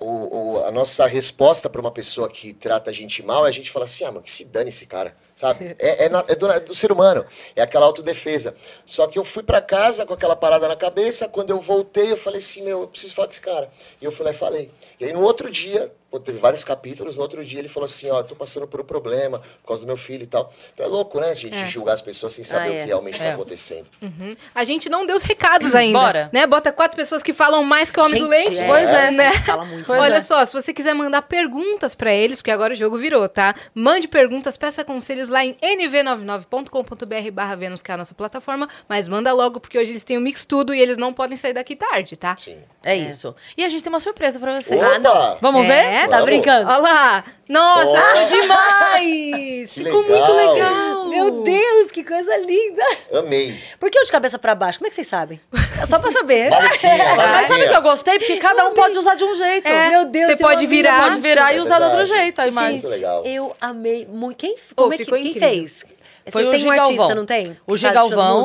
o- 0.00 0.54
o- 0.58 0.64
a 0.64 0.70
nossa 0.70 1.06
resposta 1.06 1.68
para 1.68 1.80
uma 1.80 1.90
pessoa 1.92 2.28
que 2.30 2.52
trata 2.54 2.90
a 2.90 2.94
gente 2.94 3.22
mal 3.22 3.44
é 3.46 3.48
a 3.50 3.52
gente 3.52 3.70
falar 3.70 3.84
assim, 3.84 4.04
ah, 4.04 4.10
mas 4.10 4.22
que 4.24 4.32
se 4.32 4.44
dane 4.44 4.70
esse 4.70 4.86
cara, 4.86 5.14
sabe? 5.42 5.74
É, 5.78 6.04
é 6.04 6.08
na- 6.08 6.24
é 6.28 6.34
do, 6.36 6.50
é 6.50 6.60
do 6.60 6.74
ser 6.74 6.92
humano, 6.92 7.24
é 7.56 7.60
aquela 7.62 7.84
autodefesa. 7.86 8.54
Só 8.86 9.06
que 9.08 9.18
eu 9.18 9.24
fui 9.24 9.42
para 9.42 9.60
casa 9.60 10.06
com 10.06 10.14
aquela 10.14 10.36
parada 10.36 10.68
na 10.68 10.76
cabeça, 10.76 11.28
quando 11.28 11.50
eu 11.50 11.60
voltei, 11.60 12.12
eu 12.12 12.16
falei 12.16 12.38
assim, 12.38 12.62
meu, 12.62 12.82
eu 12.82 12.88
preciso 12.88 13.14
falar 13.14 13.26
com 13.26 13.32
esse 13.32 13.40
cara. 13.40 13.68
E 14.00 14.04
eu 14.04 14.12
fui 14.12 14.24
lá 14.24 14.30
e 14.30 14.34
falei. 14.34 14.70
E 15.00 15.04
aí 15.04 15.12
no 15.12 15.20
outro 15.20 15.50
dia, 15.50 15.92
pô, 16.10 16.20
teve 16.20 16.38
vários 16.38 16.62
capítulos, 16.62 17.16
no 17.16 17.22
outro 17.22 17.44
dia 17.44 17.58
ele 17.58 17.68
falou 17.68 17.86
assim, 17.86 18.08
ó, 18.10 18.20
eu 18.20 18.24
tô 18.24 18.36
passando 18.36 18.66
por 18.68 18.80
um 18.80 18.84
problema 18.84 19.38
por 19.40 19.68
causa 19.68 19.82
do 19.82 19.86
meu 19.86 19.96
filho 19.96 20.22
e 20.22 20.26
tal. 20.26 20.52
Então 20.72 20.86
é 20.86 20.88
louco, 20.88 21.18
né, 21.18 21.30
a 21.30 21.34
gente 21.34 21.56
É. 21.56 21.66
julgar 21.66 21.94
as 21.94 22.02
pessoas 22.02 22.32
sem 22.34 22.44
saber 22.44 22.68
Ah, 22.68 22.70
o 22.70 22.74
é. 22.74 22.80
que 22.82 22.86
realmente 22.86 23.14
está 23.14 23.24
É. 23.26 23.32
acontecendo. 23.32 23.86
Uhum. 24.00 24.34
A 24.54 24.62
gente 24.64 24.88
não 24.88 25.04
deu 25.06 25.16
os 25.16 25.22
recados 25.24 25.74
ainda. 25.74 25.98
Bora. 25.98 26.30
Né? 26.32 26.46
Bota 26.46 26.70
quatro 26.70 26.96
pessoas 26.96 27.22
que 27.22 27.32
falam 27.32 27.64
mais 27.64 27.90
que 27.90 27.98
o 27.98 28.04
homem 28.04 28.22
do 28.22 28.32
Gente, 28.32 28.48
leite. 28.48 28.60
é. 28.60 28.66
Pois 28.66 28.88
é, 28.88 29.10
né? 29.10 29.32
Fala 29.40 29.64
muito. 29.64 29.86
Pois 29.86 30.00
Olha 30.02 30.16
é. 30.16 30.20
só, 30.20 30.44
se 30.44 30.52
você 30.52 30.72
quiser 30.72 30.94
mandar 30.94 31.22
perguntas 31.22 31.94
pra 31.94 32.12
eles, 32.12 32.38
porque 32.40 32.50
agora 32.50 32.74
o 32.74 32.76
jogo 32.76 32.96
virou, 32.98 33.28
tá? 33.28 33.54
Mande 33.74 34.06
perguntas, 34.06 34.56
peça 34.56 34.84
conselhos 34.84 35.28
lá 35.32 35.44
em 35.44 35.54
nv99.com.br 35.54 37.30
barra 37.32 37.56
Vênus, 37.56 37.82
que 37.82 37.90
é 37.90 37.94
a 37.94 37.96
nossa 37.96 38.14
plataforma, 38.14 38.68
mas 38.88 39.08
manda 39.08 39.32
logo, 39.32 39.58
porque 39.60 39.78
hoje 39.78 39.90
eles 39.92 40.04
têm 40.04 40.16
o 40.16 40.20
Mix 40.20 40.44
Tudo 40.44 40.74
e 40.74 40.80
eles 40.80 40.96
não 40.96 41.12
podem 41.12 41.36
sair 41.36 41.52
daqui 41.52 41.74
tarde, 41.74 42.16
tá? 42.16 42.36
Sim. 42.38 42.58
É 42.84 42.96
isso. 42.96 43.34
E 43.56 43.64
a 43.64 43.68
gente 43.68 43.82
tem 43.82 43.92
uma 43.92 44.00
surpresa 44.00 44.38
pra 44.40 44.60
você. 44.60 44.74
Opa! 44.74 45.38
Vamos 45.40 45.64
É? 45.64 45.68
ver? 45.68 46.00
Você 46.00 46.08
tá 46.08 46.16
Vamos. 46.16 46.24
brincando? 46.24 46.68
Olha 46.68 46.78
lá! 46.78 47.24
Nossa, 47.48 47.98
ah, 47.98 48.24
demais! 48.24 49.72
Que 49.72 49.84
Ficou 49.84 50.00
legal. 50.02 50.16
muito 50.18 50.32
legal! 50.32 51.04
Meu 51.08 51.42
Deus, 51.42 51.90
que 51.90 52.02
coisa 52.02 52.34
linda! 52.38 52.82
Amei. 53.18 53.56
Por 53.78 53.90
que 53.90 53.98
eu 53.98 54.04
de 54.04 54.10
cabeça 54.10 54.38
pra 54.38 54.54
baixo? 54.54 54.78
Como 54.78 54.86
é 54.86 54.90
que 54.90 54.94
vocês 54.96 55.06
sabem? 55.06 55.40
É 55.80 55.86
só 55.86 55.98
pra 55.98 56.10
saber. 56.10 56.50
Maluquinha, 56.50 56.96
Mas 57.16 57.46
sabe 57.46 57.64
o 57.64 57.68
que 57.68 57.76
eu 57.76 57.82
gostei? 57.82 58.18
Porque 58.18 58.36
cada 58.38 58.66
um 58.66 58.72
pode 58.74 58.98
usar 58.98 59.14
de 59.14 59.24
um 59.24 59.34
jeito. 59.34 59.68
É, 59.68 59.90
Meu 59.90 60.04
Deus, 60.06 60.32
você 60.32 60.36
pode 60.38 60.66
virar. 60.66 61.02
Você 61.04 61.08
pode 61.10 61.20
virar 61.20 61.52
e 61.52 61.58
É 61.58 61.60
usar 61.60 61.78
de 61.78 61.84
outro 61.84 62.06
jeito 62.06 62.40
a 62.40 62.48
imagem. 62.48 62.72
Muito 62.72 62.88
legal. 62.88 63.24
Eu 63.26 63.54
amei 63.60 64.06
muito. 64.10 64.38
Quem, 64.38 64.54
Oh, 64.76 64.82
como 64.82 64.94
é 64.94 64.96
que, 64.96 65.04
ficou 65.16 65.18
quem 65.18 65.30
incrível. 65.30 65.48
fez? 65.48 65.84
Foi 66.30 66.44
Vocês 66.44 66.46
o 66.46 66.50
têm 66.52 66.60
um 66.60 66.62
Gigalvão. 66.70 66.84
artista, 66.92 67.14
não 67.16 67.26
tem? 67.26 67.56
O 67.66 67.76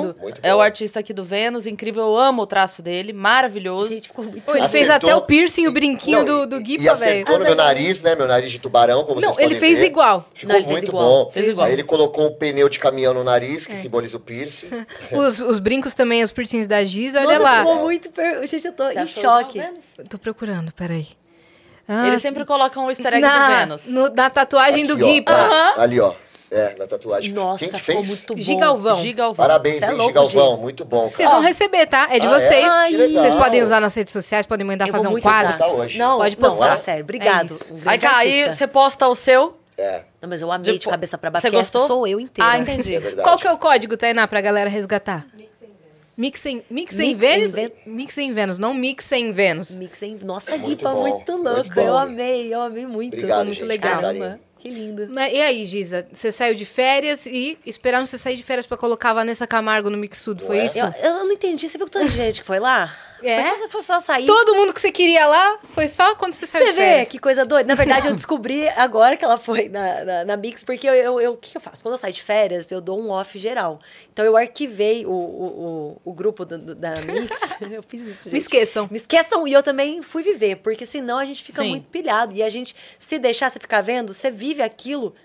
mundo? 0.01 0.15
Muito 0.19 0.39
é 0.41 0.55
o 0.55 0.59
artista 0.59 0.99
aqui 0.99 1.13
do 1.13 1.23
Vênus, 1.23 1.67
incrível, 1.67 2.05
eu 2.07 2.17
amo 2.17 2.41
o 2.41 2.47
traço 2.47 2.81
dele, 2.81 3.13
maravilhoso. 3.13 3.91
Gente, 3.91 4.07
ficou 4.07 4.25
muito 4.25 4.41
Pô, 4.43 4.55
ele 4.55 4.67
fez 4.67 4.89
até 4.89 5.15
o 5.15 5.21
piercing, 5.21 5.67
o 5.67 5.69
E- 5.69 5.73
brinquinho 5.73 6.17
não, 6.17 6.25
do, 6.25 6.47
do 6.47 6.55
e- 6.59 6.63
Guipa, 6.63 6.83
E 6.83 6.89
acertou 6.89 7.37
velho. 7.37 7.39
no 7.39 7.45
meu 7.45 7.55
nariz, 7.55 8.01
né? 8.01 8.15
Meu 8.15 8.27
nariz 8.27 8.49
de 8.51 8.57
tubarão, 8.57 9.03
como 9.03 9.21
Não, 9.21 9.27
vocês 9.31 9.35
podem 9.35 9.51
ele 9.51 9.59
fez 9.59 9.77
ver. 9.77 9.85
igual. 9.85 10.27
Ficou 10.33 10.49
Não, 10.53 10.55
ele 10.55 10.65
fez 10.65 10.77
muito 10.79 10.89
igual. 10.89 11.25
bom. 11.25 11.31
Fez 11.31 11.47
igual. 11.49 11.67
Aí 11.67 11.73
ele 11.73 11.83
colocou 11.83 12.25
um 12.25 12.33
pneu 12.33 12.67
de 12.67 12.79
caminhão 12.79 13.13
no 13.13 13.23
nariz, 13.23 13.67
É. 13.67 13.69
que 13.69 13.75
simboliza 13.75 14.17
o 14.17 14.19
piercing. 14.19 14.69
Os, 15.13 15.39
os 15.39 15.59
brincos 15.59 15.93
também, 15.93 16.23
os 16.23 16.31
piercings 16.31 16.65
da 16.65 16.83
Giza, 16.83 17.19
olha 17.19 17.27
Nossa, 17.37 17.43
lá. 17.43 17.57
ficou 17.59 17.75
muito... 17.75 18.09
Per... 18.09 18.47
Gente, 18.47 18.65
eu 18.65 18.73
tô 18.73 18.85
Você 18.89 18.95
em 18.97 19.01
achou 19.03 19.21
choque. 19.21 19.59
o 19.59 19.61
Vênus? 19.61 19.85
Tô 20.09 20.17
procurando, 20.17 20.71
peraí. 20.71 21.09
Ah, 21.87 22.07
Eles 22.07 22.21
sempre 22.21 22.43
colocam 22.43 22.85
o 22.87 22.89
easter 22.89 23.13
egg 23.13 23.21
do 23.21 23.27
na, 23.27 23.59
Vênus. 23.59 23.85
no- 23.85 24.09
na 24.09 24.29
tatuagem 24.29 24.85
do 24.85 24.93
Aqui, 24.95 25.03
ó. 25.03 25.05
Guipa. 25.07 25.73
É, 25.77 25.81
Ali, 25.81 25.99
ó. 26.01 26.13
É, 26.49 26.75
na 26.77 26.87
tatuagem. 26.87 27.33
Nossa, 27.33 27.59
Quem 27.59 27.69
que 27.73 27.79
ficou 27.79 27.95
fez? 28.03 28.07
muito 28.19 28.33
bom. 28.35 28.39
Gigalvão. 28.41 29.01
Gigalvão. 29.01 29.35
Parabéns, 29.35 29.81
é 29.83 29.87
hein, 29.87 29.91
louco, 29.93 30.07
Gigalvão. 30.07 30.55
Gi. 30.55 30.61
Muito 30.61 30.85
bom, 30.85 31.11
Vocês 31.11 31.29
vão 31.29 31.41
receber, 31.41 31.85
tá? 31.87 32.07
É 32.09 32.19
de 32.19 32.25
Ah, 32.25 32.29
vocês. 32.29 32.65
é? 32.65 32.87
Que 32.87 32.97
legal. 32.97 33.21
Vocês 33.23 33.35
podem 33.35 33.63
usar 33.63 33.81
nas 33.81 33.93
redes 33.93 34.13
sociais, 34.13 34.45
podem 34.45 34.65
mandar 34.65 34.87
Eu 34.87 34.91
fazer 34.93 35.03
vou 35.03 35.09
um 35.09 35.11
muito 35.13 35.23
quadro. 35.23 35.49
usar. 35.49 35.57
Tá 35.57 35.67
hoje. 35.67 35.99
Não, 35.99 36.17
Pode 36.19 36.35
não, 36.39 36.49
postar. 36.49 36.69
tá 36.69 36.75
sério. 36.77 37.03
Obrigado. 37.03 37.41
É 37.41 37.45
isso. 37.53 37.73
Um 37.73 37.77
Aí, 37.77 37.83
grande 37.83 37.99
cá, 38.05 38.17
aí 38.17 38.39
artista. 38.43 38.53
você 38.59 38.67
posta 38.67 39.07
o 39.07 39.15
seu. 39.15 39.57
É, 39.77 40.03
Não, 40.21 40.29
mas 40.29 40.41
eu 40.41 40.51
amei 40.51 40.73
de 40.73 40.79
Tipo, 40.79 40.89
cabeça 40.89 41.17
pra 41.17 41.29
baixo. 41.29 41.41
Você 41.43 41.49
porque 41.51 41.61
essa 41.61 41.71
gostou? 41.79 41.87
sou 41.97 42.07
eu 42.07 42.19
inteira. 42.19 42.49
Ah, 42.51 42.57
entendi. 42.57 42.95
é 42.95 42.99
verdade. 42.99 43.23
Qual 43.27 43.37
que 43.37 43.45
é 43.45 43.51
o 43.51 43.57
código, 43.57 43.95
Tainá, 43.97 44.25
pra 44.27 44.39
galera 44.41 44.69
resgatar? 44.69 45.25
Mix 46.17 46.45
em, 46.47 46.63
mix 46.67 46.93
em 46.93 46.95
Mix 46.97 46.99
em 46.99 47.15
Vênus? 47.15 47.51
Vê- 47.53 47.73
Mix 47.85 48.17
em 48.17 48.33
Vênus, 48.33 48.57
não 48.57 48.73
Mix 48.73 49.11
em 49.11 49.31
Vênus. 49.31 49.77
Mix, 49.77 50.01
hein? 50.01 50.17
Nossa, 50.23 50.57
Muito 50.57 50.77
Guipa, 50.77 50.89
bom, 50.91 51.01
muito 51.01 51.31
muito 51.33 51.43
louco. 51.43 51.69
bom. 51.75 51.81
Eu 51.81 51.95
amei, 51.95 52.51
eu 52.51 52.59
amei 52.61 52.87
muito. 52.87 53.13
Obrigado, 53.15 53.45
muito 53.45 53.53
gente. 53.59 53.65
legal. 53.67 53.91
pelo 53.91 54.01
carinho. 54.01 54.23
Caramba, 54.25 54.46
que 54.59 54.69
lindo. 54.69 55.07
Mas 55.09 55.33
e 55.33 55.41
aí, 55.41 55.65
Giza? 55.65 56.07
Você 56.11 56.31
saiu 56.31 56.55
de 56.55 56.65
férias 56.65 57.25
e 57.25 57.57
esperaram 57.65 58.05
você 58.05 58.17
sair 58.17 58.35
de 58.37 58.43
férias 58.43 58.65
pra 58.65 58.77
colocar 58.77 59.11
a 59.11 59.15
Vanessa 59.15 59.45
Camargo 59.47 59.89
no 59.89 59.97
Mix 59.97 60.21
Tudo, 60.21 60.43
foi 60.43 60.57
Não 60.57 60.65
isso? 60.65 60.79
Eu, 60.79 60.91
eu 61.03 61.25
não 61.25 61.31
entendi. 61.31 61.67
Você 61.67 61.77
viu 61.77 61.85
que 61.85 61.91
tanta 61.91 62.07
gente 62.07 62.41
que 62.41 62.45
foi 62.45 62.59
lá? 62.59 62.95
É? 63.23 63.41
Foi 63.41 63.57
só, 63.57 63.67
foi 63.67 63.81
só 63.81 63.99
sair. 63.99 64.25
Todo 64.27 64.55
mundo 64.55 64.73
que 64.73 64.79
você 64.79 64.91
queria 64.91 65.25
lá 65.27 65.57
foi 65.73 65.87
só 65.87 66.15
quando 66.15 66.33
você 66.33 66.45
saiu 66.45 66.65
Você 66.65 66.71
de 66.71 66.75
vê 66.77 66.85
férias. 66.85 67.09
que 67.09 67.17
coisa 67.19 67.45
doida. 67.45 67.67
Na 67.67 67.73
verdade, 67.75 68.07
eu 68.07 68.13
descobri 68.13 68.67
agora 68.69 69.17
que 69.17 69.25
ela 69.25 69.37
foi 69.37 69.69
na, 69.69 70.03
na, 70.05 70.25
na 70.25 70.37
Mix, 70.37 70.63
porque 70.63 70.87
eu, 70.87 70.93
eu, 70.93 71.19
eu- 71.21 71.31
o 71.33 71.37
que 71.37 71.57
eu 71.57 71.61
faço? 71.61 71.81
Quando 71.83 71.93
eu 71.93 71.97
saio 71.97 72.13
de 72.13 72.21
férias, 72.21 72.71
eu 72.71 72.79
dou 72.79 72.99
um 73.01 73.09
off 73.09 73.37
geral. 73.39 73.79
Então 74.13 74.23
eu 74.23 74.37
arquivei 74.37 75.05
o, 75.05 75.09
o, 75.11 75.97
o, 76.05 76.11
o 76.11 76.13
grupo 76.13 76.45
do- 76.45 76.57
do- 76.57 76.75
da 76.75 76.91
Mix. 77.01 77.57
eu 77.71 77.83
fiz 77.87 78.01
isso, 78.01 78.23
gente. 78.25 78.33
Me 78.33 78.39
esqueçam. 78.39 78.87
Me 78.91 78.97
esqueçam 78.97 79.47
e 79.47 79.53
eu 79.53 79.63
também 79.63 80.01
fui 80.01 80.21
viver, 80.23 80.57
porque 80.57 80.85
senão 80.85 81.17
a 81.17 81.25
gente 81.25 81.43
fica 81.43 81.61
Sim. 81.63 81.69
muito 81.69 81.87
pilhado. 81.87 82.35
E 82.35 82.43
a 82.43 82.49
gente, 82.49 82.75
se 82.99 83.17
deixar 83.17 83.49
você 83.49 83.59
ficar 83.59 83.81
vendo, 83.81 84.13
você 84.13 84.29
vive 84.29 84.61
aquilo 84.61 85.15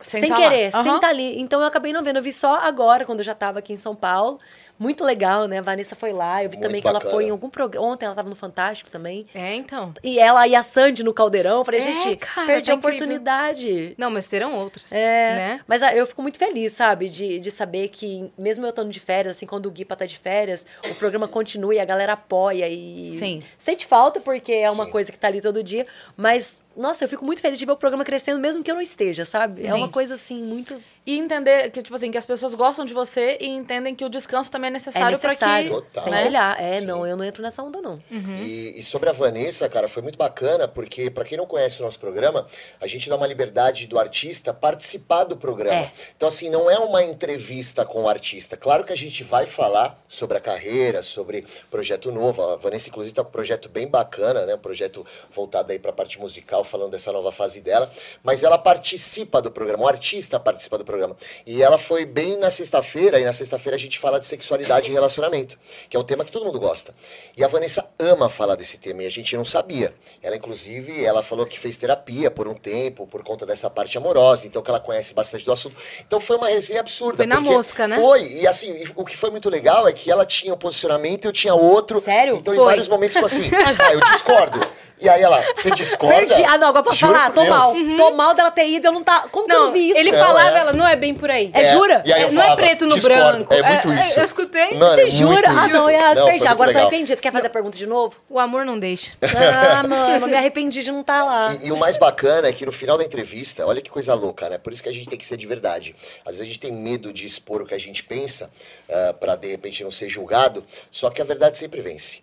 Sem 0.00 0.20
sem, 0.20 0.28
tá 0.30 0.36
querer, 0.36 0.72
lá. 0.72 0.82
sem 0.82 0.94
estar 0.94 1.08
ali. 1.08 1.38
Então 1.40 1.60
eu 1.60 1.66
acabei 1.66 1.92
não 1.92 2.02
vendo. 2.02 2.16
Eu 2.16 2.22
vi 2.22 2.32
só 2.32 2.54
agora, 2.56 3.04
quando 3.04 3.20
eu 3.20 3.24
já 3.24 3.32
estava 3.32 3.58
aqui 3.58 3.72
em 3.72 3.76
São 3.76 3.94
Paulo. 3.94 4.38
Muito 4.78 5.04
legal, 5.04 5.46
né? 5.46 5.58
A 5.58 5.62
Vanessa 5.62 5.94
foi 5.94 6.12
lá, 6.12 6.42
eu 6.42 6.50
vi 6.50 6.56
Muito 6.56 6.66
também 6.66 6.82
que 6.82 6.88
ela 6.88 6.98
bacana. 6.98 7.14
foi 7.14 7.26
em 7.26 7.30
algum 7.30 7.48
programa. 7.48 7.86
Ontem 7.86 8.06
ela 8.06 8.14
tava 8.14 8.28
no 8.28 8.34
Fantástico 8.34 8.90
também. 8.90 9.24
É, 9.34 9.54
então. 9.54 9.94
E 10.02 10.18
ela 10.18 10.46
e 10.48 10.54
a 10.56 10.62
Sandy 10.62 11.04
no 11.04 11.14
Caldeirão. 11.14 11.58
Eu 11.58 11.64
falei, 11.64 11.80
É, 11.80 11.82
gente, 11.84 12.16
cara, 12.16 12.46
perdi 12.46 12.66
tá 12.66 12.72
a 12.72 12.76
incrível. 12.76 12.98
oportunidade. 12.98 13.94
Não, 13.96 14.10
mas 14.10 14.26
terão 14.26 14.56
outras. 14.56 14.90
É, 14.90 15.34
Né? 15.34 15.60
mas 15.68 15.82
ah, 15.82 15.94
eu 15.94 16.04
fico 16.06 16.20
muito 16.22 16.38
feliz, 16.38 16.72
sabe, 16.72 17.08
de, 17.08 17.38
de 17.38 17.50
saber 17.50 17.88
que, 17.88 18.30
mesmo 18.36 18.64
eu 18.66 18.70
estando 18.70 18.90
de 18.90 18.98
férias, 19.00 19.36
assim, 19.36 19.46
quando 19.46 19.66
o 19.66 19.70
Guipa 19.70 19.94
tá 19.94 20.06
de 20.06 20.18
férias, 20.18 20.66
o 20.90 20.94
programa 20.96 21.28
continua 21.28 21.74
e 21.74 21.78
a 21.78 21.84
galera 21.84 22.14
apoia 22.14 22.68
e 22.68 23.12
Sim. 23.18 23.42
sente 23.56 23.86
falta, 23.86 24.18
porque 24.18 24.52
é 24.52 24.70
uma 24.70 24.86
Sim. 24.86 24.90
coisa 24.90 25.12
que 25.12 25.18
tá 25.18 25.28
ali 25.28 25.40
todo 25.40 25.62
dia, 25.62 25.86
mas, 26.16 26.62
nossa, 26.76 27.04
eu 27.04 27.08
fico 27.08 27.24
muito 27.24 27.40
feliz 27.40 27.58
de 27.58 27.66
ver 27.66 27.72
o 27.72 27.76
programa 27.76 28.04
crescendo, 28.04 28.40
mesmo 28.40 28.62
que 28.62 28.70
eu 28.70 28.74
não 28.74 28.82
esteja, 28.82 29.24
sabe? 29.24 29.62
É 29.66 29.70
Sim. 29.70 29.76
uma 29.76 29.88
coisa, 29.88 30.14
assim, 30.14 30.42
muito... 30.42 30.80
E 31.06 31.18
entender 31.18 31.70
que, 31.70 31.82
tipo 31.82 31.94
assim, 31.94 32.10
que 32.10 32.16
as 32.16 32.24
pessoas 32.24 32.54
gostam 32.54 32.82
de 32.82 32.94
você 32.94 33.36
e 33.38 33.46
entendem 33.46 33.94
que 33.94 34.06
o 34.06 34.08
descanso 34.08 34.50
também 34.50 34.68
é 34.68 34.70
É 34.70 34.72
necessário, 34.72 35.10
necessário, 35.10 35.70
pra 35.70 35.80
Total. 35.82 36.02
que. 36.04 36.10
sem 36.10 36.26
olhar. 36.28 36.58
É, 36.58 36.80
Sim. 36.80 36.86
não, 36.86 37.06
eu 37.06 37.14
não 37.14 37.22
entro 37.22 37.42
nessa 37.42 37.62
onda, 37.62 37.78
não. 37.82 38.02
E, 38.10 38.80
e 38.80 38.82
sobre 38.82 39.10
a 39.10 39.12
Vanessa, 39.12 39.68
cara, 39.68 39.86
foi 39.86 40.02
muito 40.02 40.16
bacana, 40.16 40.66
porque 40.66 41.10
pra 41.10 41.22
quem 41.22 41.36
não 41.36 41.44
conhece 41.44 41.80
o 41.80 41.84
nosso 41.84 42.00
programa, 42.00 42.46
a 42.80 42.86
gente 42.86 43.10
dá 43.10 43.16
uma 43.16 43.26
liberdade 43.26 43.86
do 43.86 43.98
artista 43.98 44.54
participar 44.54 45.24
do 45.24 45.36
programa. 45.36 45.78
É. 45.78 45.92
Então, 46.16 46.26
assim, 46.26 46.48
não 46.48 46.70
é 46.70 46.78
uma 46.78 47.02
entrevista 47.02 47.84
com 47.84 48.04
o 48.04 48.08
artista. 48.08 48.56
Claro 48.56 48.82
que 48.82 48.92
a 48.92 48.96
gente 48.96 49.22
vai 49.22 49.44
falar 49.44 50.02
sobre 50.08 50.38
a 50.38 50.40
carreira, 50.40 51.02
sobre 51.02 51.44
projeto 51.70 52.10
novo. 52.10 52.40
A 52.40 52.56
Vanessa, 52.56 52.88
inclusive, 52.88 53.14
tá 53.14 53.22
com 53.22 53.28
um 53.28 53.32
projeto 53.32 53.68
bem 53.68 53.86
bacana, 53.86 54.46
né? 54.46 54.54
Um 54.54 54.58
projeto 54.58 55.04
voltado 55.30 55.70
aí 55.70 55.78
pra 55.78 55.92
parte 55.92 56.18
musical, 56.18 56.63
falando 56.64 56.90
dessa 56.90 57.12
nova 57.12 57.30
fase 57.30 57.60
dela. 57.60 57.90
Mas 58.22 58.42
ela 58.42 58.58
participa 58.58 59.40
do 59.40 59.50
programa, 59.50 59.84
o 59.84 59.88
artista 59.88 60.40
participa 60.40 60.78
do 60.78 60.84
programa. 60.84 61.16
E 61.46 61.62
ela 61.62 61.78
foi 61.78 62.04
bem 62.04 62.36
na 62.36 62.50
sexta-feira, 62.50 63.20
e 63.20 63.24
na 63.24 63.32
sexta-feira 63.32 63.76
a 63.76 63.78
gente 63.78 63.98
fala 63.98 64.18
de 64.18 64.26
sexualidade 64.26 64.90
e 64.90 64.94
relacionamento, 64.94 65.58
que 65.88 65.96
é 65.96 66.00
um 66.00 66.04
tema 66.04 66.24
que 66.24 66.32
todo 66.32 66.44
mundo 66.44 66.58
gosta. 66.58 66.94
E 67.36 67.44
a 67.44 67.48
Vanessa 67.48 67.88
ama 67.98 68.28
falar 68.28 68.54
desse 68.54 68.78
tema, 68.78 69.02
e 69.02 69.06
a 69.06 69.10
gente 69.10 69.36
não 69.36 69.44
sabia. 69.44 69.94
Ela, 70.22 70.36
inclusive, 70.36 71.04
ela 71.04 71.22
falou 71.22 71.46
que 71.46 71.58
fez 71.58 71.76
terapia 71.76 72.30
por 72.30 72.48
um 72.48 72.54
tempo, 72.54 73.06
por 73.06 73.22
conta 73.22 73.44
dessa 73.44 73.68
parte 73.68 73.96
amorosa, 73.98 74.46
então 74.46 74.62
que 74.62 74.70
ela 74.70 74.80
conhece 74.80 75.14
bastante 75.14 75.44
do 75.44 75.52
assunto. 75.52 75.76
Então 76.06 76.20
foi 76.20 76.36
uma 76.36 76.48
resenha 76.48 76.80
absurda. 76.80 77.18
Foi 77.18 77.26
na 77.26 77.40
mosca, 77.40 77.86
né? 77.86 77.96
Foi, 77.96 78.26
e 78.26 78.46
assim, 78.46 78.72
e 78.72 78.86
o 78.94 79.04
que 79.04 79.16
foi 79.16 79.30
muito 79.30 79.48
legal 79.50 79.86
é 79.86 79.92
que 79.92 80.10
ela 80.10 80.24
tinha 80.24 80.54
um 80.54 80.56
posicionamento, 80.56 81.26
eu 81.26 81.32
tinha 81.32 81.54
outro. 81.54 82.00
Sério? 82.00 82.36
Então 82.36 82.54
em 82.54 82.56
Foi. 82.56 82.66
vários 82.66 82.88
momentos 82.88 83.14
ficou 83.14 83.26
assim, 83.26 83.50
ah, 83.54 83.92
eu 83.92 84.00
discordo. 84.00 84.60
E 85.00 85.08
aí 85.08 85.22
ela, 85.22 85.42
você 85.56 85.70
discorda? 85.72 86.16
Perdi. 86.16 86.44
Ah, 86.54 86.58
não, 86.58 86.68
agora 86.68 86.84
posso 86.84 86.96
Juro 86.98 87.12
falar? 87.12 87.30
Tô 87.32 87.40
Deus. 87.42 87.48
mal. 87.48 87.74
Tô 87.96 88.10
mal 88.12 88.34
dela 88.34 88.50
ter 88.50 88.68
ido, 88.68 88.86
eu 88.86 88.92
não 88.92 89.02
tá... 89.02 89.26
Como 89.30 89.46
que 89.46 89.52
eu 89.52 89.58
Não, 89.58 89.66
não 89.66 89.72
vi 89.72 89.90
isso? 89.90 89.98
ele 89.98 90.12
Não, 90.12 90.18
falava, 90.24 90.56
é. 90.56 90.60
ela 90.60 90.72
não 90.72 90.86
é 90.86 90.94
bem 90.96 91.14
por 91.14 91.30
aí. 91.30 91.50
É, 91.52 91.72
jura? 91.72 92.02
E 92.04 92.12
aí 92.12 92.22
eu 92.22 92.28
É, 92.28 92.30
não 92.32 92.40
é 92.40 92.44
falava, 92.44 92.62
preto 92.62 92.86
no 92.86 92.94
discordo. 92.94 93.22
branco. 93.44 93.54
É 93.54 93.62
muito 93.62 93.92
É, 93.92 94.00
isso. 94.00 94.20
eu 94.20 94.24
escutei. 94.24 94.62
É 94.62 94.78
Você 94.78 95.10
jura? 95.10 95.48
Ah, 95.50 95.68
não, 95.68 95.90
eu 95.90 96.14
Não, 96.14 96.26
muito 96.30 96.46
Agora 96.46 96.70
eu 96.70 96.74
tô 96.74 96.78
legal. 96.78 96.82
arrependida. 96.88 97.20
Quer 97.20 97.32
fazer 97.32 97.46
a 97.48 97.50
pergunta 97.50 97.76
de 97.76 97.86
novo? 97.86 98.16
O 98.28 98.38
amor 98.38 98.64
não 98.64 98.78
deixa. 98.78 99.12
Ah, 99.22 99.82
mano, 99.86 100.24
eu 100.24 100.26
me 100.28 100.36
arrependi 100.36 100.82
de 100.82 100.92
não 100.92 101.00
estar 101.00 101.24
lá. 101.24 101.54
E, 101.60 101.66
e 101.68 101.72
o 101.72 101.76
mais 101.76 101.96
bacana 101.98 102.48
é 102.48 102.52
que 102.52 102.64
no 102.64 102.72
final 102.72 102.96
da 102.96 103.04
entrevista, 103.04 103.66
olha 103.66 103.80
que 103.80 103.90
coisa 103.90 104.14
louca, 104.14 104.48
né? 104.48 104.58
Por 104.58 104.72
isso 104.72 104.82
que 104.82 104.88
a 104.88 104.92
gente 104.92 105.08
tem 105.08 105.18
que 105.18 105.26
ser 105.26 105.36
de 105.36 105.46
verdade. 105.46 105.94
Às 106.24 106.32
vezes 106.36 106.40
a 106.42 106.44
gente 106.44 106.60
tem 106.60 106.72
medo 106.72 107.12
de 107.12 107.26
expor 107.26 107.62
o 107.62 107.66
que 107.66 107.74
a 107.74 107.78
gente 107.78 108.02
pensa, 108.04 108.50
ah, 108.90 109.12
pra 109.18 109.34
de 109.36 109.48
repente 109.48 109.82
não 109.82 109.90
ser 109.90 110.08
julgado, 110.08 110.64
só 110.90 111.10
que 111.10 111.20
a 111.20 111.24
verdade 111.24 111.58
sempre 111.58 111.80
vence. 111.80 112.20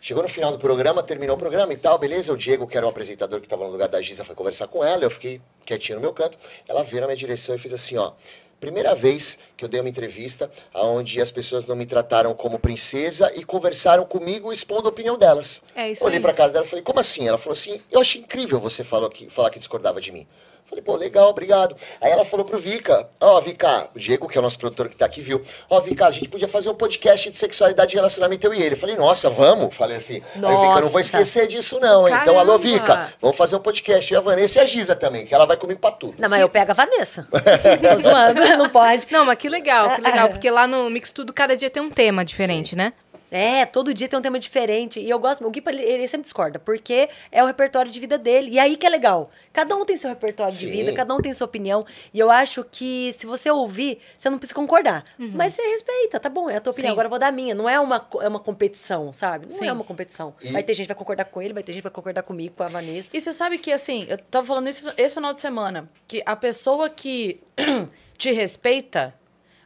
Chegou 0.00 0.22
no 0.22 0.28
final 0.28 0.52
do 0.52 0.58
programa, 0.58 1.02
terminou 1.02 1.36
o 1.36 1.38
programa 1.38 1.72
e 1.72 1.76
tal, 1.76 1.98
beleza? 1.98 2.32
O 2.32 2.36
Diego, 2.36 2.66
que 2.66 2.76
era 2.76 2.86
o 2.86 2.88
apresentador 2.88 3.40
que 3.40 3.46
estava 3.46 3.64
no 3.64 3.71
lugar 3.72 3.88
da 3.88 4.00
Giza, 4.00 4.24
foi 4.24 4.34
conversar 4.34 4.68
com 4.68 4.84
ela, 4.84 5.04
eu 5.04 5.10
fiquei 5.10 5.40
quietinho 5.64 5.96
no 5.96 6.02
meu 6.02 6.12
canto. 6.12 6.38
Ela 6.68 6.82
veio 6.82 7.00
na 7.00 7.06
minha 7.06 7.16
direção 7.16 7.54
e 7.54 7.58
fez 7.58 7.72
assim, 7.74 7.96
ó. 7.96 8.12
Primeira 8.60 8.94
vez 8.94 9.40
que 9.56 9.64
eu 9.64 9.68
dei 9.68 9.80
uma 9.80 9.88
entrevista 9.88 10.48
onde 10.72 11.20
as 11.20 11.32
pessoas 11.32 11.66
não 11.66 11.74
me 11.74 11.84
trataram 11.84 12.32
como 12.32 12.60
princesa 12.60 13.32
e 13.34 13.42
conversaram 13.42 14.04
comigo 14.04 14.52
expondo 14.52 14.86
a 14.86 14.90
opinião 14.90 15.18
delas. 15.18 15.64
É 15.74 15.90
isso 15.90 16.04
Olhei 16.04 16.20
pra 16.20 16.32
cara 16.32 16.52
dela 16.52 16.64
e 16.64 16.68
falei, 16.68 16.84
como 16.84 17.00
assim? 17.00 17.26
Ela 17.26 17.38
falou 17.38 17.54
assim, 17.54 17.80
eu 17.90 18.00
achei 18.00 18.20
incrível 18.20 18.60
você 18.60 18.84
falou 18.84 19.10
que, 19.10 19.28
falar 19.28 19.50
que 19.50 19.58
discordava 19.58 20.00
de 20.00 20.12
mim. 20.12 20.28
Falei, 20.72 20.82
pô, 20.82 20.96
legal, 20.96 21.28
obrigado. 21.28 21.76
Aí 22.00 22.10
ela 22.10 22.24
falou 22.24 22.46
pro 22.46 22.58
Vika, 22.58 23.06
ó, 23.20 23.38
Vika, 23.42 23.90
o 23.94 23.98
Diego, 23.98 24.26
que 24.26 24.38
é 24.38 24.40
o 24.40 24.42
nosso 24.42 24.58
produtor 24.58 24.88
que 24.88 24.96
tá 24.96 25.04
aqui, 25.04 25.20
viu? 25.20 25.42
Ó, 25.68 25.78
Vika, 25.80 26.06
a 26.06 26.10
gente 26.10 26.30
podia 26.30 26.48
fazer 26.48 26.70
um 26.70 26.74
podcast 26.74 27.30
de 27.30 27.36
sexualidade 27.36 27.94
e 27.94 27.96
relacionamento, 27.96 28.46
eu 28.46 28.54
e 28.54 28.62
ele. 28.62 28.74
Falei, 28.74 28.96
nossa, 28.96 29.28
vamos? 29.28 29.74
Falei 29.74 29.98
assim. 29.98 30.22
Aí 30.34 30.40
o 30.42 30.48
Vika, 30.48 30.54
eu 30.54 30.80
não 30.80 30.88
vou 30.88 30.92
Nossa. 30.92 31.00
esquecer 31.00 31.46
disso 31.46 31.78
não, 31.78 32.08
hein? 32.08 32.14
Então, 32.22 32.38
alô, 32.38 32.58
Caramba. 32.58 32.78
Vika, 32.78 33.12
vamos 33.20 33.36
fazer 33.36 33.54
um 33.56 33.60
podcast. 33.60 34.14
E 34.14 34.16
a 34.16 34.20
Vanessa 34.22 34.60
e 34.60 34.62
a 34.62 34.64
Giza 34.64 34.96
também, 34.96 35.26
que 35.26 35.34
ela 35.34 35.44
vai 35.44 35.58
comigo 35.58 35.78
pra 35.78 35.90
tudo. 35.90 36.14
Não, 36.18 36.30
mas 36.30 36.40
eu 36.40 36.48
pego 36.48 36.70
a 36.70 36.74
Vanessa. 36.74 37.28
Tô 37.30 37.98
zoando, 38.02 38.40
não 38.56 38.70
pode. 38.70 39.06
Não, 39.10 39.26
mas 39.26 39.36
que 39.36 39.50
legal, 39.50 39.90
que 39.90 40.00
legal. 40.00 40.30
Porque 40.32 40.50
lá 40.50 40.66
no 40.66 40.88
Mix 40.88 41.12
Tudo, 41.12 41.34
cada 41.34 41.54
dia 41.54 41.68
tem 41.68 41.82
um 41.82 41.90
tema 41.90 42.24
diferente, 42.24 42.74
né? 42.74 42.94
É, 43.32 43.64
todo 43.64 43.94
dia 43.94 44.06
tem 44.08 44.18
um 44.18 44.22
tema 44.22 44.38
diferente. 44.38 45.00
E 45.00 45.08
eu 45.08 45.18
gosto. 45.18 45.44
O 45.46 45.50
Guipa, 45.50 45.72
ele, 45.72 46.06
sempre 46.06 46.22
discorda, 46.24 46.58
porque 46.58 47.08
é 47.30 47.42
o 47.42 47.46
repertório 47.46 47.90
de 47.90 47.98
vida 47.98 48.18
dele. 48.18 48.50
E 48.52 48.58
aí 48.58 48.76
que 48.76 48.86
é 48.86 48.90
legal. 48.90 49.30
Cada 49.52 49.74
um 49.74 49.84
tem 49.86 49.96
seu 49.96 50.10
repertório 50.10 50.52
de 50.52 50.58
Sim. 50.66 50.70
vida, 50.70 50.92
cada 50.92 51.14
um 51.14 51.18
tem 51.20 51.32
sua 51.32 51.46
opinião. 51.46 51.84
E 52.12 52.18
eu 52.18 52.30
acho 52.30 52.62
que 52.70 53.10
se 53.14 53.24
você 53.26 53.50
ouvir, 53.50 53.98
você 54.16 54.28
não 54.28 54.38
precisa 54.38 54.54
concordar. 54.54 55.04
Mas 55.18 55.54
você 55.54 55.62
respeita, 55.62 56.20
tá 56.20 56.28
bom, 56.28 56.50
é 56.50 56.56
a 56.56 56.60
tua 56.60 56.72
opinião. 56.72 56.90
Sim. 56.90 56.92
Agora 56.92 57.06
eu 57.06 57.10
vou 57.10 57.18
dar 57.18 57.28
a 57.28 57.32
minha. 57.32 57.54
Não 57.54 57.68
é 57.68 57.80
uma, 57.80 58.06
é 58.20 58.28
uma 58.28 58.40
competição, 58.40 59.12
sabe? 59.12 59.46
Não 59.48 59.56
Sim. 59.56 59.66
é 59.66 59.72
uma 59.72 59.84
competição. 59.84 60.34
E- 60.42 60.52
Vai 60.52 60.62
ter 60.62 60.74
gente 60.74 60.84
que 60.86 60.92
vai 60.92 60.98
concordar 60.98 61.24
com 61.24 61.40
ele, 61.40 61.54
vai 61.54 61.62
ter 61.62 61.72
gente 61.72 61.80
que 61.80 61.88
vai 61.88 61.92
concordar 61.92 62.22
comigo, 62.22 62.54
com 62.54 62.62
a 62.64 62.68
Vanessa. 62.68 63.16
E 63.16 63.20
você 63.20 63.32
sabe 63.32 63.56
que, 63.56 63.72
assim, 63.72 64.04
eu 64.08 64.18
tava 64.18 64.46
falando 64.46 64.68
isso 64.68 64.86
esse 64.98 65.14
final 65.14 65.32
de 65.32 65.40
semana, 65.40 65.88
que 66.06 66.22
a 66.26 66.36
pessoa 66.36 66.90
que 66.90 67.40
te 68.18 68.30
respeita 68.32 69.14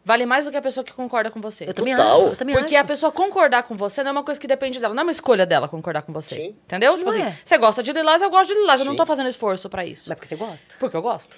vale 0.06 0.24
mais 0.24 0.44
do 0.44 0.52
que 0.52 0.56
a 0.56 0.62
pessoa 0.62 0.84
que 0.84 0.92
concorda 0.92 1.32
com 1.32 1.40
você. 1.40 1.68
Eu 1.68 1.74
também 1.74 1.96
Total. 1.96 2.16
acho. 2.20 2.26
Eu 2.28 2.36
também 2.36 2.54
Porque 2.54 2.76
acho. 2.76 2.84
a 2.84 2.86
pessoa 2.86 3.10
concordar 3.10 3.64
com 3.64 3.74
você 3.74 4.04
não 4.04 4.10
é 4.10 4.12
uma 4.12 4.22
coisa 4.22 4.38
que 4.40 4.46
depende 4.46 4.78
dela, 4.78 4.94
não 4.94 5.00
é 5.00 5.04
uma 5.04 5.10
escolha 5.10 5.44
dela 5.44 5.66
concordar 5.66 6.02
com 6.02 6.12
você. 6.12 6.36
Sim. 6.36 6.56
Entendeu? 6.64 6.96
Tipo 6.96 7.10
Não 7.10 7.18
assim, 7.18 7.28
é. 7.28 7.36
você 7.44 7.58
gosta 7.58 7.82
de 7.82 7.92
lilás, 7.92 8.22
eu 8.22 8.30
gosto 8.30 8.54
de 8.54 8.54
lilás, 8.54 8.80
eu 8.80 8.84
não 8.84 8.92
Sim. 8.92 8.98
tô 8.98 9.04
fazendo 9.04 9.28
esforço 9.28 9.68
pra 9.68 9.84
isso. 9.84 10.08
Mas 10.08 10.14
porque 10.16 10.28
você 10.28 10.36
gosta. 10.36 10.74
Porque 10.78 10.96
eu 10.96 11.02
gosto. 11.02 11.36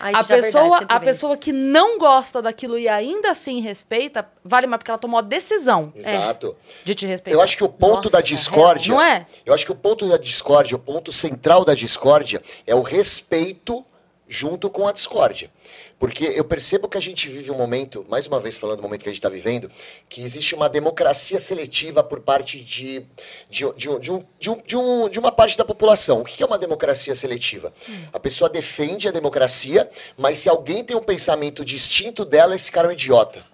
Ai, 0.00 0.12
a 0.12 0.18
é 0.18 0.24
pessoa, 0.24 0.78
verdade, 0.80 0.86
a 0.88 0.98
pessoa 1.00 1.36
que 1.36 1.52
não 1.52 1.98
gosta 1.98 2.42
daquilo 2.42 2.76
e 2.76 2.88
ainda 2.88 3.30
assim 3.30 3.60
respeita, 3.60 4.28
vale 4.44 4.66
mais 4.66 4.78
porque 4.78 4.90
ela 4.90 4.98
tomou 4.98 5.18
a 5.18 5.22
decisão 5.22 5.92
Exato. 5.94 6.56
de 6.84 6.94
te 6.96 7.06
respeitar. 7.06 7.36
Eu 7.38 7.40
acho 7.40 7.56
que 7.56 7.62
o 7.62 7.68
ponto 7.68 7.94
Nossa, 8.06 8.10
da 8.10 8.20
discórdia. 8.20 8.92
real. 8.92 8.98
Não 8.98 9.06
é? 9.06 9.24
Eu 9.46 9.54
acho 9.54 9.64
que 9.64 9.70
o 9.70 9.76
ponto 9.76 10.08
da 10.08 10.16
discórdia, 10.16 10.74
o 10.74 10.80
ponto 10.80 11.12
central 11.12 11.64
da 11.64 11.74
discórdia 11.74 12.42
é 12.66 12.74
o 12.74 12.82
respeito 12.82 13.84
junto 14.32 14.70
com 14.70 14.86
a 14.86 14.92
discórdia. 14.92 15.50
Porque 15.98 16.24
eu 16.24 16.44
percebo 16.44 16.88
que 16.88 16.96
a 16.96 17.00
gente 17.02 17.28
vive 17.28 17.50
um 17.50 17.56
momento, 17.58 18.06
mais 18.08 18.28
uma 18.28 18.38
vez 18.38 18.56
falando 18.56 18.76
do 18.76 18.82
momento 18.84 19.02
que 19.02 19.08
a 19.08 19.12
gente 19.12 19.18
está 19.18 19.28
vivendo, 19.28 19.68
que 20.08 20.22
existe 20.22 20.54
uma 20.54 20.68
democracia 20.68 21.40
seletiva 21.40 22.02
por 22.04 22.20
parte 22.20 22.60
de, 22.60 23.04
de, 23.50 23.64
de, 23.76 23.98
de, 23.98 24.12
um, 24.12 24.24
de, 24.38 24.50
um, 24.50 24.62
de, 24.64 24.76
um- 24.76 25.08
de 25.08 25.18
uma 25.18 25.32
parte 25.32 25.58
da 25.58 25.64
população. 25.64 26.20
O 26.20 26.24
que 26.24 26.40
é 26.42 26.46
uma 26.46 26.56
democracia 26.58 27.14
seletiva? 27.14 27.72
A 28.12 28.20
pessoa 28.20 28.48
defende 28.48 29.08
a 29.08 29.10
democracia, 29.10 29.90
mas 30.16 30.38
se 30.38 30.48
alguém 30.48 30.84
tem 30.84 30.96
um 30.96 31.02
pensamento 31.02 31.64
distinto 31.64 32.24
dela, 32.24 32.54
esse 32.54 32.70
cara 32.70 32.86
é 32.86 32.90
um 32.90 32.92
idiota. 32.92 33.44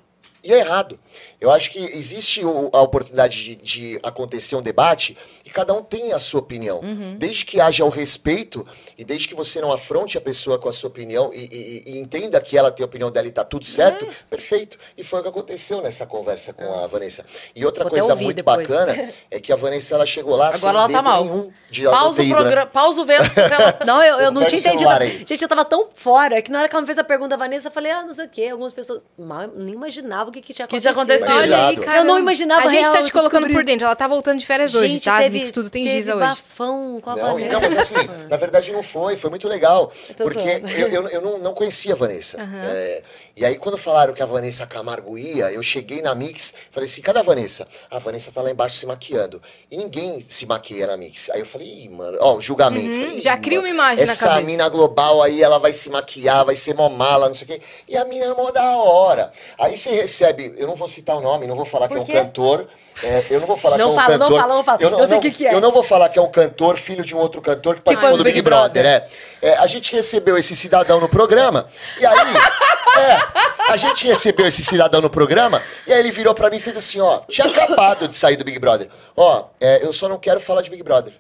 E 0.44 0.52
é 0.52 0.58
errado. 0.58 0.96
Eu 1.40 1.50
acho 1.50 1.72
que 1.72 1.78
existe 1.78 2.40
a 2.42 2.80
oportunidade 2.80 3.42
de, 3.42 3.56
de 3.56 4.00
acontecer 4.04 4.54
um 4.54 4.62
debate 4.62 5.16
cada 5.56 5.72
um 5.72 5.82
tem 5.82 6.12
a 6.12 6.18
sua 6.18 6.40
opinião. 6.40 6.80
Desde 7.18 7.44
que 7.46 7.58
haja 7.60 7.82
o 7.84 7.88
respeito 7.88 8.66
e 8.98 9.04
desde 9.04 9.26
que 9.26 9.34
você 9.34 9.58
não 9.60 9.72
afronte 9.72 10.18
a 10.18 10.20
pessoa 10.20 10.58
com 10.58 10.68
a 10.68 10.72
sua 10.72 10.88
opinião 10.88 11.30
e, 11.32 11.48
e- 11.86 11.92
e 11.92 11.98
entenda 11.98 12.38
que 12.40 12.58
ela 12.58 12.70
tem 12.70 12.84
a 12.84 12.86
opinião 12.86 13.10
dela 13.10 13.26
e 13.26 13.30
tá 13.30 13.42
tudo 13.44 13.64
certo, 13.64 14.06
perfeito. 14.28 14.76
E 14.98 15.02
foi 15.02 15.20
o 15.20 15.22
que 15.22 15.28
aconteceu 15.30 15.80
nessa 15.80 16.04
conversa 16.06 16.52
com 16.52 16.64
a 16.74 16.86
Vanessa. 16.86 17.24
E 17.54 17.64
outra 17.64 17.84
Vou 17.84 17.90
coisa 17.92 18.14
muito 18.14 18.36
depois. 18.36 18.66
bacana 18.68 19.08
é 19.30 19.40
que 19.40 19.50
a 19.52 19.56
Vanessa 19.56 19.94
ela 19.94 20.04
chegou 20.04 20.36
lá 20.36 20.52
sem 20.52 20.68
Agora 20.68 20.84
ela 20.84 20.92
tá 20.92 21.02
mal. 21.02 21.24
nenhum 21.24 21.50
de 21.70 21.82
Pausa 21.84 22.22
o 22.22 22.24
né? 22.26 22.34
programa, 22.34 22.66
pausa 22.66 23.00
o 23.00 23.04
vento 23.04 23.24
porque 23.32 23.40
ela... 23.40 23.78
Não, 23.86 24.02
eu, 24.02 24.16
eu 24.20 24.30
não 24.30 24.44
tinha 24.46 24.58
entendido. 24.60 24.90
aí. 24.90 25.24
Gente, 25.26 25.40
eu 25.42 25.48
tava 25.48 25.64
tão 25.64 25.88
fora 25.94 26.40
que 26.42 26.50
na 26.50 26.58
hora 26.60 26.68
que 26.68 26.74
ela 26.74 26.82
me 26.82 26.86
fez 26.86 26.98
a 26.98 27.04
pergunta 27.04 27.30
da 27.30 27.36
Vanessa, 27.36 27.68
eu 27.68 27.72
falei, 27.72 27.90
ah, 27.92 28.02
não 28.04 28.12
sei 28.14 28.26
o 28.26 28.28
quê. 28.28 28.48
Algumas 28.48 28.72
pessoas 28.72 29.00
mal, 29.18 29.48
nem 29.56 29.74
imaginavam 29.74 30.28
o 30.28 30.32
que, 30.32 30.40
que 30.42 30.52
tinha 30.52 30.66
Que 30.68 30.78
tinha 30.80 30.92
acontecido. 30.92 31.24
acontecido. 31.24 31.54
Olha 31.54 31.66
aí, 31.68 31.76
cara. 31.76 31.98
Eu 31.98 32.04
não 32.04 32.18
imaginava 32.18 32.66
A 32.66 32.68
gente 32.68 32.80
real, 32.82 32.92
tá 32.92 33.02
te 33.02 33.12
colocando 33.12 33.48
por 33.48 33.64
dentro. 33.64 33.86
Ela 33.86 33.96
tá 33.96 34.06
voltando 34.08 34.38
de 34.38 34.46
férias 34.46 34.74
hoje, 34.74 34.88
Gente, 34.94 35.04
tá? 35.04 35.18
teve, 35.18 35.45
Mix 35.46 35.54
Tudo 35.54 35.70
tem 35.70 35.84
Giza 35.84 36.12
hoje. 36.14 36.20
bafão 36.26 37.00
com 37.00 37.10
a 37.10 37.16
Não, 37.16 37.32
Vanessa. 37.34 37.52
não, 37.52 37.60
mas 37.60 37.78
assim, 37.78 38.08
na 38.28 38.36
verdade 38.36 38.72
não 38.72 38.82
foi, 38.82 39.16
foi 39.16 39.30
muito 39.30 39.48
legal. 39.48 39.92
tô 40.16 40.24
Porque 40.24 40.58
zoando. 40.58 40.68
eu, 40.70 40.88
eu, 40.88 41.08
eu 41.08 41.20
não, 41.20 41.38
não 41.38 41.54
conhecia 41.54 41.92
a 41.92 41.96
Vanessa. 41.96 42.36
É, 42.40 43.02
e 43.36 43.44
aí, 43.44 43.56
quando 43.56 43.76
falaram 43.78 44.14
que 44.14 44.22
a 44.22 44.26
Vanessa 44.26 44.66
Camargo 44.66 45.16
ia, 45.18 45.52
eu 45.52 45.62
cheguei 45.62 46.00
na 46.02 46.14
Mix, 46.14 46.54
falei 46.70 46.88
assim: 46.88 47.00
cadê 47.02 47.18
a 47.18 47.22
Vanessa? 47.22 47.66
A 47.90 47.98
Vanessa 47.98 48.30
tá 48.32 48.40
lá 48.42 48.50
embaixo 48.50 48.76
se 48.76 48.86
maquiando. 48.86 49.40
E 49.70 49.76
ninguém 49.76 50.24
se 50.28 50.46
maquia 50.46 50.86
na 50.86 50.96
Mix. 50.96 51.30
Aí 51.30 51.40
eu 51.40 51.46
falei, 51.46 51.66
Ih, 51.66 51.88
mano, 51.88 52.16
ó, 52.20 52.36
o 52.36 52.40
julgamento. 52.40 52.96
Uhum, 52.96 53.02
Falei, 53.02 53.18
"Ih, 53.18 53.20
já 53.20 53.36
cria 53.36 53.58
uma 53.60 53.68
imagem 53.68 54.04
na 54.06 54.12
Essa 54.12 54.28
cabeça." 54.28 54.46
mina 54.46 54.68
global 54.68 55.22
aí, 55.22 55.42
ela 55.42 55.58
vai 55.58 55.72
se 55.72 55.90
maquiar, 55.90 56.44
vai 56.44 56.56
ser 56.56 56.74
mó 56.74 56.88
mala, 56.88 57.28
não 57.28 57.34
sei 57.34 57.44
o 57.44 57.48
quê. 57.48 57.60
E 57.88 57.96
a 57.96 58.04
mina 58.04 58.26
é 58.26 58.34
mó 58.34 58.50
da 58.50 58.76
hora. 58.78 59.30
Aí 59.58 59.76
você 59.76 59.90
recebe, 59.90 60.54
eu 60.56 60.66
não 60.66 60.74
vou 60.76 60.88
citar 60.88 61.16
o 61.16 61.20
nome, 61.20 61.46
não 61.46 61.56
vou 61.56 61.64
falar 61.66 61.88
que 61.88 61.94
é 61.94 62.00
um 62.00 62.04
quê? 62.04 62.12
cantor. 62.12 62.68
É, 63.02 63.24
eu 63.30 63.40
não 63.40 63.46
vou 63.46 63.56
falar 63.56 63.78
Não 63.78 63.84
que 63.84 63.90
é 63.90 63.92
um 63.92 63.96
fala, 63.96 64.18
não 64.18 64.26
cantor. 64.26 64.40
fala, 64.40 64.54
não 64.54 64.64
fala. 64.64 64.78
Eu, 64.80 64.90
não, 64.90 65.00
Eu 65.00 65.06
sei 65.06 65.14
não, 65.16 65.20
quem 65.22 65.30
que 65.30 65.46
é? 65.46 65.54
Eu 65.54 65.60
não 65.60 65.72
vou 65.72 65.82
falar 65.82 66.08
que 66.08 66.18
é 66.18 66.22
um 66.22 66.30
cantor, 66.30 66.76
filho 66.78 67.04
de 67.04 67.14
um 67.14 67.18
outro 67.18 67.40
cantor 67.42 67.76
que 67.76 67.82
participou 67.82 68.16
do 68.16 68.24
Big, 68.24 68.36
Big 68.36 68.42
Brother, 68.44 68.84
é. 68.84 69.06
É, 69.42 69.56
A 69.58 69.66
gente 69.66 69.94
recebeu 69.94 70.36
esse 70.38 70.56
cidadão 70.56 71.00
no 71.00 71.08
programa, 71.08 71.66
e 71.98 72.06
aí. 72.06 72.16
é, 72.98 73.72
a 73.72 73.76
gente 73.76 74.06
recebeu 74.06 74.46
esse 74.46 74.64
cidadão 74.64 75.00
no 75.00 75.10
programa, 75.10 75.62
e 75.86 75.92
aí 75.92 76.00
ele 76.00 76.10
virou 76.10 76.34
pra 76.34 76.48
mim 76.50 76.56
e 76.56 76.60
fez 76.60 76.76
assim: 76.76 77.00
ó, 77.00 77.20
tinha 77.28 77.46
acabado 77.46 78.08
de 78.08 78.14
sair 78.16 78.36
do 78.36 78.44
Big 78.44 78.58
Brother. 78.58 78.88
Ó, 79.16 79.44
é, 79.60 79.84
eu 79.84 79.92
só 79.92 80.08
não 80.08 80.18
quero 80.18 80.40
falar 80.40 80.62
de 80.62 80.70
Big 80.70 80.82
Brother. 80.82 81.12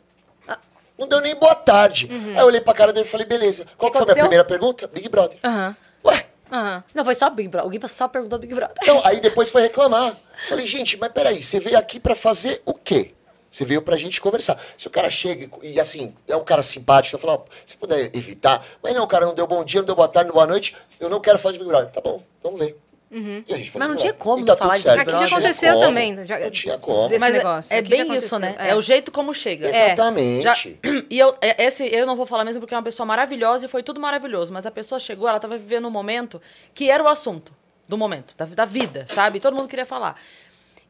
Não 0.98 1.06
deu 1.06 1.20
nem 1.20 1.34
boa 1.34 1.54
tarde. 1.54 2.08
Aí 2.10 2.38
eu 2.38 2.46
olhei 2.46 2.60
pra 2.60 2.72
cara 2.72 2.90
dele 2.90 3.06
e 3.06 3.08
falei, 3.10 3.26
beleza. 3.26 3.66
Qual 3.76 3.92
que 3.92 3.98
foi 3.98 4.04
a 4.04 4.14
minha 4.14 4.24
primeira 4.24 4.44
pergunta? 4.46 4.86
Big 4.86 5.08
Brother. 5.10 5.38
Aham. 5.44 5.76
Ué, 6.04 6.24
Aham. 6.50 6.84
Não, 6.94 7.04
foi 7.04 7.14
só 7.14 7.28
Big 7.30 7.48
Brother. 7.48 7.66
O 7.66 7.70
Guipa 7.70 7.88
só 7.88 8.08
perguntou 8.08 8.38
do 8.38 8.42
Big 8.42 8.54
Brother. 8.54 8.76
Não, 8.86 9.04
aí 9.04 9.20
depois 9.20 9.50
foi 9.50 9.62
reclamar. 9.62 10.16
Falei, 10.48 10.66
gente, 10.66 10.96
mas 10.96 11.10
peraí, 11.12 11.42
você 11.42 11.58
veio 11.58 11.78
aqui 11.78 11.98
pra 11.98 12.14
fazer 12.14 12.62
o 12.64 12.74
quê? 12.74 13.12
Você 13.50 13.64
veio 13.64 13.80
pra 13.80 13.96
gente 13.96 14.20
conversar. 14.20 14.60
Se 14.76 14.86
o 14.86 14.90
cara 14.90 15.08
chega 15.08 15.48
e, 15.62 15.80
assim, 15.80 16.14
é 16.28 16.36
um 16.36 16.44
cara 16.44 16.62
simpático, 16.62 17.16
eu 17.16 17.20
falo, 17.20 17.34
ó, 17.34 17.52
se 17.64 17.76
puder 17.76 18.10
evitar, 18.14 18.62
mas 18.82 18.94
não, 18.94 19.04
o 19.04 19.06
cara 19.06 19.24
não 19.24 19.34
deu 19.34 19.46
bom 19.46 19.64
dia, 19.64 19.80
não 19.80 19.86
deu 19.86 19.96
boa 19.96 20.08
tarde, 20.08 20.28
não 20.28 20.34
deu 20.34 20.42
boa 20.42 20.46
noite, 20.46 20.76
eu 21.00 21.08
não 21.08 21.20
quero 21.20 21.38
falar 21.38 21.52
de 21.52 21.58
Big 21.58 21.70
Brother. 21.70 21.90
Tá 21.90 22.00
bom, 22.00 22.22
vamos 22.42 22.60
ver. 22.60 22.76
E 23.10 23.54
a 23.54 23.56
gente 23.56 23.70
foi 23.70 23.78
Mas 23.78 23.88
não 23.88 23.96
tinha 23.96 24.12
como 24.12 24.44
tá 24.44 24.56
falar 24.56 24.78
certo. 24.78 25.00
Aqui 25.00 25.10
já 25.12 25.36
aconteceu 25.36 25.72
como. 25.74 25.86
também. 25.86 26.26
Já- 26.26 26.38
Não 26.40 26.50
tinha 26.50 26.76
como. 26.78 27.08
Desse 27.08 27.20
Mas 27.20 27.34
é- 27.34 27.38
negócio. 27.38 27.72
é 27.72 27.76
já 27.76 27.88
bem 27.88 28.16
isso, 28.16 28.38
né? 28.38 28.56
é. 28.58 28.70
É. 28.70 28.74
o 28.74 28.80
jeito 28.82 29.12
como 29.12 29.32
chega. 29.32 29.68
É. 29.68 29.92
Exatamente. 29.92 30.42
Já- 30.42 30.54
e 31.08 31.18
eu, 31.18 31.34
é- 31.40 31.64
esse 31.66 31.86
eu 31.86 32.04
não 32.04 32.16
vou 32.16 32.26
falar 32.26 32.44
mesmo 32.44 32.60
porque 32.60 32.74
é 32.74 32.76
uma 32.76 32.82
pessoa 32.82 33.06
maravilhosa 33.06 33.66
e 33.66 33.68
foi 33.68 33.82
tudo 33.82 34.00
maravilhoso. 34.00 34.52
Mas 34.52 34.66
a 34.66 34.70
pessoa 34.70 34.98
chegou, 34.98 35.28
ela 35.28 35.38
tava 35.38 35.56
vivendo 35.56 35.86
um 35.86 35.90
momento 35.90 36.42
que 36.74 36.90
era 36.90 37.02
o 37.02 37.06
assunto 37.08 37.52
do 37.88 37.96
momento, 37.96 38.34
da, 38.36 38.44
da 38.44 38.64
vida, 38.64 39.06
sabe? 39.14 39.38
Todo 39.38 39.54
mundo 39.54 39.68
queria 39.68 39.86
falar. 39.86 40.20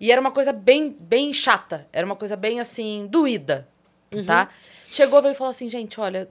E 0.00 0.10
era 0.10 0.20
uma 0.20 0.30
coisa 0.30 0.52
bem, 0.52 0.96
bem 0.98 1.32
chata. 1.32 1.86
Era 1.92 2.06
uma 2.06 2.16
coisa 2.16 2.34
bem 2.36 2.60
assim, 2.60 3.06
doída. 3.10 3.68
Tá? 4.26 4.48
Chegou, 4.88 5.20
veio 5.20 5.32
e 5.32 5.34
falou 5.36 5.50
assim, 5.50 5.68
gente, 5.68 6.00
olha, 6.00 6.28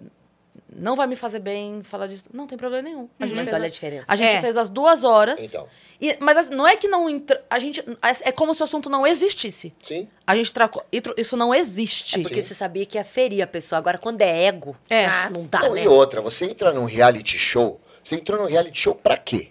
não 0.75 0.95
vai 0.95 1.07
me 1.07 1.15
fazer 1.15 1.39
bem 1.39 1.81
falar 1.83 2.07
disso. 2.07 2.25
Não 2.33 2.45
tem 2.45 2.57
problema 2.57 2.83
nenhum. 2.83 3.07
A 3.19 3.25
gente 3.25 3.35
Mas 3.37 3.45
fez 3.45 3.53
olha 3.53 3.63
a- 3.63 3.67
a 3.67 3.69
diferença. 3.69 4.05
A 4.11 4.15
gente 4.15 4.35
É. 4.35 4.41
fez 4.41 4.57
as 4.57 4.69
duas 4.69 5.03
horas. 5.03 5.41
Então. 5.41 5.67
E- 6.01 6.17
mas 6.19 6.49
não 6.49 6.67
é 6.67 6.75
que 6.75 6.87
não 6.87 7.09
entra. 7.09 7.43
A 7.49 7.57
gente. 7.57 7.83
É 8.21 8.31
como 8.31 8.53
se 8.53 8.61
o 8.61 8.65
assunto 8.65 8.89
não 8.89 9.07
existisse. 9.07 9.73
Sim. 9.81 10.07
A 10.27 10.35
gente 10.35 10.53
tracou. 10.53 10.83
Isso 11.17 11.37
não 11.37 11.55
existe. 11.55 12.19
É 12.19 12.21
porque 12.21 12.41
você 12.41 12.53
sabia 12.53 12.85
que 12.85 12.97
ia 12.97 13.03
ferir 13.05 13.41
a 13.41 13.47
pessoa. 13.47 13.79
Agora, 13.79 13.97
quando 13.97 14.21
é 14.21 14.43
ego, 14.45 14.75
É. 14.89 15.05
ah, 15.05 15.29
não 15.29 15.45
dá, 15.47 15.59
Não, 15.61 15.73
né? 15.73 15.83
e 15.83 15.87
outra, 15.87 16.21
você 16.21 16.45
entra 16.45 16.73
num 16.73 16.85
reality 16.85 17.37
show, 17.39 17.79
você 18.03 18.15
entrou 18.15 18.39
num 18.41 18.47
reality 18.47 18.77
show 18.77 18.93
pra 18.93 19.17
quê? 19.17 19.49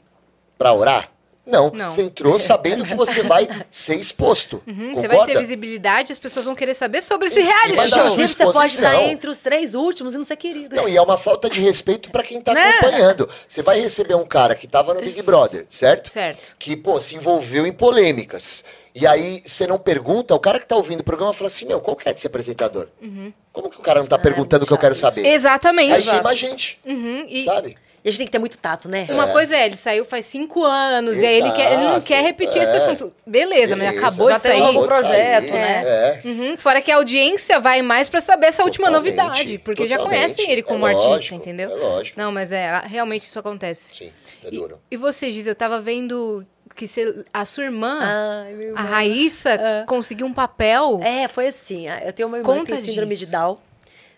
Pra 0.58 0.72
orar? 0.74 1.10
Não, 1.46 1.70
Não. 1.70 1.90
você 1.90 2.02
entrou 2.02 2.38
sabendo 2.38 2.84
que 2.86 2.94
você 2.94 3.22
vai 3.22 3.46
ser 3.70 3.96
exposto. 3.96 4.62
Uhum, 4.66 4.94
você 4.96 5.06
vai 5.06 5.26
ter 5.26 5.38
visibilidade, 5.38 6.10
as 6.12 6.18
pessoas 6.18 6.46
vão 6.46 6.54
querer 6.54 6.74
saber 6.74 7.02
sobre 7.02 7.28
esse 7.28 7.40
reality 7.40 7.88
show. 7.90 7.98
Inclusive, 8.00 8.28
você 8.28 8.44
pode 8.44 8.72
estar 8.74 9.02
entre 9.02 9.28
os 9.28 9.38
três 9.40 9.74
últimos 9.74 10.14
e 10.14 10.18
não 10.18 10.24
ser 10.24 10.36
querido. 10.36 10.74
Não, 10.74 10.88
e 10.88 10.96
é 10.96 11.02
uma 11.02 11.18
falta 11.18 11.50
de 11.50 11.60
respeito 11.60 12.10
pra 12.10 12.22
quem 12.22 12.40
tá 12.40 12.54
Né? 12.54 12.62
acompanhando. 12.70 13.28
Você 13.46 13.62
vai 13.62 13.78
receber 13.80 14.14
um 14.14 14.24
cara 14.26 14.54
que 14.54 14.66
tava 14.66 14.94
no 14.94 15.00
Big 15.00 15.20
Brother, 15.22 15.66
certo? 15.68 16.10
Certo. 16.10 16.54
Que, 16.58 16.76
pô, 16.76 16.98
se 16.98 17.14
envolveu 17.16 17.66
em 17.66 17.72
polêmicas. 17.72 18.64
E 18.94 19.06
aí 19.06 19.42
você 19.44 19.66
não 19.66 19.76
pergunta, 19.78 20.34
o 20.34 20.38
cara 20.38 20.58
que 20.60 20.66
tá 20.66 20.76
ouvindo 20.76 21.00
o 21.00 21.04
programa 21.04 21.32
fala 21.34 21.48
assim: 21.48 21.64
meu, 21.66 21.80
qual 21.80 21.96
que 21.96 22.08
é 22.08 22.12
desse 22.14 22.26
apresentador? 22.28 22.88
Uhum. 23.02 23.32
Como 23.52 23.68
que 23.68 23.76
o 23.78 23.82
cara 23.82 23.98
não 24.00 24.06
tá 24.06 24.16
perguntando 24.18 24.64
o 24.64 24.66
que 24.66 24.72
eu 24.72 24.78
quero 24.78 24.94
saber? 24.94 25.26
Exatamente. 25.26 25.92
Aí 25.92 26.02
queima 26.02 26.30
a 26.30 26.34
gente, 26.34 26.78
Uhum, 26.86 27.24
e 27.28 27.44
sabe? 27.44 27.76
E 28.04 28.08
a 28.08 28.10
gente 28.10 28.18
tem 28.18 28.26
que 28.26 28.32
ter 28.32 28.38
muito 28.38 28.58
tato, 28.58 28.86
né? 28.86 29.06
uma 29.10 29.28
coisa 29.28 29.56
é, 29.56 29.64
ele 29.64 29.76
saiu 29.76 30.04
faz 30.04 30.26
cinco 30.26 30.62
anos, 30.62 31.18
e 31.18 31.24
aí 31.24 31.36
ele, 31.38 31.50
quer, 31.52 31.68
ele 31.72 31.82
não 31.84 31.90
Exato, 31.92 32.02
quer 32.02 32.22
repetir 32.22 32.60
esse 32.62 32.72
é. 32.72 32.76
assunto. 32.76 33.10
Beleza, 33.26 33.74
mas 33.76 33.86
Beleza. 33.88 34.06
acabou 34.06 34.30
Já 34.30 34.36
de 34.36 34.42
tem 34.42 34.52
um 34.52 34.54
sair. 34.54 34.60
novo 34.74 34.84
Acabou 34.84 35.00
projeto, 35.08 35.48
sair, 35.48 35.52
né? 35.52 35.82
É. 35.86 36.20
Uhum, 36.22 36.56
fora 36.58 36.82
que 36.82 36.92
a 36.92 36.96
audiência 36.96 37.58
vai 37.60 37.80
mais 37.80 38.10
pra 38.10 38.20
saber 38.20 38.48
essa 38.48 38.62
última 38.62 38.88
Totalmente, 38.88 39.16
novidade, 39.16 39.58
porque 39.58 39.88
já 39.88 39.96
conhecem 39.98 40.50
ele 40.50 40.60
É 40.60 40.64
como 40.64 40.84
artista, 40.84 41.08
lógico, 41.08 41.34
entendeu? 41.34 41.70
é 41.70 41.74
lógico. 41.76 42.20
Não, 42.20 42.30
mas 42.30 42.52
é, 42.52 42.82
realmente 42.84 43.22
isso 43.22 43.38
acontece. 43.38 43.94
Sim, 43.94 44.10
é 44.44 44.48
E, 44.48 44.58
duro. 44.58 44.78
e 44.90 44.96
você, 44.98 45.30
Giz, 45.30 45.46
eu 45.46 45.54
tava 45.54 45.80
vendo 45.80 46.46
que 46.76 46.86
você- 46.86 47.24
a 47.32 47.44
sua 47.46 47.64
irmã, 47.64 48.00
Ai, 48.02 48.52
meu 48.52 48.68
irmão. 48.68 48.82
a 48.82 48.86
Raíssa, 48.86 49.84
conseguiu 49.86 50.26
um 50.26 50.32
papel. 50.34 51.00
É, 51.02 51.26
foi 51.26 51.46
assim. 51.46 51.86
Eu 52.04 52.12
tenho 52.12 52.28
uma 52.28 52.36
irmã 52.38 52.52
Conta 52.52 52.66
que 52.76 52.82
tem 52.82 52.84
síndrome 52.90 53.14
disso. 53.16 53.26
de 53.26 53.32
Down. 53.32 53.56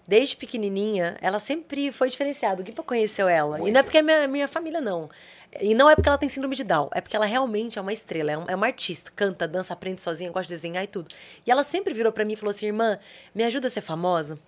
Desde 0.08 0.36
pequenininha, 0.36 1.16
ela 1.20 1.38
sempre 1.38 1.90
foi 1.90 2.08
diferenciada. 2.08 2.60
O 2.62 2.64
Guipa 2.64 2.82
conheceu 2.82 3.28
ela. 3.28 3.56
E 3.58 3.60
Muito. 3.62 3.72
não 3.74 3.80
é 3.80 3.82
porque 3.82 3.98
é 3.98 4.02
minha, 4.02 4.28
minha 4.28 4.46
família, 4.48 4.80
não. 4.80 5.10
E 5.60 5.74
não 5.74 5.90
é 5.90 5.96
porque 5.96 6.08
ela 6.08 6.18
tem 6.18 6.28
síndrome 6.28 6.54
de 6.54 6.62
Down. 6.62 6.88
É 6.94 7.00
porque 7.00 7.16
ela 7.16 7.26
realmente 7.26 7.78
é 7.78 7.82
uma 7.82 7.92
estrela. 7.92 8.30
É, 8.30 8.38
um- 8.38 8.44
é 8.48 8.54
uma 8.54 8.66
artista. 8.66 9.10
Canta, 9.16 9.48
dança, 9.48 9.72
aprende 9.72 10.00
sozinha, 10.00 10.30
gosta 10.30 10.46
de 10.48 10.54
desenhar 10.54 10.84
e 10.84 10.86
tudo. 10.86 11.08
E 11.44 11.50
ela 11.50 11.62
sempre 11.64 11.92
virou 11.92 12.12
pra 12.12 12.24
mim 12.24 12.34
e 12.34 12.36
falou 12.36 12.50
assim, 12.50 12.66
irmã, 12.66 12.98
me 13.34 13.42
ajuda 13.42 13.66
a 13.66 13.70
ser 13.70 13.80
famosa? 13.80 14.38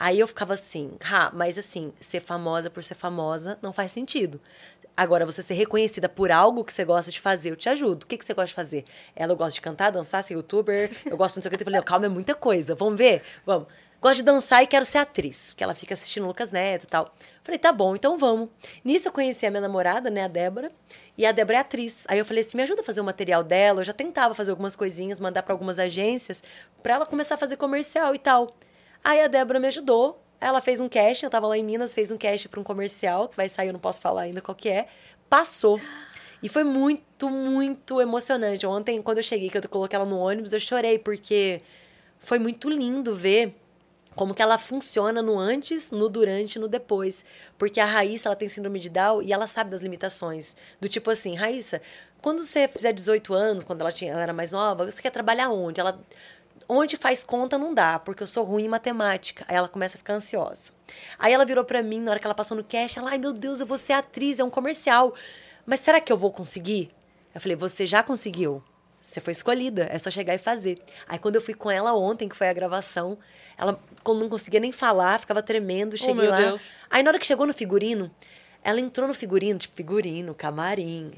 Aí 0.00 0.18
eu 0.18 0.26
ficava 0.26 0.54
assim, 0.54 0.92
ah, 1.10 1.30
mas 1.34 1.56
assim, 1.58 1.92
ser 2.00 2.20
famosa 2.20 2.68
por 2.70 2.82
ser 2.82 2.94
famosa 2.94 3.58
não 3.62 3.72
faz 3.72 3.92
sentido. 3.92 4.40
Agora, 4.96 5.26
você 5.26 5.42
ser 5.42 5.54
reconhecida 5.54 6.08
por 6.08 6.30
algo 6.30 6.64
que 6.64 6.72
você 6.72 6.84
gosta 6.84 7.10
de 7.10 7.20
fazer, 7.20 7.50
eu 7.50 7.56
te 7.56 7.68
ajudo. 7.68 8.04
O 8.04 8.06
que, 8.06 8.16
que 8.16 8.24
você 8.24 8.32
gosta 8.32 8.48
de 8.48 8.54
fazer? 8.54 8.84
Ela 9.16 9.34
gosta 9.34 9.54
de 9.54 9.60
cantar, 9.60 9.90
dançar, 9.90 10.22
ser 10.22 10.34
youtuber, 10.34 10.90
eu 11.04 11.16
gosto 11.16 11.36
não 11.36 11.42
sei 11.42 11.48
o 11.48 11.50
que. 11.56 11.60
Eu 11.60 11.64
falei, 11.64 11.78
não, 11.80 11.84
calma, 11.84 12.06
é 12.06 12.08
muita 12.08 12.34
coisa. 12.34 12.74
Vamos 12.76 12.96
ver? 12.96 13.22
Vamos. 13.44 13.66
Gosto 14.04 14.16
de 14.16 14.24
dançar 14.24 14.62
e 14.62 14.66
quero 14.66 14.84
ser 14.84 14.98
atriz, 14.98 15.46
porque 15.48 15.64
ela 15.64 15.74
fica 15.74 15.94
assistindo 15.94 16.26
Lucas 16.26 16.52
Neto 16.52 16.84
e 16.84 16.86
tal. 16.86 17.14
Falei, 17.42 17.58
tá 17.58 17.72
bom, 17.72 17.96
então 17.96 18.18
vamos. 18.18 18.50
Nisso 18.84 19.08
eu 19.08 19.12
conheci 19.12 19.46
a 19.46 19.50
minha 19.50 19.62
namorada, 19.62 20.10
né, 20.10 20.24
a 20.24 20.28
Débora, 20.28 20.70
e 21.16 21.24
a 21.24 21.32
Débora 21.32 21.56
é 21.56 21.60
atriz. 21.62 22.04
Aí 22.06 22.18
eu 22.18 22.24
falei 22.26 22.42
assim, 22.42 22.54
me 22.54 22.62
ajuda 22.64 22.82
a 22.82 22.84
fazer 22.84 23.00
o 23.00 23.04
material 23.04 23.42
dela. 23.42 23.80
Eu 23.80 23.84
já 23.86 23.94
tentava 23.94 24.34
fazer 24.34 24.50
algumas 24.50 24.76
coisinhas, 24.76 25.18
mandar 25.18 25.42
para 25.42 25.54
algumas 25.54 25.78
agências, 25.78 26.42
pra 26.82 26.96
ela 26.96 27.06
começar 27.06 27.36
a 27.36 27.38
fazer 27.38 27.56
comercial 27.56 28.14
e 28.14 28.18
tal. 28.18 28.54
Aí 29.02 29.22
a 29.22 29.26
Débora 29.26 29.58
me 29.58 29.68
ajudou. 29.68 30.22
Ela 30.38 30.60
fez 30.60 30.80
um 30.80 30.88
casting, 30.88 31.24
eu 31.24 31.30
tava 31.30 31.46
lá 31.46 31.56
em 31.56 31.64
Minas, 31.64 31.94
fez 31.94 32.10
um 32.10 32.18
casting 32.18 32.48
para 32.48 32.60
um 32.60 32.62
comercial, 32.62 33.26
que 33.30 33.36
vai 33.38 33.48
sair, 33.48 33.68
eu 33.68 33.72
não 33.72 33.80
posso 33.80 34.02
falar 34.02 34.20
ainda 34.20 34.42
qual 34.42 34.54
que 34.54 34.68
é. 34.68 34.86
Passou. 35.30 35.80
E 36.42 36.48
foi 36.50 36.62
muito, 36.62 37.30
muito 37.30 38.02
emocionante. 38.02 38.66
Ontem, 38.66 39.00
quando 39.00 39.16
eu 39.16 39.24
cheguei, 39.24 39.48
que 39.48 39.56
eu 39.56 39.66
coloquei 39.66 39.96
ela 39.96 40.04
no 40.04 40.18
ônibus, 40.18 40.52
eu 40.52 40.60
chorei, 40.60 40.98
porque 40.98 41.62
foi 42.18 42.38
muito 42.38 42.68
lindo 42.68 43.14
ver 43.14 43.63
como 44.14 44.34
que 44.34 44.42
ela 44.42 44.58
funciona 44.58 45.20
no 45.20 45.38
antes, 45.38 45.90
no 45.90 46.08
durante 46.08 46.58
no 46.58 46.68
depois. 46.68 47.24
Porque 47.58 47.80
a 47.80 47.86
Raíssa, 47.86 48.28
ela 48.28 48.36
tem 48.36 48.48
síndrome 48.48 48.78
de 48.78 48.88
Down 48.88 49.22
e 49.22 49.32
ela 49.32 49.46
sabe 49.46 49.70
das 49.70 49.82
limitações. 49.82 50.56
Do 50.80 50.88
tipo 50.88 51.10
assim, 51.10 51.34
Raíssa, 51.34 51.80
quando 52.22 52.42
você 52.42 52.68
fizer 52.68 52.92
18 52.92 53.34
anos, 53.34 53.64
quando 53.64 53.80
ela, 53.80 53.92
tinha, 53.92 54.12
ela 54.12 54.22
era 54.22 54.32
mais 54.32 54.52
nova, 54.52 54.90
você 54.90 55.02
quer 55.02 55.10
trabalhar 55.10 55.50
onde? 55.50 55.80
Ela 55.80 56.00
onde 56.68 56.96
faz 56.96 57.24
conta 57.24 57.58
não 57.58 57.74
dá, 57.74 57.98
porque 57.98 58.22
eu 58.22 58.26
sou 58.26 58.44
ruim 58.44 58.64
em 58.64 58.68
matemática. 58.68 59.44
Aí 59.48 59.56
ela 59.56 59.68
começa 59.68 59.96
a 59.96 59.98
ficar 59.98 60.14
ansiosa. 60.14 60.72
Aí 61.18 61.32
ela 61.32 61.44
virou 61.44 61.64
pra 61.64 61.82
mim, 61.82 62.00
na 62.00 62.12
hora 62.12 62.20
que 62.20 62.26
ela 62.26 62.34
passou 62.34 62.56
no 62.56 62.64
cash, 62.64 62.96
ela, 62.96 63.10
ai 63.10 63.18
meu 63.18 63.32
Deus, 63.32 63.60
eu 63.60 63.66
vou 63.66 63.76
ser 63.76 63.92
atriz, 63.94 64.38
é 64.38 64.44
um 64.44 64.50
comercial. 64.50 65.14
Mas 65.66 65.80
será 65.80 66.00
que 66.00 66.12
eu 66.12 66.16
vou 66.16 66.30
conseguir? 66.30 66.90
Eu 67.34 67.40
falei, 67.40 67.56
você 67.56 67.84
já 67.84 68.02
conseguiu. 68.02 68.62
Você 69.04 69.20
foi 69.20 69.32
escolhida, 69.32 69.86
é 69.90 69.98
só 69.98 70.10
chegar 70.10 70.34
e 70.34 70.38
fazer. 70.38 70.80
Aí 71.06 71.18
quando 71.18 71.34
eu 71.34 71.40
fui 71.42 71.52
com 71.52 71.70
ela 71.70 71.94
ontem, 71.94 72.26
que 72.26 72.34
foi 72.34 72.48
a 72.48 72.52
gravação, 72.54 73.18
ela 73.58 73.78
quando 74.02 74.20
não 74.20 74.30
conseguia 74.30 74.58
nem 74.58 74.72
falar, 74.72 75.20
ficava 75.20 75.42
tremendo, 75.42 75.98
cheguei 75.98 76.14
meu 76.14 76.30
lá. 76.30 76.38
Deus. 76.38 76.62
Aí 76.88 77.02
na 77.02 77.10
hora 77.10 77.18
que 77.18 77.26
chegou 77.26 77.46
no 77.46 77.52
figurino, 77.52 78.10
ela 78.62 78.80
entrou 78.80 79.06
no 79.06 79.12
figurino, 79.12 79.58
tipo, 79.58 79.76
figurino, 79.76 80.34
camarim. 80.34 81.12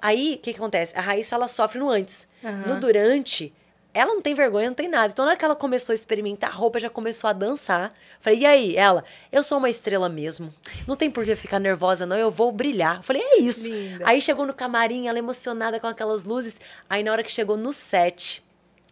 Aí, 0.00 0.36
o 0.36 0.38
que, 0.38 0.54
que 0.54 0.58
acontece? 0.58 0.96
A 0.96 1.02
Raíssa, 1.02 1.34
ela 1.34 1.46
sofre 1.46 1.78
no 1.78 1.90
antes. 1.90 2.26
No 2.66 2.80
durante, 2.80 3.52
ela 3.94 4.14
não 4.14 4.22
tem 4.22 4.34
vergonha, 4.34 4.68
não 4.68 4.74
tem 4.74 4.88
nada. 4.88 5.12
Então, 5.12 5.24
na 5.24 5.30
hora 5.30 5.38
que 5.38 5.44
ela 5.44 5.56
começou 5.56 5.92
a 5.92 5.94
experimentar 5.94 6.50
a 6.50 6.52
roupa, 6.52 6.78
já 6.78 6.90
começou 6.90 7.28
a 7.28 7.32
dançar. 7.32 7.92
Falei, 8.20 8.40
e 8.40 8.46
aí? 8.46 8.76
Ela, 8.76 9.02
eu 9.32 9.42
sou 9.42 9.58
uma 9.58 9.70
estrela 9.70 10.08
mesmo. 10.08 10.52
Não 10.86 10.94
tem 10.94 11.10
por 11.10 11.24
que 11.24 11.34
ficar 11.34 11.58
nervosa, 11.58 12.06
não. 12.06 12.16
Eu 12.16 12.30
vou 12.30 12.52
brilhar. 12.52 13.02
Falei, 13.02 13.22
é 13.22 13.40
isso. 13.40 13.70
Linda. 13.70 14.04
Aí 14.06 14.20
chegou 14.20 14.46
no 14.46 14.54
camarim, 14.54 15.08
ela 15.08 15.18
emocionada 15.18 15.80
com 15.80 15.86
aquelas 15.86 16.24
luzes. 16.24 16.60
Aí, 16.88 17.02
na 17.02 17.12
hora 17.12 17.22
que 17.22 17.32
chegou 17.32 17.56
no 17.56 17.72
set, 17.72 18.44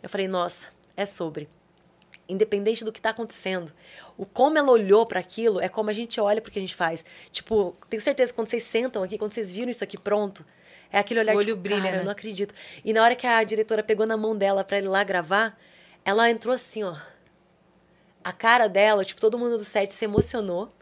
eu 0.02 0.08
falei, 0.08 0.26
nossa, 0.26 0.66
é 0.96 1.04
sobre 1.04 1.48
independente 2.28 2.84
do 2.84 2.92
que 2.92 3.00
tá 3.00 3.10
acontecendo. 3.10 3.72
O 4.16 4.26
como 4.26 4.58
ela 4.58 4.70
olhou 4.70 5.06
para 5.06 5.20
aquilo 5.20 5.60
é 5.60 5.68
como 5.68 5.90
a 5.90 5.92
gente 5.92 6.20
olha 6.20 6.40
pro 6.40 6.50
que 6.50 6.58
a 6.58 6.62
gente 6.62 6.74
faz. 6.74 7.04
Tipo, 7.30 7.76
tenho 7.88 8.02
certeza 8.02 8.32
que 8.32 8.36
quando 8.36 8.48
vocês 8.48 8.64
sentam 8.64 9.02
aqui, 9.02 9.16
quando 9.16 9.32
vocês 9.32 9.52
viram 9.52 9.70
isso 9.70 9.84
aqui 9.84 9.96
pronto, 9.96 10.44
é 10.92 10.98
aquele 10.98 11.20
olhar 11.20 11.34
O 11.34 11.38
olho 11.38 11.56
brilha, 11.56 11.80
cara, 11.80 11.92
né? 11.92 12.00
eu 12.00 12.04
não 12.04 12.12
acredito. 12.12 12.54
E 12.84 12.92
na 12.92 13.02
hora 13.02 13.14
que 13.14 13.26
a 13.26 13.42
diretora 13.42 13.82
pegou 13.82 14.06
na 14.06 14.16
mão 14.16 14.36
dela 14.36 14.64
para 14.64 14.78
ir 14.78 14.82
lá 14.82 15.02
gravar, 15.04 15.58
ela 16.04 16.30
entrou 16.30 16.54
assim, 16.54 16.82
ó. 16.82 16.96
A 18.22 18.32
cara 18.32 18.68
dela, 18.68 19.04
tipo, 19.04 19.20
todo 19.20 19.38
mundo 19.38 19.56
do 19.58 19.64
set 19.64 19.92
se 19.94 20.04
emocionou. 20.04 20.72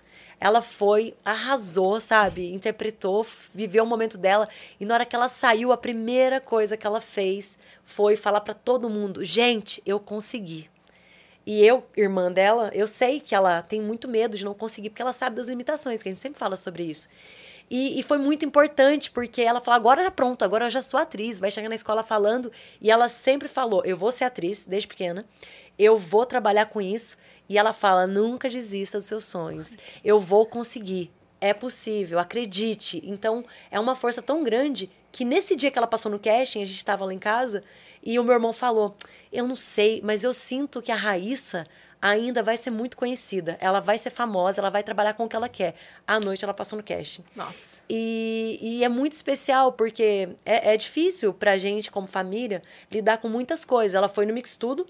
Ela 0.41 0.61
foi, 0.61 1.15
arrasou, 1.25 2.01
sabe? 2.01 2.53
Interpretou, 2.53 3.27
viveu 3.55 3.85
o 3.85 3.87
momento 3.87 4.19
dela. 4.19 4.49
E 4.79 4.85
na 4.85 4.95
hora 4.95 5.07
que 5.07 5.15
ela 5.15 5.29
saiu, 5.29 5.73
a 5.73 5.77
primeira 5.77 6.41
coisa 6.41 6.77
que 6.77 6.87
ela 6.87 7.01
fez 7.01 7.59
foi 7.85 8.17
falar 8.17 8.41
para 8.41 8.55
todo 8.55 8.91
mundo: 8.91 9.25
gente, 9.25 9.83
eu 9.87 10.01
consegui. 10.01 10.69
E 11.47 11.65
eu, 11.65 11.85
irmã 11.97 12.33
dela, 12.33 12.71
eu 12.73 12.87
sei 12.87 13.21
que 13.21 13.35
ela 13.35 13.63
tem 13.63 13.81
muito 13.81 14.09
medo 14.09 14.37
de 14.37 14.45
não 14.45 14.55
conseguir, 14.55 14.89
porque 14.89 15.03
ela 15.03 15.13
sabe 15.13 15.37
das 15.37 15.47
limitações, 15.47 16.03
que 16.03 16.09
a 16.09 16.13
gente 16.13 16.21
sempre 16.21 16.39
fala 16.39 16.57
sobre 16.57 16.85
isso. 16.85 17.09
E, 17.71 17.99
e 17.99 18.03
foi 18.03 18.19
muito 18.19 18.45
importante, 18.45 19.11
porque 19.11 19.43
ela 19.43 19.61
falou: 19.61 19.77
agora 19.77 20.05
já 20.05 20.11
pronto, 20.11 20.45
agora 20.45 20.67
eu 20.67 20.71
já 20.71 20.83
sou 20.83 20.99
atriz. 20.99 21.39
Vai 21.39 21.51
chegar 21.51 21.69
na 21.69 21.75
escola 21.75 22.03
falando. 22.03 22.53
E 22.81 22.91
ela 22.91 23.09
sempre 23.09 23.49
falou: 23.49 23.83
eu 23.85 23.97
vou 23.97 24.13
ser 24.13 24.25
atriz, 24.25 24.67
desde 24.67 24.87
pequena. 24.87 25.25
Eu 25.79 25.99
vou 25.99 26.25
trabalhar 26.27 26.67
com 26.67 26.81
isso. 26.81 27.17
E 27.49 27.59
ela 27.59 27.73
fala: 27.73 28.07
nunca 28.07 28.49
desista 28.49 28.99
dos 28.99 29.07
seus 29.07 29.25
sonhos. 29.25 29.77
Eu 30.05 30.21
vou 30.21 30.47
conseguir. 30.47 31.11
É 31.41 31.53
possível, 31.53 32.19
acredite. 32.19 33.03
Então, 33.05 33.45
é 33.71 33.79
uma 33.79 33.95
força 33.95 34.23
tão 34.23 34.43
grande 34.43 34.91
que 35.13 35.25
nesse 35.25 35.55
dia 35.55 35.71
que 35.71 35.77
ela 35.77 35.87
passou 35.87 36.11
no 36.11 36.19
casting, 36.19 36.63
a 36.63 36.65
gente 36.65 36.79
estava 36.79 37.05
lá 37.05 37.13
em 37.13 37.19
casa, 37.19 37.63
e 38.03 38.19
o 38.19 38.25
meu 38.25 38.35
irmão 38.35 38.53
falou: 38.53 38.97
Eu 39.33 39.47
não 39.47 39.55
sei, 39.55 40.01
mas 40.03 40.25
eu 40.25 40.33
sinto 40.33 40.81
que 40.81 40.91
a 40.91 40.97
Raíssa 40.97 41.67
ainda 42.07 42.43
vai 42.43 42.57
ser 42.57 42.71
muito 42.71 42.97
conhecida. 42.99 43.57
Ela 43.61 43.81
vai 43.81 43.97
ser 43.97 44.11
famosa, 44.11 44.61
ela 44.61 44.69
vai 44.69 44.83
trabalhar 44.83 45.15
com 45.15 45.25
o 45.25 45.29
que 45.29 45.35
ela 45.35 45.49
quer. 45.49 45.75
À 46.07 46.21
noite 46.21 46.45
ela 46.45 46.53
passou 46.53 46.77
no 46.77 46.83
casting. 46.85 47.25
Nossa. 47.35 47.83
E, 47.89 48.59
e 48.61 48.85
é 48.85 48.89
muito 48.91 49.13
especial, 49.13 49.73
porque 49.73 50.29
é, 50.45 50.75
é 50.75 50.77
difícil 50.77 51.33
pra 51.33 51.57
gente, 51.57 51.91
como 51.91 52.07
família, 52.07 52.63
lidar 52.93 53.17
com 53.19 53.29
muitas 53.29 53.65
coisas. 53.65 53.95
Ela 53.95 54.09
foi 54.09 54.27
no 54.27 54.35
Mix 54.35 54.55
Tudo. 54.55 54.87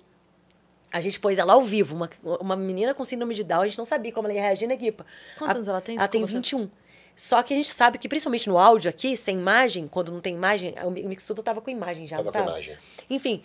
A 0.92 1.00
gente 1.00 1.18
pôs 1.20 1.38
ela 1.38 1.52
ao 1.52 1.62
vivo, 1.62 1.94
uma, 1.94 2.10
uma 2.40 2.56
menina 2.56 2.94
com 2.94 3.04
síndrome 3.04 3.34
de 3.34 3.42
Down, 3.44 3.62
a 3.62 3.66
gente 3.66 3.78
não 3.78 3.84
sabia 3.84 4.12
como 4.12 4.26
ela 4.28 4.34
ia 4.34 4.42
reagir 4.42 4.66
na 4.68 4.74
equipa. 4.74 5.04
Quantos 5.38 5.54
A- 5.54 5.58
anos 5.58 5.68
ela 5.68 5.80
tem? 5.80 5.96
Ela 5.96 6.06
tem 6.08 6.20
Desculpa, 6.22 6.38
21. 6.40 6.70
Só 7.16 7.42
que 7.44 7.54
a 7.54 7.56
gente 7.56 7.72
sabe 7.72 7.96
que, 7.98 8.08
principalmente 8.08 8.48
no 8.48 8.58
áudio 8.58 8.90
aqui, 8.90 9.16
sem 9.16 9.36
imagem, 9.38 9.86
quando 9.86 10.10
não 10.10 10.20
tem 10.20 10.34
imagem, 10.34 10.74
o 10.84 10.90
Mi- 10.90 11.02
o 11.04 11.08
Mix 11.08 11.24
Tudo 11.24 11.42
tava 11.44 11.60
com 11.60 11.70
imagem 11.70 12.06
já, 12.08 12.16
Tava 12.16 12.26
não 12.26 12.32
com 12.32 12.38
tava? 12.38 12.50
imagem. 12.58 12.76
Enfim, 13.08 13.42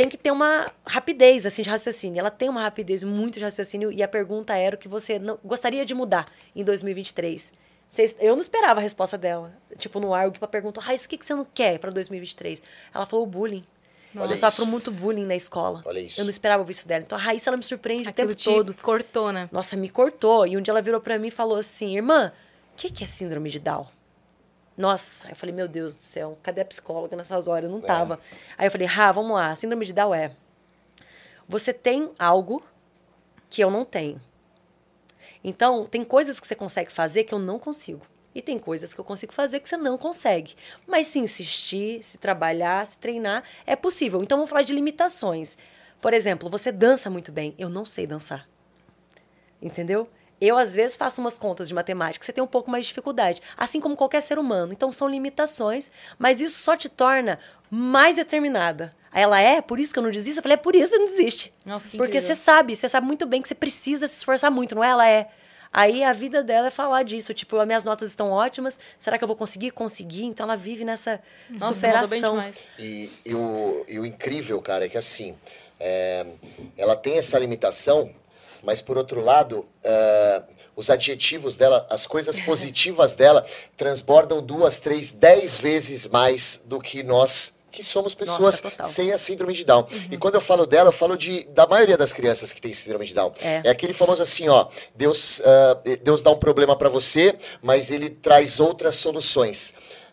tem 0.00 0.08
que 0.08 0.16
ter 0.16 0.30
uma 0.30 0.72
rapidez, 0.86 1.44
assim, 1.44 1.60
de 1.60 1.68
raciocínio. 1.68 2.18
Ela 2.18 2.30
tem 2.30 2.48
uma 2.48 2.62
rapidez 2.62 3.04
muito 3.04 3.38
de 3.38 3.44
raciocínio 3.44 3.92
e 3.92 4.02
a 4.02 4.08
pergunta 4.08 4.56
era 4.56 4.74
o 4.74 4.78
que 4.78 4.88
você 4.88 5.18
não, 5.18 5.38
gostaria 5.44 5.84
de 5.84 5.94
mudar 5.94 6.26
em 6.56 6.64
2023. 6.64 7.52
Vocês- 7.86 8.16
eu 8.18 8.34
não 8.34 8.40
esperava 8.40 8.80
a 8.80 8.82
resposta 8.82 9.18
dela. 9.18 9.52
Tipo, 9.76 10.00
no 10.00 10.14
ar, 10.14 10.26
o 10.28 10.32
que 10.32 10.46
perguntou, 10.46 10.82
Raíssa, 10.82 11.04
o 11.04 11.08
que 11.10 11.18
que 11.18 11.26
você 11.26 11.34
não 11.34 11.44
quer 11.44 11.78
para 11.78 11.90
2023? 11.90 12.62
Ela 12.94 13.04
falou 13.04 13.26
o 13.26 13.28
bullying. 13.28 13.62
Olha 14.16 14.32
eu 14.32 14.36
sofro 14.38 14.62
isso. 14.62 14.70
muito 14.72 14.90
bullying 14.90 15.26
na 15.26 15.36
escola. 15.36 15.82
Olha 15.84 16.00
isso. 16.00 16.18
Eu 16.18 16.24
não 16.24 16.30
esperava 16.30 16.62
ouvir 16.62 16.72
isso 16.72 16.88
dela. 16.88 17.02
Então 17.04 17.18
a 17.18 17.20
Raíssa, 17.20 17.50
ela 17.50 17.58
me 17.58 17.62
surpreende 17.62 18.08
Aquilo 18.08 18.30
o 18.30 18.34
tempo 18.34 18.40
te 18.40 18.44
todo. 18.48 18.74
cortou, 18.80 19.30
né? 19.32 19.50
Nossa, 19.52 19.76
me 19.76 19.90
cortou. 19.90 20.46
E 20.46 20.56
um 20.56 20.62
dia 20.62 20.72
ela 20.72 20.80
virou 20.80 21.00
pra 21.02 21.18
mim 21.18 21.28
e 21.28 21.30
falou 21.30 21.58
assim: 21.58 21.94
Irmã, 21.94 22.32
o 22.72 22.76
que, 22.76 22.90
que 22.90 23.04
é 23.04 23.06
síndrome 23.06 23.50
de 23.50 23.58
Down? 23.58 23.86
Nossa, 24.76 25.28
eu 25.28 25.36
falei: 25.36 25.54
Meu 25.54 25.68
Deus 25.68 25.96
do 25.96 26.02
céu, 26.02 26.38
cadê 26.42 26.60
a 26.60 26.64
psicóloga 26.64 27.16
nessas 27.16 27.48
horas? 27.48 27.64
Eu 27.64 27.70
não 27.70 27.80
tava. 27.80 28.18
Aí 28.56 28.66
eu 28.66 28.70
falei: 28.70 28.86
Rá, 28.86 29.12
vamos 29.12 29.32
lá. 29.32 29.54
Síndrome 29.54 29.84
de 29.84 29.92
Down 29.92 30.14
é. 30.14 30.32
Você 31.48 31.72
tem 31.72 32.10
algo 32.18 32.62
que 33.48 33.62
eu 33.62 33.70
não 33.70 33.84
tenho. 33.84 34.20
Então, 35.42 35.86
tem 35.86 36.04
coisas 36.04 36.38
que 36.38 36.46
você 36.46 36.54
consegue 36.54 36.92
fazer 36.92 37.24
que 37.24 37.34
eu 37.34 37.38
não 37.38 37.58
consigo. 37.58 38.06
E 38.34 38.40
tem 38.40 38.58
coisas 38.58 38.94
que 38.94 39.00
eu 39.00 39.04
consigo 39.04 39.32
fazer 39.32 39.58
que 39.58 39.68
você 39.68 39.76
não 39.76 39.98
consegue. 39.98 40.54
Mas 40.86 41.08
se 41.08 41.18
insistir, 41.18 42.02
se 42.04 42.16
trabalhar, 42.16 42.86
se 42.86 42.96
treinar, 42.98 43.42
é 43.66 43.74
possível. 43.74 44.22
Então, 44.22 44.38
vamos 44.38 44.50
falar 44.50 44.62
de 44.62 44.72
limitações. 44.72 45.58
Por 46.00 46.14
exemplo, 46.14 46.48
você 46.48 46.70
dança 46.70 47.10
muito 47.10 47.32
bem. 47.32 47.54
Eu 47.58 47.68
não 47.68 47.84
sei 47.84 48.06
dançar. 48.06 48.48
Entendeu? 49.60 50.08
Eu, 50.40 50.56
às 50.56 50.74
vezes, 50.74 50.96
faço 50.96 51.20
umas 51.20 51.36
contas 51.38 51.68
de 51.68 51.74
matemática, 51.74 52.24
você 52.24 52.32
tem 52.32 52.42
um 52.42 52.46
pouco 52.46 52.70
mais 52.70 52.84
de 52.84 52.88
dificuldade. 52.88 53.42
Assim 53.56 53.80
como 53.80 53.94
qualquer 53.96 54.22
ser 54.22 54.38
humano. 54.38 54.72
Então, 54.72 54.90
são 54.90 55.06
limitações, 55.08 55.90
mas 56.18 56.40
isso 56.40 56.58
só 56.58 56.76
te 56.76 56.88
torna 56.88 57.38
mais 57.70 58.16
determinada. 58.16 58.94
Aí 59.12 59.22
ela 59.22 59.40
é, 59.40 59.60
por 59.60 59.78
isso 59.78 59.92
que 59.92 59.98
eu 59.98 60.02
não 60.02 60.10
desisto? 60.10 60.38
Eu 60.38 60.42
falei, 60.42 60.54
é 60.54 60.58
por 60.58 60.74
isso 60.74 60.84
que 60.84 60.90
você 60.90 60.98
não 60.98 61.04
desiste. 61.04 61.54
Nossa, 61.64 61.88
que 61.88 61.96
Porque 61.96 62.18
incrível. 62.18 62.34
você 62.34 62.40
sabe, 62.40 62.76
você 62.76 62.88
sabe 62.88 63.06
muito 63.06 63.26
bem 63.26 63.42
que 63.42 63.48
você 63.48 63.54
precisa 63.54 64.06
se 64.06 64.14
esforçar 64.14 64.50
muito, 64.50 64.74
não 64.74 64.84
é? 64.84 64.88
Ela 64.88 65.08
é. 65.08 65.28
Aí 65.72 66.02
a 66.02 66.12
vida 66.12 66.42
dela 66.42 66.68
é 66.68 66.70
falar 66.70 67.04
disso, 67.04 67.32
tipo, 67.32 67.56
as 67.56 67.66
minhas 67.66 67.84
notas 67.84 68.08
estão 68.08 68.30
ótimas, 68.30 68.78
será 68.98 69.16
que 69.16 69.22
eu 69.22 69.28
vou 69.28 69.36
conseguir? 69.36 69.70
Conseguir. 69.70 70.24
Então 70.24 70.44
ela 70.44 70.56
vive 70.56 70.84
nessa 70.84 71.20
Nossa, 71.48 71.74
superação. 71.74 72.52
E, 72.78 73.10
e 73.24 73.34
o, 73.34 73.84
e 73.88 73.98
o 73.98 74.06
incrível, 74.06 74.60
cara, 74.60 74.86
é 74.86 74.88
que 74.88 74.98
assim, 74.98 75.36
é, 75.78 76.26
ela 76.76 76.96
tem 76.96 77.18
essa 77.18 77.38
limitação, 77.38 78.12
mas 78.62 78.82
por 78.82 78.96
outro 78.98 79.20
lado, 79.20 79.66
é, 79.82 80.42
os 80.76 80.90
adjetivos 80.90 81.56
dela, 81.56 81.86
as 81.90 82.06
coisas 82.06 82.38
positivas 82.40 83.14
dela, 83.14 83.44
transbordam 83.76 84.42
duas, 84.42 84.78
três, 84.78 85.12
dez 85.12 85.56
vezes 85.56 86.06
mais 86.06 86.60
do 86.64 86.80
que 86.80 87.02
nós 87.02 87.52
que 87.70 87.84
somos 87.84 88.14
pessoas 88.14 88.60
total. 88.60 88.86
sem 88.86 89.12
a 89.12 89.18
síndrome 89.18 89.52
de 89.54 89.64
Down. 89.64 89.86
E 90.10 90.16
quando 90.16 90.34
eu 90.34 90.40
falo 90.40 90.66
dela, 90.66 90.88
eu 90.88 90.92
falo 90.92 91.16
de, 91.16 91.44
da 91.44 91.66
maioria 91.66 91.96
das 91.96 92.12
crianças 92.12 92.52
que 92.52 92.60
tem 92.60 92.72
síndrome 92.72 93.06
de 93.06 93.14
Down. 93.14 93.32
É. 93.40 93.68
aquele 93.70 93.92
famoso 93.92 94.22
assim, 94.22 94.48
ó, 94.48 94.66
Deus, 94.94 95.40
ah, 95.44 95.78
Deus 96.02 96.22
dá 96.22 96.30
um 96.30 96.38
problema 96.38 96.74
pra 96.76 96.88
você, 96.88 97.34
mas 97.62 97.90
ele 97.90 98.10
traz 98.10 98.58
outras 98.58 98.96
soluções. 98.96 99.72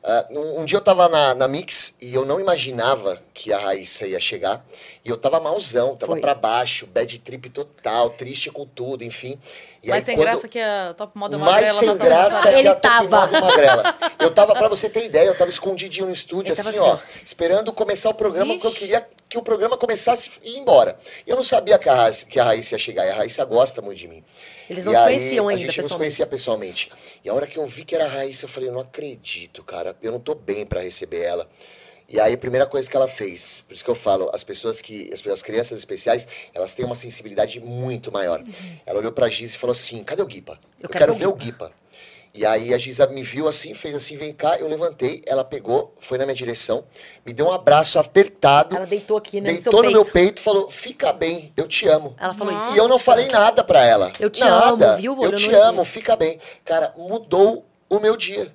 Ah, 0.09 0.25
um, 0.31 0.63
dia 0.63 0.77
eu 0.77 0.81
tava 0.81 1.09
na, 1.09 1.35
na 1.35 1.49
Mix 1.49 1.93
e 2.01 2.13
eu 2.15 2.25
não 2.25 2.39
imaginava 2.39 3.19
que 3.33 3.51
a 3.51 3.57
Raíssa 3.57 4.07
ia 4.07 4.21
chegar. 4.21 4.65
E 5.03 5.09
eu 5.09 5.17
tava 5.17 5.37
malzão, 5.41 5.97
tava 5.97 6.13
Foi. 6.13 6.21
pra 6.21 6.33
baixo, 6.33 6.87
bad 6.87 7.19
trip 7.19 7.49
total, 7.49 8.11
triste 8.11 8.49
com 8.49 8.65
tudo, 8.65 9.03
enfim. 9.03 9.37
E 9.83 9.89
Mas 9.89 9.97
aí, 9.99 10.05
sem 10.05 10.15
quando- 10.15 10.25
graça 10.27 10.47
que 10.47 10.59
a 10.59 10.93
Top 10.97 11.11
Model 11.17 11.37
mais 11.39 11.51
Magrela 11.55 11.79
sem 11.79 11.87
não 11.89 11.97
tá 11.97 12.05
graça 12.05 12.41
que 12.49 12.55
Ele 12.55 12.67
a 12.69 12.75
Top. 12.75 13.03
Model 13.03 13.41
Magrela. 13.41 13.95
Eu 14.19 14.31
tava, 14.31 14.53
pra 14.53 14.69
você 14.69 14.89
ter 14.89 15.03
ideia, 15.03 15.27
eu 15.27 15.35
tava 15.37 15.49
escondidinho 15.49 16.05
no 16.05 16.13
estúdio, 16.13 16.53
assim, 16.53 16.63
tava 16.71 16.81
ó, 16.85 16.93
assim, 16.93 17.01
esperando 17.25 17.73
começar 17.73 18.09
o 18.09 18.13
programa, 18.13 18.53
porque 18.53 18.67
eu 18.67 18.71
Ixi. 18.71 18.79
queria 18.79 19.07
que 19.29 19.37
o 19.37 19.41
programa 19.41 19.77
começasse 19.77 20.29
e 20.43 20.55
ir 20.55 20.59
embora. 20.59 20.97
Eu 21.25 21.35
não 21.35 21.43
sabia 21.43 21.77
que 21.77 21.89
a, 21.89 21.93
Raíssa, 21.93 22.25
que 22.25 22.39
a 22.39 22.43
Raíssa 22.43 22.75
ia 22.75 22.79
chegar, 22.79 23.05
e 23.05 23.09
a 23.09 23.15
Raíssa 23.15 23.43
gosta 23.45 23.81
muito 23.81 23.97
de 23.97 24.07
mim. 24.07 24.23
Eles 24.69 24.85
não 24.85 24.93
E 24.93 24.95
se 24.95 25.01
aí, 25.01 25.17
conheciam 25.17 25.47
A 25.47 25.51
ainda, 25.51 25.65
gente 25.65 25.81
não 25.81 25.89
se 25.89 25.97
conhecia 25.97 26.25
pessoalmente. 26.25 26.91
E 27.23 27.29
a 27.29 27.33
hora 27.33 27.47
que 27.47 27.57
eu 27.57 27.65
vi 27.65 27.83
que 27.83 27.95
era 27.95 28.05
a 28.05 28.09
Raíssa, 28.09 28.45
eu 28.45 28.49
falei, 28.49 28.69
eu 28.69 28.73
não 28.73 28.81
acredito, 28.81 29.63
cara, 29.63 29.95
eu 30.01 30.11
não 30.11 30.19
tô 30.19 30.35
bem 30.35 30.65
pra 30.65 30.81
receber 30.81 31.21
ela. 31.21 31.49
E 32.09 32.21
aí 32.21 32.33
a 32.33 32.37
primeira 32.37 32.65
coisa 32.65 32.89
que 32.89 32.95
ela 32.95 33.07
fez, 33.07 33.65
por 33.67 33.73
isso 33.73 33.83
que 33.83 33.89
eu 33.89 33.95
falo, 33.95 34.29
as 34.33 34.41
pessoas 34.41 34.79
que, 34.79 35.11
as, 35.13 35.25
as 35.27 35.41
crianças 35.41 35.77
especiais, 35.77 36.25
elas 36.53 36.73
têm 36.73 36.85
uma 36.85 36.95
sensibilidade 36.95 37.59
muito 37.59 38.11
maior. 38.13 38.41
Ela 38.85 38.99
olhou 38.99 39.11
pra 39.11 39.27
Giz 39.27 39.53
e 39.53 39.57
falou 39.57 39.73
assim, 39.73 40.03
cadê 40.03 40.21
o 40.21 40.25
Guipa? 40.25 40.57
Eu, 40.81 40.87
quero 40.87 41.05
quero 41.05 41.13
ver 41.13 41.27
o 41.27 41.33
Guipa. 41.33 41.71
E 42.33 42.45
aí 42.45 42.73
a 42.73 42.77
Giza 42.77 43.07
me 43.07 43.23
viu 43.23 43.47
assim, 43.47 43.73
fez 43.73 43.95
assim, 43.95 44.15
vem 44.15 44.31
cá, 44.31 44.57
eu 44.57 44.67
levantei, 44.67 45.23
ela 45.25 45.43
pegou, 45.43 45.93
foi 45.99 46.17
na 46.17 46.25
minha 46.25 46.35
direção, 46.35 46.83
me 47.25 47.33
deu 47.33 47.47
um 47.47 47.51
abraço 47.51 47.97
apertado. 47.97 48.75
Ela 48.75 48.85
deitou 48.85 49.17
aqui, 49.17 49.41
né, 49.41 49.49
no 49.49 49.55
Deitou 49.55 49.73
seu 49.73 49.83
no 49.83 49.91
meu 49.91 50.03
peito. 50.03 50.13
peito 50.13 50.39
e 50.39 50.41
falou, 50.43 50.69
fica 50.69 51.11
bem, 51.11 51.51
eu 51.57 51.67
te 51.67 51.87
amo. 51.87 52.15
Ela 52.19 52.33
falou 52.33 52.53
Nossa. 52.53 52.67
isso. 52.67 52.75
E 52.75 52.79
eu 52.79 52.87
não 52.87 52.99
falei 52.99 53.27
nada 53.27 53.63
pra 53.63 53.83
ela. 53.83 54.11
Eu 54.19 54.29
te 54.29 54.41
nada. 54.41 54.89
amo, 54.91 54.97
viu? 54.97 55.13
Eu 55.13 55.19
Olhando 55.19 55.37
te 55.37 55.53
amo, 55.53 55.83
fica 55.83 56.15
bem. 56.15 56.39
Cara, 56.63 56.93
mudou 56.97 57.65
o 57.89 57.99
meu 57.99 58.15
dia. 58.15 58.51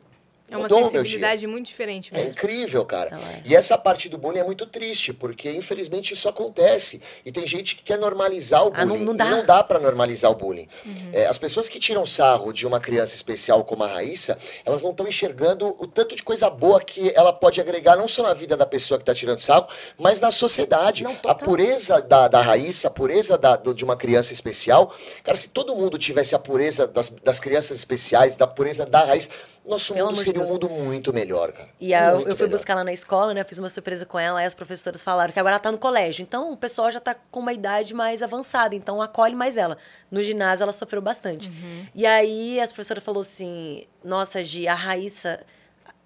É 0.52 0.56
uma 0.56 0.62
mudou 0.64 0.90
sensibilidade 0.90 1.46
muito 1.46 1.66
diferente 1.66 2.10
É 2.12 2.16
mesmo. 2.18 2.30
incrível, 2.32 2.84
cara. 2.84 3.10
Ela 3.10 3.32
é. 3.32 3.42
E 3.44 3.54
essa 3.56 3.76
parte 3.78 4.08
do 4.08 4.18
bullying 4.18 4.40
é 4.40 4.44
muito 4.44 4.66
triste, 4.66 5.12
porque 5.12 5.50
infelizmente 5.50 6.12
isso 6.14 6.28
acontece. 6.28 7.00
E 7.24 7.32
tem 7.32 7.46
gente 7.46 7.74
que 7.76 7.82
quer 7.82 7.98
normalizar 7.98 8.64
o 8.66 8.72
Ah, 8.74 8.84
não- 8.84 8.94
bullying. 8.96 9.04
não 9.04 9.14
e 9.14 9.16
dá. 9.16 9.24
não 9.26 9.44
dá 9.46 9.62
pra 9.64 9.78
normalizar 9.78 10.30
o 10.30 10.34
bullying. 10.34 10.68
Uhum. 10.84 11.10
É, 11.12 11.26
as 11.26 11.38
pessoas 11.38 11.68
que 11.68 11.78
tiram 11.80 12.04
sarro 12.06 12.52
de 12.52 12.66
uma 12.66 12.80
criança 12.80 13.14
especial 13.14 13.64
como 13.64 13.84
a 13.84 13.86
Raíssa, 13.86 14.36
elas 14.64 14.82
não 14.82 14.90
estão 14.90 15.06
enxergando 15.06 15.74
o 15.78 15.86
tanto 15.86 16.14
de 16.14 16.22
coisa 16.22 16.48
boa 16.50 16.80
que 16.80 17.12
ela 17.14 17.32
pode 17.32 17.60
agregar, 17.60 17.96
não 17.96 18.06
só 18.08 18.22
na 18.22 18.34
vida 18.34 18.56
da 18.56 18.66
pessoa 18.66 18.98
que 18.98 19.04
tá 19.04 19.14
tirando 19.14 19.38
sarro, 19.38 19.66
mas 19.98 20.20
na 20.20 20.30
sociedade. 20.30 21.02
Não, 21.04 21.16
a 21.26 21.34
pureza 21.34 22.00
da, 22.02 22.28
da 22.28 22.40
Raíssa, 22.40 22.88
a 22.88 22.90
pureza 22.90 23.38
da- 23.38 23.56
do- 23.56 23.74
de 23.74 23.84
uma 23.84 23.96
criança 23.96 24.32
especial. 24.32 24.94
Cara, 25.22 25.36
se 25.36 25.48
todo 25.48 25.74
mundo 25.74 25.98
tivesse 25.98 26.34
a 26.34 26.38
pureza 26.38 26.86
das, 26.86 27.08
das 27.08 27.38
crianças 27.40 27.76
especiais, 27.78 28.36
da 28.36 28.46
pureza 28.46 28.84
da 28.86 29.04
Raíssa, 29.04 29.30
nosso 29.64 29.94
Pelo 29.94 30.06
mundo 30.08 30.16
seria 30.16 30.40
um 30.42 30.44
Deus. 30.44 30.50
mundo 30.50 30.68
muito 30.68 31.12
melhor, 31.12 31.52
cara. 31.52 31.68
E 31.80 31.94
a- 31.94 32.10
eu 32.12 32.20
fui 32.20 32.32
melhor. 32.34 32.48
buscar 32.48 32.72
ela 32.72 32.84
na 32.84 32.92
escola, 32.92 33.32
né? 33.32 33.40
Eu 33.40 33.44
fiz 33.44 33.58
uma 33.58 33.68
surpresa 33.68 34.04
com 34.04 34.18
ela, 34.18 34.40
aí 34.40 34.46
as 34.46 34.54
professoras 34.54 35.04
falaram 35.04 35.32
que 35.32 35.38
agora 35.38 35.54
ela 35.54 35.60
tá 35.60 35.70
no 35.70 35.78
colégio. 35.78 36.22
Então 36.22 36.52
o 36.52 36.56
pessoal 36.56 36.90
já 36.90 36.98
tá 37.00 37.14
com 37.30 37.40
uma 37.40 37.52
idade 37.52 37.94
mais 37.94 38.22
avançada, 38.22 38.74
então 38.74 39.00
acolhe 39.00 39.34
mais 39.34 39.56
ela. 39.56 39.78
No 40.10 40.22
ginásio 40.22 40.64
ela 40.64 40.72
sofreu 40.72 41.00
bastante. 41.00 41.50
E 41.94 42.04
aí 42.04 42.60
as 42.60 42.72
professoras 42.72 43.04
falou 43.04 43.20
assim: 43.20 43.86
"Nossa, 44.04 44.42
Gi, 44.42 44.66
a 44.66 44.74
Raíssa 44.74 45.40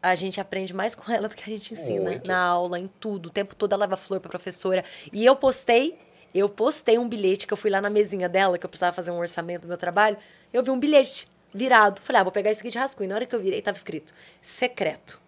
a 0.02 0.14
gente 0.14 0.40
aprende 0.40 0.72
mais 0.74 0.94
com 0.94 1.10
ela 1.10 1.26
do 1.26 1.34
que 1.34 1.42
a 1.42 1.52
gente 1.52 1.72
ensina 1.74 2.10
Muito. 2.10 2.28
na 2.28 2.38
aula, 2.38 2.78
em 2.78 2.86
tudo. 3.00 3.26
O 3.26 3.30
tempo 3.30 3.54
todo 3.56 3.72
ela 3.72 3.86
leva 3.86 3.96
flor 3.96 4.20
pra 4.20 4.28
professora. 4.30 4.84
E 5.12 5.24
eu 5.24 5.34
postei, 5.34 5.98
eu 6.32 6.48
postei 6.48 6.96
um 6.98 7.08
bilhete 7.08 7.44
que 7.46 7.52
eu 7.52 7.56
fui 7.56 7.70
lá 7.70 7.80
na 7.80 7.90
mesinha 7.90 8.28
dela, 8.28 8.56
que 8.58 8.64
eu 8.64 8.68
precisava 8.70 8.94
fazer 8.94 9.10
um 9.10 9.18
orçamento 9.18 9.62
do 9.62 9.68
meu 9.68 9.76
trabalho. 9.78 10.16
Eu 10.52 10.62
vi 10.62 10.70
um 10.70 10.78
bilhete 10.78 11.26
virado. 11.56 12.00
Falei, 12.02 12.20
ah, 12.20 12.24
vou 12.24 12.32
pegar 12.32 12.50
isso 12.50 12.60
aqui 12.60 12.70
de 12.70 12.78
rascunho. 12.78 13.08
Na 13.08 13.16
hora 13.16 13.26
que 13.26 13.34
eu 13.34 13.40
virei, 13.40 13.60
tava 13.62 13.76
escrito 13.76 14.12
secreto. 14.40 15.20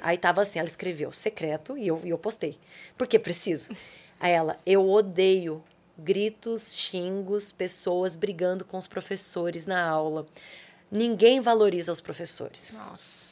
Aí 0.00 0.16
tava 0.16 0.42
assim, 0.42 0.58
ela 0.58 0.68
escreveu 0.68 1.12
secreto 1.12 1.76
e 1.76 1.88
eu, 1.88 2.00
e 2.04 2.10
eu 2.10 2.18
postei. 2.18 2.58
Porque 2.96 3.18
precisa. 3.18 3.68
Aí 4.18 4.32
ela, 4.32 4.58
eu 4.64 4.88
odeio 4.88 5.62
gritos, 5.98 6.76
xingos, 6.76 7.52
pessoas 7.52 8.16
brigando 8.16 8.64
com 8.64 8.78
os 8.78 8.86
professores 8.86 9.66
na 9.66 9.86
aula. 9.86 10.26
Ninguém 10.90 11.40
valoriza 11.40 11.92
os 11.92 12.00
professores. 12.00 12.72
Nossa. 12.74 13.23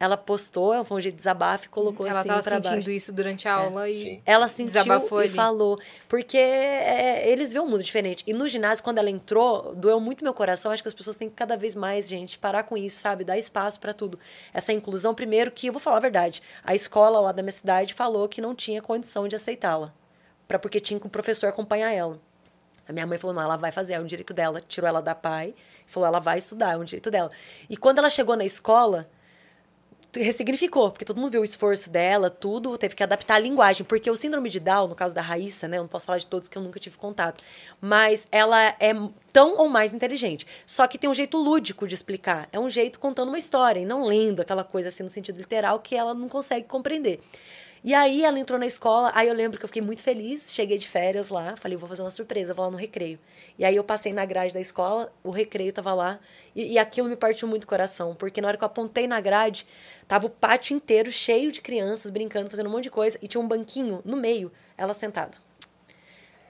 Ela 0.00 0.16
postou, 0.16 0.84
foi 0.84 0.96
um 0.98 1.00
jeito 1.00 1.14
de 1.16 1.18
desabafo 1.18 1.66
e 1.66 1.68
colocou 1.68 2.06
Ela 2.06 2.20
assim 2.20 2.28
tava 2.28 2.42
pra 2.42 2.54
sentindo 2.56 2.74
baixo. 2.74 2.90
isso 2.90 3.12
durante 3.12 3.48
a 3.48 3.54
aula 3.54 3.88
e 3.88 3.94
Sim. 3.94 4.22
Ela 4.24 4.46
sentiu 4.46 4.66
Desabafou 4.72 5.20
e 5.20 5.24
ali. 5.24 5.34
falou. 5.34 5.76
Porque 6.08 6.38
é, 6.38 7.28
eles 7.28 7.52
veem 7.52 7.64
um 7.64 7.68
mundo 7.68 7.82
diferente. 7.82 8.22
E 8.24 8.32
no 8.32 8.46
ginásio, 8.46 8.84
quando 8.84 8.98
ela 8.98 9.10
entrou, 9.10 9.74
doeu 9.74 9.98
muito 9.98 10.22
meu 10.22 10.32
coração. 10.32 10.70
Acho 10.70 10.82
que 10.82 10.88
as 10.88 10.94
pessoas 10.94 11.16
têm 11.18 11.28
que 11.28 11.34
cada 11.34 11.56
vez 11.56 11.74
mais, 11.74 12.06
gente, 12.08 12.38
parar 12.38 12.62
com 12.62 12.76
isso, 12.76 13.00
sabe? 13.00 13.24
Dar 13.24 13.36
espaço 13.36 13.80
pra 13.80 13.92
tudo. 13.92 14.18
Essa 14.54 14.72
inclusão, 14.72 15.14
primeiro, 15.14 15.50
que 15.50 15.66
eu 15.66 15.72
vou 15.72 15.80
falar 15.80 15.96
a 15.96 16.00
verdade. 16.00 16.42
A 16.62 16.76
escola 16.76 17.18
lá 17.18 17.32
da 17.32 17.42
minha 17.42 17.50
cidade 17.50 17.92
falou 17.92 18.28
que 18.28 18.40
não 18.40 18.54
tinha 18.54 18.80
condição 18.80 19.26
de 19.26 19.34
aceitá-la. 19.34 19.92
Pra, 20.46 20.60
porque 20.60 20.78
tinha 20.78 21.00
que 21.00 21.06
um 21.08 21.10
professor 21.10 21.48
acompanhar 21.48 21.90
ela. 21.92 22.20
A 22.88 22.92
minha 22.92 23.06
mãe 23.06 23.18
falou: 23.18 23.34
não, 23.34 23.42
ela 23.42 23.56
vai 23.56 23.72
fazer, 23.72 23.94
é 23.94 24.00
um 24.00 24.06
direito 24.06 24.32
dela. 24.32 24.60
Tirou 24.60 24.86
ela 24.88 25.02
da 25.02 25.14
pai, 25.14 25.54
falou: 25.88 26.06
ela 26.06 26.20
vai 26.20 26.38
estudar, 26.38 26.74
é 26.74 26.76
um 26.76 26.84
direito 26.84 27.10
dela. 27.10 27.32
E 27.68 27.76
quando 27.76 27.98
ela 27.98 28.08
chegou 28.08 28.36
na 28.36 28.44
escola, 28.44 29.10
ressignificou, 30.16 30.90
porque 30.90 31.04
todo 31.04 31.20
mundo 31.20 31.30
viu 31.30 31.42
o 31.42 31.44
esforço 31.44 31.90
dela, 31.90 32.30
tudo, 32.30 32.76
teve 32.78 32.94
que 32.94 33.02
adaptar 33.02 33.34
a 33.34 33.38
linguagem, 33.38 33.84
porque 33.84 34.10
o 34.10 34.16
síndrome 34.16 34.48
de 34.48 34.58
Down, 34.58 34.88
no 34.88 34.94
caso 34.94 35.14
da 35.14 35.20
Raíssa, 35.20 35.68
né, 35.68 35.76
eu 35.76 35.82
não 35.82 35.88
posso 35.88 36.06
falar 36.06 36.18
de 36.18 36.26
todos 36.26 36.48
que 36.48 36.56
eu 36.56 36.62
nunca 36.62 36.80
tive 36.80 36.96
contato, 36.96 37.42
mas 37.80 38.26
ela 38.32 38.74
é 38.80 38.92
tão 39.32 39.58
ou 39.58 39.68
mais 39.68 39.92
inteligente, 39.92 40.46
só 40.66 40.86
que 40.86 40.98
tem 40.98 41.08
um 41.10 41.14
jeito 41.14 41.36
lúdico 41.36 41.86
de 41.86 41.94
explicar, 41.94 42.48
é 42.52 42.58
um 42.58 42.70
jeito 42.70 42.98
contando 42.98 43.28
uma 43.28 43.38
história, 43.38 43.80
e 43.80 43.84
não 43.84 44.04
lendo 44.04 44.40
aquela 44.40 44.64
coisa 44.64 44.88
assim 44.88 45.02
no 45.02 45.08
sentido 45.08 45.36
literal 45.36 45.78
que 45.80 45.94
ela 45.94 46.14
não 46.14 46.28
consegue 46.28 46.66
compreender. 46.66 47.20
E 47.82 47.94
aí 47.94 48.24
ela 48.24 48.38
entrou 48.38 48.58
na 48.58 48.66
escola, 48.66 49.12
aí 49.14 49.28
eu 49.28 49.34
lembro 49.34 49.58
que 49.58 49.64
eu 49.64 49.68
fiquei 49.68 49.82
muito 49.82 50.02
feliz, 50.02 50.52
cheguei 50.52 50.76
de 50.76 50.88
férias 50.88 51.30
lá, 51.30 51.56
falei, 51.56 51.76
vou 51.76 51.88
fazer 51.88 52.02
uma 52.02 52.10
surpresa, 52.10 52.52
vou 52.52 52.64
lá 52.64 52.70
no 52.70 52.76
recreio. 52.76 53.18
E 53.56 53.64
aí 53.64 53.76
eu 53.76 53.84
passei 53.84 54.12
na 54.12 54.24
grade 54.24 54.52
da 54.52 54.60
escola, 54.60 55.12
o 55.22 55.30
recreio 55.30 55.72
tava 55.72 55.94
lá, 55.94 56.18
e, 56.56 56.72
e 56.72 56.78
aquilo 56.78 57.08
me 57.08 57.16
partiu 57.16 57.46
muito 57.46 57.64
o 57.64 57.66
coração, 57.66 58.14
porque 58.16 58.40
na 58.40 58.48
hora 58.48 58.56
que 58.56 58.64
eu 58.64 58.66
apontei 58.66 59.06
na 59.06 59.20
grade, 59.20 59.66
tava 60.08 60.26
o 60.26 60.30
pátio 60.30 60.74
inteiro 60.74 61.10
cheio 61.12 61.52
de 61.52 61.60
crianças 61.60 62.10
brincando, 62.10 62.50
fazendo 62.50 62.68
um 62.68 62.72
monte 62.72 62.84
de 62.84 62.90
coisa, 62.90 63.18
e 63.22 63.28
tinha 63.28 63.40
um 63.40 63.46
banquinho 63.46 64.02
no 64.04 64.16
meio, 64.16 64.50
ela 64.76 64.92
sentada. 64.92 65.38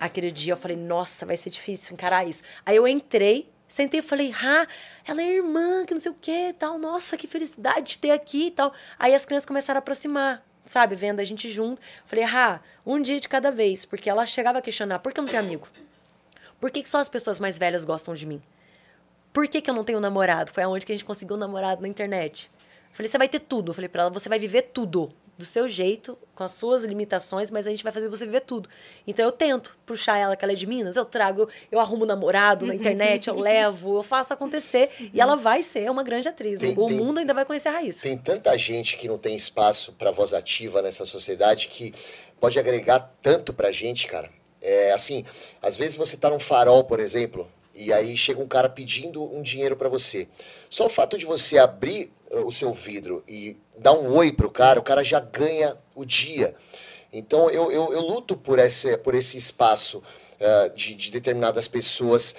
Aquele 0.01 0.31
dia 0.31 0.53
eu 0.53 0.57
falei, 0.57 0.77
nossa, 0.77 1.27
vai 1.27 1.37
ser 1.37 1.51
difícil 1.51 1.93
encarar 1.93 2.27
isso. 2.27 2.43
Aí 2.65 2.77
eu 2.77 2.87
entrei, 2.87 3.51
sentei 3.67 4.01
e 4.01 4.03
falei, 4.03 4.33
ah, 4.43 4.67
ela 5.05 5.21
é 5.21 5.27
irmã, 5.27 5.85
que 5.85 5.93
não 5.93 6.01
sei 6.01 6.13
o 6.13 6.15
que 6.15 6.55
tal, 6.55 6.79
nossa, 6.79 7.17
que 7.17 7.27
felicidade 7.27 7.91
de 7.91 7.99
ter 7.99 8.13
aqui 8.13 8.47
e 8.47 8.51
tal. 8.51 8.73
Aí 8.99 9.15
as 9.15 9.27
crianças 9.27 9.45
começaram 9.45 9.79
a 9.79 9.81
aproximar, 9.81 10.47
sabe, 10.71 10.95
vendo 10.95 11.21
a 11.21 11.25
gente 11.25 11.51
junto. 11.51 11.81
Falei, 12.07 12.25
ah, 12.25 12.61
um 12.85 13.01
dia 13.01 13.19
de 13.19 13.29
cada 13.29 13.51
vez, 13.51 13.85
porque 13.85 14.09
ela 14.09 14.25
chegava 14.27 14.59
a 14.59 14.63
questionar, 14.63 14.99
por 14.99 15.13
que 15.13 15.21
eu 15.21 15.23
não 15.23 15.31
tenho 15.31 15.43
amigo? 15.43 15.69
Por 16.61 16.71
que, 16.71 16.83
que 16.83 16.89
só 16.89 16.99
as 16.99 17.09
pessoas 17.09 17.39
mais 17.39 17.59
velhas 17.59 17.85
gostam 17.85 18.15
de 18.15 18.27
mim? 18.27 18.43
Por 19.33 19.47
que, 19.47 19.61
que 19.61 19.71
eu 19.71 19.75
não 19.75 19.85
tenho 19.85 20.01
namorado? 20.01 20.53
Foi 20.53 20.63
aonde 20.63 20.85
que 20.85 20.93
a 20.93 20.95
gente 20.95 21.05
conseguiu 21.05 21.37
um 21.37 21.39
namorado 21.39 21.81
na 21.83 21.89
internet. 21.89 22.51
Falei, 22.93 23.09
você 23.09 23.19
vai 23.19 23.29
ter 23.29 23.41
tudo. 23.41 23.73
Falei 23.73 23.89
pra 23.89 24.03
ela, 24.03 24.11
você 24.11 24.29
vai 24.29 24.39
viver 24.39 24.63
tudo. 24.63 25.13
Do 25.39 25.45
seu 25.45 25.69
jeito, 25.69 26.19
com 26.35 26.43
as 26.43 26.51
suas 26.51 26.83
limitações, 26.83 27.49
mas 27.49 27.65
a 27.65 27.71
gente 27.71 27.85
vai 27.85 27.93
fazer 27.93 28.09
você 28.09 28.27
viver 28.27 28.41
tudo. 28.41 28.69
Então 29.07 29.25
eu 29.25 29.31
tento 29.31 29.79
puxar 29.87 30.19
ela, 30.19 30.35
que 30.37 30.45
ela 30.45 30.53
é 30.53 30.57
de 30.57 30.67
Minas, 30.67 30.97
eu 30.97 31.05
trago, 31.05 31.43
eu, 31.43 31.49
eu 31.71 31.79
arrumo 31.79 32.05
namorado 32.05 32.67
na 32.67 32.75
internet, 32.75 33.29
eu 33.29 33.37
levo, 33.41 33.97
eu 33.99 34.03
faço 34.03 34.35
acontecer. 34.35 34.91
E 35.15 35.21
ela 35.21 35.37
vai 35.37 35.63
ser 35.63 35.89
uma 35.89 36.03
grande 36.03 36.29
atriz. 36.29 36.59
Tem- 36.59 36.75
o 36.77 36.87
tem- 36.87 36.97
mundo 36.97 37.19
ainda 37.19 37.33
vai 37.33 37.45
conhecer 37.45 37.69
a 37.69 37.73
Raíssa. 37.73 38.03
Tem 38.03 38.19
tanta 38.19 38.59
gente 38.59 38.97
que 38.97 39.07
não 39.07 39.17
tem 39.17 39.37
espaço 39.37 39.93
para 39.93 40.11
voz 40.11 40.35
ativa 40.35 40.83
nessa 40.83 41.05
sociedade 41.05 41.69
que 41.69 41.95
pode 42.41 42.59
agregar 42.59 43.15
tanto 43.23 43.53
pra 43.55 43.71
gente, 43.71 44.09
cara. 44.09 44.29
É 44.61 44.91
assim, 44.91 45.25
às 45.63 45.77
vezes 45.77 45.95
você 45.95 46.17
tá 46.17 46.29
num 46.29 46.41
farol, 46.41 46.83
por 46.83 46.99
exemplo, 46.99 47.49
e 47.73 47.93
aí 47.93 48.17
chega 48.17 48.43
um 48.43 48.49
cara 48.49 48.69
pedindo 48.69 49.23
um 49.23 49.41
dinheiro 49.41 49.77
pra 49.77 49.89
você. 49.89 50.27
Só 50.69 50.87
o 50.87 50.89
fato 50.89 51.17
de 51.17 51.25
você 51.25 51.59
abrir 51.59 52.11
o 52.45 52.51
seu 52.51 52.73
vidro 52.73 53.23
e 53.27 53.57
dar 53.79 53.93
um 53.93 54.15
oi 54.15 54.33
pro 54.33 54.51
cara, 54.51 54.79
o 54.79 54.83
cara 54.83 55.03
já 55.03 55.21
ganha 55.21 55.77
o 55.95 56.05
dia. 56.05 56.55
Então 57.13 57.49
eu, 57.51 57.71
eu, 57.71 57.93
eu 57.93 58.01
luto 58.01 58.37
por 58.37 58.59
esse, 58.59 58.97
por 58.99 59.15
esse 59.15 59.37
espaço 59.37 59.99
uh, 59.99 60.75
de, 60.75 60.95
de 60.95 61.11
determinadas 61.11 61.69
pessoas 61.69 62.35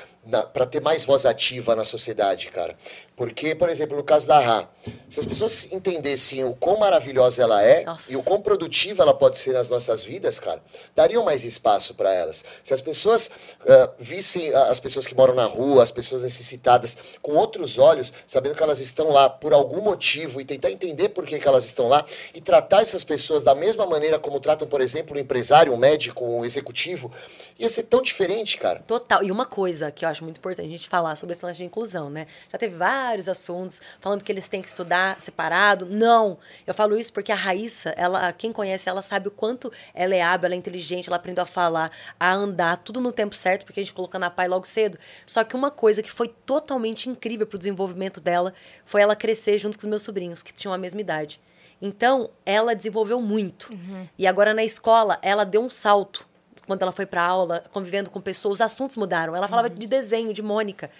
para 0.54 0.66
ter 0.66 0.80
mais 0.80 1.04
voz 1.04 1.26
ativa 1.26 1.76
na 1.76 1.84
sociedade, 1.84 2.48
cara. 2.50 2.76
Porque, 3.20 3.54
por 3.54 3.68
exemplo, 3.68 3.98
no 3.98 4.04
caso 4.04 4.26
da 4.26 4.40
Rá, 4.40 4.70
se 5.10 5.20
as 5.20 5.26
pessoas 5.26 5.68
entendessem 5.74 6.46
o 6.46 6.56
quão 6.56 6.80
maravilhosa 6.80 7.44
ela 7.44 7.62
é 7.62 7.84
Nossa. 7.84 8.14
e 8.14 8.16
o 8.16 8.24
quão 8.24 8.40
produtiva 8.40 9.04
ela 9.04 9.14
pode 9.14 9.38
ser 9.38 9.52
nas 9.52 9.70
nossas 9.70 10.06
vidas, 10.06 10.40
cara, 10.40 10.64
dariam 10.96 11.26
mais 11.26 11.44
espaço 11.44 11.94
para 11.94 12.14
elas. 12.14 12.46
Se 12.64 12.74
as 12.74 12.80
pessoas 12.80 13.30
ah, 13.68 13.90
vissem 14.00 14.56
as 14.56 14.80
pessoas 14.80 15.06
que 15.06 15.14
moram 15.14 15.36
na 15.36 15.44
rua, 15.44 15.84
as 15.84 15.92
pessoas 15.92 16.24
necessitadas, 16.24 16.96
com 17.22 17.34
outros 17.34 17.78
olhos, 17.78 18.14
sabendo 18.26 18.56
que 18.56 18.64
elas 18.64 18.80
estão 18.80 19.10
lá 19.10 19.30
por 19.30 19.52
algum 19.52 19.82
motivo 19.82 20.40
e 20.40 20.46
tentar 20.46 20.72
entender 20.72 21.10
por 21.10 21.26
que, 21.26 21.40
que 21.40 21.48
elas 21.48 21.66
estão 21.66 21.90
lá 21.90 22.06
e 22.34 22.40
tratar 22.40 22.84
essas 22.84 23.04
pessoas 23.04 23.44
da 23.44 23.54
mesma 23.54 23.86
maneira 23.86 24.18
como 24.18 24.40
tratam, 24.40 24.66
por 24.66 24.80
exemplo, 24.80 25.18
um 25.18 25.20
empresário, 25.20 25.74
um 25.74 25.78
médico, 25.78 26.24
um 26.24 26.46
executivo, 26.46 27.12
ia 27.58 27.68
ser 27.68 27.84
tão 27.84 28.02
diferente, 28.02 28.58
cara. 28.58 28.82
Total. 28.88 29.22
E 29.22 29.30
uma 29.30 29.46
coisa 29.46 29.92
que 29.92 30.06
eu 30.06 30.10
acho 30.10 30.24
muito 30.24 30.38
importante 30.38 30.68
a 30.68 30.72
gente 30.72 30.88
falar 30.88 31.18
sobre 31.18 31.34
esse 31.36 31.46
lance 31.46 31.58
de 31.58 31.66
inclusão, 31.66 32.10
né? 32.10 32.26
Já 32.50 32.58
teve 32.58 32.78
vários 33.10 33.28
assuntos 33.28 33.82
falando 33.99 34.24
que 34.24 34.32
eles 34.32 34.47
têm 34.47 34.62
que 34.62 34.68
estudar 34.68 35.20
separado. 35.20 35.86
Não. 35.88 36.38
Eu 36.66 36.74
falo 36.74 36.97
isso 36.97 37.12
porque 37.12 37.32
a 37.32 37.36
Raíssa, 37.36 37.89
ela, 37.97 38.32
quem 38.32 38.53
conhece 38.53 38.88
ela 38.88 39.01
sabe 39.01 39.28
o 39.28 39.32
quanto 39.32 39.72
ela 39.93 40.14
é 40.16 40.22
hábil, 40.22 40.45
ela 40.45 40.55
é 40.55 40.57
inteligente, 40.57 41.07
ela 41.07 41.18
aprendeu 41.18 41.41
a 41.43 41.47
falar, 41.47 41.91
a 42.20 42.32
andar, 42.32 42.78
tudo 42.78 43.01
no 43.01 43.12
tempo 43.12 43.36
certo, 43.36 43.66
porque 43.66 43.80
a 43.80 43.84
gente 43.84 43.93
colocou 43.93 44.20
na 44.20 44.30
pai 44.30 44.47
logo 44.47 44.66
cedo. 44.66 44.97
Só 45.26 45.43
que 45.43 45.55
uma 45.55 45.72
coisa 45.72 46.03
que 46.03 46.12
foi 46.12 46.28
totalmente 46.28 47.10
incrível 47.10 47.47
pro 47.47 47.57
desenvolvimento 47.57 48.22
dela 48.22 48.53
foi 48.86 49.01
ela 49.01 49.16
crescer 49.16 49.57
junto 49.57 49.78
com 49.78 49.86
os 49.86 49.89
meus 49.89 50.01
sobrinhos, 50.03 50.43
que 50.43 50.53
tinham 50.53 50.74
a 50.74 50.78
mesma 50.78 51.01
idade. 51.01 51.41
Então, 51.82 52.30
ela 52.45 52.76
desenvolveu 52.76 53.20
muito. 53.22 53.74
E 54.18 54.28
agora 54.28 54.53
na 54.53 54.64
escola, 54.64 55.18
ela 55.22 55.45
deu 55.45 55.62
um 55.62 55.70
salto 55.70 56.28
quando 56.68 56.84
ela 56.84 56.91
foi 56.91 57.07
para 57.07 57.24
aula, 57.24 57.64
convivendo 57.72 58.12
com 58.12 58.22
pessoas, 58.22 58.55
os 58.55 58.62
assuntos 58.62 58.95
mudaram. 58.95 59.36
Ela 59.36 59.47
falava 59.47 59.68
de 59.72 59.88
desenho, 59.88 60.32
de 60.32 60.43
Mônica, 60.43 60.91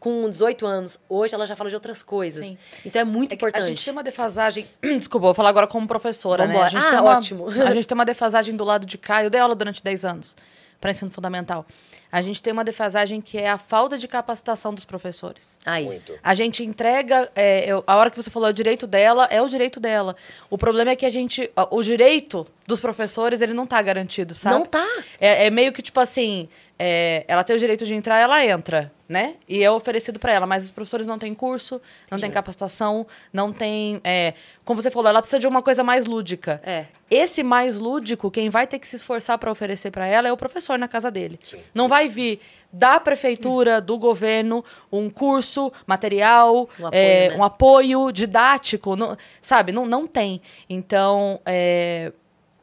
com 0.00 0.28
18 0.28 0.66
anos. 0.66 0.98
Hoje 1.08 1.34
ela 1.34 1.46
já 1.46 1.54
fala 1.54 1.68
de 1.68 1.76
outras 1.76 2.02
coisas. 2.02 2.46
Sim. 2.46 2.58
Então 2.84 3.02
é 3.02 3.04
muito 3.04 3.32
É 3.32 3.34
importante. 3.36 3.62
A 3.62 3.66
gente 3.66 3.84
tem 3.84 3.92
uma 3.92 4.02
defasagem. 4.02 4.66
Desculpa, 4.98 5.26
vou 5.26 5.34
falar 5.34 5.50
agora 5.50 5.66
como 5.66 5.86
professora, 5.86 6.46
né? 6.46 6.54
Vambora. 6.54 6.66
A 6.66 6.70
gente 6.70 6.86
Ah, 6.86 6.90
tem 6.90 6.98
uma, 6.98 7.16
ótimo. 7.18 7.46
A 7.68 7.74
gente 7.74 7.86
tem 7.86 7.94
uma 7.94 8.04
defasagem 8.06 8.56
do 8.56 8.64
lado 8.64 8.86
de 8.86 8.96
cá. 8.98 9.22
Eu 9.22 9.30
dei 9.30 9.40
aula 9.40 9.54
durante 9.54 9.84
10 9.84 10.04
anos 10.06 10.34
para 10.80 10.90
ensino 10.92 11.10
fundamental. 11.10 11.66
A 12.10 12.22
gente 12.22 12.42
tem 12.42 12.50
uma 12.54 12.64
defasagem 12.64 13.20
que 13.20 13.36
é 13.36 13.50
a 13.50 13.58
falta 13.58 13.98
de 13.98 14.08
capacitação 14.08 14.72
dos 14.72 14.86
professores. 14.86 15.58
Aí. 15.66 15.84
Muito. 15.84 16.18
A 16.22 16.32
gente 16.32 16.64
entrega. 16.64 17.30
é, 17.36 17.66
eu- 17.70 17.84
a 17.86 17.96
hora 17.96 18.10
que 18.10 18.16
você 18.16 18.30
falou 18.30 18.48
é 18.48 18.50
o 18.50 18.54
direito 18.54 18.86
dela, 18.86 19.26
é 19.30 19.42
o 19.42 19.46
direito 19.48 19.78
dela. 19.78 20.16
O 20.48 20.56
problema 20.56 20.90
é 20.92 20.96
que 20.96 21.04
a 21.04 21.10
gente. 21.10 21.50
O 21.70 21.82
direito 21.82 22.46
dos 22.66 22.80
professores, 22.80 23.42
ele 23.42 23.52
não 23.52 23.66
tá 23.66 23.80
garantido, 23.82 24.34
sabe? 24.34 24.54
Não 24.54 24.64
tá. 24.64 24.88
É, 25.20 25.46
é 25.46 25.50
meio 25.50 25.70
que 25.74 25.82
tipo 25.82 26.00
assim. 26.00 26.48
É, 26.82 27.26
ela 27.28 27.44
tem 27.44 27.54
o 27.54 27.58
direito 27.58 27.84
de 27.84 27.94
entrar, 27.94 28.18
ela 28.18 28.42
entra, 28.42 28.90
né? 29.06 29.34
E 29.46 29.62
é 29.62 29.70
oferecido 29.70 30.18
para 30.18 30.32
ela, 30.32 30.46
mas 30.46 30.64
os 30.64 30.70
professores 30.70 31.06
não 31.06 31.18
têm 31.18 31.34
curso, 31.34 31.78
não 32.10 32.18
têm 32.18 32.30
capacitação, 32.30 33.06
não 33.30 33.52
tem. 33.52 34.00
é, 34.02 34.32
como 34.64 34.80
você 34.80 34.90
falou, 34.90 35.10
ela 35.10 35.20
precisa 35.20 35.38
de 35.38 35.46
uma 35.46 35.60
coisa 35.60 35.84
mais 35.84 36.06
lúdica. 36.06 36.58
É. 36.64 36.86
Esse 37.10 37.42
mais 37.42 37.78
lúdico, 37.78 38.30
quem 38.30 38.48
vai 38.48 38.66
ter 38.66 38.78
que 38.78 38.86
se 38.86 38.96
esforçar 38.96 39.36
para 39.36 39.50
oferecer 39.50 39.90
para 39.90 40.06
ela 40.06 40.26
é 40.28 40.32
o 40.32 40.36
professor 40.38 40.78
na 40.78 40.88
casa 40.88 41.10
dele. 41.10 41.38
Não 41.74 41.86
vai 41.86 42.08
vir 42.08 42.40
da 42.72 42.98
prefeitura, 42.98 43.80
do 43.80 43.98
governo, 43.98 44.64
um 44.90 45.10
curso, 45.10 45.70
material, 45.86 46.68
Um 46.80 46.86
apoio, 46.86 46.90
é, 46.92 47.28
né? 47.28 47.36
um 47.36 47.44
apoio 47.44 48.12
didático, 48.12 48.96
não- 48.96 49.16
sabe? 49.42 49.70
Não, 49.72 49.84
não 49.84 50.06
tem. 50.06 50.40
Então, 50.68 51.40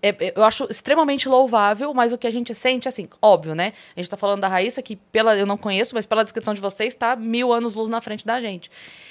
é, 0.02 0.10
é- 0.10 0.34
eu 0.36 0.44
acho 0.44 0.68
extremamente 0.70 1.28
louvável, 1.28 1.94
mas 1.94 2.14
o 2.14 2.18
que 2.18 2.28
a 2.28 2.32
gente 2.32 2.54
sente, 2.54 2.88
assim, 2.88 3.08
óbvio, 3.22 3.56
né? 3.56 3.74
A 3.96 4.00
gente 4.00 4.10
tá 4.10 4.18
falando 4.18 4.42
da 4.42 4.48
Raíssa, 4.48 4.82
que 4.82 4.96
pela, 4.96 5.36
eu 5.36 5.46
não 5.46 5.58
conheço, 5.58 5.96
mas 5.96 6.06
pela 6.06 6.24
descrição 6.24 6.54
de 6.54 6.62
vocês, 6.62 6.96
tá 6.96 7.16
mil 7.16 7.52
anos 7.52 7.74
luz 7.74 7.90
na 7.90 8.02
frente 8.02 8.26
da 8.26 8.40
gente. 8.40 8.70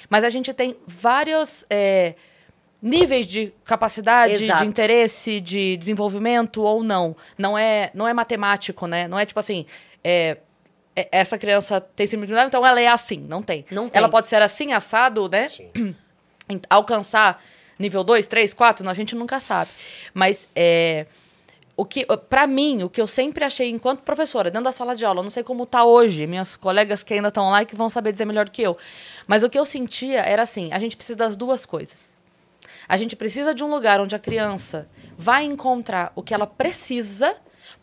Mas 0.09 0.23
a 0.23 0.29
gente 0.29 0.53
tem 0.53 0.75
vários 0.85 1.65
é, 1.69 2.15
níveis 2.81 3.27
de 3.27 3.53
capacidade, 3.65 4.43
Exato. 4.43 4.63
de 4.63 4.69
interesse, 4.69 5.39
de 5.39 5.77
desenvolvimento 5.77 6.61
ou 6.61 6.83
não. 6.83 7.15
Não 7.37 7.57
é, 7.57 7.91
não 7.93 8.07
é 8.07 8.13
matemático, 8.13 8.87
né? 8.87 9.07
Não 9.07 9.19
é 9.19 9.25
tipo 9.25 9.39
assim. 9.39 9.65
é, 10.03 10.37
é- 10.95 11.09
essa 11.11 11.37
criança 11.37 11.79
tem 11.79 12.07
síndrome 12.07 12.33
então 12.47 12.65
ela 12.65 12.81
é 12.81 12.87
assim. 12.87 13.19
Não 13.19 13.43
tem. 13.43 13.65
Não 13.69 13.87
tem. 13.89 13.99
Ela 13.99 14.09
pode 14.09 14.27
ser 14.27 14.41
assim, 14.41 14.73
assado, 14.73 15.29
né? 15.29 15.47
Sim. 15.47 15.69
Alcançar 16.69 17.43
nível 17.79 18.03
2, 18.03 18.27
3, 18.27 18.53
4, 18.53 18.83
não, 18.83 18.91
a 18.91 18.95
gente 18.95 19.15
nunca 19.15 19.39
sabe. 19.39 19.71
Mas 20.13 20.47
é, 20.55 21.05
o 21.77 21.85
que, 21.85 22.05
para 22.29 22.47
mim, 22.47 22.81
o 22.81 22.89
que 22.89 22.99
eu 22.99 23.05
sempre 23.05 23.45
achei 23.45 23.69
enquanto 23.69 24.01
professora, 24.01 24.49
dentro 24.49 24.65
da 24.65 24.71
sala 24.71 24.95
de 24.95 25.05
aula, 25.05 25.21
não 25.21 25.29
sei 25.29 25.43
como 25.43 25.63
tá 25.63 25.83
hoje, 25.83 26.25
minhas 26.25 26.57
colegas 26.57 27.03
que 27.03 27.13
ainda 27.13 27.27
estão 27.27 27.51
lá 27.51 27.61
e 27.61 27.65
que 27.67 27.75
vão 27.75 27.87
saber 27.87 28.11
dizer 28.11 28.25
melhor 28.25 28.45
do 28.45 28.51
que 28.51 28.63
eu. 28.63 28.75
Mas 29.27 29.43
o 29.43 29.49
que 29.49 29.59
eu 29.59 29.63
sentia 29.63 30.21
era 30.21 30.41
assim, 30.41 30.73
a 30.73 30.79
gente 30.79 30.97
precisa 30.97 31.17
das 31.17 31.35
duas 31.35 31.67
coisas. 31.67 32.17
A 32.89 32.97
gente 32.97 33.15
precisa 33.15 33.53
de 33.53 33.63
um 33.63 33.69
lugar 33.69 34.01
onde 34.01 34.15
a 34.15 34.19
criança 34.19 34.89
vai 35.15 35.43
encontrar 35.43 36.11
o 36.15 36.23
que 36.23 36.33
ela 36.33 36.47
precisa, 36.47 37.35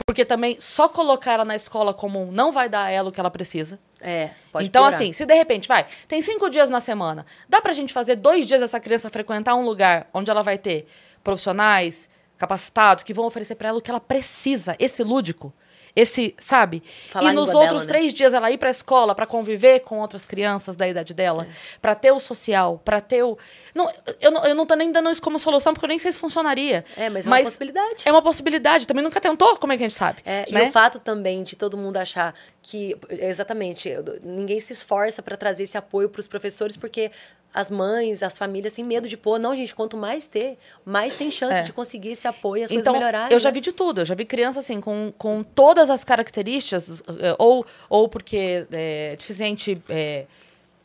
porque 0.05 0.25
também 0.25 0.57
só 0.59 0.89
colocar 0.89 1.35
ela 1.35 1.45
na 1.45 1.55
escola 1.55 1.95
comum 1.95 2.33
não 2.33 2.51
vai 2.51 2.69
dar 2.69 2.85
a 2.85 2.91
ela 2.91 3.11
o 3.11 3.13
que 3.13 3.21
ela 3.21 3.31
precisa. 3.31 3.79
É, 4.05 4.31
pode 4.53 4.67
então, 4.67 4.83
piorar. 4.83 5.01
assim, 5.01 5.15
se 5.15 5.25
de 5.25 5.35
repente, 5.35 5.67
vai, 5.67 5.87
tem 6.07 6.21
cinco 6.21 6.51
dias 6.51 6.69
na 6.69 6.79
semana, 6.79 7.25
dá 7.49 7.63
pra 7.63 7.73
gente 7.73 7.91
fazer 7.91 8.17
dois 8.17 8.47
dias 8.47 8.61
essa 8.61 8.79
criança 8.79 9.09
frequentar 9.09 9.55
um 9.55 9.65
lugar 9.65 10.09
onde 10.13 10.31
ela 10.31 10.43
vai 10.43 10.59
ter 10.59 10.87
profissionais 11.23 12.09
capacitados 12.37 13.03
que 13.03 13.15
vão 13.15 13.25
oferecer 13.25 13.55
pra 13.55 13.69
ela 13.69 13.79
o 13.79 13.81
que 13.81 13.91
ela 13.91 14.01
precisa, 14.01 14.77
esse 14.79 15.03
lúdico. 15.03 15.55
Esse, 15.97 16.35
sabe? 16.39 16.83
Falar 17.11 17.31
a 17.31 17.33
e 17.33 17.35
nos 17.37 17.55
outros 17.55 17.69
dela, 17.69 17.81
né? 17.81 17.87
três 17.87 18.13
dias 18.13 18.33
ela 18.33 18.51
ir 18.51 18.59
pra 18.59 18.69
escola 18.69 19.15
pra 19.15 19.27
conviver 19.27 19.81
com 19.81 20.01
outras 20.01 20.27
crianças 20.27 20.75
da 20.75 20.89
idade 20.89 21.15
dela, 21.15 21.47
pra 21.81 21.95
ter 21.95 22.11
o 22.11 22.19
social, 22.19 22.81
pra 22.85 23.01
ter 23.01 23.23
o. 23.23 23.39
Não, 23.73 23.89
eu, 24.21 24.31
não, 24.33 24.45
eu 24.45 24.55
não 24.57 24.67
tô 24.67 24.75
nem 24.75 24.91
dando 24.91 25.09
isso 25.11 25.23
como 25.23 25.39
solução, 25.39 25.73
porque 25.73 25.85
eu 25.85 25.89
nem 25.89 25.99
sei 25.99 26.11
se 26.11 26.19
funcionaria. 26.19 26.85
É, 26.97 27.09
mas 27.09 27.27
é 27.27 27.31
uma 27.31 27.43
possibilidade. 27.43 28.03
É 28.05 28.11
uma 28.11 28.23
possibilidade. 28.23 28.87
Também 28.89 29.05
nunca 29.05 29.21
tentou, 29.21 29.57
como 29.57 29.73
é 29.73 29.77
que 29.77 29.85
a 29.85 29.89
gente 29.89 29.97
sabe? 29.97 30.21
É, 30.25 30.45
né? 30.51 30.65
E 30.65 30.69
o 30.69 30.73
fato 30.73 30.99
também 30.99 31.45
de 31.45 31.55
todo 31.55 31.77
mundo 31.77 31.97
achar 31.97 32.35
que, 32.61 32.97
exatamente, 33.11 33.91
ninguém 34.23 34.59
se 34.59 34.73
esforça 34.73 35.23
para 35.23 35.37
trazer 35.37 35.63
esse 35.63 35.79
apoio 35.79 36.09
para 36.09 36.21
os 36.21 36.27
professores, 36.27 36.77
porque 36.77 37.13
as 37.55 37.71
mães, 37.71 38.23
as 38.25 38.37
famílias 38.37 38.75
têm 38.75 38.85
medo 38.85 39.07
de 39.09 39.17
pôr. 39.17 39.39
Não, 39.39 39.55
gente, 39.55 39.73
quanto 39.73 39.97
mais 39.97 40.27
ter, 40.27 40.59
mais 40.85 41.15
tem 41.15 41.31
chance 41.31 41.61
É. 41.61 41.63
de 41.63 41.73
conseguir 41.73 42.11
esse 42.11 42.27
apoio 42.27 42.65
as 42.65 42.71
então, 42.73 42.93
coisas 42.93 42.93
melhorarem. 42.93 43.33
eu 43.33 43.39
já 43.39 43.51
né? 43.51 43.55
vi 43.55 43.61
de 43.61 43.71
tudo. 43.71 44.01
Eu 44.01 44.05
já 44.05 44.15
vi 44.17 44.25
criança, 44.25 44.59
assim, 44.59 44.81
com, 44.81 45.13
com 45.17 45.45
todas 45.45 45.89
as 45.89 46.03
características, 46.03 47.01
eh, 47.21 47.37
ou, 47.39 47.65
ou 47.89 48.09
porque 48.09 48.67
é 48.73 49.15
deficiente. 49.17 49.81
é, 49.89 50.27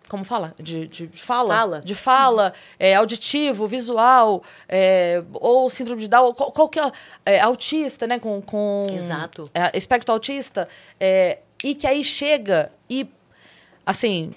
como 0.07 0.23
fala? 0.23 0.55
De, 0.59 0.87
de, 0.87 1.07
de 1.07 1.21
fala? 1.21 1.53
Fala. 1.55 1.81
De 1.81 1.95
fala, 1.95 2.53
é, 2.79 2.95
auditivo, 2.95 3.67
visual, 3.67 4.43
é, 4.67 5.23
ou 5.33 5.69
síndrome 5.69 6.01
de 6.01 6.07
Down, 6.07 6.33
qual, 6.33 6.51
qualquer. 6.51 6.91
É, 7.25 7.39
autista, 7.39 8.05
né? 8.07 8.19
Com, 8.19 8.41
com 8.41 8.85
Exato. 8.91 9.49
é, 9.53 9.75
espectro 9.77 10.13
autista. 10.13 10.67
é, 10.99 11.39
e 11.63 11.73
que 11.75 11.85
aí 11.87 12.03
chega 12.03 12.71
e. 12.89 13.07
Assim. 13.85 14.33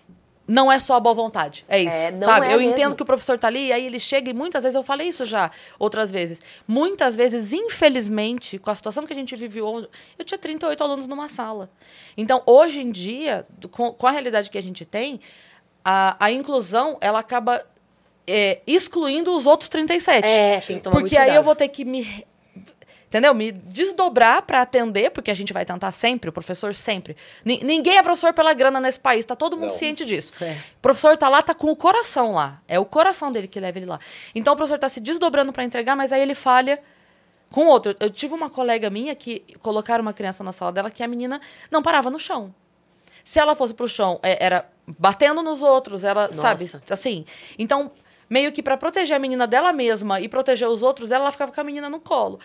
Não 0.46 0.70
é 0.70 0.78
só 0.78 0.96
a 0.96 1.00
boa 1.00 1.14
vontade, 1.14 1.64
é 1.68 1.80
isso. 1.80 1.96
É, 1.96 2.18
sabe? 2.20 2.46
é 2.46 2.54
eu 2.54 2.58
mesmo. 2.58 2.72
entendo 2.72 2.96
que 2.96 3.02
o 3.02 3.06
professor 3.06 3.38
tá 3.38 3.46
ali, 3.46 3.68
e 3.68 3.72
aí 3.72 3.86
ele 3.86 4.00
chega 4.00 4.28
e 4.28 4.34
muitas 4.34 4.64
vezes, 4.64 4.74
eu 4.74 4.82
falei 4.82 5.08
isso 5.08 5.24
já 5.24 5.50
outras 5.78 6.10
vezes, 6.10 6.40
muitas 6.66 7.14
vezes, 7.14 7.52
infelizmente, 7.52 8.58
com 8.58 8.70
a 8.70 8.74
situação 8.74 9.06
que 9.06 9.12
a 9.12 9.16
gente 9.16 9.36
vive 9.36 9.62
hoje, 9.62 9.88
eu 10.18 10.24
tinha 10.24 10.38
38 10.38 10.82
alunos 10.82 11.06
numa 11.06 11.28
sala. 11.28 11.70
Então, 12.16 12.42
hoje 12.44 12.80
em 12.82 12.90
dia, 12.90 13.46
com, 13.70 13.92
com 13.92 14.06
a 14.06 14.10
realidade 14.10 14.50
que 14.50 14.58
a 14.58 14.62
gente 14.62 14.84
tem, 14.84 15.20
a, 15.84 16.16
a 16.18 16.30
inclusão, 16.30 16.98
ela 17.00 17.20
acaba 17.20 17.64
é, 18.26 18.60
excluindo 18.66 19.34
os 19.34 19.46
outros 19.46 19.68
37. 19.68 20.26
É, 20.26 20.60
tem 20.60 20.76
que 20.76 20.82
tomar 20.82 20.98
Porque 20.98 21.16
aí 21.16 21.34
eu 21.34 21.42
vou 21.42 21.54
ter 21.54 21.68
que 21.68 21.84
me... 21.84 22.24
Entendeu? 23.12 23.34
Me 23.34 23.52
desdobrar 23.52 24.40
para 24.40 24.62
atender, 24.62 25.10
porque 25.10 25.30
a 25.30 25.34
gente 25.34 25.52
vai 25.52 25.66
tentar 25.66 25.92
sempre, 25.92 26.30
o 26.30 26.32
professor 26.32 26.74
sempre. 26.74 27.14
Ni- 27.44 27.60
ninguém 27.62 27.98
é 27.98 28.02
professor 28.02 28.32
pela 28.32 28.54
grana 28.54 28.80
nesse 28.80 28.98
país, 28.98 29.26
tá 29.26 29.36
todo 29.36 29.54
mundo 29.54 29.68
Não. 29.68 29.76
ciente 29.76 30.02
disso. 30.06 30.32
É. 30.40 30.52
O 30.78 30.80
professor 30.80 31.14
tá 31.18 31.28
lá, 31.28 31.42
tá 31.42 31.52
com 31.52 31.70
o 31.70 31.76
coração 31.76 32.32
lá. 32.32 32.62
É 32.66 32.78
o 32.78 32.86
coração 32.86 33.30
dele 33.30 33.46
que 33.48 33.60
leva 33.60 33.78
ele 33.78 33.84
lá. 33.84 34.00
Então 34.34 34.54
o 34.54 34.56
professor 34.56 34.78
tá 34.78 34.88
se 34.88 34.98
desdobrando 34.98 35.52
para 35.52 35.62
entregar, 35.62 35.94
mas 35.94 36.10
aí 36.10 36.22
ele 36.22 36.34
falha 36.34 36.80
com 37.50 37.66
outro. 37.66 37.94
Eu 38.00 38.08
tive 38.08 38.32
uma 38.32 38.48
colega 38.48 38.88
minha 38.88 39.14
que 39.14 39.40
colocaram 39.60 40.00
uma 40.00 40.14
criança 40.14 40.42
na 40.42 40.52
sala 40.52 40.72
dela 40.72 40.90
que 40.90 41.02
a 41.02 41.06
menina 41.06 41.38
não 41.70 41.82
parava 41.82 42.08
no 42.08 42.18
chão. 42.18 42.54
Se 43.22 43.38
ela 43.38 43.54
fosse 43.54 43.74
pro 43.74 43.86
chão, 43.86 44.18
é, 44.22 44.42
era 44.42 44.66
batendo 44.86 45.42
nos 45.42 45.62
outros, 45.62 46.02
ela, 46.02 46.28
Nossa. 46.28 46.40
sabe, 46.40 46.82
assim. 46.88 47.26
Então, 47.58 47.90
meio 48.30 48.50
que 48.52 48.62
para 48.62 48.78
proteger 48.78 49.14
a 49.14 49.20
menina 49.20 49.46
dela 49.46 49.70
mesma 49.70 50.18
e 50.18 50.30
proteger 50.30 50.66
os 50.66 50.82
outros 50.82 51.10
dela, 51.10 51.24
ela 51.24 51.32
ficava 51.32 51.52
com 51.52 51.60
a 51.60 51.64
menina 51.64 51.90
no 51.90 52.00
colo. 52.00 52.40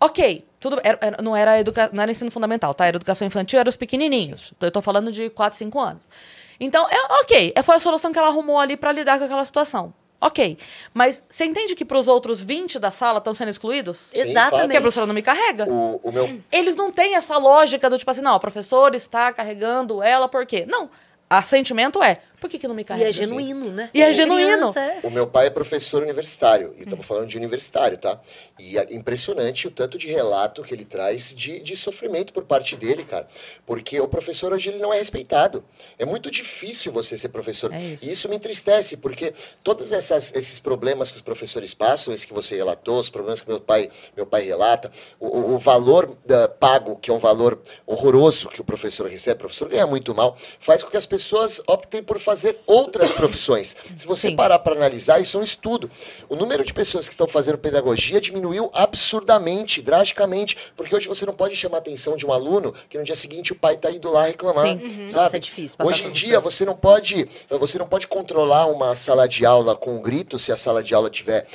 Ok, 0.00 0.44
tudo 0.58 0.80
era, 0.82 0.98
era- 1.00 1.22
não, 1.22 1.36
era 1.36 1.60
educa, 1.60 1.90
não 1.92 2.02
era 2.02 2.10
ensino 2.10 2.30
fundamental, 2.30 2.72
tá? 2.72 2.86
Era 2.86 2.96
educação 2.96 3.26
infantil, 3.26 3.60
era 3.60 3.68
os 3.68 3.76
pequenininhos. 3.76 4.54
Eu 4.60 4.70
tô 4.70 4.80
falando 4.80 5.12
de 5.12 5.28
4, 5.28 5.58
5 5.58 5.78
anos. 5.78 6.08
Então, 6.58 6.86
é, 6.90 6.96
ok, 7.22 7.52
é, 7.54 7.62
foi 7.62 7.74
a 7.74 7.78
solução 7.78 8.10
que 8.12 8.18
ela 8.18 8.28
arrumou 8.28 8.58
ali 8.58 8.76
para 8.76 8.92
lidar 8.92 9.18
com 9.18 9.24
aquela 9.24 9.44
situação. 9.44 9.92
Ok, 10.22 10.58
mas 10.92 11.22
você 11.30 11.46
entende 11.46 11.74
que 11.74 11.82
para 11.84 11.98
os 11.98 12.06
outros 12.06 12.42
20 12.42 12.78
da 12.78 12.90
sala 12.90 13.18
estão 13.18 13.32
sendo 13.32 13.48
excluídos? 13.48 14.10
Sim, 14.12 14.20
Exatamente. 14.20 14.64
Porque 14.64 14.76
a 14.76 14.80
professora 14.82 15.06
não 15.06 15.14
me 15.14 15.22
carrega. 15.22 15.64
O, 15.64 15.96
o 16.02 16.12
meu, 16.12 16.40
Eles 16.52 16.76
não 16.76 16.90
têm 16.90 17.14
essa 17.16 17.38
lógica 17.38 17.88
do 17.88 17.96
tipo 17.96 18.10
assim, 18.10 18.20
não, 18.20 18.36
o 18.36 18.40
professor 18.40 18.94
está 18.94 19.32
carregando 19.32 20.02
ela 20.02 20.28
por 20.28 20.44
quê? 20.44 20.66
Não. 20.68 20.90
A 21.28 21.40
sentimento 21.42 22.02
é, 22.02 22.18
por 22.40 22.48
que, 22.50 22.58
que 22.58 22.66
não 22.66 22.74
me 22.74 22.82
E 22.82 22.84
carrega? 22.84 23.08
é 23.10 23.12
genuíno, 23.12 23.70
né? 23.70 23.90
E 23.92 24.02
é 24.02 24.12
genuíno. 24.12 24.72
Criança, 24.72 24.80
é. 24.80 25.00
O 25.04 25.10
meu 25.10 25.26
pai 25.26 25.46
é 25.46 25.50
professor 25.50 26.02
universitário, 26.02 26.74
e 26.78 26.82
estamos 26.82 27.04
falando 27.06 27.28
de 27.28 27.36
universitário, 27.36 27.96
tá? 27.98 28.20
E 28.58 28.78
é 28.78 28.86
impressionante 28.94 29.68
o 29.68 29.70
tanto 29.70 29.98
de 29.98 30.08
relato 30.08 30.62
que 30.62 30.72
ele 30.74 30.84
traz 30.84 31.34
de, 31.34 31.60
de 31.60 31.76
sofrimento 31.76 32.32
por 32.32 32.44
parte 32.44 32.76
dele, 32.76 33.04
cara. 33.04 33.28
Porque 33.66 34.00
o 34.00 34.08
professor 34.08 34.52
hoje 34.52 34.70
ele 34.70 34.78
não 34.78 34.92
é 34.92 34.98
respeitado. 34.98 35.64
É 35.98 36.04
muito 36.04 36.30
difícil 36.30 36.92
você 36.92 37.16
ser 37.18 37.28
professor. 37.28 37.72
É 37.72 37.78
isso. 37.78 38.04
E 38.04 38.10
isso 38.12 38.28
me 38.28 38.36
entristece, 38.36 38.96
porque 38.96 39.32
todos 39.62 39.92
essas, 39.92 40.32
esses 40.34 40.58
problemas 40.58 41.10
que 41.10 41.16
os 41.16 41.22
professores 41.22 41.74
passam, 41.74 42.12
esse 42.14 42.26
que 42.26 42.32
você 42.34 42.56
relatou, 42.56 42.98
os 42.98 43.10
problemas 43.10 43.40
que 43.40 43.48
meu 43.48 43.60
pai, 43.60 43.90
meu 44.16 44.26
pai 44.26 44.42
relata, 44.42 44.90
o, 45.18 45.26
o- 45.26 45.54
o 45.54 45.58
valor 45.58 46.16
da, 46.24 46.48
pago, 46.48 46.96
que 46.96 47.10
é 47.10 47.14
um 47.14 47.18
valor 47.18 47.60
horroroso 47.86 48.48
que 48.48 48.60
o 48.60 48.64
professor 48.64 49.08
recebe, 49.10 49.36
o 49.36 49.40
professor 49.40 49.68
ganha 49.68 49.86
muito 49.86 50.14
mal, 50.14 50.36
faz 50.58 50.82
com 50.82 50.90
que 50.90 50.96
as 50.96 51.06
pessoas 51.06 51.60
optem 51.66 52.02
por 52.02 52.18
fazer 52.30 52.60
outras 52.64 53.10
profissões. 53.12 53.74
Se 53.96 54.06
você 54.06 54.28
Sim. 54.28 54.36
parar 54.36 54.60
para 54.60 54.76
analisar, 54.76 55.20
isso 55.20 55.36
é 55.36 55.40
um 55.40 55.42
estudo. 55.42 55.90
O 56.28 56.36
número 56.36 56.64
de 56.64 56.72
pessoas 56.72 57.08
que 57.08 57.12
estão 57.12 57.26
fazendo 57.26 57.58
pedagogia 57.58 58.20
diminuiu 58.20 58.70
absurdamente, 58.72 59.82
drasticamente, 59.82 60.56
porque 60.76 60.94
hoje 60.94 61.08
você 61.08 61.26
não 61.26 61.32
pode 61.32 61.56
chamar 61.56 61.78
a 61.78 61.80
atenção 61.80 62.16
de 62.16 62.24
um 62.24 62.32
aluno 62.32 62.72
que 62.88 62.96
no 62.96 63.02
dia 63.02 63.16
seguinte 63.16 63.52
o 63.52 63.56
pai 63.56 63.74
está 63.74 63.90
indo 63.90 64.08
lá 64.08 64.26
reclamar. 64.26 64.66
Sim. 64.66 64.74
Uhum. 64.74 65.08
Sabe? 65.08 65.24
Nossa, 65.24 65.36
é 65.36 65.40
difícil, 65.40 65.76
Hoje 65.82 66.06
em 66.06 66.12
dia 66.12 66.38
você 66.38 66.64
não 66.64 66.76
pode, 66.76 67.28
você 67.48 67.78
não 67.78 67.88
pode 67.88 68.06
controlar 68.06 68.66
uma 68.66 68.94
sala 68.94 69.26
de 69.26 69.44
aula 69.44 69.74
com 69.74 69.96
um 69.96 70.00
grito 70.00 70.38
se 70.38 70.52
a 70.52 70.56
sala 70.56 70.84
de 70.84 70.94
aula 70.94 71.08
estiver 71.08 71.46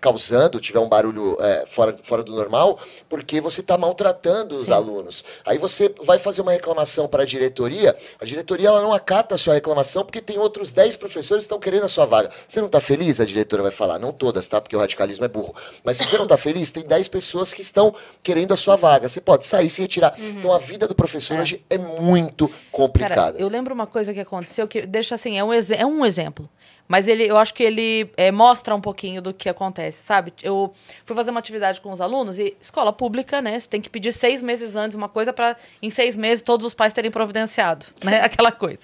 causando, 0.00 0.60
tiver 0.60 0.78
um 0.78 0.88
barulho 0.88 1.36
eh, 1.40 1.64
fora, 1.68 1.96
fora 2.04 2.22
do 2.22 2.32
normal, 2.32 2.78
porque 3.08 3.40
você 3.40 3.62
está 3.62 3.76
maltratando 3.76 4.54
os 4.54 4.70
alunos. 4.70 5.24
Aí 5.44 5.58
você 5.58 5.92
vai 6.04 6.18
fazer 6.18 6.42
uma 6.42 6.52
reclamação 6.52 7.08
para 7.08 7.24
a 7.24 7.26
diretoria, 7.26 7.96
a 8.20 8.24
diretoria 8.24 8.68
ela 8.68 8.80
não 8.80 8.92
acata 8.92 9.34
a 9.34 9.38
sua 9.38 9.54
reclamação 9.54 10.04
porque 10.04 10.19
tem 10.20 10.38
outros 10.38 10.72
10 10.72 10.96
professores 10.96 11.44
que 11.44 11.46
estão 11.46 11.58
querendo 11.58 11.84
a 11.84 11.88
sua 11.88 12.06
vaga. 12.06 12.30
Você 12.46 12.60
não 12.60 12.66
está 12.66 12.80
feliz? 12.80 13.20
A 13.20 13.24
diretora 13.24 13.62
vai 13.62 13.72
falar. 13.72 13.98
Não 13.98 14.12
todas, 14.12 14.46
tá? 14.48 14.60
Porque 14.60 14.76
o 14.76 14.78
radicalismo 14.78 15.24
é 15.24 15.28
burro. 15.28 15.54
Mas 15.84 15.96
se 15.98 16.06
você 16.06 16.16
não 16.16 16.24
está 16.24 16.36
feliz, 16.36 16.70
tem 16.70 16.82
10 16.84 17.08
pessoas 17.08 17.52
que 17.54 17.60
estão 17.62 17.94
querendo 18.22 18.52
a 18.52 18.56
sua 18.56 18.76
vaga. 18.76 19.08
Você 19.08 19.20
pode 19.20 19.44
sair 19.44 19.66
e 19.66 19.70
se 19.70 19.80
retirar. 19.82 20.14
Então 20.18 20.52
a 20.52 20.58
vida 20.58 20.86
do 20.86 20.94
professor 20.94 21.38
hoje 21.40 21.64
é 21.70 21.78
muito 21.78 22.48
Cara, 22.48 22.60
complicada. 22.70 23.38
eu 23.38 23.48
lembro 23.48 23.74
uma 23.74 23.86
coisa 23.86 24.12
que 24.14 24.20
aconteceu 24.20 24.66
que 24.68 24.86
deixa 24.86 25.14
assim, 25.14 25.38
é 25.38 25.44
um, 25.44 25.52
é 25.52 25.86
um 25.86 26.04
exemplo. 26.04 26.48
Mas 26.90 27.06
ele, 27.06 27.22
eu 27.24 27.36
acho 27.36 27.54
que 27.54 27.62
ele 27.62 28.10
é, 28.16 28.32
mostra 28.32 28.74
um 28.74 28.80
pouquinho 28.80 29.22
do 29.22 29.32
que 29.32 29.48
acontece, 29.48 30.02
sabe? 30.02 30.32
Eu 30.42 30.72
fui 31.06 31.14
fazer 31.14 31.30
uma 31.30 31.38
atividade 31.38 31.80
com 31.80 31.92
os 31.92 32.00
alunos 32.00 32.36
e 32.40 32.56
escola 32.60 32.92
pública, 32.92 33.40
né? 33.40 33.60
Você 33.60 33.68
tem 33.68 33.80
que 33.80 33.88
pedir 33.88 34.12
seis 34.12 34.42
meses 34.42 34.74
antes 34.74 34.96
uma 34.96 35.08
coisa 35.08 35.32
para 35.32 35.56
em 35.80 35.88
seis 35.88 36.16
meses 36.16 36.42
todos 36.42 36.66
os 36.66 36.74
pais 36.74 36.92
terem 36.92 37.08
providenciado, 37.08 37.86
né? 38.02 38.20
Aquela 38.22 38.50
coisa. 38.50 38.80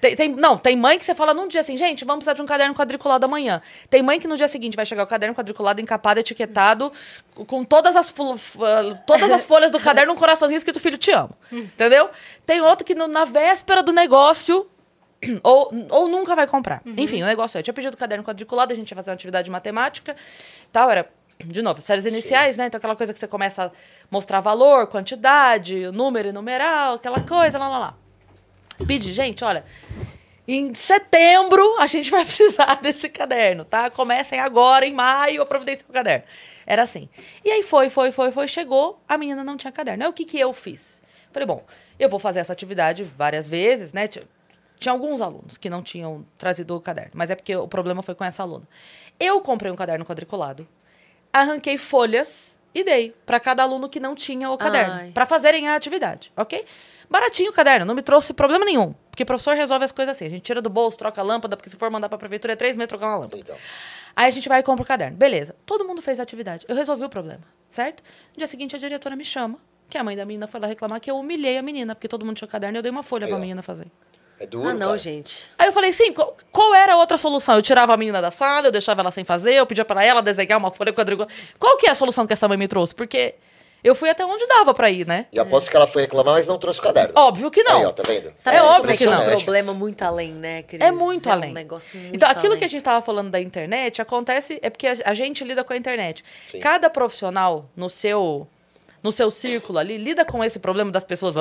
Tem, 0.00 0.16
tem- 0.16 0.28
não, 0.34 0.56
tem 0.56 0.74
mãe 0.74 0.98
que 0.98 1.04
você 1.04 1.14
fala 1.14 1.32
num 1.32 1.46
dia 1.46 1.60
assim, 1.60 1.76
gente, 1.76 2.04
vamos 2.04 2.24
precisar 2.24 2.34
de 2.34 2.42
um 2.42 2.46
caderno 2.46 2.74
quadriculado 2.74 3.24
amanhã. 3.26 3.62
Tem 3.88 4.02
mãe 4.02 4.18
que 4.18 4.26
no 4.26 4.36
dia 4.36 4.48
seguinte 4.48 4.74
vai 4.74 4.84
chegar 4.84 5.04
o 5.04 5.06
caderno 5.06 5.32
quadriculado, 5.32 5.80
encapado, 5.80 6.18
etiquetado, 6.18 6.92
com 7.46 7.62
todas 7.64 7.94
as, 7.94 8.10
f- 8.10 8.58
todas 9.06 9.30
as 9.30 9.44
folhas 9.44 9.70
do 9.70 9.78
caderno, 9.78 10.12
um 10.12 10.16
coraçãozinho 10.16 10.58
escrito 10.58 10.80
filho, 10.80 10.98
te 10.98 11.12
amo. 11.12 11.30
Entendeu? 11.52 12.10
Tem 12.44 12.60
outro 12.60 12.84
que 12.84 12.94
no- 12.96 13.06
na 13.06 13.24
véspera 13.24 13.84
do 13.84 13.92
negócio 13.92 14.66
ou, 15.42 15.70
ou 15.90 16.08
nunca 16.08 16.34
vai 16.34 16.46
comprar. 16.46 16.82
Enfim, 16.84 17.22
o 17.22 17.26
negócio 17.26 17.56
é, 17.56 17.60
eu 17.60 17.62
tinha 17.62 17.74
pedido 17.74 17.96
caderno 17.96 18.24
quadriculado, 18.24 18.72
a 18.72 18.76
gente 18.76 18.90
ia 18.90 18.96
fazer 18.96 19.10
uma 19.10 19.14
atividade 19.14 19.46
de 19.46 19.50
matemática, 19.50 20.16
tal, 20.70 20.90
era, 20.90 21.06
de 21.38 21.62
novo, 21.62 21.80
séries 21.80 22.06
iniciais, 22.06 22.56
né? 22.56 22.66
Então 22.66 22.78
aquela 22.78 22.96
coisa 22.96 23.12
que 23.12 23.18
você 23.18 23.28
começa 23.28 23.66
a 23.66 23.70
mostrar 24.10 24.40
valor, 24.40 24.86
quantidade, 24.86 25.90
número 25.90 26.28
e 26.28 26.32
numeral, 26.32 26.94
aquela 26.94 27.20
coisa, 27.20 27.58
lá, 27.58 27.68
lá, 27.68 27.78
lá. 27.78 27.94
Pedi, 28.86 29.12
gente, 29.12 29.42
olha, 29.42 29.64
em 30.46 30.74
setembro 30.74 31.76
a 31.78 31.86
gente 31.86 32.10
vai 32.12 32.24
precisar 32.24 32.76
desse 32.76 33.08
caderno, 33.08 33.64
tá? 33.64 33.90
Comecem 33.90 34.38
agora, 34.38 34.86
em 34.86 34.92
maio, 34.92 35.38
eu 35.38 35.46
providencio 35.46 35.86
o 35.88 35.92
caderno. 35.92 36.24
Era 36.66 36.82
assim. 36.82 37.08
E 37.44 37.50
aí 37.50 37.62
foi, 37.62 37.88
foi, 37.88 38.12
foi, 38.12 38.30
foi, 38.30 38.48
chegou, 38.48 39.00
a 39.08 39.16
menina 39.16 39.42
não 39.42 39.56
tinha 39.56 39.72
caderno. 39.72 40.04
Aí 40.04 40.08
o 40.08 40.12
que 40.12 40.24
que 40.24 40.38
eu 40.38 40.52
fiz? 40.52 41.00
Falei, 41.32 41.46
bom, 41.46 41.64
eu 41.98 42.08
vou 42.08 42.18
fazer 42.18 42.40
essa 42.40 42.52
atividade 42.52 43.04
várias 43.04 43.48
vezes, 43.48 43.92
né? 43.92 44.08
Tinha- 44.78 44.92
alguns 44.92 45.20
alunos 45.20 45.56
que 45.56 45.70
não 45.70 45.82
tinham 45.82 46.24
trazido 46.38 46.74
o 46.76 46.80
caderno, 46.80 47.12
mas 47.14 47.30
é 47.30 47.34
porque 47.34 47.54
o 47.56 47.66
problema 47.68 48.02
foi 48.02 48.14
com 48.14 48.24
essa 48.24 48.42
aluna. 48.42 48.68
Eu 49.18 49.40
comprei 49.40 49.70
um 49.72 49.76
caderno 49.76 50.04
quadriculado, 50.04 50.66
arranquei 51.32 51.76
folhas 51.78 52.58
e 52.74 52.84
dei 52.84 53.14
para 53.24 53.40
cada 53.40 53.62
aluno 53.62 53.88
que 53.88 53.98
não 54.00 54.14
tinha 54.14 54.50
o 54.50 54.56
caderno, 54.58 55.12
para 55.12 55.24
fazerem 55.26 55.68
a 55.68 55.74
atividade, 55.74 56.30
ok? 56.36 56.64
Baratinho 57.08 57.50
o 57.50 57.54
caderno, 57.54 57.86
não 57.86 57.94
me 57.94 58.02
trouxe 58.02 58.32
problema 58.34 58.64
nenhum, 58.64 58.92
porque 59.10 59.22
o 59.22 59.26
professor 59.26 59.54
resolve 59.54 59.84
as 59.84 59.92
coisas 59.92 60.16
assim. 60.16 60.26
A 60.26 60.30
gente 60.30 60.42
tira 60.42 60.60
do 60.60 60.68
bolso, 60.68 60.98
troca 60.98 61.20
a 61.20 61.24
lâmpada, 61.24 61.56
porque 61.56 61.70
se 61.70 61.76
for 61.76 61.88
mandar 61.88 62.08
para 62.08 62.16
a 62.16 62.18
prefeitura 62.18 62.52
é 62.54 62.56
três 62.56 62.76
meses 62.76 62.88
trocar 62.88 63.06
uma 63.06 63.16
lâmpada. 63.18 63.40
Então. 63.40 63.56
Aí 64.16 64.26
a 64.26 64.30
gente 64.30 64.48
vai 64.48 64.58
e 64.58 64.62
compra 64.64 64.82
o 64.82 64.86
caderno. 64.86 65.16
Beleza. 65.16 65.54
Todo 65.64 65.84
mundo 65.86 66.02
fez 66.02 66.18
a 66.18 66.24
atividade. 66.24 66.66
Eu 66.68 66.74
resolvi 66.74 67.04
o 67.04 67.08
problema, 67.08 67.42
certo? 67.70 68.02
No 68.32 68.38
dia 68.38 68.46
seguinte, 68.48 68.74
a 68.74 68.78
diretora 68.78 69.14
me 69.14 69.24
chama, 69.24 69.56
que 69.88 69.96
a 69.96 70.02
mãe 70.02 70.16
da 70.16 70.24
menina 70.24 70.48
foi 70.48 70.58
lá 70.58 70.66
reclamar 70.66 71.00
que 71.00 71.08
eu 71.08 71.16
humilhei 71.16 71.56
a 71.58 71.62
menina, 71.62 71.94
porque 71.94 72.08
todo 72.08 72.24
mundo 72.26 72.36
tinha 72.38 72.48
caderno 72.48 72.76
e 72.76 72.78
eu 72.78 72.82
dei 72.82 72.90
uma 72.90 73.04
folha 73.04 73.26
pra 73.28 73.36
Aí, 73.36 73.40
ó. 73.40 73.40
menina 73.40 73.62
fazer. 73.62 73.86
É 74.38 74.46
duro, 74.46 74.68
Ah, 74.68 74.74
não, 74.74 74.88
cara. 74.88 74.98
gente. 74.98 75.46
Aí 75.58 75.66
eu 75.68 75.72
falei, 75.72 75.92
sim, 75.92 76.12
qual, 76.12 76.36
qual 76.52 76.74
era 76.74 76.92
a 76.92 76.96
outra 76.96 77.16
solução? 77.16 77.54
Eu 77.56 77.62
tirava 77.62 77.94
a 77.94 77.96
menina 77.96 78.20
da 78.20 78.30
sala, 78.30 78.66
eu 78.68 78.72
deixava 78.72 79.00
ela 79.00 79.10
sem 79.10 79.24
fazer, 79.24 79.54
eu 79.54 79.66
pedia 79.66 79.84
pra 79.84 80.04
ela 80.04 80.20
desenhar 80.22 80.58
uma 80.58 80.70
folha 80.70 80.92
quadriculada. 80.92 81.32
Qual 81.58 81.76
que 81.78 81.86
é 81.86 81.90
a 81.90 81.94
solução 81.94 82.26
que 82.26 82.32
essa 82.34 82.46
mãe 82.46 82.58
me 82.58 82.68
trouxe? 82.68 82.94
Porque 82.94 83.34
eu 83.82 83.94
fui 83.94 84.10
até 84.10 84.26
onde 84.26 84.46
dava 84.46 84.74
pra 84.74 84.90
ir, 84.90 85.06
né? 85.06 85.26
E 85.32 85.38
aposto 85.38 85.70
que 85.70 85.76
ela 85.76 85.86
foi 85.86 86.02
reclamar, 86.02 86.34
mas 86.34 86.46
não 86.46 86.58
trouxe 86.58 86.80
o 86.80 86.82
caderno. 86.82 87.12
Óbvio 87.14 87.50
que 87.50 87.62
não. 87.62 87.78
Aí, 87.78 87.84
ó, 87.86 87.92
tá 87.92 88.02
vendo? 88.06 88.32
Sabe 88.36 88.56
É 88.58 88.62
um 88.62 88.66
óbvio 88.66 88.96
que 88.96 89.06
não. 89.06 89.24
problema 89.24 89.72
muito 89.72 90.02
além, 90.02 90.32
né, 90.32 90.62
Cris? 90.64 90.82
É 90.82 90.90
muito 90.90 91.28
um 91.28 91.32
além. 91.32 91.52
negócio 91.54 91.96
muito 91.98 92.14
então, 92.14 92.28
aquilo 92.28 92.48
além. 92.48 92.58
que 92.58 92.64
a 92.64 92.68
gente 92.68 92.80
estava 92.80 93.00
falando 93.00 93.30
da 93.30 93.40
internet 93.40 94.02
acontece 94.02 94.58
é 94.60 94.68
porque 94.68 94.86
a, 94.86 94.92
a 95.04 95.14
gente 95.14 95.42
lida 95.44 95.62
com 95.64 95.72
a 95.72 95.76
internet. 95.76 96.22
Sim. 96.46 96.58
Cada 96.60 96.90
profissional 96.90 97.70
no 97.76 97.88
seu 97.88 98.46
no 99.06 99.12
seu 99.12 99.30
círculo 99.30 99.78
ali 99.78 99.96
lida 99.96 100.24
com 100.24 100.42
esse 100.42 100.58
problema 100.58 100.90
das 100.90 101.04
pessoas. 101.04 101.34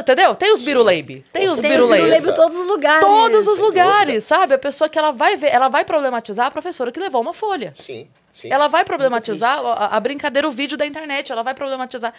entendeu? 0.00 0.34
Tem 0.34 0.52
os 0.52 0.62
biruleibe. 0.62 1.24
Tem 1.32 1.46
os 1.46 1.52
Tem 1.54 1.62
certeza. 1.62 1.82
os 1.84 1.90
biruleibe. 1.90 2.04
biruleibe 2.04 2.30
em 2.30 2.34
todos 2.34 2.56
os 2.58 2.66
lugares. 2.66 3.00
Todos 3.00 3.46
os 3.48 3.58
lugares, 3.58 4.24
sabe? 4.24 4.54
A 4.54 4.58
pessoa 4.58 4.88
que 4.88 4.98
ela 4.98 5.10
vai 5.10 5.34
ver, 5.34 5.48
ela 5.48 5.68
vai 5.68 5.84
problematizar 5.84 6.46
a 6.46 6.50
professora 6.50 6.92
que 6.92 7.00
levou 7.00 7.22
uma 7.22 7.32
folha. 7.32 7.72
Sim, 7.74 8.06
sim. 8.30 8.52
Ela 8.52 8.68
vai 8.68 8.84
problematizar 8.84 9.58
a, 9.64 9.96
a 9.96 10.00
brincadeira, 10.00 10.46
o 10.46 10.50
vídeo 10.50 10.76
da 10.76 10.84
internet. 10.84 11.32
Ela 11.32 11.42
vai 11.42 11.54
problematizar 11.54 12.12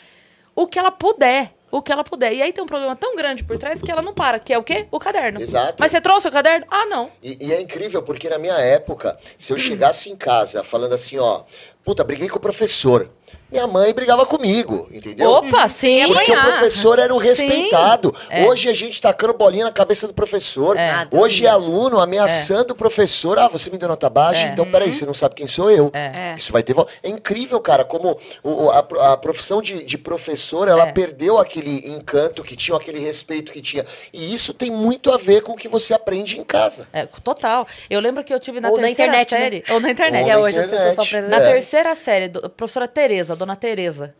o 0.56 0.66
que 0.66 0.80
ela 0.80 0.92
puder. 0.92 1.54
O 1.72 1.84
que 1.84 1.92
ela 1.92 2.04
puder. 2.04 2.34
E 2.34 2.42
aí 2.42 2.52
tem 2.52 2.64
um 2.64 2.68
problema 2.68 2.96
tão 2.96 3.16
grande 3.16 3.44
por 3.44 3.56
trás 3.60 3.80
que 3.80 3.92
ela 3.92 4.02
não 4.02 4.12
para. 4.12 4.40
Que 4.40 4.52
é 4.52 4.58
o 4.58 4.64
quê? 4.64 4.88
O 4.90 4.98
caderno. 5.00 5.40
Exato. 5.40 5.76
Mas 5.80 5.92
você 5.92 6.02
trouxe 6.02 6.28
o 6.28 6.32
caderno? 6.32 6.66
Ah, 6.68 6.88
não. 6.88 7.12
E, 7.22 7.38
e 7.40 7.54
é 7.54 7.62
incrível, 7.62 8.02
porque 8.02 8.28
na 8.28 8.40
minha 8.40 8.58
época, 8.58 9.16
se 9.38 9.54
eu 9.54 9.58
chegasse 9.60 10.10
em 10.10 10.16
casa 10.16 10.64
falando 10.64 10.94
assim, 10.94 11.20
ó, 11.20 11.44
puta, 11.84 12.04
briguei 12.04 12.28
com 12.28 12.38
o 12.38 12.42
professor. 12.42 13.12
Minha 13.52 13.66
mãe 13.66 13.92
brigava 13.94 14.26
comigo, 14.28 14.88
entendeu? 14.92 15.30
Opa, 15.32 15.68
sim. 15.68 16.06
Porque 16.08 16.32
o 16.32 16.40
professor 16.42 17.00
era 17.00 17.14
o 17.14 17.18
respeitado. 17.18 18.14
É. 18.30 18.46
Hoje 18.46 18.70
a 18.70 18.74
gente 18.76 19.02
tacando 19.02 19.34
bolinha 19.34 19.66
na 19.66 19.72
cabeça 19.72 20.08
do 20.08 20.14
professor. 20.14 20.78
É. 20.78 21.08
Hoje 21.12 21.46
é 21.48 21.50
aluno 21.50 22.00
ameaçando 22.00 22.74
o 22.74 22.76
professor. 22.76 23.40
Ah, 23.40 23.48
você 23.48 23.70
me 23.72 23.78
deu 23.80 23.88
nota 23.90 24.08
baixa? 24.10 24.46
É. 24.46 24.50
Então, 24.52 24.70
peraí, 24.70 24.94
você 24.94 25.06
não 25.06 25.16
sabe 25.16 25.34
quem 25.34 25.48
sou 25.48 25.72
eu. 25.72 25.90
É. 25.94 26.36
Isso 26.38 26.52
vai 26.54 26.62
ter... 26.62 26.76
É 27.02 27.10
incrível, 27.10 27.60
cara, 27.60 27.84
como 27.84 28.18
o- 28.44 28.70
a, 28.70 28.84
pro- 28.84 29.02
a 29.02 29.18
profissão 29.18 29.62
de, 29.64 29.84
de 29.84 29.98
professor, 29.98 30.68
ela 30.68 30.88
É. 30.88 30.92
perdeu 30.92 31.38
aquele 31.40 31.90
encanto 31.90 32.44
que 32.44 32.56
tinha, 32.56 32.78
aquele 32.78 33.00
respeito 33.00 33.52
que 33.52 33.62
tinha. 33.62 33.84
E 34.14 34.32
isso 34.34 34.54
tem 34.54 34.70
muito 34.70 35.12
a 35.12 35.18
ver 35.18 35.42
com 35.42 35.54
o 35.54 35.56
que 35.56 35.68
você 35.68 35.94
aprende 35.94 36.40
em 36.40 36.44
casa. 36.44 36.88
É, 36.94 37.08
total. 37.24 37.66
Eu 37.90 38.00
lembro 38.00 38.24
que 38.24 38.32
eu 38.34 38.40
tive 38.40 38.60
na 38.62 38.70
Ou 38.70 38.78
na 38.78 38.84
terceira 38.88 39.12
internet, 39.12 39.32
né? 39.34 39.40
série. 39.40 39.64
Ou 39.74 39.80
na 39.80 39.90
internet. 39.90 40.24
Ou 40.26 40.30
é 40.30 40.34
na 40.36 40.40
hoje 40.40 40.60
as 40.60 40.68
pessoas 40.70 40.88
estão 40.90 41.04
internet. 41.04 41.26
aprendendo. 41.26 41.42
Na 41.44 41.50
É. 41.50 41.54
terceira 41.54 41.96
série, 41.96 42.28
do, 42.28 42.50
professora 42.52 42.88
Tereza, 42.88 43.36
dona 43.40 43.56
Tereza. 43.56 44.14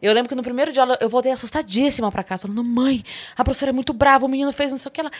Eu 0.00 0.12
lembro 0.12 0.28
que 0.28 0.34
no 0.34 0.42
primeiro 0.42 0.72
dia 0.72 0.84
eu 1.00 1.08
voltei 1.08 1.32
assustadíssima 1.32 2.10
pra 2.12 2.22
casa, 2.22 2.42
falando: 2.42 2.62
mãe, 2.62 3.02
a 3.36 3.42
professora 3.44 3.70
é 3.70 3.72
muito 3.72 3.92
brava, 3.92 4.24
o 4.24 4.28
menino 4.28 4.52
fez 4.52 4.70
não 4.70 4.78
sei 4.78 4.88
o 4.88 4.92
que, 4.92 5.00
ela 5.00 5.10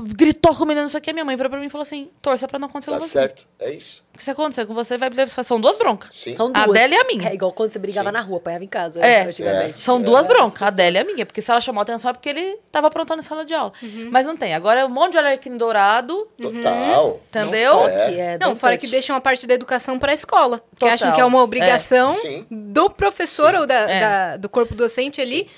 gritou 0.00 0.54
com 0.54 0.64
o 0.64 0.66
menino, 0.66 0.82
não 0.82 0.88
sei 0.88 0.98
o 0.98 1.02
que. 1.02 1.12
Minha 1.12 1.24
mãe 1.24 1.36
virou 1.36 1.50
pra 1.50 1.58
mim 1.60 1.66
e 1.66 1.70
falou 1.70 1.82
assim: 1.82 2.10
torça 2.20 2.46
pra 2.48 2.58
não 2.58 2.68
acontecer 2.68 2.90
Tá 2.90 2.98
com 2.98 3.04
você. 3.06 3.12
certo? 3.12 3.46
É 3.58 3.72
isso. 3.72 4.02
Porque 4.12 4.24
se 4.24 4.30
acontecer 4.30 4.64
com 4.66 4.74
você, 4.74 4.96
vai 4.96 5.08
levar. 5.10 5.42
São 5.42 5.60
duas 5.60 5.76
broncas. 5.76 6.14
Sim. 6.14 6.36
São 6.36 6.52
A 6.54 6.66
duas. 6.66 6.78
dela 6.78 6.94
e 6.94 6.98
a 6.98 7.04
minha. 7.04 7.28
É 7.30 7.34
igual 7.34 7.50
quando 7.52 7.70
você 7.72 7.80
brigava 7.80 8.12
na 8.12 8.20
rua, 8.20 8.36
apanhava 8.36 8.62
em 8.62 8.68
casa. 8.68 9.00
É. 9.00 9.22
antigamente. 9.22 9.78
São 9.78 9.96
É. 9.96 10.02
duas 10.02 10.24
Várias 10.24 10.38
broncas, 10.42 10.68
a 10.68 10.70
dela 10.70 10.98
e 10.98 11.00
a 11.00 11.04
minha, 11.04 11.26
porque 11.26 11.42
se 11.42 11.50
ela 11.50 11.60
chamou 11.60 11.80
a 11.80 11.82
atenção 11.82 12.10
é 12.10 12.14
porque 12.14 12.28
ele 12.28 12.58
tava 12.70 12.86
aprontando 12.86 13.18
em 13.20 13.24
sala 13.24 13.44
de 13.44 13.52
aula. 13.54 13.72
Uhum. 13.82 14.08
Mas 14.12 14.24
não 14.24 14.36
tem. 14.36 14.54
Agora 14.54 14.80
é 14.80 14.84
um 14.84 14.88
monte 14.88 15.12
de 15.12 15.18
alerquim 15.18 15.56
dourado, 15.56 16.28
Total. 16.40 17.20
entendeu? 17.28 17.72
Toque, 17.72 17.90
é, 18.20 18.38
Não, 18.40 18.54
fora 18.54 18.78
que 18.78 18.86
deixam 18.86 19.16
a 19.16 19.20
parte 19.20 19.48
da 19.48 19.54
educação 19.54 19.98
para 19.98 20.12
a 20.12 20.14
escola. 20.14 20.62
Que 20.78 20.84
acham 20.84 21.12
que 21.12 21.20
é 21.20 21.24
uma 21.24 21.42
obrigação 21.42 22.12
É. 22.12 22.14
Sim. 22.14 22.46
do 22.50 22.88
professor 22.88 23.50
Sim. 23.52 23.58
ou 23.58 23.66
da, 23.66 23.74
É. 23.90 24.00
da- 24.24 24.36
do 24.36 24.48
corpo 24.48 24.74
docente 24.74 25.20
ali 25.20 25.48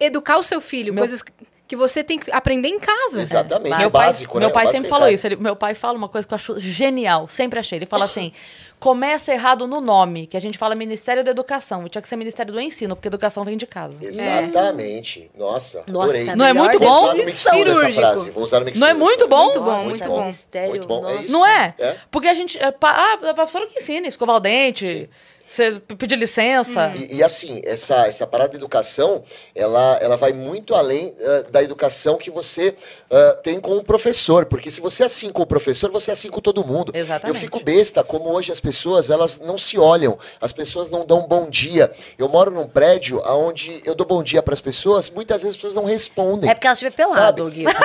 educar 0.00 0.36
o 0.38 0.42
seu 0.42 0.60
filho. 0.60 0.92
Meu- 0.92 1.02
Coisas 1.02 1.22
que 1.68 1.74
você 1.74 2.04
tem 2.04 2.16
que 2.16 2.30
aprender 2.30 2.68
em 2.68 2.78
casa. 2.78 3.20
Exatamente. 3.20 3.76
Meu 3.76 3.88
o 3.88 3.90
pai, 3.90 4.06
básico, 4.06 4.38
meu 4.38 4.48
né? 4.48 4.54
pai 4.54 4.66
sempre 4.68 4.86
em 4.86 4.90
falou 4.90 5.08
isso. 5.08 5.26
Ele- 5.26 5.34
meu 5.36 5.56
pai 5.56 5.74
fala 5.74 5.98
uma 5.98 6.08
coisa 6.08 6.26
que 6.26 6.32
eu 6.32 6.36
acho 6.36 6.60
genial. 6.60 7.26
Sempre 7.26 7.58
achei. 7.58 7.76
Ele 7.78 7.86
fala 7.86 8.04
assim: 8.04 8.30
começa 8.78 9.32
errado 9.32 9.66
no 9.66 9.80
nome, 9.80 10.28
que 10.28 10.36
a 10.36 10.40
gente 10.40 10.56
fala 10.58 10.76
Ministério 10.76 11.24
da 11.24 11.32
Educação. 11.32 11.88
Tinha 11.88 12.00
que 12.00 12.08
ser 12.08 12.14
Ministério 12.14 12.52
do 12.52 12.60
Ensino, 12.60 12.94
porque 12.94 13.08
educação 13.08 13.42
vem 13.42 13.56
de 13.56 13.66
casa. 13.66 13.96
Exatamente. 14.00 15.30
Nossa, 15.36 15.82
Nossa, 15.88 16.12
adorei. 16.12 16.28
a 16.30 16.36
Não 16.36 16.44
é 16.46 16.52
muito 16.52 16.78
Vou 16.78 16.88
bom? 16.88 17.04
usar 17.14 17.32
Cirúrgico. 17.34 18.30
Vou 18.32 18.44
usar 18.44 18.60
no 18.60 18.64
Mix 18.66 18.78
Não 18.78 18.86
é 18.86 18.94
muito 18.94 19.26
bom? 19.26 19.44
Muito 19.44 19.60
bom, 19.60 19.66
Nossa, 19.72 19.84
muito 19.86 20.06
bom. 20.08 20.24
mistério, 20.26 20.70
Muito 20.70 20.86
bom, 20.86 20.98
é 20.98 21.02
nossa. 21.14 21.22
isso. 21.24 21.32
Não 21.32 21.46
é? 21.46 21.74
É. 21.78 21.96
Porque 22.10 22.28
a 22.28 22.34
gente. 22.34 22.58
é 22.58 22.72
Ah, 22.82 23.18
a 23.30 23.34
professora 23.34 23.66
que 23.66 23.78
ensina, 23.80 24.06
escovar 24.06 24.36
o 24.36 24.40
dente, 24.40 25.10
você 25.48 25.80
pedir 25.96 26.16
licença. 26.16 26.92
E, 26.94 27.16
e, 27.16 27.22
assim, 27.22 27.60
essa, 27.64 28.06
essa 28.06 28.26
parada 28.26 28.50
de 28.50 28.56
educação, 28.56 29.22
ela, 29.54 29.98
ela 30.00 30.16
vai 30.16 30.32
muito 30.32 30.74
além 30.74 31.14
ah, 31.20 31.44
da 31.50 31.62
educação 31.62 32.16
que 32.16 32.30
você 32.30 32.74
ah, 33.10 33.38
tem 33.42 33.60
com 33.60 33.76
o 33.76 33.84
professor. 33.84 34.46
Porque 34.46 34.70
se 34.70 34.80
você 34.80 35.04
é 35.04 35.06
assim 35.06 35.30
com 35.30 35.42
o 35.42 35.46
professor, 35.46 35.90
você 35.90 36.10
é 36.10 36.14
assim 36.14 36.28
com 36.28 36.40
todo 36.40 36.64
mundo. 36.64 36.92
Exatamente. 36.94 37.36
Eu 37.36 37.40
fico 37.40 37.62
besta 37.62 38.02
como 38.02 38.30
hoje 38.32 38.50
as 38.50 38.60
pessoas, 38.60 39.08
elas 39.08 39.38
não 39.38 39.56
se 39.56 39.78
olham. 39.78 40.18
As 40.40 40.52
pessoas 40.52 40.90
não 40.90 41.06
dão 41.06 41.26
bom 41.26 41.48
dia. 41.48 41.92
Eu 42.18 42.28
moro 42.28 42.50
num 42.50 42.66
prédio 42.66 43.22
onde 43.26 43.80
eu 43.84 43.94
dou 43.94 44.06
bom 44.06 44.22
dia 44.22 44.42
para 44.42 44.54
as 44.54 44.60
pessoas, 44.60 45.10
muitas 45.10 45.42
vezes 45.42 45.56
as 45.56 45.56
pessoas 45.56 45.74
não 45.74 45.84
respondem. 45.84 46.50
É 46.50 46.54
porque 46.54 46.66
ela 46.66 46.72
estiver 46.72 46.90
pelado? 46.90 47.46
Gui. 47.50 47.64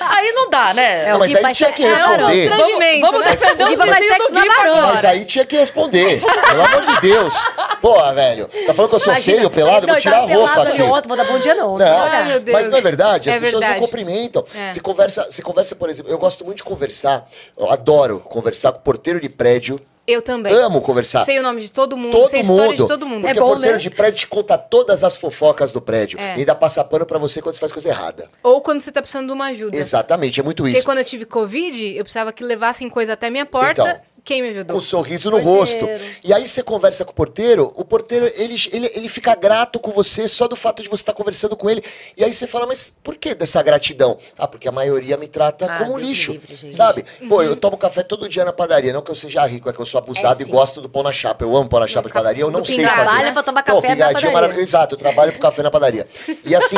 Aí 0.00 0.32
não 0.32 0.50
dá, 0.50 0.74
né? 0.74 1.04
É, 1.04 1.08
Não, 1.08 1.16
o 1.16 1.18
mas 1.20 1.34
aí 1.34 1.54
tinha 1.54 1.72
que 1.72 1.82
responder. 1.82 2.48
Vamos, 3.00 3.24
né? 3.24 3.30
defender 3.30 3.64
O 3.64 3.68
Gui 3.68 3.76
do. 3.76 4.82
Mas 4.82 5.04
aí 5.04 5.24
tinha 5.24 5.44
que 5.44 5.56
responder. 5.56 5.79
Pelo 5.88 6.62
amor 6.64 6.82
de 6.94 7.00
Deus. 7.00 7.34
Porra, 7.80 8.12
velho. 8.14 8.48
Tá 8.66 8.74
falando 8.74 8.90
que 8.90 8.96
eu 8.96 9.00
sou 9.00 9.12
Imagina, 9.12 9.36
feio, 9.38 9.50
pelado? 9.50 9.86
não, 9.86 9.94
Vou 9.94 10.00
tirar 10.02 10.16
a 10.18 10.20
roupa 10.20 10.50
pelado 10.52 10.68
aqui. 10.72 10.82
ontem, 10.82 11.08
vou 11.08 11.16
dar 11.16 11.24
bom 11.24 11.38
dia 11.38 11.54
não. 11.54 11.78
Não, 11.78 12.00
Ai, 12.02 12.28
meu 12.28 12.40
Deus. 12.40 12.58
mas 12.58 12.68
não 12.68 12.78
é 12.78 12.80
verdade, 12.80 13.30
as 13.30 13.36
É 13.36 13.40
pessoas 13.40 13.60
verdade. 13.60 13.80
não 13.80 13.86
cumprimentam. 13.86 14.44
É. 14.54 14.70
Se 14.72 14.80
conversa, 14.80 15.26
se 15.30 15.40
conversa, 15.42 15.74
por 15.74 15.88
exemplo, 15.88 16.10
eu 16.12 16.18
gosto 16.18 16.44
muito 16.44 16.58
de 16.58 16.64
conversar, 16.64 17.24
eu 17.56 17.70
adoro 17.70 18.20
conversar 18.20 18.72
com 18.72 18.80
porteiro 18.80 19.18
de 19.20 19.28
prédio, 19.28 19.80
Eu 20.06 20.20
também. 20.20 20.52
amo 20.52 20.80
conversar. 20.80 21.24
Sei 21.24 21.38
o 21.38 21.42
nome 21.42 21.60
de 21.60 21.70
todo 21.70 21.96
mundo, 21.96 22.10
Todo 22.12 22.28
sei 22.30 22.40
a 22.40 22.42
história 22.42 22.64
mundo. 22.64 22.76
de 22.76 22.86
todo 22.86 23.06
mundo. 23.06 23.20
Porque 23.22 23.38
É 23.38 23.42
o 23.42 23.44
bom, 23.44 23.52
porteiro 23.52 23.76
né? 23.76 23.80
de 23.82 23.90
prédio 23.90 24.18
te 24.20 24.26
conta 24.26 24.58
todas 24.58 25.04
as 25.04 25.16
fofocas 25.16 25.70
do 25.72 25.80
prédio. 25.80 26.18
É. 26.18 26.34
E 26.36 26.40
ainda 26.40 26.54
passa 26.54 26.82
pano 26.84 27.06
pra 27.06 27.18
você 27.18 27.40
quando 27.40 27.54
você 27.54 27.60
faz 27.60 27.70
coisa 27.72 27.88
errada. 27.88 28.28
Ou 28.42 28.60
quando 28.60 28.80
você 28.80 28.90
tá 28.90 29.00
precisando 29.00 29.28
de 29.28 29.32
uma 29.32 29.46
ajuda. 29.46 29.76
Exatamente, 29.76 30.40
é 30.40 30.42
muito 30.42 30.62
Porque 30.64 30.76
isso. 30.78 30.84
quando 30.84 30.98
eu 30.98 31.04
tive 31.04 31.24
Covid, 31.24 31.96
eu 31.96 32.02
precisava 32.04 32.32
que 32.32 32.42
levassem 32.44 32.88
coisa 32.90 33.12
até 33.12 33.30
minha 33.30 33.46
porta. 33.46 33.82
Então. 33.82 34.00
Quem 34.24 34.42
me 34.42 34.48
Com 34.48 34.54
ajudou? 34.54 34.76
um 34.76 34.80
sorriso 34.80 35.30
no 35.30 35.40
Porteiro. 35.40 35.86
rosto. 35.86 36.04
E 36.24 36.32
aí 36.32 36.46
você 36.46 36.62
conversa 36.62 37.04
com 37.04 37.12
o 37.12 37.14
porteiro, 37.14 37.72
o 37.74 37.84
porteiro, 37.84 38.26
ele, 38.36 38.56
ele, 38.72 38.90
ele 38.94 39.08
fica 39.08 39.34
grato 39.34 39.78
com 39.80 39.90
você 39.90 40.28
só 40.28 40.46
do 40.46 40.56
fato 40.56 40.82
de 40.82 40.88
você 40.88 41.02
estar 41.02 41.12
conversando 41.12 41.56
com 41.56 41.68
ele. 41.70 41.82
E 42.16 42.24
aí 42.24 42.32
você 42.32 42.46
fala, 42.46 42.66
mas 42.66 42.92
por 43.02 43.16
que 43.16 43.34
dessa 43.34 43.62
gratidão? 43.62 44.18
Ah, 44.38 44.46
porque 44.46 44.68
a 44.68 44.72
maioria 44.72 45.16
me 45.16 45.26
trata 45.26 45.66
Ah, 45.66 45.78
como 45.78 45.96
me 45.96 46.02
lixo. 46.02 46.32
livre, 46.32 46.74
sabe? 46.74 47.04
Pô, 47.28 47.36
Uhum. 47.36 47.42
eu 47.42 47.56
tomo 47.56 47.76
café 47.76 48.02
todo 48.02 48.28
dia 48.28 48.44
na 48.44 48.52
padaria. 48.52 48.92
Não 48.92 49.02
que 49.02 49.10
eu 49.10 49.14
seja 49.14 49.44
rico, 49.46 49.68
é 49.68 49.72
que 49.72 49.80
eu 49.80 49.86
sou 49.86 49.98
abusado 49.98 50.42
É, 50.42 50.46
e 50.46 50.48
gosto 50.48 50.80
do 50.80 50.88
pão 50.88 51.02
na 51.02 51.12
chapa. 51.12 51.44
Eu 51.44 51.56
amo 51.56 51.68
pão 51.68 51.80
na 51.80 51.86
chapa 51.86 52.08
de 52.08 52.14
padaria, 52.14 52.42
eu 52.42 52.50
não 52.50 52.64
sei 52.64 52.84
fazer. 52.86 53.02
Trabalha 53.10 53.32
pra 53.32 53.42
tomar 53.42 53.62
Pô, 53.62 53.74
café 53.76 53.88
na 53.88 53.94
pingadinho 53.94 54.12
padaria. 54.14 54.32
maravilhoso. 54.32 54.62
Exato, 54.68 54.94
eu 54.94 54.98
trabalho 54.98 55.32
pro 55.32 55.40
café 55.40 55.62
na 55.62 55.70
padaria. 55.70 56.06
E 56.44 56.54
assim, 56.54 56.76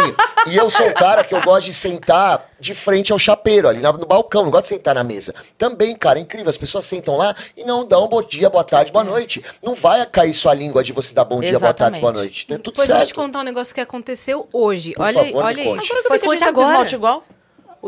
e 0.48 0.56
eu 0.56 0.70
sou 0.70 0.88
o 0.88 0.94
cara 0.94 1.24
que 1.24 1.34
eu 1.34 1.40
gosto 1.42 1.64
de 1.66 1.74
sentar 1.74 2.50
de 2.60 2.74
frente 2.74 3.12
ao 3.12 3.18
chapeiro, 3.18 3.68
ali 3.68 3.80
na- 3.80 3.92
no 3.92 4.06
balcão, 4.06 4.44
não 4.44 4.50
gosto 4.50 4.64
de 4.64 4.68
sentar 4.68 4.94
na 4.94 5.02
mesa. 5.02 5.34
Também, 5.58 5.96
cara, 5.96 6.18
é 6.18 6.22
incrível. 6.22 6.48
As 6.48 6.56
pessoas 6.56 6.84
sentam 6.86 7.16
lá 7.16 7.31
e 7.56 7.64
não 7.64 7.84
dão 7.86 8.08
bom 8.08 8.22
dia, 8.22 8.48
boa 8.50 8.64
tarde, 8.64 8.92
boa 8.92 9.04
noite. 9.04 9.42
Não 9.62 9.74
vai 9.74 10.04
cair 10.06 10.32
sua 10.32 10.54
língua 10.54 10.82
de 10.82 10.92
você 10.92 11.14
dar 11.14 11.24
bom 11.24 11.40
dia, 11.40 11.58
boa 11.58 11.72
tarde, 11.74 11.98
Exatamente. 11.98 12.00
boa 12.00 12.12
noite. 12.12 12.46
Tá 12.46 12.58
tudo 12.58 12.74
Pois 12.76 12.88
eu 12.88 12.94
vou 12.94 13.04
te 13.04 13.08
certo. 13.08 13.16
contar 13.20 13.40
um 13.40 13.44
negócio 13.44 13.74
que 13.74 13.80
aconteceu 13.80 14.48
hoje. 14.52 14.92
Por 14.92 15.02
olha 15.04 15.14
favor, 15.24 15.38
me 15.38 15.42
olha 15.42 15.64
conte. 15.64 15.84
isso. 15.84 15.92
Agora 15.92 16.02
que 16.18 16.24
eu 16.24 16.28
conte 16.28 16.38
gente 16.38 16.38
tá 16.40 16.52
com 16.52 16.60
agora. 16.60 16.72
esmalte 16.72 16.96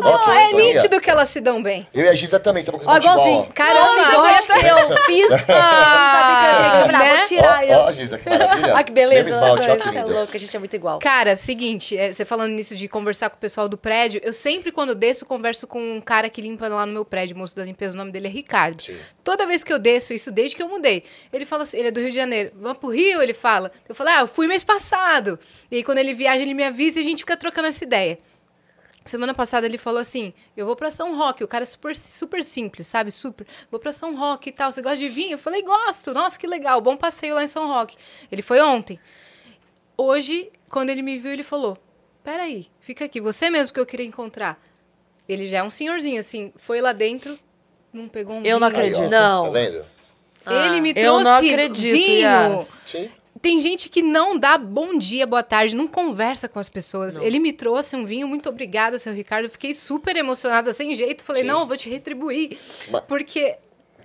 Ó, 0.03 0.19
que 0.19 0.31
é 0.31 0.47
sintonia. 0.47 0.75
nítido 0.75 1.01
que 1.01 1.09
elas 1.09 1.29
se 1.29 1.41
dão 1.41 1.63
bem. 1.63 1.87
Eu 1.95 2.05
e 2.05 2.09
a 2.09 2.15
Giza 2.15 2.41
também 2.41 2.63
estamos 2.63 2.83
com 2.83 2.91
Ó, 2.91 2.95
o 2.95 2.97
igualzinho. 2.97 3.49
Caramba, 3.55 3.95
Nossa, 3.95 4.19
olha, 4.19 4.31
acho 4.35 4.47
que 4.49 4.67
eu 4.67 4.97
fiz. 5.07 5.31
Não 5.31 5.37
o 5.37 5.45
que 5.47 5.53
eu 5.53 5.57
ia 5.57 6.81
quebrar. 6.83 6.99
Né? 6.99 7.17
Vou 7.17 7.27
tirar. 7.27 7.65
Ó, 7.65 7.89
ó, 7.89 7.93
Giza, 7.93 8.19
que 8.19 8.29
maravilha. 8.29 8.75
Ah, 8.75 8.83
que 8.83 8.93
beleza. 8.93 9.31
Esmalte, 9.31 9.71
ó, 9.71 9.75
Isso 9.77 9.89
é 9.89 10.05
louco, 10.05 10.33
a 10.35 10.39
gente 10.39 10.57
é 10.57 10.59
muito 10.59 10.75
igual. 10.75 10.99
Cara, 10.99 11.37
seguinte, 11.37 11.97
é, 11.97 12.13
você 12.13 12.25
falando 12.25 12.51
nisso 12.53 12.75
de 12.75 12.89
conversar 12.89 13.31
com 13.31 13.37
o 13.37 13.39
pessoal 13.39 13.69
do 13.69 13.79
prédio, 13.79 14.21
eu 14.25 14.33
sempre, 14.33 14.73
quando 14.73 14.95
desço, 14.95 15.25
converso 15.25 15.67
com 15.67 15.79
um 15.81 16.01
cara 16.01 16.29
que 16.29 16.41
limpa 16.41 16.67
lá 16.67 16.85
no 16.87 16.93
meu 16.93 17.05
prédio, 17.05 17.37
o 17.37 17.39
moço 17.39 17.55
da 17.55 17.65
limpeza, 17.65 17.95
o 17.95 17.97
nome 17.99 18.11
dele 18.11 18.27
é 18.27 18.31
Ricardo. 18.31 18.83
Sim. 18.83 18.97
Toda 19.23 19.47
vez 19.47 19.63
que 19.63 19.73
eu 19.73 19.79
desço, 19.79 20.13
isso 20.13 20.33
desde 20.33 20.57
que 20.57 20.63
eu 20.63 20.69
mudei, 20.69 21.05
ele 21.33 21.47
fala 21.47 21.63
assim, 21.63 21.79
ele 21.79 21.89
é 21.89 21.91
do 21.91 22.01
Rio 22.01 22.11
de 22.11 22.17
Janeiro, 22.17 22.51
vamos 22.57 22.79
pro 22.79 22.89
Rio, 22.89 23.23
ele 23.23 23.35
fala. 23.35 23.71
Eu 23.89 23.95
falo, 23.95 24.11
ah, 24.11 24.21
eu 24.21 24.27
fui 24.27 24.49
mês 24.49 24.65
passado. 24.65 25.39
E 25.71 25.77
aí, 25.77 25.85
quando 25.85 25.99
ele 25.99 26.15
viaja, 26.15 26.43
ele 26.43 26.55
me 26.55 26.65
avisa 26.65 26.99
e 26.99 27.03
a 27.03 27.05
gente 27.05 27.21
fica 27.21 27.37
trocando 27.37 27.69
essa 27.69 27.85
ideia. 27.85 28.19
Semana 29.05 29.35
passada 29.35 29.67
ele 29.67 29.77
falou 29.77 30.01
assim: 30.01 30.33
Eu 30.57 30.65
vou 30.65 30.75
pra 30.75 30.91
São 30.91 31.17
Roque. 31.17 31.45
O 31.45 31.49
cara 31.49 31.63
é 31.63 31.67
super, 31.67 31.95
super 31.95 32.43
simples, 32.43 32.87
sabe? 32.87 33.11
Super. 33.11 33.47
Vou 33.71 33.79
pra 33.79 33.93
São 33.93 34.17
Roque 34.17 34.49
e 34.49 34.53
tal. 34.53 34.73
Você 34.73 34.81
gosta 34.81 34.97
de 34.97 35.09
vinho? 35.09 35.33
Eu 35.33 35.39
falei: 35.39 35.63
Gosto. 35.63 36.15
Nossa, 36.15 36.39
que 36.39 36.47
legal. 36.47 36.81
Bom 36.81 36.97
passeio 36.97 37.35
lá 37.35 37.45
em 37.45 37.47
São 37.47 37.69
Roque. 37.69 37.97
Ele 38.33 38.41
foi 38.41 38.61
ontem. 38.61 38.99
Hoje, 39.97 40.51
quando 40.71 40.91
ele 40.91 41.03
me 41.03 41.19
viu, 41.19 41.33
ele 41.33 41.43
falou: 41.43 41.77
Peraí, 42.23 42.69
fica 42.81 43.05
aqui. 43.05 43.21
Você 43.21 43.51
mesmo 43.51 43.75
que 43.75 43.81
eu 43.81 43.87
queria 43.87 44.07
encontrar. 44.07 44.59
Ele 45.29 45.49
já 45.49 45.59
é 45.59 45.63
um 45.63 45.71
senhorzinho, 45.71 46.21
assim. 46.21 46.53
Foi 46.57 46.81
lá 46.81 46.93
dentro, 46.93 47.39
não 47.93 48.09
pegou 48.09 48.37
um 48.37 48.43
Eu 48.43 48.59
não 48.59 48.71
vinho. 48.71 48.81
Aí, 48.81 48.87
ó, 48.87 48.97
acredito. 48.97 49.11
Não. 49.11 49.45
Tá 49.45 49.51
vendo? 49.51 49.85
Ele 50.47 50.81
me 50.81 50.91
Eu 50.91 50.95
trouxe 50.95 51.25
não 51.25 51.37
acredito, 51.37 51.95
vinho. 51.95 52.21
Yas. 52.21 52.69
Sim. 52.85 53.11
Tem 53.45 53.61
gente 53.61 53.91
que 53.91 54.01
não 54.01 54.39
dá 54.39 54.57
bom 54.57 54.97
dia, 54.97 55.27
boa 55.27 55.43
tarde, 55.43 55.77
não 55.77 55.87
conversa 55.87 56.49
com 56.49 56.59
as 56.59 56.71
pessoas. 56.71 57.17
Ele 57.17 57.39
me 57.39 57.53
trouxe 57.53 57.95
um 57.95 58.07
vinho, 58.07 58.27
muito 58.27 58.49
obrigada, 58.49 58.99
seu 58.99 59.13
Ricardo. 59.13 59.45
Eu 59.45 59.51
fiquei 59.51 59.75
super 59.75 60.17
emocionada, 60.17 60.73
sem 60.73 60.95
jeito. 60.95 61.23
Falei, 61.23 61.43
Sim. 61.43 61.49
não, 61.49 61.61
eu 61.61 61.67
vou 61.67 61.77
te 61.77 61.91
retribuir. 61.91 62.57
Porque 63.07 63.55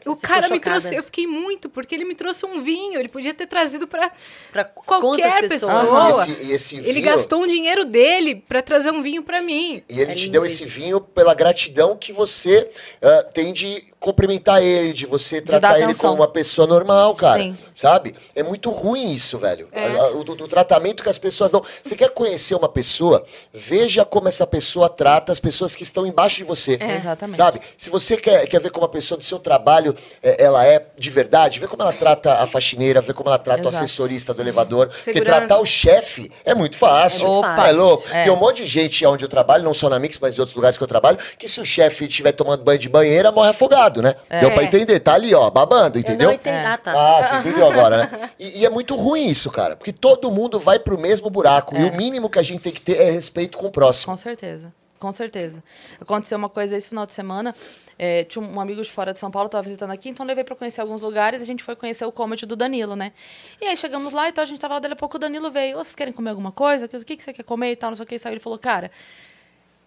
o 0.05 0.15
Você 0.15 0.27
cara 0.27 0.49
me 0.49 0.59
trouxe, 0.59 0.93
eu 0.93 1.03
fiquei 1.03 1.25
muito, 1.25 1.69
porque 1.69 1.95
ele 1.95 2.03
me 2.03 2.15
trouxe 2.15 2.45
um 2.45 2.61
vinho. 2.61 2.99
Ele 2.99 3.07
podia 3.07 3.33
ter 3.33 3.47
trazido 3.47 3.87
pra 3.87 4.11
Pra 4.51 4.65
qualquer 4.65 5.47
pessoa. 5.47 6.17
E 6.27 6.31
esse, 6.31 6.43
e 6.47 6.51
esse 6.51 6.75
Ele 6.77 6.93
vinho- 6.93 7.05
gastou 7.05 7.43
um 7.43 7.47
dinheiro 7.47 7.85
dele 7.85 8.35
pra 8.35 8.61
trazer 8.61 8.91
um 8.91 9.01
vinho 9.01 9.23
pra 9.23 9.41
mim. 9.41 9.81
E 9.89 10.01
ele 10.01 10.11
É 10.11 10.15
te 10.15 10.27
deu 10.29 10.45
esse 10.45 10.65
vinho 10.65 10.99
pela 10.99 11.33
gratidão 11.33 11.95
que 11.95 12.11
você 12.11 12.69
ah, 13.01 13.23
tem 13.33 13.53
de 13.53 13.83
cumprimentar 13.99 14.63
ele, 14.63 14.93
de 14.93 15.05
você 15.05 15.41
tratar 15.41 15.75
ele 15.75 15.85
atenção. 15.85 16.11
como 16.11 16.21
uma 16.21 16.27
pessoa 16.27 16.65
normal, 16.65 17.13
cara. 17.15 17.41
Sim. 17.41 17.57
Sabe? 17.73 18.15
É 18.33 18.41
muito 18.41 18.69
ruim 18.69 19.11
isso, 19.13 19.37
velho. 19.37 19.67
É. 19.71 19.87
A- 19.87 20.09
O, 20.11 20.19
o 20.21 20.47
tratamento 20.47 21.03
que 21.03 21.09
as 21.09 21.17
pessoas 21.17 21.51
dão. 21.51 21.61
Você 21.83 21.95
quer 21.95 22.09
conhecer 22.09 22.55
uma 22.55 22.69
pessoa? 22.69 23.23
Veja 23.53 24.05
como 24.05 24.27
essa 24.27 24.47
pessoa 24.47 24.87
trata 24.89 25.31
as 25.31 25.39
pessoas 25.39 25.75
que 25.75 25.83
estão 25.83 26.05
embaixo 26.07 26.37
de 26.37 26.43
você. 26.43 26.77
É. 26.79 26.95
Exatamente. 26.95 27.37
Sabe? 27.37 27.59
Se 27.77 27.89
você 27.89 28.15
quer, 28.17 28.47
quer 28.47 28.59
ver 28.61 28.71
como 28.71 28.85
a 28.85 28.89
pessoa 28.89 29.17
do 29.17 29.23
seu 29.23 29.39
trabalho 29.39 29.93
é, 30.23 30.43
ela 30.43 30.65
é 30.65 30.85
de 30.97 31.09
verdade, 31.09 31.59
vê 31.59 31.67
como 31.67 31.81
ela 31.81 31.93
trata 31.93 32.35
a 32.35 32.47
faxineira, 32.47 33.01
vê 33.01 33.13
como 33.13 33.29
ela 33.29 33.37
trata 33.39 33.63
o 33.63 33.67
Exato. 33.69 33.83
assessorista 33.83 34.33
do 34.33 34.41
elevador. 34.41 34.87
Porque 34.87 35.03
Segurança. 35.13 35.39
tratar 35.39 35.59
o 35.59 35.65
chefe 35.65 36.31
é 36.45 36.53
muito 36.55 36.77
fácil. 36.77 37.27
É 37.27 37.31
muito 37.31 37.61
É 37.61 37.71
louco. 37.71 38.03
É. 38.11 38.23
Tem 38.23 38.31
um 38.31 38.35
monte 38.37 38.57
de 38.63 38.65
gente 38.67 39.05
onde 39.05 39.23
eu 39.25 39.29
trabalho, 39.29 39.63
não 39.63 39.73
só 39.73 39.89
na 39.89 39.99
Mix, 39.99 40.19
mas 40.19 40.37
em 40.37 40.39
outros 40.41 40.55
lugares 40.55 40.77
que 40.77 40.83
eu 40.83 40.87
trabalho, 40.87 41.17
que 41.37 41.47
se 41.47 41.59
o 41.61 41.65
chefe 41.65 42.05
estiver 42.05 42.31
tomando 42.31 42.63
banho 42.63 42.79
de 42.79 42.87
banheira, 42.89 43.31
morre 43.31 43.49
afogado, 43.49 43.88
né? 44.01 44.15
Deu 44.41 44.51
pra 44.53 44.63
entender, 44.63 44.99
tá 44.99 45.13
ali, 45.13 45.33
ó, 45.33 45.49
babando, 45.49 45.97
Eu 45.97 46.01
entendeu? 46.01 46.27
não 46.29 46.35
entendi. 46.35 46.55
Ah, 46.65 46.77
tá. 46.77 46.91
Ah, 46.93 47.23
você 47.23 47.35
entendeu 47.37 47.67
agora, 47.69 47.97
né? 47.97 48.29
E, 48.39 48.59
e 48.61 48.65
é 48.65 48.69
muito 48.69 48.95
ruim 48.95 49.27
isso, 49.27 49.49
cara, 49.51 49.75
porque 49.75 49.91
todo 49.91 50.31
mundo 50.31 50.59
vai 50.59 50.79
pro 50.79 50.97
mesmo 50.99 51.29
buraco. 51.29 51.75
E 51.75 51.83
o 51.85 51.95
mínimo 51.95 52.29
que 52.29 52.39
a 52.39 52.43
gente 52.43 52.61
tem 52.61 52.71
que 52.71 52.81
ter 52.81 52.97
é 52.97 53.11
respeito 53.11 53.57
com 53.57 53.67
o 53.67 53.71
próximo. 53.71 54.11
Com 54.13 54.17
certeza. 54.17 54.71
Com 54.99 55.13
certeza. 55.13 55.63
Aconteceu 56.01 56.37
uma 56.37 56.49
coisa 56.49 56.75
esse 56.75 56.89
final 56.89 57.05
de 57.05 57.13
semana. 57.13 57.55
é, 57.97 58.25
tinha 58.25 58.43
um 58.43 58.59
amigo 58.59 58.81
de 58.81 58.91
fora 58.91 59.13
de 59.13 59.19
São 59.19 59.31
Paulo, 59.31 59.45
estava 59.45 59.61
visitando 59.63 59.91
aqui, 59.91 60.09
então 60.09 60.25
levei 60.25 60.43
para 60.43 60.57
conhecer 60.57 60.81
alguns 60.81 60.99
lugares. 60.99 61.41
A 61.41 61.45
gente 61.45 61.63
foi 61.63 61.73
conhecer 61.73 62.03
o 62.03 62.11
comedy 62.11 62.45
do 62.45 62.53
Danilo, 62.55 62.97
né? 62.97 63.13
E 63.61 63.65
aí 63.65 63.77
chegamos 63.77 64.11
lá, 64.13 64.27
então 64.27 64.41
a 64.43 64.45
gente 64.47 64.59
tava 64.59 64.73
lá, 64.73 64.79
dali 64.81 64.93
a 64.93 64.97
pouco 64.97 65.15
o 65.15 65.19
Danilo 65.19 65.49
veio. 65.49 65.77
"Ô, 65.77 65.83
vocês 65.85 65.95
querem 65.95 66.11
comer 66.11 66.31
alguma 66.31 66.51
coisa? 66.51 66.85
O 66.85 66.89
que, 66.89 67.15
que 67.15 67.23
você 67.23 67.31
quer 67.31 67.43
comer 67.43 67.71
e 67.71 67.75
tal? 67.77 67.91
Não 67.91 67.95
sei 67.95 68.03
o 68.03 68.07
que. 68.07 68.15
E 68.15 68.19
saiu. 68.19 68.33
Ele 68.33 68.41
falou, 68.41 68.59
cara, 68.59 68.91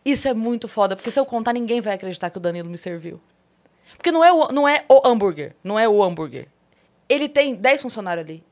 isso 0.02 0.26
é 0.28 0.32
muito 0.34 0.66
foda, 0.66 0.96
porque 0.96 1.10
se 1.10 1.20
eu 1.20 1.26
contar, 1.26 1.52
ninguém 1.52 1.80
vai 1.82 1.92
acreditar 1.94 2.30
que 2.30 2.38
o 2.38 2.40
Danilo 2.40 2.68
me 2.70 2.78
serviu. 2.78 3.20
Porque 3.96 4.10
não 4.12 4.24
é 4.24 4.32
o, 4.32 4.48
não 4.52 4.68
é 4.68 4.84
o 4.88 5.06
hambúrguer. 5.06 5.54
Não 5.62 5.78
é 5.78 5.88
o 5.88 6.02
hambúrguer. 6.02 6.48
Ele 7.08 7.28
tem 7.28 7.54
10 7.54 7.82
funcionários 7.82 8.24
ali. 8.26 8.42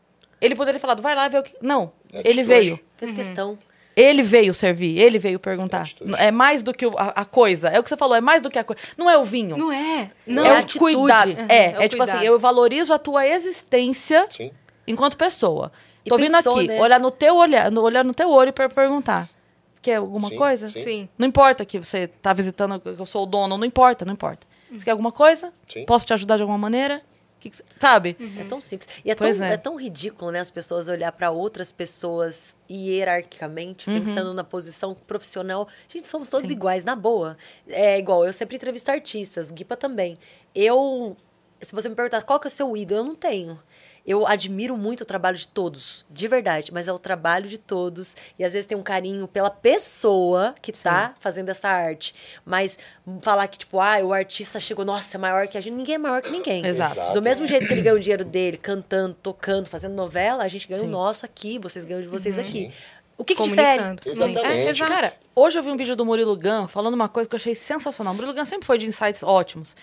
Ele 0.41 0.55
poderia 0.55 0.79
ter 0.79 0.83
falado, 0.83 1.03
vai 1.03 1.15
lá 1.15 1.29
ver 1.29 1.39
o 1.39 1.43
que. 1.43 1.55
Não. 1.61 1.93
É 2.13 2.23
ele 2.29 2.43
veio. 2.43 2.79
Fez 2.97 3.13
questão. 3.13 3.59
Ele 3.97 4.23
veio 4.23 4.55
servir, 4.55 4.99
ele 4.99 5.19
veio 5.19 5.39
perguntar. 5.39 5.83
Atitude. 5.83 6.15
É 6.17 6.31
mais 6.31 6.63
do 6.63 6.73
que 6.73 6.87
o- 6.87 6.95
a, 6.97 7.09
a 7.09 7.25
coisa. 7.25 7.69
É 7.69 7.79
o 7.79 7.83
que 7.83 7.89
você 7.89 7.97
falou, 7.97 8.15
é 8.17 8.21
mais 8.21 8.41
do 8.41 8.49
que 8.49 8.59
a 8.59 8.65
coisa. 8.65 8.81
Não 8.97 9.11
é 9.11 9.19
o 9.19 9.25
vinho. 9.25 9.57
Não 9.57 9.71
é. 9.73 10.11
Não, 10.27 10.45
é 10.45 10.49
é 10.49 10.53
o 10.53 10.57
atitude. 10.57 10.79
cuidado. 10.95 11.29
Uhum, 11.31 11.47
é, 11.49 11.73
é 11.73 11.79
o 11.79 11.83
é, 11.83 11.89
tipo 11.89 11.99
cuidado. 11.99 12.17
assim, 12.17 12.27
eu 12.27 12.39
valorizo 12.39 12.95
a 12.95 12.99
tua 12.99 13.27
existência 13.27 14.27
Sim. 14.31 14.53
enquanto 14.87 15.17
pessoa. 15.17 15.71
E 16.05 16.09
Tô 16.09 16.17
vindo 16.17 16.35
aqui, 16.35 16.69
né? 16.69 16.81
olhar 16.81 16.99
no 17.01 17.11
teu 17.11 17.37
olhar, 17.37 17.71
no, 17.71 17.83
olhar 17.83 18.05
no 18.05 18.15
teu 18.15 18.31
olho 18.31 18.53
para 18.53 18.69
perguntar. 18.71 19.29
Você 19.73 19.81
quer 19.83 19.97
alguma 19.97 20.29
Sim, 20.29 20.37
coisa? 20.37 20.69
sim. 20.69 20.81
Sim. 20.81 21.09
Não 21.19 21.27
importa 21.29 21.65
que 21.67 21.79
você 21.79 22.07
tá 22.07 22.33
visitando, 22.33 22.81
que 22.81 22.89
eu 22.89 23.05
sou 23.07 23.25
o 23.25 23.27
dono, 23.27 23.59
não 23.59 23.65
importa, 23.67 24.05
não 24.05 24.15
importa. 24.15 24.47
Você 24.71 24.85
quer 24.85 24.91
alguma 24.93 25.13
coisa? 25.13 25.53
Sim. 25.69 25.85
Posso 25.85 26.07
te 26.07 26.13
ajudar 26.13 26.37
de 26.37 26.43
alguma 26.43 26.59
maneira? 26.59 27.03
Que 27.41 27.49
que 27.49 27.57
sabe? 27.79 28.17
É 28.39 28.45
tão 28.45 28.61
simples. 28.61 28.89
E 29.03 29.11
é 29.11 29.15
tão, 29.15 29.27
é. 29.27 29.53
é. 29.53 29.57
tão 29.57 29.75
ridículo, 29.77 30.31
né? 30.31 30.41
As 30.41 30.51
pessoas 30.51 30.89
olhar 30.89 31.11
para 31.11 31.31
outras 31.31 31.73
pessoas 31.73 32.55
hierarquicamente, 32.71 33.89
Uhum. 33.89 34.01
pensando 34.05 34.35
na 34.35 34.45
posição 34.45 34.95
profissional. 34.95 35.67
Gente, 35.89 36.07
somos 36.07 36.29
todos 36.29 36.51
iguais, 36.51 36.85
na 36.85 36.95
boa. 36.95 37.39
É 37.67 37.99
igual, 37.99 38.27
eu 38.27 38.33
sempre 38.33 38.57
entrevisto 38.57 38.91
artistas, 38.91 39.51
Guipa 39.51 39.75
também. 39.75 40.19
Eu, 40.55 41.17
se 41.63 41.75
você 41.75 41.89
me 41.89 41.95
perguntar 41.95 42.23
qual 42.25 42.39
que 42.39 42.47
é 42.47 42.51
o 42.51 42.51
seu 42.51 42.77
ídolo, 42.77 43.01
eu 43.01 43.05
não 43.05 43.15
tenho. 43.15 43.59
Eu 44.07 44.27
admiro 44.27 44.77
muito 44.77 45.03
o 45.03 45.05
trabalho 45.05 45.37
de 45.37 45.47
todos, 45.47 46.05
de 46.11 46.27
verdade, 46.27 46.73
mas 46.73 46.89
é 46.89 46.93
o 46.93 46.99
trabalho 46.99 47.49
de 47.49 47.59
todos. 47.59 48.17
E 48.39 48.45
às 48.45 48.53
vezes 48.53 48.67
tem 48.67 48.77
um 48.77 48.83
carinho 48.83 49.29
pela 49.29 49.51
pessoa 49.51 50.55
que 50.61 50.73
tá 50.73 51.15
fazendo 51.21 51.49
essa 51.49 51.69
arte. 51.69 52.15
Mas 52.45 52.79
falar 53.23 53.47
que, 53.49 53.59
tipo, 53.59 53.81
ah, 53.81 53.99
o 54.03 54.13
artista 54.13 54.59
chegou, 54.59 54.85
nossa, 54.85 55.17
é 55.17 55.19
maior 55.19 55.47
que 55.47 55.59
a 55.59 55.61
gente. 55.61 55.75
Ninguém 55.75 55.95
é 55.97 55.99
maior 55.99 56.23
que 56.23 56.31
ninguém. 56.31 56.65
Exato. 56.65 56.99
Exato. 56.99 57.15
Do 57.15 57.23
mesmo 57.23 57.47
jeito 57.47 57.67
que 57.67 57.73
ele 57.73 57.83
ganha 57.83 57.95
o 57.95 58.01
dinheiro 58.01 58.25
dele 58.25 58.57
cantando, 58.57 59.17
tocando, 59.23 59.69
fazendo 59.69 59.95
novela, 59.95 60.45
a 60.45 60.49
gente 60.49 60.67
ganha 60.67 60.81
o 60.81 60.85
Sim. 60.85 60.91
nosso 60.91 61.25
aqui, 61.25 61.59
vocês 61.59 61.85
ganham 61.85 62.03
de 62.03 62.09
vocês 62.09 62.39
aqui. 62.39 62.73
O 63.21 63.25
que, 63.25 63.35
que 63.35 63.43
difere? 63.43 63.83
Exatamente. 64.07 64.47
É, 64.47 64.71
exato. 64.71 64.91
Cara, 64.91 65.15
hoje 65.37 65.59
eu 65.59 65.63
vi 65.63 65.71
um 65.71 65.77
vídeo 65.77 65.95
do 65.95 66.07
Murilo 66.07 66.35
Gun 66.37 66.67
falando 66.67 66.95
uma 66.95 67.07
coisa 67.07 67.29
que 67.29 67.35
eu 67.35 67.37
achei 67.37 67.55
sensacional. 67.55 68.15
O 68.15 68.17
Murilo 68.17 68.33
Gun 68.35 68.47
sempre 68.47 68.67
foi 68.67 68.79
de 68.79 68.87
insights 68.87 69.23
ótimos. 69.23 69.77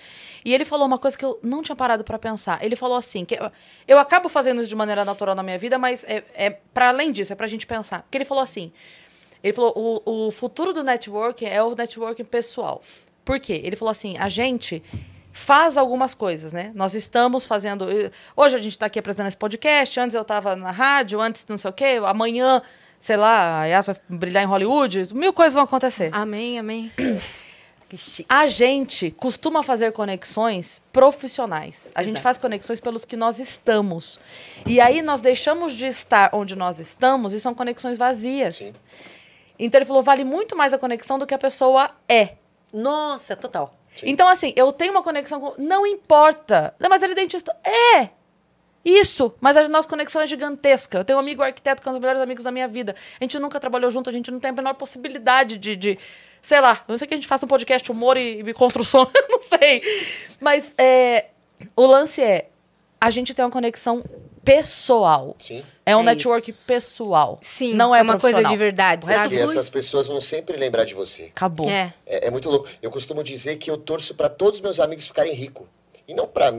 E 0.44 0.56
ele 0.56 0.66
falou 0.66 0.88
uma 0.88 0.98
coisa 0.98 1.16
que 1.16 1.24
eu 1.24 1.40
não 1.44 1.62
tinha 1.62 1.76
parado 1.76 2.04
pra 2.04 2.18
pensar. 2.18 2.64
Ele 2.66 2.76
falou 2.76 2.98
assim, 2.98 3.24
que 3.24 3.36
eu, 3.36 3.52
eu 3.88 4.00
acabo 4.00 4.28
fazendo 4.28 4.60
isso 4.60 4.68
de 4.70 4.76
maneira 4.76 5.06
natural 5.06 5.36
na 5.36 5.44
minha 5.44 5.60
vida, 5.60 5.78
mas 5.78 6.04
é, 6.06 6.24
é 6.34 6.50
para 6.50 6.90
além 6.90 7.12
disso, 7.12 7.32
é 7.32 7.36
pra 7.36 7.46
gente 7.46 7.68
pensar. 7.68 8.02
Porque 8.02 8.18
ele 8.18 8.26
falou 8.26 8.44
assim, 8.44 8.72
ele 9.44 9.54
falou, 9.54 10.02
o, 10.04 10.28
o 10.28 10.32
futuro 10.32 10.74
do 10.74 10.84
networking 10.84 11.46
é 11.46 11.62
o 11.62 11.76
networking 11.76 12.26
pessoal. 12.26 12.82
Por 13.24 13.40
quê? 13.40 13.62
Ele 13.64 13.76
falou 13.76 13.92
assim, 13.92 14.18
a 14.18 14.30
gente 14.30 14.82
faz 15.32 15.78
algumas 15.78 16.16
coisas, 16.16 16.52
né? 16.52 16.72
Nós 16.74 16.96
estamos 16.96 17.46
fazendo... 17.46 17.88
eh, 17.92 18.10
Hoje 18.36 18.56
a 18.56 18.58
gente 18.58 18.72
está 18.72 18.88
aqui 18.88 18.98
apresentando 18.98 19.28
esse 19.28 19.38
podcast, 19.38 20.00
antes 20.00 20.16
eu 20.16 20.24
estava 20.24 20.56
na 20.56 20.72
rádio, 20.72 21.22
antes 21.22 21.46
não 21.48 21.58
sei 21.60 21.70
o 21.70 21.74
quê, 21.74 22.00
amanhã, 22.04 22.64
sei 23.00 23.18
lá, 23.18 23.62
a 23.62 23.66
Yas 23.66 23.86
vai 23.86 23.96
brilhar 24.10 24.44
em 24.44 24.48
Hollywood, 24.48 25.14
mil 25.14 25.34
coisas 25.34 25.54
vão 25.54 25.64
acontecer. 25.64 26.10
Amém, 26.14 26.60
amém. 26.60 26.92
A 28.28 28.50
gente 28.50 29.12
costuma 29.12 29.64
fazer 29.64 29.94
conexões 29.94 30.82
profissionais. 30.92 31.90
A 31.96 32.04
gente 32.04 32.16
Exato. 32.16 32.24
faz 32.24 32.38
conexões 32.38 32.82
pelos 32.82 33.06
que 33.06 33.16
nós 33.16 33.40
estamos. 33.40 34.20
E 34.66 34.82
aí 34.82 35.02
nós 35.02 35.22
deixamos 35.22 35.74
de 35.74 35.86
estar 35.86 36.32
onde 36.34 36.54
nós 36.54 36.80
estamos 36.80 37.34
e 37.34 37.40
são 37.40 37.54
conexões 37.54 37.98
vazias. 37.98 38.58
Sim. 38.58 38.74
Então 39.58 39.80
ele 39.80 39.86
falou, 39.86 40.04
vale 40.04 40.26
muito 40.26 40.54
mais 40.54 40.74
a 40.74 40.78
conexão 40.78 41.18
do 41.18 41.26
que 41.26 41.34
a 41.34 41.38
pessoa 41.38 41.92
é. 42.10 42.36
Nossa, 42.74 43.38
total. 43.38 43.74
Então, 44.04 44.28
assim, 44.28 44.54
eu 44.56 44.72
tenho 44.72 44.92
uma 44.92 45.02
conexão 45.02 45.40
com. 45.40 45.54
Não 45.58 45.88
importa. 45.88 46.76
Não, 46.80 46.90
mas 46.90 47.02
ele 47.02 47.14
é 47.14 47.16
dentista. 47.16 47.56
É! 47.64 48.10
Isso! 48.88 49.34
Mas 49.42 49.58
a 49.58 49.68
nossa 49.68 49.88
conexão 49.88 50.22
é 50.22 50.26
gigantesca. 50.28 51.00
Eu 51.00 51.04
tenho 51.04 51.20
um 51.20 51.22
amigo 51.22 51.44
arquiteto 51.44 51.82
que 51.82 51.88
é 51.88 51.92
um 51.92 51.94
dos 51.96 52.00
melhores 52.00 52.22
amigos 52.22 52.46
da 52.46 52.52
minha 52.52 52.70
vida. 52.70 52.96
A 53.20 53.24
gente 53.24 53.38
nunca 53.38 53.60
trabalhou 53.60 53.92
junto, 53.92 54.10
a 54.10 54.14
gente 54.14 54.32
não 54.32 54.40
tem 54.40 54.50
a 54.50 54.54
menor 54.54 54.74
possibilidade 54.76 55.58
de. 55.58 55.76
de 55.76 56.00
sei 56.42 56.62
lá, 56.62 56.86
eu 56.88 56.94
não 56.94 56.98
sei 56.98 57.06
que 57.06 57.14
a 57.14 57.18
gente 57.18 57.28
faça 57.28 57.46
um 57.46 57.50
podcast 57.50 57.92
humor 57.92 58.16
e, 58.16 58.40
e 58.40 58.54
construção, 58.54 59.10
eu 59.14 59.28
não 59.30 59.42
sei. 59.42 59.82
Mas 60.40 60.74
é, 60.78 61.26
o 61.76 61.86
lance 61.86 62.22
é: 62.22 62.50
a 63.02 63.10
gente 63.10 63.34
tem 63.34 63.44
uma 63.44 63.52
conexão 63.52 64.02
pessoal. 64.42 65.36
Sim. 65.38 65.62
É 65.86 65.94
um 65.94 66.02
É 66.02 66.04
network 66.04 66.50
isso. 66.50 66.66
pessoal. 66.66 67.38
Sim, 67.42 67.74
não 67.74 67.94
é, 67.94 68.02
uma 68.02 68.18
coisa 68.18 68.42
de 68.42 68.56
verdade, 68.56 69.06
O 69.06 69.10
sabe? 69.10 69.36
E 69.36 69.40
essas 69.40 69.68
pessoas 69.68 70.08
vão 70.08 70.22
sempre 70.22 70.56
lembrar 70.56 70.86
de 70.86 70.94
você. 70.94 71.24
Acabou. 71.24 71.70
É. 71.70 71.94
É, 72.06 72.28
é 72.28 72.32
muito 72.32 72.50
louco. 72.50 72.70
Eu 72.82 72.90
costumo 72.90 73.22
dizer 73.22 73.58
que 73.58 73.70
eu 73.70 73.78
torço 73.78 74.16
para 74.16 74.30
todos 74.30 74.60
os 74.60 74.62
meus 74.62 74.80
amigos 74.80 75.06
ficarem 75.06 75.34
ricos. 75.34 75.68
E 76.08 76.14
não 76.14 76.26
para 76.26 76.54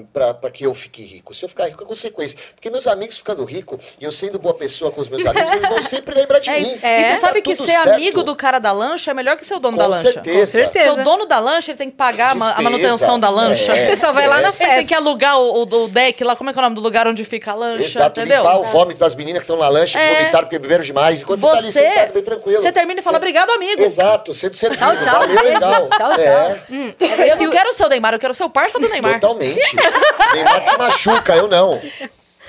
que 0.53 0.67
eu 0.67 0.75
fique 0.75 1.03
rico. 1.03 1.33
Se 1.33 1.43
eu 1.43 1.49
ficar 1.49 1.65
rico 1.69 1.83
é 1.83 1.87
consequência. 1.87 2.39
Porque 2.55 2.69
meus 2.69 2.87
amigos 2.87 3.17
ficando 3.17 3.43
ricos 3.47 3.79
e 3.99 4.05
eu 4.05 4.13
sendo 4.13 4.39
boa 4.39 4.53
pessoa 4.53 4.91
com 4.91 5.01
os 5.01 5.09
meus 5.09 5.25
amigos, 5.25 5.51
eles 5.51 5.67
vão 5.69 5.81
sempre 5.81 6.15
lembrar 6.15 6.39
de 6.39 6.51
É, 6.51 6.61
mim. 6.61 6.65
isso. 6.75 6.75
E 6.75 7.05
você 7.05 7.11
Tá 7.15 7.17
sabe 7.19 7.41
que 7.41 7.55
ser 7.57 7.65
certo. 7.67 7.89
amigo 7.93 8.23
do 8.23 8.37
cara 8.37 8.59
da 8.59 8.73
lancha 8.73 9.11
é 9.11 9.15
melhor 9.15 9.39
que 9.39 9.47
ser 9.47 9.55
o 9.55 9.59
dono 9.59 9.79
Com 9.79 9.83
da 9.83 9.87
lancha. 9.89 10.13
certeza. 10.13 10.41
Com 10.41 10.47
certeza. 10.53 10.87
Porque 10.91 11.01
o 11.01 11.05
dono 11.05 11.25
da 11.25 11.39
lancha 11.39 11.71
ele 11.71 11.79
tem 11.79 11.89
que 11.91 11.97
pagar 11.97 12.33
a 12.33 12.35
ma- 12.35 12.45
a 12.45 12.49
Despesa. 12.49 12.71
manutenção 12.71 13.19
da 13.19 13.31
lancha. 13.31 13.73
É, 13.75 13.89
Você 13.89 13.97
só 13.97 14.13
vai 14.13 14.27
lá 14.29 14.43
na 14.43 14.51
esquece. 14.51 14.65
Ele 14.65 14.69
tem 14.71 14.77
festa. 14.81 14.89
que 14.89 14.95
alugar 14.95 15.39
o, 15.41 15.63
o- 15.63 15.85
o 15.85 15.89
deck 15.89 16.23
lá, 16.25 16.37
como 16.37 16.51
é 16.51 16.53
que 16.53 16.59
é 16.59 16.61
o 16.61 16.65
nome 16.65 16.77
do 16.77 16.83
lugar 16.83 17.09
onde 17.09 17.25
fica 17.25 17.53
a 17.53 17.55
lancha, 17.55 17.85
Exato, 17.87 18.21
entendeu? 18.21 18.43
limpar 18.43 18.59
o 18.61 18.65
vômito 18.65 19.01
das 19.01 19.15
meninas 19.15 19.41
que 19.41 19.45
estão 19.45 19.57
na 19.57 19.69
lancha, 19.71 19.99
que 19.99 20.05
É. 20.05 20.19
vomitaram 20.19 20.45
porque 20.45 20.59
beberam 20.59 20.85
demais. 20.85 21.23
Enquanto 21.23 21.41
você, 21.41 21.53
tá 21.53 21.59
ali 21.59 21.73
Você, 21.73 21.79
sentado 21.79 22.13
bem 22.13 22.23
tranquilo. 22.23 22.61
você 22.63 22.71
termina 22.73 23.01
e 23.01 23.03
fala, 23.03 23.15
Você- 23.15 23.19
obrigado, 23.19 23.51
amigo. 23.51 23.81
Exato, 23.83 24.35
sendo 24.35 24.57
servido. 24.57 24.79
Tchau, 24.85 24.97
tchau, 25.01 25.21
Valeu, 25.21 25.43
legal. 25.43 25.61
Tchau, 25.61 25.89
tchau. 25.89 26.13
É, 26.19 27.33
Eu 27.33 27.37
Se 27.39 27.45
não 27.45 27.51
quero 27.51 27.71
o 27.71 27.73
seu 27.73 27.89
Neymar, 27.89 28.13
eu 28.13 28.19
quero 28.19 28.33
o 28.33 28.37
seu 28.37 28.51
parça 28.51 28.79
do 28.79 28.87
Neymar. 28.91 29.15
Totalmente. 29.39 29.77
Neymar 30.35 30.63
se 30.63 30.77
machuca, 30.77 31.37
eu 31.37 31.49
não. 31.49 31.81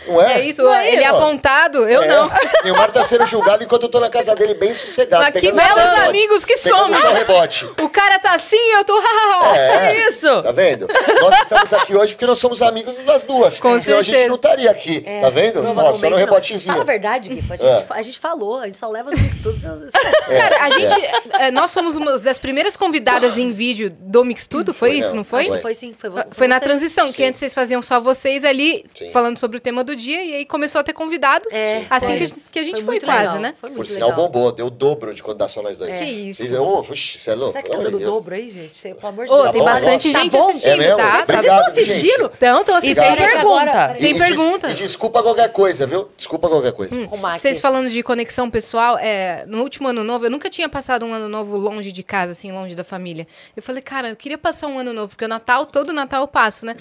Não 0.10 0.22
é? 0.22 0.34
É 0.39 0.45
isso, 0.45 0.62
Não 0.64 0.74
é 0.74 0.91
ele 0.91 1.03
é 1.03 1.07
isso. 1.07 1.16
apontado, 1.16 1.88
eu 1.89 2.01
É. 2.03 2.07
não. 2.07 2.32
Neymar 2.64 2.91
tá 2.91 3.03
sendo 3.03 3.26
julgado 3.26 3.64
enquanto 3.64 3.84
eu 3.84 3.89
tô 3.89 3.99
na 3.99 4.10
casa 4.10 4.36
dele 4.36 4.53
bem 4.53 4.74
sossegado. 4.74 5.24
Mas 5.24 5.34
que 5.41 5.51
belos 5.51 5.99
amigos 6.07 6.45
que 6.45 6.57
somos. 6.57 6.99
só 6.99 7.14
rebote. 7.14 7.66
O 7.82 7.89
cara 7.89 8.20
tá 8.20 8.34
assim, 8.34 8.57
eu 8.78 8.84
tô. 8.84 8.99
É. 9.55 10.07
Isso. 10.07 10.41
Tá 10.41 10.51
vendo? 10.51 10.88
Nós 11.22 11.41
estamos 11.41 11.74
aqui 11.74 11.95
hoje 11.95 12.14
porque 12.14 12.26
nós 12.26 12.38
somos 12.38 12.62
amigos 12.62 12.95
das 13.05 13.24
duas. 13.24 13.60
Com 13.60 13.80
Senão 13.80 13.99
a 13.99 14.03
gente 14.03 14.12
certeza. 14.14 14.28
não 14.30 14.36
estaria 14.36 14.70
aqui. 14.72 15.03
É, 15.05 15.22
tá 15.22 15.30
vendo? 15.30 15.62
Ó, 15.66 15.93
só 15.95 16.10
no 16.10 16.16
rebotezinho. 16.16 16.72
Fala 16.74 16.82
a 16.84 16.86
verdade, 16.86 17.30
Gui. 17.30 17.43
A 17.49 17.55
gente, 17.55 17.68
É. 17.68 17.86
a 17.89 18.01
gente 18.01 18.20
falou, 18.20 18.60
a 18.60 18.66
gente 18.66 18.78
só 18.78 18.89
leva 18.89 19.10
no 19.12 19.18
Mix 19.18 19.38
Tudo. 19.39 19.60
Cara, 20.28 20.64
a 20.64 20.70
gente. 20.72 20.93
é, 21.39 21.51
nós 21.51 21.72
somos 21.72 21.95
uma 21.95 22.18
das 22.20 22.38
primeiras 22.38 22.76
convidadas 22.78 23.38
em 23.38 23.51
vídeo 23.51 23.89
do 23.99 24.24
Mix 24.24 24.45
Tudo, 24.47 24.73
foi 24.73 24.90
Foi, 24.90 24.99
isso, 24.99 25.10
não. 25.10 25.18
não 25.18 25.23
foi? 25.23 25.45
Foi 25.60 25.73
sim. 25.73 25.94
Foi, 25.98 26.10
Foi 26.31 26.48
na 26.48 26.60
transição, 26.60 27.11
que 27.11 27.23
antes 27.23 27.40
vocês 27.40 27.53
faziam 27.53 27.81
só 27.81 27.99
vocês 27.99 28.44
ali, 28.44 28.86
Sim. 28.95 29.11
falando 29.11 29.38
sobre 29.40 29.57
o 29.57 29.60
tema 29.60 29.84
do 29.84 29.95
dia 29.99 30.23
e 30.23 30.34
aí 30.38 30.45
começou 30.45 30.81
a 30.81 30.84
ter 30.84 30.93
convidado. 30.93 31.47
É, 31.51 31.84
assim 31.89 32.17
que, 32.17 32.34
que 32.53 32.59
a 32.59 32.63
gente 32.63 32.81
Foi 32.84 32.99
foi, 32.99 33.05
quase, 33.07 33.19
legal. 33.26 33.39
né? 33.39 33.53
Foi 33.61 33.69
Por 33.71 33.85
sinal, 33.85 34.09
legal. 34.09 34.26
bombou, 34.27 34.51
deu 34.51 34.65
o 34.65 34.69
dobro 34.71 35.13
de 35.13 35.21
quando 35.21 35.38
dá 35.38 35.47
só 35.47 35.61
nós 35.61 35.77
dois. 35.77 35.99
Que 35.99 36.05
isso. 36.05 36.41
Vocês, 36.43 36.53
ô, 36.59 36.80
oxe, 36.80 37.17
você 37.19 37.30
é 37.31 37.35
louco? 37.35 37.51
Será 37.51 37.63
que 37.63 37.69
tá 37.69 37.77
dando 37.77 37.99
Deus. 37.99 38.11
dobro 38.11 38.34
aí, 38.34 38.49
gente? 38.49 38.81
Pelo 38.81 39.07
amor 39.07 39.26
de 39.27 39.31
Ô, 39.31 39.38
Deus. 39.41 39.51
tem 39.51 39.59
bom, 39.61 39.65
bastante 39.65 40.11
tá 40.11 40.19
gente 40.21 40.31
bom? 40.31 40.49
assistindo, 40.49 40.71
É 40.73 40.77
mesmo? 40.77 40.97
tá? 40.97 41.11
Vocês 41.11 41.26
Tá- 41.27 41.34
estão 41.35 41.65
assistindo? 41.67 42.31
Então, 42.35 42.59
estão 42.61 42.76
E 42.76 42.77
assistindo. 42.77 43.15
tem 43.17 43.26
Agora- 43.27 43.71
pergunta. 43.71 43.95
Tem 43.99 44.11
E- 44.11 44.15
e 44.15 44.17
pergunta. 44.17 44.71
E 44.71 44.73
desculpa 44.76 45.21
qualquer 45.21 45.51
coisa, 45.51 45.85
viu? 45.85 46.09
Desculpa 46.17 46.47
qualquer 46.49 46.71
coisa. 46.71 47.07
Com 47.07 47.17
Mac. 47.17 47.38
Vocês 47.39 47.59
falando 47.59 47.89
de 47.89 48.01
conexão 48.01 48.49
pessoal, 48.49 48.97
é, 48.97 49.43
no 49.47 49.61
último 49.61 49.88
ano 49.89 50.03
novo, 50.03 50.26
eu 50.26 50.31
nunca 50.31 50.49
tinha 50.49 50.69
passado 50.69 51.05
um 51.05 51.13
ano 51.13 51.27
novo 51.27 51.57
longe 51.57 51.91
de 51.91 52.03
casa, 52.03 52.31
assim, 52.31 52.51
longe 52.51 52.76
da 52.76 52.84
família. 52.84 53.27
Eu 53.55 53.61
falei, 53.61 53.81
cara, 53.81 54.09
eu 54.09 54.15
queria 54.15 54.38
passar 54.38 54.67
um 54.67 54.80
ano 54.80 54.93
novo, 54.93 55.09
porque 55.09 55.26
o 55.26 55.27
Natal, 55.27 55.65
todo 55.65 55.91
Natal 55.91 56.21
eu 56.21 56.27
passo, 56.27 56.65
né? 56.65 56.76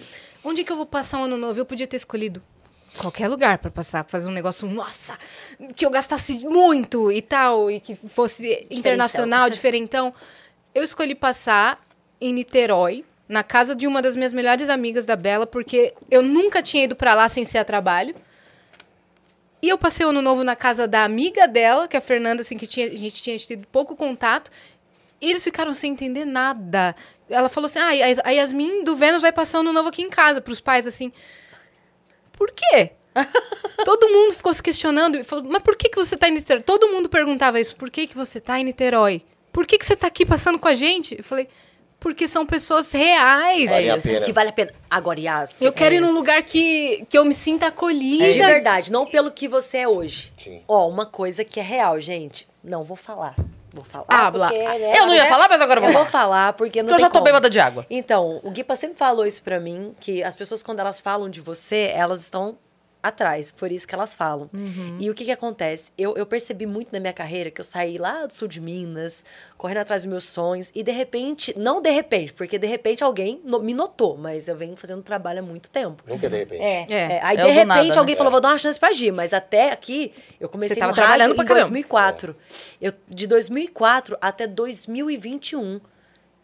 Onde 0.45 0.63
que 0.65 0.71
eu 0.73 0.77
vou 0.77 0.87
passar 0.87 1.19
um 1.19 1.25
ano 1.25 1.37
novo? 1.37 1.59
Eu 1.59 1.65
podia 1.67 1.87
ter 1.87 1.97
escolhido 1.97 2.41
qualquer 2.97 3.29
lugar 3.29 3.59
pra 3.59 3.71
passar, 3.71 4.05
fazer 4.05 4.29
um 4.29 4.33
negócio, 4.33 4.67
nossa, 4.69 5.17
que 5.75 5.85
eu 5.85 5.91
gastasse 5.91 6.45
muito 6.47 7.13
e 7.13 7.21
tal, 7.21 7.71
e 7.71 7.81
que 7.81 7.95
fosse 7.95 8.67
internacional, 8.71 9.49
diferentão. 9.51 10.15
Eu 10.75 10.83
escolhi 10.83 11.15
passar 11.15 11.81
em 12.21 12.33
Niterói, 12.33 13.05
na 13.29 13.43
casa 13.43 13.75
de 13.75 13.87
uma 13.87 14.01
das 14.01 14.17
minhas 14.17 14.33
melhores 14.33 14.69
amigas 14.69 15.05
da 15.05 15.15
Bela, 15.15 15.47
porque 15.47 15.93
eu 16.11 16.23
nunca 16.23 16.63
tinha 16.63 16.85
ido 16.85 16.97
pra 16.97 17.15
lá 17.15 17.29
sem 17.29 17.45
ser 17.45 17.59
a 17.59 17.65
trabalho. 17.65 18.15
E 19.61 19.69
eu 19.69 19.77
passei 19.77 20.07
o 20.07 20.11
ano 20.11 20.23
novo 20.23 20.45
na 20.45 20.57
casa 20.57 20.87
da 20.87 21.05
amiga 21.05 21.47
dela, 21.47 21.89
que 21.89 21.97
é 21.97 21.99
a 21.99 22.03
Fernanda, 22.03 22.43
assim, 22.43 22.57
que 22.57 22.67
tinha, 22.67 22.87
a 22.87 22.97
gente 22.97 23.23
tinha 23.23 23.37
tido 23.37 23.67
pouco 23.67 23.97
contato. 23.97 24.51
E 25.21 25.31
eles 25.31 25.43
ficaram 25.43 25.75
sem 25.75 25.93
entender 25.93 26.25
nada. 26.25 26.95
Ela 27.29 27.49
falou 27.49 27.67
assim: 27.67 27.81
ah, 27.81 27.91
a 28.25 28.31
Yasmin 28.31 28.85
do 28.85 28.97
Vênus 28.97 29.21
vai 29.21 29.33
passar 29.33 29.59
o 29.59 29.61
ano 29.61 29.73
novo 29.73 29.89
aqui 29.89 30.01
em 30.01 30.09
casa, 30.09 30.41
pros 30.41 30.61
pais, 30.61 30.87
assim. 30.87 31.13
Por 32.39 32.53
quê? 32.53 32.93
Todo 33.85 34.09
mundo 34.09 34.35
ficou 34.35 34.55
se 34.55 34.63
questionando 34.63 35.19
e 35.19 35.25
falou: 35.25 35.45
mas 35.49 35.61
por 35.61 35.75
que, 35.75 35.89
que 35.89 35.97
você 35.97 36.17
tá 36.17 36.29
em 36.29 36.33
Niterói? 36.33 36.63
Todo 36.63 36.89
mundo 36.89 37.09
perguntava 37.09 37.59
isso: 37.59 37.75
por 37.75 37.91
que, 37.91 38.07
que 38.07 38.17
você 38.17 38.41
tá 38.41 38.61
em 38.61 38.65
Niterói? 38.65 39.23
Por 39.53 39.67
que, 39.67 39.77
que 39.77 39.85
você 39.85 39.97
tá 39.97 40.07
aqui 40.07 40.25
passando 40.25 40.57
com 40.57 40.69
a 40.69 40.75
gente? 40.75 41.17
Eu 41.19 41.25
falei: 41.25 41.49
porque 41.99 42.29
são 42.29 42.47
pessoas 42.47 42.93
reais. 42.93 43.69
Vale 43.69 43.91
a 43.91 43.99
pena. 43.99 44.25
Que 44.25 44.33
vale 44.33 44.51
a 44.51 44.53
pena. 44.53 44.73
Agora, 44.89 45.19
Yas. 45.19 45.61
Eu 45.61 45.73
quero 45.73 45.97
ir 45.97 46.01
num 46.01 46.07
isso. 46.07 46.17
lugar 46.17 46.43
que, 46.45 47.05
que 47.09 47.19
eu 47.19 47.25
me 47.25 47.35
sinta 47.35 47.67
acolhida. 47.67 48.31
De 48.31 48.39
verdade, 48.39 48.93
não 48.93 49.05
pelo 49.05 49.33
que 49.33 49.49
você 49.49 49.79
é 49.79 49.89
hoje. 49.89 50.33
Sim. 50.37 50.63
Ó, 50.69 50.89
uma 50.89 51.07
coisa 51.07 51.45
que 51.45 51.59
é 51.59 51.63
real, 51.63 51.99
gente. 51.99 52.47
Não 52.63 52.85
vou 52.85 52.97
falar. 52.97 53.35
Vou 53.79 53.85
falar. 53.85 54.05
Ah, 54.09 54.31
porque, 54.33 54.59
né, 54.59 54.99
Eu 54.99 55.07
não 55.07 55.15
ia 55.15 55.23
né? 55.25 55.29
falar, 55.29 55.49
mas 55.49 55.61
agora 55.61 55.81
eu 55.81 55.87
Eu 55.87 55.93
vou 55.93 56.03
vou 56.03 56.11
falar, 56.13 56.53
porque 56.55 56.83
não 56.83 56.89
Porque 56.91 57.01
eu 57.03 57.07
já 57.07 57.11
tô 57.11 57.15
como. 57.15 57.25
bêbada 57.25 57.49
de 57.49 57.61
água. 57.61 57.87
Então, 57.89 58.41
o 58.43 58.51
Guipa 58.51 58.75
sempre 58.77 58.99
falou 58.99 59.25
isso 59.27 59.43
pra 59.43 59.59
mim, 59.61 59.95
que 60.01 60.23
as 60.23 60.35
pessoas, 60.37 60.63
quando 60.63 60.81
elas 60.81 60.99
falam 61.01 61.29
de 61.31 61.41
você, 61.41 61.93
elas 61.95 62.21
estão 62.23 62.57
atrás, 63.03 63.51
por 63.51 63.71
isso 63.71 63.87
que 63.87 63.95
elas 63.95 64.13
falam. 64.15 64.51
E 64.99 65.09
o 65.09 65.15
que 65.15 65.25
que 65.25 65.31
acontece? 65.31 65.93
Eu, 65.97 66.17
eu 66.17 66.27
percebi 66.27 66.67
muito 66.67 66.93
na 66.93 66.99
minha 67.01 67.13
carreira 67.13 67.51
que 67.51 67.61
eu 67.61 67.65
saí 67.65 67.97
lá 67.99 68.27
do 68.27 68.33
sul 68.35 68.49
de 68.49 68.61
Minas, 68.61 69.25
correndo 69.57 69.79
atrás 69.79 70.03
dos 70.03 70.11
meus 70.11 70.25
sonhos, 70.25 70.71
e 70.75 70.83
de 70.83 70.91
repente, 70.93 71.55
não 71.59 71.81
de 71.81 71.91
repente, 71.91 72.33
porque 72.33 72.59
de 72.59 72.67
repente 72.67 73.05
alguém 73.05 73.41
no- 73.45 73.61
me 73.61 73.73
notou, 73.75 74.17
mas 74.17 74.49
eu 74.49 74.57
venho 74.57 74.77
fazendo 74.77 75.03
trabalho 75.03 75.39
há 75.39 75.43
muito 75.43 75.71
tempo. 75.71 76.03
Nunca 76.07 76.29
de 76.29 76.37
repente. 76.37 76.63
É, 76.63 76.87
É. 76.89 77.03
é. 77.15 77.21
Aí, 77.23 77.37
É 77.37 77.43
de 77.43 77.49
repente, 77.51 77.67
nada, 77.67 77.85
né? 77.85 77.97
alguém 77.99 78.17
falou, 78.17 78.31
vou 78.33 78.41
dar 78.41 78.49
uma 78.51 78.59
chance 78.59 78.79
pra 78.79 78.93
Gi. 78.93 79.11
Mas 79.13 79.33
até 79.33 79.71
aqui, 79.73 80.13
eu 80.41 80.49
comecei 80.49 80.75
Você 80.75 80.81
tava 80.81 80.93
no 80.93 80.97
rádio 80.97 81.09
trabalhando 81.09 81.33
em 81.33 81.37
pra 81.37 81.45
caramba. 81.45 81.63
2004. 81.63 82.37
Eu, 82.81 82.93
de 83.09 83.27
2004 83.27 84.17
até 84.21 84.47
2021, 84.47 85.81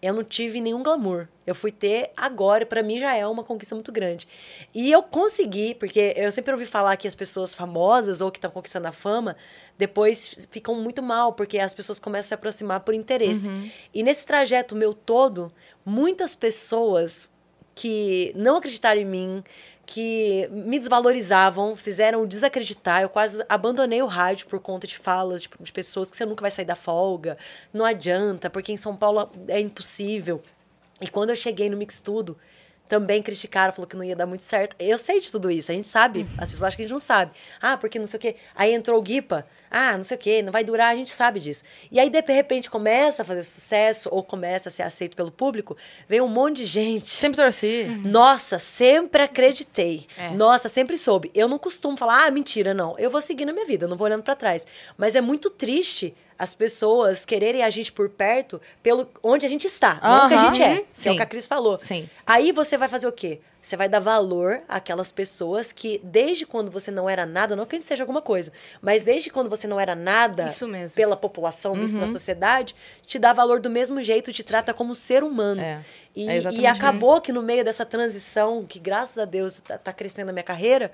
eu 0.04 0.12
não 0.12 0.22
tive 0.22 0.60
nenhum 0.60 0.82
glamour. 0.82 1.28
Eu 1.46 1.54
fui 1.54 1.72
ter 1.72 2.10
agora, 2.16 2.66
pra 2.66 2.82
mim 2.82 2.98
já 2.98 3.14
é 3.14 3.26
uma 3.26 3.42
conquista 3.42 3.74
muito 3.74 3.90
grande. 3.90 4.28
E 4.74 4.90
eu 4.90 5.02
consegui, 5.02 5.74
porque 5.74 6.12
eu 6.16 6.30
sempre 6.30 6.52
ouvi 6.52 6.66
falar 6.66 6.96
que 6.96 7.08
as 7.08 7.14
pessoas 7.14 7.54
famosas 7.54 8.20
ou 8.20 8.30
que 8.30 8.38
estão 8.38 8.50
conquistando 8.50 8.88
a 8.88 8.92
fama, 8.92 9.36
depois 9.78 10.46
ficam 10.50 10.74
muito 10.74 11.02
mal, 11.02 11.32
porque 11.32 11.58
as 11.58 11.72
pessoas 11.72 11.98
começam 11.98 12.26
a 12.26 12.28
se 12.28 12.34
aproximar 12.34 12.80
por 12.80 12.94
interesse. 12.94 13.48
E 13.92 14.02
nesse 14.02 14.26
trajeto 14.26 14.74
meu 14.76 14.92
todo, 14.92 15.52
muitas 15.84 16.34
pessoas 16.34 17.30
que 17.74 18.32
não 18.36 18.56
acreditaram 18.58 19.00
em 19.00 19.04
mim, 19.04 19.44
que 19.86 20.48
me 20.50 20.78
desvalorizavam, 20.78 21.76
fizeram 21.76 22.26
desacreditar. 22.26 23.02
Eu 23.02 23.08
quase 23.08 23.44
abandonei 23.48 24.02
o 24.02 24.06
rádio 24.06 24.46
por 24.46 24.60
conta 24.60 24.86
de 24.86 24.96
falas 24.96 25.42
tipo, 25.42 25.62
de 25.62 25.72
pessoas 25.72 26.10
que 26.10 26.16
você 26.16 26.24
nunca 26.24 26.42
vai 26.42 26.50
sair 26.50 26.64
da 26.64 26.76
folga, 26.76 27.36
não 27.72 27.84
adianta, 27.84 28.48
porque 28.48 28.72
em 28.72 28.76
São 28.76 28.96
Paulo 28.96 29.30
é 29.48 29.60
impossível. 29.60 30.42
E 31.00 31.08
quando 31.08 31.30
eu 31.30 31.36
cheguei 31.36 31.68
no 31.68 31.76
Mix 31.76 32.00
Tudo, 32.00 32.36
também 32.88 33.22
criticaram, 33.22 33.72
falou 33.72 33.88
que 33.88 33.96
não 33.96 34.04
ia 34.04 34.14
dar 34.14 34.26
muito 34.26 34.44
certo. 34.44 34.76
Eu 34.78 34.98
sei 34.98 35.20
de 35.20 35.30
tudo 35.30 35.50
isso, 35.50 35.72
a 35.72 35.74
gente 35.74 35.88
sabe. 35.88 36.26
As 36.36 36.50
pessoas 36.50 36.64
acham 36.64 36.76
que 36.76 36.82
a 36.82 36.84
gente 36.84 36.92
não 36.92 36.98
sabe. 36.98 37.32
Ah, 37.60 37.76
porque 37.76 37.98
não 37.98 38.06
sei 38.06 38.18
o 38.18 38.20
quê. 38.20 38.36
Aí 38.54 38.72
entrou 38.72 38.98
o 38.98 39.02
Guipa. 39.02 39.46
Ah, 39.70 39.96
não 39.96 40.04
sei 40.04 40.16
o 40.16 40.20
quê, 40.20 40.42
não 40.42 40.52
vai 40.52 40.62
durar, 40.62 40.92
a 40.92 40.96
gente 40.96 41.12
sabe 41.12 41.40
disso. 41.40 41.64
E 41.90 41.98
aí, 41.98 42.08
de 42.08 42.20
repente, 42.20 42.70
começa 42.70 43.22
a 43.22 43.24
fazer 43.24 43.42
sucesso 43.42 44.08
ou 44.12 44.22
começa 44.22 44.68
a 44.68 44.72
ser 44.72 44.82
aceito 44.82 45.16
pelo 45.16 45.32
público, 45.32 45.76
vem 46.08 46.20
um 46.20 46.28
monte 46.28 46.58
de 46.58 46.66
gente. 46.66 47.08
Sempre 47.08 47.42
torci. 47.42 47.84
Nossa, 48.04 48.58
sempre 48.58 49.22
acreditei. 49.22 50.06
É. 50.16 50.30
Nossa, 50.30 50.68
sempre 50.68 50.96
soube. 50.96 51.30
Eu 51.34 51.48
não 51.48 51.58
costumo 51.58 51.96
falar, 51.96 52.26
ah, 52.26 52.30
mentira, 52.30 52.72
não. 52.72 52.96
Eu 52.98 53.10
vou 53.10 53.20
seguir 53.20 53.44
na 53.44 53.52
minha 53.52 53.66
vida, 53.66 53.86
eu 53.86 53.88
não 53.88 53.96
vou 53.96 54.06
olhando 54.06 54.22
pra 54.22 54.36
trás. 54.36 54.64
Mas 54.96 55.16
é 55.16 55.20
muito 55.20 55.50
triste 55.50 56.14
as 56.38 56.54
pessoas 56.54 57.24
quererem 57.24 57.62
a 57.62 57.70
gente 57.70 57.92
por 57.92 58.08
perto 58.08 58.60
pelo 58.82 59.08
onde 59.22 59.46
a 59.46 59.48
gente 59.48 59.66
está, 59.66 60.00
não 60.02 60.26
o 60.26 60.28
que 60.28 60.34
a 60.34 60.36
gente 60.38 60.62
é. 60.62 60.68
Uhum. 60.68 60.74
Que 60.76 60.80
é 60.80 60.82
o 60.82 60.86
Sim. 60.94 61.16
que 61.16 61.22
a 61.22 61.26
Cris 61.26 61.46
falou. 61.46 61.78
Sim. 61.78 62.08
Aí 62.26 62.52
você 62.52 62.76
vai 62.76 62.88
fazer 62.88 63.06
o 63.06 63.12
quê? 63.12 63.40
Você 63.62 63.78
vai 63.78 63.88
dar 63.88 63.98
valor 64.00 64.60
àquelas 64.68 65.10
pessoas 65.10 65.72
que, 65.72 65.98
desde 66.04 66.44
quando 66.44 66.70
você 66.70 66.90
não 66.90 67.08
era 67.08 67.24
nada, 67.24 67.56
não 67.56 67.64
que 67.64 67.74
a 67.74 67.78
gente 67.78 67.88
seja 67.88 68.02
alguma 68.02 68.20
coisa, 68.20 68.52
mas 68.82 69.02
desde 69.04 69.30
quando 69.30 69.48
você 69.48 69.66
não 69.66 69.80
era 69.80 69.94
nada 69.94 70.44
Isso 70.44 70.68
mesmo. 70.68 70.94
pela 70.94 71.16
população, 71.16 71.72
Uhum. 71.72 71.86
na 71.98 72.06
sociedade, 72.06 72.74
te 73.06 73.18
dá 73.18 73.32
valor 73.32 73.60
do 73.60 73.70
mesmo 73.70 74.02
jeito, 74.02 74.34
te 74.34 74.42
trata 74.42 74.74
como 74.74 74.94
ser 74.94 75.24
humano. 75.24 75.62
É. 75.62 75.80
E, 76.14 76.28
É 76.28 76.42
e 76.52 76.66
acabou 76.66 77.22
que 77.22 77.32
no 77.32 77.40
meio 77.42 77.64
dessa 77.64 77.86
transição, 77.86 78.66
que 78.66 78.78
graças 78.78 79.16
a 79.18 79.24
Deus 79.24 79.58
tá, 79.60 79.78
tá 79.78 79.92
crescendo 79.94 80.28
a 80.28 80.32
minha 80.32 80.42
carreira, 80.44 80.92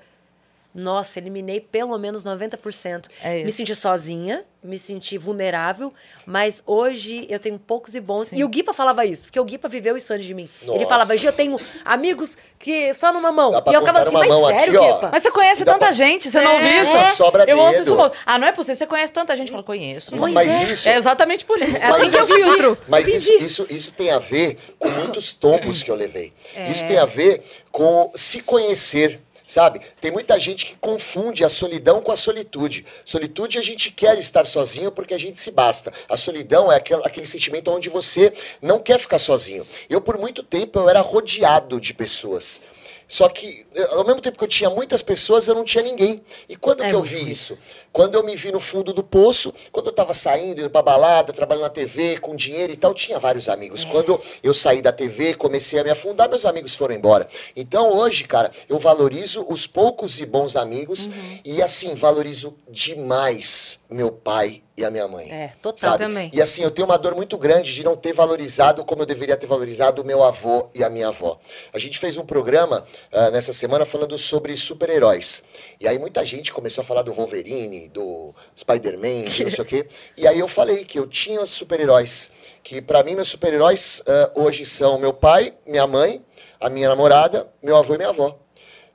nossa, 0.73 1.19
eliminei 1.19 1.59
pelo 1.59 1.97
menos 1.97 2.23
90%. 2.23 3.05
É 3.23 3.37
isso. 3.37 3.45
Me 3.45 3.51
senti 3.51 3.75
sozinha, 3.75 4.45
me 4.63 4.77
senti 4.77 5.17
vulnerável, 5.17 5.91
mas 6.25 6.61
hoje 6.65 7.25
eu 7.29 7.39
tenho 7.39 7.57
poucos 7.59 7.95
e 7.95 7.99
bons. 7.99 8.31
E 8.31 8.43
o 8.43 8.47
Guipa 8.47 8.71
falava 8.73 9.05
isso, 9.05 9.23
porque 9.23 9.39
o 9.39 9.43
Guipa 9.43 9.67
viveu 9.67 9.97
isso 9.97 10.13
antes 10.13 10.25
de 10.25 10.33
mim. 10.33 10.47
Ele 10.61 10.71
Nossa. 10.71 10.85
falava, 10.85 11.17
Gi, 11.17 11.25
eu 11.25 11.33
tenho 11.33 11.57
amigos 11.83 12.37
que 12.59 12.93
só 12.93 13.11
numa 13.11 13.31
mão. 13.31 13.51
E 13.51 13.73
eu 13.73 13.81
ficava 13.81 13.99
assim, 13.99 14.13
mas 14.13 14.33
sério, 14.33 14.81
aqui. 14.81 14.93
Guipa? 14.93 15.09
Mas 15.11 15.23
você 15.23 15.31
conhece 15.31 15.65
tanta 15.65 15.77
pra- 15.79 15.91
gente, 15.91 16.29
você 16.29 16.39
não 16.41 16.53
ouviu 16.53 16.69
isso? 16.83 16.97
É. 16.97 17.05
Sobra 17.07 17.43
eu 17.47 17.57
ouço 17.59 17.81
isso. 17.81 18.11
Ah, 18.25 18.37
não 18.37 18.47
é 18.47 18.51
possível, 18.51 18.75
você 18.75 18.87
conhece 18.87 19.11
tanta 19.11 19.35
gente. 19.35 19.49
Fala, 19.51 19.63
conheço. 19.63 20.15
Pois 20.15 20.33
Mas 20.33 20.49
é. 20.61 20.63
isso, 20.71 20.87
É 20.89 20.95
exatamente 20.95 21.43
por 21.43 21.59
isso. 21.59 21.75
É 21.75 21.83
assim 21.85 21.99
Mas 21.99 22.11
que 22.11 22.17
eu 22.17 22.21
isso- 22.23 22.35
filtro. 22.35 22.77
Mas 22.87 23.07
isso, 23.07 23.31
isso, 23.43 23.67
isso 23.69 23.91
tem 23.93 24.11
a 24.11 24.19
ver 24.19 24.57
com 24.77 24.87
muitos 24.89 25.33
tombos 25.33 25.81
que 25.83 25.89
eu 25.91 25.95
levei. 25.95 26.31
É. 26.55 26.69
Isso 26.69 26.85
tem 26.87 26.97
a 26.99 27.05
ver 27.05 27.41
com 27.71 28.11
se 28.15 28.41
conhecer. 28.41 29.19
Sabe? 29.51 29.81
Tem 29.99 30.09
muita 30.09 30.39
gente 30.39 30.65
que 30.65 30.77
confunde 30.77 31.43
a 31.43 31.49
solidão 31.49 32.01
com 32.01 32.09
a 32.09 32.15
solitude. 32.15 32.85
Solitude 33.03 33.59
a 33.59 33.61
gente 33.61 33.91
quer 33.91 34.17
estar 34.17 34.45
sozinho 34.45 34.93
porque 34.93 35.13
a 35.13 35.19
gente 35.19 35.41
se 35.41 35.51
basta. 35.51 35.91
A 36.07 36.15
solidão 36.15 36.71
é 36.71 36.77
aquele, 36.77 37.01
aquele 37.03 37.25
sentimento 37.25 37.69
onde 37.69 37.89
você 37.89 38.31
não 38.61 38.79
quer 38.79 38.97
ficar 38.97 39.19
sozinho. 39.19 39.67
Eu, 39.89 39.99
por 39.99 40.17
muito 40.17 40.41
tempo, 40.41 40.79
eu 40.79 40.87
era 40.87 41.01
rodeado 41.01 41.81
de 41.81 41.93
pessoas. 41.93 42.61
Só 43.11 43.27
que, 43.27 43.65
ao 43.89 44.05
mesmo 44.05 44.21
tempo 44.21 44.37
que 44.37 44.43
eu 44.45 44.47
tinha 44.47 44.69
muitas 44.69 45.01
pessoas, 45.03 45.45
eu 45.45 45.53
não 45.53 45.65
tinha 45.65 45.83
ninguém. 45.83 46.23
E 46.47 46.55
quando 46.55 46.81
É 46.81 46.87
que 46.87 46.95
eu 46.95 47.03
vi 47.03 47.19
ruim. 47.19 47.29
isso? 47.29 47.57
Quando 47.91 48.15
eu 48.15 48.23
me 48.23 48.37
vi 48.37 48.53
no 48.53 48.59
fundo 48.61 48.93
do 48.93 49.03
poço, 49.03 49.53
quando 49.69 49.87
eu 49.87 49.91
tava 49.91 50.13
saindo, 50.13 50.61
indo 50.61 50.69
pra 50.69 50.81
balada, 50.81 51.33
trabalhando 51.33 51.63
na 51.63 51.69
TV, 51.69 52.19
com 52.19 52.37
dinheiro 52.37 52.71
e 52.71 52.77
tal, 52.77 52.93
tinha 52.93 53.19
vários 53.19 53.49
amigos. 53.49 53.83
Quando 53.83 54.17
eu 54.41 54.53
saí 54.53 54.81
da 54.81 54.93
TV, 54.93 55.33
comecei 55.33 55.77
a 55.77 55.83
me 55.83 55.89
afundar, 55.89 56.29
meus 56.29 56.45
amigos 56.45 56.73
foram 56.73 56.95
embora. 56.95 57.27
Então 57.53 57.97
hoje, 57.97 58.23
cara, 58.23 58.49
eu 58.69 58.79
valorizo 58.79 59.45
os 59.49 59.67
poucos 59.67 60.21
e 60.21 60.25
bons 60.25 60.55
amigos 60.55 61.09
e 61.43 61.61
assim, 61.61 61.93
valorizo 61.95 62.55
demais 62.69 63.77
meu 63.91 64.09
pai 64.09 64.63
e 64.77 64.85
a 64.85 64.89
minha 64.89 65.07
mãe. 65.07 65.29
É, 65.29 65.51
total. 65.61 65.91
Sabe? 65.91 66.05
também. 66.05 66.31
E 66.33 66.41
assim, 66.41 66.63
eu 66.63 66.71
tenho 66.71 66.87
uma 66.87 66.97
dor 66.97 67.13
muito 67.13 67.37
grande 67.37 67.73
de 67.73 67.83
não 67.83 67.95
ter 67.95 68.13
valorizado 68.13 68.85
como 68.85 69.01
eu 69.01 69.05
deveria 69.05 69.35
ter 69.35 69.45
valorizado 69.47 70.01
o 70.01 70.05
meu 70.05 70.23
avô 70.23 70.69
e 70.73 70.81
a 70.81 70.89
minha 70.89 71.09
avó. 71.09 71.37
A 71.73 71.77
gente 71.77 71.99
fez 71.99 72.17
um 72.17 72.23
programa 72.23 72.85
ah, 73.11 73.29
nessa 73.29 73.51
semana 73.51 73.83
falando 73.83 74.17
sobre 74.17 74.55
super-heróis. 74.55 75.43
E 75.79 75.87
aí 75.87 75.99
muita 75.99 76.25
gente 76.25 76.53
começou 76.53 76.83
a 76.83 76.85
falar 76.85 77.01
do 77.01 77.11
Wolverine, 77.11 77.89
do 77.89 78.33
Spider-Man, 78.57 79.25
de 79.25 79.43
não 79.43 79.51
sei 79.51 79.63
o 79.63 79.67
quê. 79.67 79.85
E 80.17 80.25
aí 80.25 80.39
eu 80.39 80.47
falei 80.47 80.85
que 80.85 80.97
eu 80.97 81.05
tinha 81.05 81.45
super-heróis. 81.45 82.31
Que 82.63 82.81
pra 82.81 83.03
mim, 83.03 83.15
meus 83.15 83.27
super-heróis 83.27 84.01
ah, 84.07 84.31
hoje 84.35 84.65
são 84.65 84.97
meu 84.97 85.13
pai, 85.13 85.53
minha 85.67 85.85
mãe, 85.85 86.23
a 86.61 86.69
minha 86.69 86.87
namorada, 86.87 87.51
meu 87.61 87.75
avô 87.75 87.93
e 87.93 87.97
minha 87.97 88.09
avó. 88.09 88.39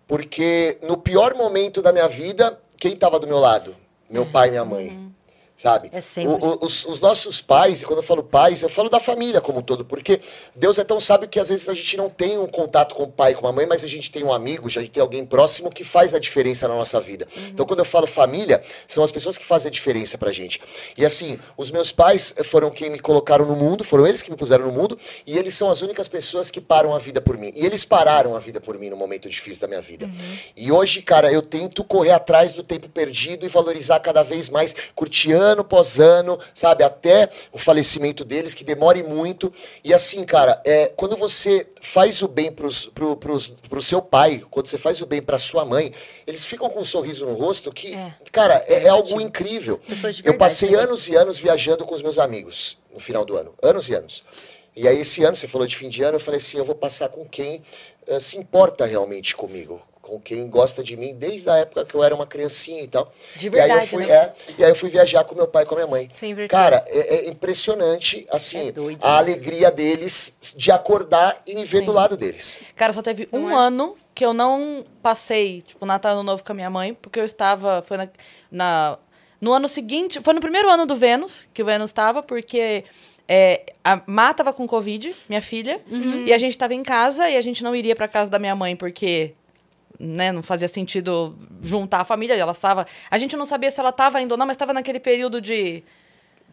Porque 0.08 0.78
no 0.82 0.96
pior 0.96 1.34
momento 1.34 1.82
da 1.82 1.92
minha 1.92 2.08
vida, 2.08 2.58
quem 2.78 2.94
estava 2.94 3.20
do 3.20 3.26
meu 3.26 3.38
lado? 3.38 3.76
Meu 4.08 4.24
pai 4.26 4.48
e 4.48 4.50
minha 4.52 4.64
mãe. 4.64 5.12
Sabe? 5.56 5.88
É 5.92 6.00
sempre. 6.00 6.32
O- 6.32 6.36
o- 6.54 6.58
os, 6.66 6.84
os 6.84 7.00
nossos 7.00 7.40
pais, 7.40 7.82
quando 7.84 7.98
eu 7.98 8.02
falo 8.02 8.22
pais, 8.22 8.62
eu 8.62 8.68
falo 8.68 8.88
da 8.88 9.00
família 9.00 9.40
como 9.40 9.58
um 9.58 9.62
todo, 9.62 9.84
porque 9.84 10.20
Deus 10.54 10.78
é 10.78 10.84
tão 10.84 11.00
sábio 11.00 11.28
que 11.28 11.40
às 11.40 11.48
vezes 11.48 11.68
a 11.68 11.74
gente 11.74 11.96
não 11.96 12.10
tem 12.10 12.38
um 12.38 12.46
contato 12.46 12.94
com 12.94 13.04
o 13.04 13.10
pai, 13.10 13.34
com 13.34 13.46
a 13.46 13.52
mãe, 13.52 13.66
mas 13.66 13.82
a 13.82 13.88
gente 13.88 14.10
tem 14.10 14.22
um 14.22 14.32
amigo, 14.32 14.66
a 14.68 14.70
gente 14.70 14.90
tem 14.90 15.00
alguém 15.00 15.24
próximo 15.24 15.70
que 15.70 15.82
faz 15.84 16.12
a 16.14 16.18
diferença 16.18 16.68
na 16.68 16.74
nossa 16.74 17.00
vida. 17.00 17.26
Então, 17.48 17.64
quando 17.64 17.78
eu 17.80 17.84
falo 17.84 18.06
família, 18.06 18.62
são 18.86 19.02
as 19.02 19.10
pessoas 19.10 19.38
que 19.38 19.44
fazem 19.44 19.68
a 19.68 19.72
diferença 19.72 20.18
pra 20.18 20.30
gente. 20.30 20.60
E 20.96 21.04
assim, 21.04 21.38
os 21.56 21.70
meus 21.70 21.90
pais 21.92 22.34
foram 22.44 22.70
quem 22.70 22.90
me 22.90 22.98
colocaram 22.98 23.44
no 23.46 23.56
mundo, 23.56 23.82
foram 23.84 24.06
eles 24.06 24.22
que 24.22 24.30
me 24.30 24.36
puseram 24.36 24.66
no 24.66 24.72
mundo, 24.72 24.98
e 25.26 25.38
eles 25.38 25.54
são 25.54 25.70
as 25.70 25.82
únicas 25.82 26.08
pessoas 26.08 26.50
que 26.50 26.60
param 26.60 26.94
a 26.94 26.98
vida 26.98 27.20
por 27.20 27.36
mim. 27.38 27.52
E 27.54 27.64
eles 27.64 27.84
pararam 27.84 28.34
a 28.36 28.38
vida 28.38 28.60
por 28.60 28.78
mim 28.78 28.90
no 28.90 28.96
momento 28.96 29.28
difícil 29.28 29.60
da 29.60 29.68
minha 29.68 29.80
vida. 29.80 30.08
E 30.56 30.70
hoje, 30.70 31.00
cara, 31.02 31.32
eu 31.32 31.40
tento 31.42 31.82
correr 31.84 32.10
atrás 32.10 32.52
do 32.52 32.62
tempo 32.62 32.88
perdido 32.88 33.44
e 33.46 33.48
valorizar 33.48 34.00
cada 34.00 34.22
vez 34.22 34.48
mais, 34.48 34.74
curtir 34.94 35.32
ano 35.46 35.62
após 35.62 35.98
ano, 36.00 36.38
sabe? 36.54 36.84
Até 36.84 37.28
o 37.52 37.58
falecimento 37.58 38.24
deles, 38.24 38.54
que 38.54 38.64
demore 38.64 39.02
muito. 39.02 39.52
E 39.82 39.94
assim, 39.94 40.24
cara, 40.24 40.60
é, 40.64 40.86
quando 40.96 41.16
você 41.16 41.66
faz 41.80 42.22
o 42.22 42.28
bem 42.28 42.50
pros, 42.52 42.86
pro, 42.86 43.16
pros, 43.16 43.48
pro 43.68 43.80
seu 43.82 44.02
pai, 44.02 44.42
quando 44.50 44.66
você 44.66 44.78
faz 44.78 45.00
o 45.00 45.06
bem 45.06 45.22
pra 45.22 45.38
sua 45.38 45.64
mãe, 45.64 45.92
eles 46.26 46.44
ficam 46.44 46.68
com 46.68 46.80
um 46.80 46.84
sorriso 46.84 47.24
no 47.26 47.34
rosto 47.34 47.72
que, 47.72 47.94
É. 47.94 48.14
cara, 48.32 48.62
é, 48.66 48.84
é 48.84 48.88
algo 48.88 49.20
incrível. 49.20 49.78
Pessoas 49.78 50.16
de 50.16 50.22
Eu 50.22 50.32
verdade, 50.32 50.38
passei 50.38 50.70
né? 50.70 50.78
anos 50.78 51.08
e 51.08 51.16
anos 51.16 51.38
viajando 51.38 51.84
com 51.86 51.94
os 51.94 52.02
meus 52.02 52.18
amigos 52.18 52.78
no 52.92 53.00
final 53.00 53.24
do 53.24 53.36
ano. 53.36 53.54
Anos 53.62 53.88
e 53.88 53.94
anos. 53.94 54.24
E 54.74 54.86
aí, 54.86 55.00
esse 55.00 55.24
ano, 55.24 55.34
você 55.34 55.48
falou 55.48 55.66
de 55.66 55.74
fim 55.76 55.88
de 55.88 56.02
ano, 56.02 56.16
eu 56.16 56.20
falei 56.20 56.36
assim: 56.38 56.58
eu 56.58 56.64
vou 56.64 56.74
passar 56.74 57.08
com 57.08 57.24
quem 57.24 57.62
eh, 58.06 58.20
se 58.20 58.36
importa 58.36 58.84
realmente 58.84 59.34
comigo. 59.34 59.80
Com 60.06 60.20
quem 60.20 60.48
gosta 60.48 60.84
de 60.84 60.96
mim 60.96 61.14
desde 61.14 61.50
a 61.50 61.56
época 61.56 61.84
que 61.84 61.92
eu 61.94 62.02
era 62.04 62.14
uma 62.14 62.26
criancinha 62.26 62.80
e 62.80 62.86
tal. 62.86 63.12
De 63.34 63.48
e 63.48 63.58
aí 63.60 63.68
eu 63.68 63.68
verdade, 63.68 63.86
fui, 63.90 64.06
né? 64.06 64.12
é, 64.14 64.32
e 64.56 64.64
aí 64.64 64.70
eu 64.70 64.74
fui 64.76 64.88
viajar 64.88 65.24
com 65.24 65.34
meu 65.34 65.48
pai 65.48 65.64
e 65.64 65.66
com 65.66 65.74
a 65.74 65.78
minha 65.78 65.86
mãe. 65.88 66.08
Sem 66.14 66.32
vergonha. 66.32 66.48
Cara, 66.48 66.84
é, 66.86 67.26
é 67.26 67.28
impressionante, 67.28 68.24
assim, 68.30 68.68
É 68.68 68.72
doido 68.72 69.02
a 69.02 69.18
alegria 69.18 69.70
deles 69.70 70.36
de 70.56 70.70
acordar 70.70 71.42
e 71.46 71.54
me 71.56 71.64
ver 71.64 71.80
do 71.82 71.90
lado 71.92 72.16
deles. 72.16 72.62
Cara, 72.76 72.92
só 72.92 73.02
teve 73.02 73.28
um 73.32 73.50
é? 73.50 73.54
ano 73.54 73.96
que 74.14 74.24
eu 74.24 74.32
não 74.32 74.84
passei, 75.02 75.62
tipo, 75.62 75.84
Natal 75.84 76.12
Ano 76.12 76.22
Novo 76.22 76.44
com 76.44 76.52
a 76.52 76.54
minha 76.54 76.70
mãe, 76.70 76.94
porque 76.94 77.18
eu 77.18 77.24
estava. 77.24 77.82
Foi 77.82 77.96
na, 77.96 78.08
na- 78.50 78.98
no 79.40 79.52
ano 79.52 79.66
seguinte. 79.66 80.20
Foi 80.22 80.32
no 80.34 80.40
primeiro 80.40 80.70
ano 80.70 80.86
do 80.86 80.94
Vênus, 80.94 81.48
que 81.52 81.62
o 81.62 81.66
Vênus 81.66 81.90
estava, 81.90 82.22
porque. 82.22 82.84
é, 83.28 83.72
a 83.84 84.00
Má 84.06 84.32
tava 84.32 84.52
com 84.52 84.66
Covid, 84.68 85.12
minha 85.28 85.42
filha, 85.42 85.80
e 86.24 86.32
a 86.32 86.38
gente 86.38 86.56
tava 86.56 86.74
em 86.74 86.82
casa 86.84 87.28
e 87.28 87.36
a 87.36 87.40
gente 87.40 87.62
não 87.64 87.74
iria 87.74 87.94
pra 87.96 88.06
casa 88.08 88.30
da 88.30 88.38
minha 88.38 88.54
mãe 88.54 88.76
porque. 88.76 89.34
Né, 89.98 90.30
não 90.30 90.42
fazia 90.42 90.68
sentido 90.68 91.34
juntar 91.62 92.00
a 92.00 92.04
família, 92.04 92.34
ela 92.34 92.52
estava. 92.52 92.86
A 93.10 93.16
gente 93.16 93.34
não 93.36 93.46
sabia 93.46 93.70
se 93.70 93.80
ela 93.80 93.88
estava 93.90 94.20
indo 94.20 94.32
ou 94.32 94.36
não, 94.38 94.46
mas 94.46 94.54
estava 94.54 94.72
naquele 94.74 95.00
período 95.00 95.40
de. 95.40 95.82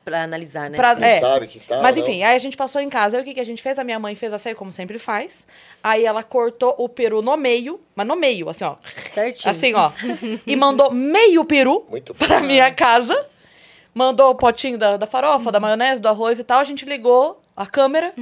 Pra 0.06 0.24
analisar, 0.24 0.70
né? 0.70 0.76
Pra-. 0.78 0.96
Não 0.96 1.08
É. 1.08 1.20
sabe 1.20 1.48
que 1.48 1.60
tal. 1.62 1.82
Mas 1.82 1.96
não. 1.96 2.04
enfim, 2.04 2.24
aí 2.24 2.36
a 2.36 2.38
gente 2.38 2.56
passou 2.58 2.82
em 2.82 2.90
casa. 2.90 3.16
Aí 3.18 3.22
o 3.22 3.26
que, 3.26 3.34
que 3.34 3.40
a 3.40 3.46
gente 3.46 3.62
fez? 3.62 3.80
A 3.80 3.84
minha 3.86 3.98
mãe 4.00 4.16
fez 4.16 4.34
a 4.34 4.38
ceia, 4.38 4.54
como 4.56 4.72
sempre 4.74 5.00
faz. 5.00 5.48
Aí 5.82 6.06
ela 6.06 6.22
cortou 6.24 6.76
o 6.78 6.90
peru 6.90 7.22
no 7.22 7.36
meio, 7.38 7.80
mas 7.96 8.06
no 8.08 8.16
meio, 8.16 8.50
assim, 8.50 8.66
ó. 8.66 8.76
Certinho. 9.14 9.52
Assim, 9.52 9.74
ó. 9.74 9.92
e 10.46 10.56
mandou 10.58 10.92
meio 10.92 11.46
peru 11.46 11.86
Muito 11.92 12.14
pra 12.14 12.40
minha 12.42 12.70
casa. 12.74 13.28
Mandou 13.94 14.32
o 14.32 14.36
potinho 14.36 14.78
da, 14.78 14.98
da 14.98 15.06
farofa, 15.06 15.52
da 15.52 15.60
maionese, 15.60 16.02
do 16.02 16.08
arroz 16.10 16.40
e 16.40 16.44
tal. 16.44 16.60
A 16.60 16.64
gente 16.66 16.84
ligou 16.86 17.42
a 17.56 17.66
câmera 17.66 18.14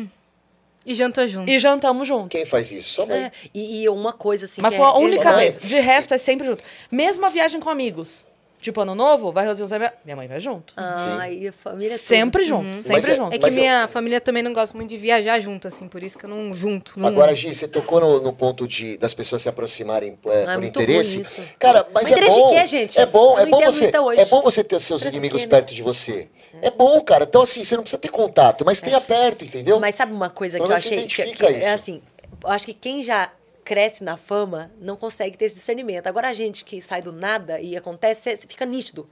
E 0.85 0.95
jantou 0.95 1.27
junto. 1.27 1.49
e 1.49 1.59
jantamos 1.59 2.07
junto. 2.07 2.29
Quem 2.29 2.45
faz 2.45 2.71
isso? 2.71 2.89
Sua 2.89 3.05
mãe. 3.05 3.19
É, 3.25 3.31
e, 3.53 3.83
e 3.83 3.89
uma 3.89 4.13
coisa 4.13 4.45
assim. 4.45 4.61
Mas 4.61 4.71
que 4.71 4.77
foi 4.77 4.87
a 4.87 4.89
é 4.89 4.93
única 4.93 5.21
Sua 5.23 5.31
mãe? 5.33 5.51
vez. 5.51 5.59
De 5.59 5.79
resto, 5.79 6.13
é 6.13 6.17
sempre 6.17 6.47
junto. 6.47 6.63
Mesmo 6.91 7.25
a 7.25 7.29
viagem 7.29 7.59
com 7.59 7.69
amigos. 7.69 8.25
Tipo, 8.61 8.81
ano 8.81 8.93
novo, 8.93 9.31
vai 9.31 9.47
Rosinha, 9.47 9.67
minha 9.67 9.93
minha 10.05 10.15
mãe 10.15 10.27
vai 10.27 10.39
junto. 10.39 10.71
Ah, 10.77 11.27
e 11.27 11.47
a 11.47 11.51
família 11.51 11.89
toda. 11.89 11.99
sempre 12.03 12.43
junto, 12.43 12.63
Mas 12.67 12.85
sempre 12.85 13.11
é- 13.11 13.15
junto. 13.15 13.33
É 13.33 13.37
que 13.39 13.41
Mas 13.41 13.57
eu- 13.57 13.61
minha 13.63 13.87
família 13.87 14.21
também 14.21 14.43
não 14.43 14.53
gosta 14.53 14.77
muito 14.77 14.91
de 14.91 14.97
viajar 14.97 15.39
junto, 15.39 15.67
assim, 15.67 15.87
por 15.87 16.03
isso 16.03 16.15
que 16.15 16.25
eu 16.25 16.29
não 16.29 16.53
junto. 16.53 16.99
Não... 16.99 17.09
Agora, 17.09 17.33
Gi, 17.33 17.55
você 17.55 17.67
tocou 17.67 17.99
no, 17.99 18.21
no 18.21 18.31
ponto 18.31 18.67
de 18.67 18.97
das 18.97 19.15
pessoas 19.15 19.41
se 19.41 19.49
aproximarem 19.49 20.15
é, 20.27 20.45
Ah, 20.45 20.51
é 20.51 20.55
por 20.57 20.63
interesse. 20.63 21.25
Cara, 21.57 21.83
mas, 21.91 22.03
Mas 22.03 22.09
é 22.09 22.11
interesse 22.11 22.35
bom. 22.39 22.49
de 22.49 22.53
quê, 22.59 22.65
gente? 22.67 22.99
É 22.99 23.05
bom, 23.07 23.33
Eu 23.39 23.45
é 23.45 23.45
bom 23.47 23.61
você. 23.61 23.91
É 24.17 24.25
bom 24.25 24.41
você 24.43 24.63
ter 24.63 24.79
seus 24.79 25.03
inimigos 25.05 25.43
perto 25.47 25.73
de 25.73 25.81
você. 25.81 26.27
É 26.61 26.71
bom, 26.71 27.01
cara. 27.01 27.23
Então 27.23 27.41
assim, 27.41 27.63
você 27.63 27.75
não 27.75 27.83
precisa 27.83 27.99
ter 27.99 28.09
contato, 28.09 28.63
mas 28.65 28.81
tenha 28.81 29.01
perto, 29.01 29.43
entendeu? 29.45 29.79
Mas 29.79 29.95
sabe 29.95 30.13
uma 30.13 30.29
coisa 30.29 30.57
que 30.57 30.63
Pelo 30.63 30.73
eu 30.73 30.77
achei 30.77 30.91
que, 30.91 30.97
identifica 30.97 31.47
que 31.47 31.53
isso. 31.53 31.67
é 31.67 31.73
assim, 31.73 32.01
eu 32.43 32.49
acho 32.49 32.65
que 32.65 32.73
quem 32.73 33.03
já 33.03 33.31
cresce 33.63 34.03
na 34.03 34.17
fama 34.17 34.71
não 34.79 34.95
consegue 34.95 35.37
ter 35.37 35.45
esse 35.45 35.55
discernimento. 35.55 36.07
Agora 36.07 36.29
a 36.29 36.33
gente 36.33 36.65
que 36.65 36.81
sai 36.81 37.01
do 37.01 37.11
nada 37.11 37.59
e 37.59 37.77
acontece, 37.77 38.35
fica 38.47 38.65
nítido. 38.65 39.07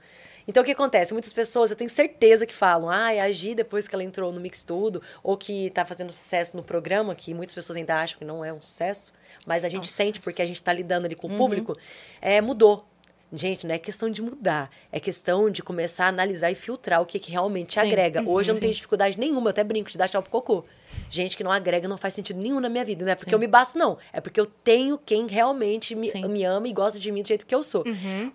Então 0.46 0.62
o 0.62 0.66
que 0.66 0.72
acontece? 0.72 1.12
Muitas 1.12 1.32
pessoas, 1.32 1.70
eu 1.70 1.76
tenho 1.76 1.90
certeza 1.90 2.44
que 2.44 2.52
falam, 2.52 2.90
ah, 2.90 3.08
a 3.08 3.30
Gi 3.30 3.54
depois 3.54 3.86
que 3.86 3.94
ela 3.94 4.02
entrou 4.02 4.32
no 4.32 4.40
Mix 4.40 4.64
Tudo, 4.64 5.02
ou 5.22 5.36
que 5.36 5.70
tá 5.70 5.84
fazendo 5.84 6.12
sucesso 6.12 6.56
no 6.56 6.62
programa, 6.62 7.14
que 7.14 7.32
muitas 7.32 7.54
pessoas 7.54 7.76
ainda 7.76 8.00
acham 8.00 8.18
que 8.18 8.24
não 8.24 8.44
é 8.44 8.52
um 8.52 8.60
sucesso, 8.60 9.12
mas 9.46 9.64
a 9.64 9.68
gente 9.68 9.88
sente 9.88 10.20
porque 10.20 10.42
a 10.42 10.46
gente 10.46 10.62
tá 10.62 10.72
lidando 10.72 11.06
ali 11.06 11.14
com 11.14 11.28
o 11.28 11.36
público, 11.36 11.76
é, 12.20 12.40
mudou. 12.40 12.84
Gente, 13.32 13.66
não 13.66 13.74
é 13.74 13.78
questão 13.78 14.10
de 14.10 14.20
mudar, 14.20 14.70
é 14.90 14.98
questão 14.98 15.48
de 15.48 15.62
começar 15.62 16.06
a 16.06 16.08
analisar 16.08 16.50
e 16.50 16.54
filtrar 16.54 17.00
o 17.00 17.06
que, 17.06 17.18
que 17.18 17.30
realmente 17.30 17.74
Sim. 17.74 17.86
agrega. 17.86 18.22
Hoje 18.22 18.50
eu 18.50 18.54
não 18.54 18.56
Sim. 18.56 18.62
tenho 18.62 18.74
dificuldade 18.74 19.18
nenhuma, 19.18 19.46
eu 19.46 19.50
até 19.50 19.62
brinco 19.62 19.90
de 19.90 19.96
dar 19.96 20.08
tchau 20.08 20.22
pro 20.22 20.30
cocô. 20.30 20.64
Gente 21.08 21.36
que 21.36 21.44
não 21.44 21.50
agrega 21.50 21.88
não 21.88 21.96
faz 21.96 22.14
sentido 22.14 22.40
nenhum 22.40 22.60
na 22.60 22.68
minha 22.68 22.84
vida. 22.84 23.04
Não 23.04 23.12
é 23.12 23.14
porque 23.14 23.34
eu 23.34 23.38
me 23.38 23.46
basto, 23.46 23.78
não. 23.78 23.98
É 24.12 24.20
porque 24.20 24.40
eu 24.40 24.46
tenho 24.46 24.98
quem 24.98 25.26
realmente 25.26 25.94
me, 25.94 26.08
Sim. 26.08 26.26
me 26.26 26.44
ama 26.44 26.68
e 26.68 26.72
gosta 26.72 26.98
de 26.98 27.10
mim 27.12 27.22
do 27.22 27.28
jeito 27.28 27.46
que 27.46 27.54
eu 27.54 27.62
sou. 27.62 27.84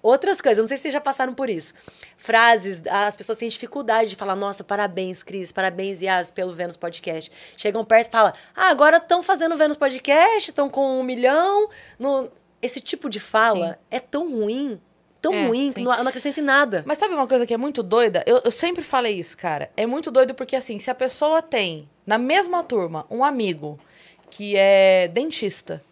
Outras 0.01 0.41
coisas, 0.41 0.61
não 0.61 0.67
sei 0.67 0.77
se 0.77 0.84
vocês 0.84 0.93
já 0.93 1.01
passaram 1.01 1.34
por 1.34 1.49
isso. 1.49 1.73
Frases, 2.17 2.81
as 2.88 3.15
pessoas 3.15 3.38
têm 3.38 3.49
dificuldade 3.49 4.09
de 4.09 4.15
falar, 4.15 4.35
nossa, 4.35 4.63
parabéns, 4.63 5.23
Cris, 5.23 5.51
parabéns, 5.51 6.01
Yas, 6.01 6.31
pelo 6.31 6.53
Vênus 6.53 6.77
Podcast. 6.77 7.31
Chegam 7.57 7.84
perto 7.84 8.07
e 8.07 8.11
falam, 8.11 8.34
ah, 8.55 8.69
agora 8.69 8.97
estão 8.97 9.22
fazendo 9.22 9.55
Vênus 9.57 9.77
Podcast, 9.77 10.49
estão 10.49 10.69
com 10.69 10.99
um 10.99 11.03
milhão. 11.03 11.69
No... 11.99 12.30
Esse 12.65 12.81
tipo 12.81 13.09
de 13.09 13.19
fala 13.19 13.77
é 13.91 13.99
tão 13.99 14.29
ruim, 14.31 14.81
tão 15.21 15.33
É, 15.33 15.47
ruim, 15.47 15.69
que 15.71 15.79
sim. 15.81 15.83
não, 15.85 15.95
não 16.03 16.07
acrescenta 16.07 16.39
em 16.39 16.43
nada. 16.43 16.83
Mas 16.85 16.97
sabe 16.97 17.13
uma 17.13 17.27
coisa 17.27 17.45
que 17.45 17.53
é 17.53 17.57
muito 17.57 17.83
doida? 17.83 18.23
Eu, 18.25 18.41
eu 18.43 18.51
sempre 18.51 18.83
falei 18.83 19.19
isso, 19.19 19.37
cara. 19.37 19.69
É 19.77 19.85
muito 19.85 20.09
doido 20.11 20.33
porque, 20.33 20.55
assim, 20.55 20.79
se 20.79 20.89
a 20.89 20.95
pessoa 20.95 21.41
tem 21.41 21.87
na 22.05 22.17
mesma 22.17 22.63
turma 22.63 23.05
um 23.09 23.23
amigo 23.23 23.79
que 24.29 24.55
é 24.57 25.07
dentista, 25.07 25.83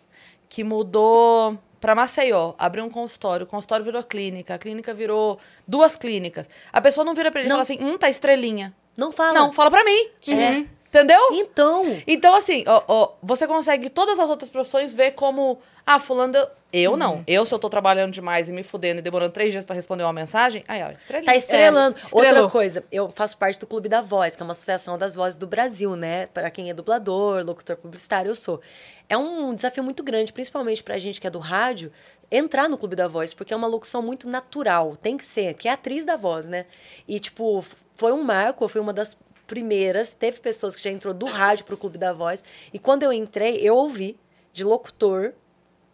que 0.50 0.64
mudou 0.64 1.58
pra 1.80 1.94
Maceió, 1.96 2.54
abriu 2.58 2.84
um 2.86 2.90
consultório, 2.90 3.46
o 3.46 3.48
consultório 3.48 3.84
virou 3.86 4.02
clínica, 4.04 4.56
a 4.56 4.58
clínica 4.58 4.94
virou 4.94 5.38
duas 5.68 5.96
clínicas. 5.96 6.50
A 6.72 6.80
pessoa 6.82 7.04
não 7.04 7.14
vira 7.14 7.30
pra 7.32 7.42
ele 7.42 7.50
e 7.50 7.52
fala 7.52 7.62
assim, 7.62 7.78
hum, 7.82 7.98
tá 7.98 8.10
estrelinha. 8.10 8.74
Não 8.98 9.12
fala. 9.12 9.34
Não, 9.34 9.52
fala 9.52 9.70
pra 9.70 9.84
mim. 9.84 10.10
É. 10.30 10.66
Entendeu? 10.94 11.20
Então, 11.32 12.02
Então, 12.06 12.36
assim, 12.36 12.64
ó, 12.68 12.84
ó, 12.88 13.14
você 13.24 13.48
consegue 13.48 13.90
todas 13.90 14.20
as 14.20 14.30
outras 14.30 14.52
profissões 14.52 14.94
ver 14.94 15.12
como. 15.12 15.60
Ah, 15.84 16.00
fulano. 16.00 16.38
Eu, 16.38 16.92
eu 16.92 16.98
não. 16.98 17.24
Eu, 17.26 17.46
se 17.46 17.54
eu 17.54 17.58
tô 17.58 17.68
trabalhando 17.68 18.12
demais 18.12 18.48
e 18.48 18.52
me 18.52 18.62
fudendo 18.62 19.00
e 19.00 19.02
demorando 19.02 19.32
três 19.32 19.52
dias 19.52 19.66
pra 19.66 19.76
responder 19.76 20.04
uma 20.04 20.14
mensagem, 20.14 20.64
aí, 20.68 20.84
ó, 20.84 20.92
estrelinha. 20.92 21.26
Tá 21.26 21.36
estrelando. 21.36 21.98
É. 21.98 22.02
Outra 22.12 22.50
coisa, 22.50 22.84
eu 22.92 23.10
faço 23.10 23.38
parte 23.38 23.60
do 23.60 23.66
Clube 23.66 23.90
da 23.90 24.02
Voz, 24.02 24.36
que 24.36 24.42
é 24.42 24.46
uma 24.46 24.52
associação 24.52 24.98
das 24.98 25.16
vozes 25.16 25.38
do 25.38 25.48
Brasil, 25.48 25.96
né? 25.96 26.28
Para 26.28 26.50
quem 26.52 26.70
é 26.70 26.74
dublador, 26.74 27.44
locutor 27.44 27.76
publicitário, 27.76 28.30
eu 28.30 28.36
sou. 28.36 28.62
É 29.10 29.18
um 29.18 29.54
desafio 29.54 29.84
muito 29.84 30.04
grande, 30.04 30.32
principalmente 30.32 30.84
pra 30.84 30.98
gente 31.00 31.20
que 31.20 31.28
é 31.28 31.30
do 31.30 31.40
rádio, 31.40 31.92
entrar 32.32 32.70
no 32.70 32.78
Clube 32.78 32.96
da 32.96 33.08
Voz, 33.08 33.34
porque 33.34 33.54
é 33.54 33.58
uma 33.58 33.68
locução 33.68 34.02
muito 34.02 34.30
natural. 34.30 34.96
Tem 34.96 35.18
que 35.18 35.26
ser, 35.26 35.56
porque 35.56 35.68
é 35.68 35.72
atriz 35.72 36.06
da 36.06 36.16
voz, 36.16 36.48
né? 36.48 36.66
E, 37.08 37.20
tipo, 37.20 37.64
foi 37.96 38.12
um 38.12 38.24
marco, 38.24 38.64
eu 38.64 38.70
fui 38.70 38.80
uma 38.82 38.94
das 38.94 39.18
primeiras. 39.54 40.14
Teve 40.14 40.40
pessoas 40.40 40.76
que 40.76 40.82
já 40.84 40.90
entrou 40.90 41.14
do 41.14 41.28
rádio 41.28 41.66
pro 41.66 41.78
Clube 41.78 41.98
da 42.00 42.12
Voz. 42.12 42.44
E 42.74 42.80
quando 42.80 43.04
eu 43.04 43.14
entrei, 43.14 43.58
eu 43.62 43.76
ouvi 43.76 44.18
de 44.52 44.64
locutor, 44.64 45.34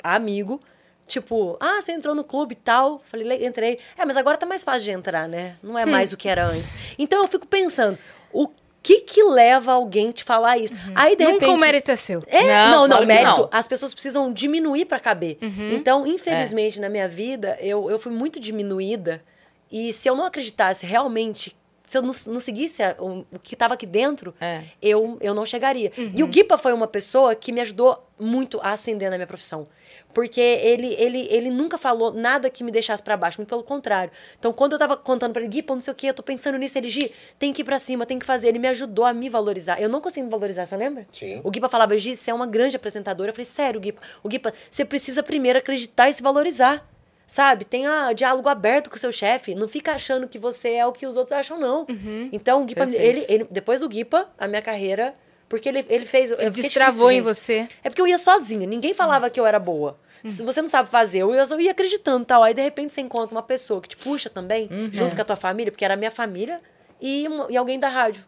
amigo, 0.03 0.61
Tipo, 1.07 1.57
ah, 1.59 1.81
você 1.81 1.91
entrou 1.91 2.13
no 2.13 2.23
clube 2.23 2.53
e 2.53 2.55
tal. 2.55 3.01
Falei, 3.03 3.25
"Le- 3.25 3.43
entrei. 3.43 3.79
É, 3.97 4.05
mas 4.05 4.15
agora 4.15 4.37
tá 4.37 4.45
mais 4.45 4.63
fácil 4.63 4.83
de 4.83 4.91
entrar, 4.91 5.27
né? 5.27 5.55
Não 5.63 5.75
é 5.75 5.83
mais 5.83 6.13
o 6.13 6.17
que 6.17 6.29
era 6.29 6.45
antes. 6.45 6.75
Então 6.99 7.23
eu 7.23 7.27
fico 7.27 7.47
pensando, 7.47 7.97
o 8.31 8.47
que 8.83 9.01
que 9.01 9.23
leva 9.23 9.71
alguém 9.71 10.11
te 10.11 10.23
falar 10.23 10.59
isso? 10.59 10.75
Aí, 10.93 11.15
de 11.15 11.23
Nunca 11.23 11.33
repente... 11.47 11.57
o 11.57 11.59
mérito 11.59 11.89
é 11.89 11.95
seu. 11.95 12.23
É, 12.27 12.43
Não, 12.43 12.47
não, 12.47 12.81
não, 12.81 12.87
claro 12.89 13.01
que 13.01 13.07
mérito. 13.07 13.41
não. 13.41 13.49
As 13.51 13.65
pessoas 13.67 13.91
precisam 13.91 14.31
diminuir 14.31 14.85
pra 14.85 14.99
caber. 14.99 15.39
Então, 15.73 16.05
infelizmente, 16.05 16.79
na 16.79 16.89
minha 16.89 17.07
vida, 17.07 17.57
eu, 17.59 17.89
eu 17.89 17.97
fui 17.97 18.11
muito 18.11 18.39
diminuída. 18.39 19.23
E 19.71 19.91
se 19.91 20.07
eu 20.07 20.15
não 20.15 20.25
acreditasse 20.25 20.85
realmente, 20.85 21.57
se 21.89 21.97
eu 21.97 22.01
não, 22.03 22.13
não 22.27 22.39
seguisse 22.39 22.83
a- 22.83 22.95
o, 22.99 23.25
o 23.31 23.39
que 23.39 23.55
estava 23.55 23.73
aqui 23.73 23.85
dentro, 23.85 24.33
É. 24.39 24.61
eu, 24.81 25.17
eu 25.21 25.33
não 25.33 25.45
chegaria. 25.45 25.91
E 26.15 26.23
o 26.23 26.27
Guipa 26.27 26.57
foi 26.57 26.71
uma 26.71 26.87
pessoa 26.87 27.33
que 27.33 27.51
me 27.51 27.59
ajudou 27.61 28.05
muito 28.19 28.59
a 28.61 28.71
ascender 28.73 29.09
na 29.09 29.17
minha 29.17 29.25
profissão. 29.27 29.67
Porque 30.13 30.39
ele, 30.41 30.93
ele, 30.99 31.27
ele 31.31 31.49
nunca 31.49 31.77
falou 31.77 32.11
nada 32.13 32.49
que 32.49 32.63
me 32.63 32.71
deixasse 32.71 33.01
pra 33.01 33.15
baixo, 33.17 33.39
muito 33.39 33.49
pelo 33.49 33.63
contrário. 33.63 34.11
Então, 34.37 34.51
quando 34.53 34.73
eu 34.73 34.79
tava 34.79 34.95
contando 34.97 35.33
pra 35.33 35.41
ele, 35.41 35.49
Guipa, 35.51 35.73
não 35.73 35.79
sei 35.81 35.91
o 35.91 35.95
quê, 35.95 36.09
eu 36.09 36.13
tô 36.13 36.21
pensando 36.23 36.57
nisso, 36.57 36.77
ele, 36.77 36.89
Gi, 36.89 37.11
tem 37.37 37.51
que 37.53 37.61
ir 37.61 37.65
pra 37.65 37.79
cima, 37.79 38.05
tem 38.05 38.17
que 38.19 38.25
fazer. 38.25 38.49
Ele 38.49 38.59
me 38.59 38.67
ajudou 38.67 39.05
a 39.05 39.13
me 39.13 39.29
valorizar. 39.29 39.81
Eu 39.81 39.89
não 39.89 39.99
consegui 40.01 40.25
me 40.25 40.29
valorizar, 40.31 40.65
você 40.65 40.75
lembra? 40.77 41.05
Sim. 41.11 41.41
O 41.43 41.49
Guipa 41.51 41.69
falava, 41.69 41.97
Gi, 41.97 42.15
você 42.15 42.29
é 42.31 42.33
uma 42.33 42.47
grande 42.47 42.75
apresentadora. 42.75 43.29
Eu 43.29 43.33
falei, 43.33 43.45
sério, 43.45 43.79
Guipa? 43.79 44.01
O 44.23 44.29
Guipa, 44.29 44.53
você 44.69 44.83
precisa 44.85 45.23
primeiro 45.23 45.57
acreditar 45.59 46.09
e 46.09 46.13
se 46.13 46.21
valorizar. 46.23 46.87
Sabe? 47.29 47.63
Tenha 47.63 48.11
diálogo 48.11 48.49
aberto 48.49 48.89
com 48.89 48.95
o 48.95 48.99
seu 48.99 49.11
chefe. 49.11 49.53
Não 49.53 49.67
fica 49.67 49.91
achando 49.91 50.27
que 50.27 50.39
você 50.39 50.69
é 50.73 50.85
o 50.87 50.91
que 50.91 51.05
os 51.05 51.15
outros 51.15 51.31
acham, 51.31 51.59
não. 51.59 51.85
Então, 52.31 52.63
o 52.63 52.65
Guipa, 52.65 52.85
ele, 52.89 53.23
ele, 53.29 53.47
depois 53.51 53.81
do 53.81 53.87
Guipa, 53.87 54.27
a 54.35 54.47
minha 54.47 54.63
carreira. 54.63 55.13
Porque 55.47 55.69
ele, 55.69 55.85
ele 55.89 56.07
fez. 56.07 56.31
eu 56.31 56.39
Ele 56.39 56.49
destravou 56.49 57.11
difícil, 57.11 57.11
em 57.11 57.15
gente. 57.17 57.23
você. 57.23 57.67
É 57.83 57.89
porque 57.89 58.01
eu 58.01 58.07
ia 58.07 58.17
sozinha, 58.17 58.65
ninguém 58.65 58.95
falava 58.95 59.29
que 59.29 59.39
eu 59.39 59.45
era 59.45 59.59
boa. 59.59 59.99
Se 60.25 60.41
você 60.43 60.59
não 60.59 60.67
sabe 60.67 60.89
fazer, 60.89 61.19
eu 61.19 61.33
ia, 61.35 61.43
eu 61.43 61.61
ia 61.61 61.71
acreditando 61.71 62.25
tal. 62.25 62.41
Aí 62.41 62.53
de 62.53 62.63
repente 62.63 62.93
você 62.93 63.01
encontra 63.01 63.33
uma 63.35 63.43
pessoa 63.43 63.79
que 63.79 63.89
te 63.89 63.97
puxa 63.97 64.27
também, 64.27 64.67
junto 64.91 65.15
com 65.15 65.21
a 65.21 65.25
tua 65.25 65.35
família, 65.35 65.71
porque 65.71 65.85
era 65.85 65.93
a 65.93 65.97
minha 65.97 66.11
família, 66.11 66.59
e, 66.99 67.27
e 67.49 67.55
alguém 67.55 67.79
da 67.79 67.89
rádio. 67.89 68.25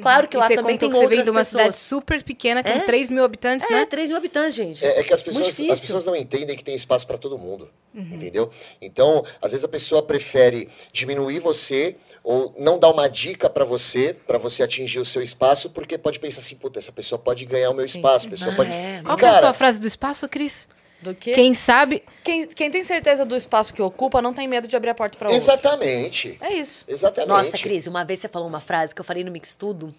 Claro 0.00 0.28
que 0.28 0.36
e 0.36 0.40
lá 0.40 0.46
você 0.46 0.54
também 0.54 0.78
tem 0.78 0.88
que 0.88 0.96
você 0.96 1.06
vem 1.08 1.20
de 1.22 1.30
uma 1.30 1.40
pessoas. 1.40 1.62
cidade 1.62 1.76
super 1.76 2.22
pequena, 2.22 2.62
com 2.62 2.68
É? 2.68 2.78
3 2.80 3.10
mil 3.10 3.24
habitantes, 3.24 3.68
É, 3.68 3.72
né? 3.72 3.86
3 3.86 4.08
mil 4.08 4.16
habitantes, 4.18 4.54
gente. 4.54 4.84
É, 4.84 5.00
é 5.00 5.02
que 5.02 5.12
as 5.12 5.20
pessoas, 5.22 5.48
as 5.70 5.80
pessoas 5.80 6.04
não 6.04 6.14
entendem 6.14 6.56
que 6.56 6.62
tem 6.62 6.74
espaço 6.76 7.04
para 7.06 7.18
todo 7.18 7.36
mundo. 7.36 7.68
Entendeu? 7.92 8.50
Então, 8.80 9.24
às 9.42 9.50
vezes 9.50 9.64
a 9.64 9.68
pessoa 9.68 10.00
prefere 10.00 10.68
diminuir 10.92 11.40
você 11.40 11.96
ou 12.22 12.54
não 12.56 12.78
dar 12.78 12.88
uma 12.90 13.08
dica 13.08 13.50
para 13.50 13.64
você, 13.64 14.14
para 14.14 14.38
você 14.38 14.62
atingir 14.62 15.00
o 15.00 15.04
seu 15.04 15.20
espaço, 15.20 15.68
porque 15.70 15.98
pode 15.98 16.20
pensar 16.20 16.38
assim, 16.38 16.54
puta, 16.54 16.78
essa 16.78 16.92
pessoa 16.92 17.18
pode 17.18 17.44
ganhar 17.44 17.68
o 17.70 17.74
meu 17.74 17.84
espaço, 17.84 18.28
pessoa 18.28 18.52
Ah, 18.52 18.56
pode. 18.56 18.70
é. 18.70 19.00
Qual 19.04 19.16
que 19.16 19.24
é 19.24 19.28
a 19.28 19.40
sua 19.40 19.52
frase 19.52 19.80
do 19.80 19.88
espaço, 19.88 20.28
Cris? 20.28 20.68
Do 21.02 21.14
que? 21.14 21.32
Quem 21.32 21.54
sabe. 21.54 22.02
Quem, 22.22 22.46
quem 22.46 22.70
tem 22.70 22.84
certeza 22.84 23.24
do 23.24 23.34
espaço 23.34 23.72
que 23.72 23.80
ocupa 23.80 24.20
não 24.20 24.34
tem 24.34 24.46
medo 24.46 24.68
de 24.68 24.76
abrir 24.76 24.90
a 24.90 24.94
porta 24.94 25.16
pra 25.18 25.28
outro. 25.28 25.42
Exatamente. 25.42 26.36
É 26.40 26.52
isso. 26.52 26.84
Exatamente. 26.86 27.28
Nossa, 27.28 27.56
Cris, 27.58 27.86
uma 27.86 28.04
vez 28.04 28.18
você 28.20 28.28
falou 28.28 28.46
uma 28.48 28.60
frase 28.60 28.94
que 28.94 29.00
eu 29.00 29.04
falei 29.04 29.24
no 29.24 29.30
Mix 29.30 29.54
Tudo. 29.56 29.94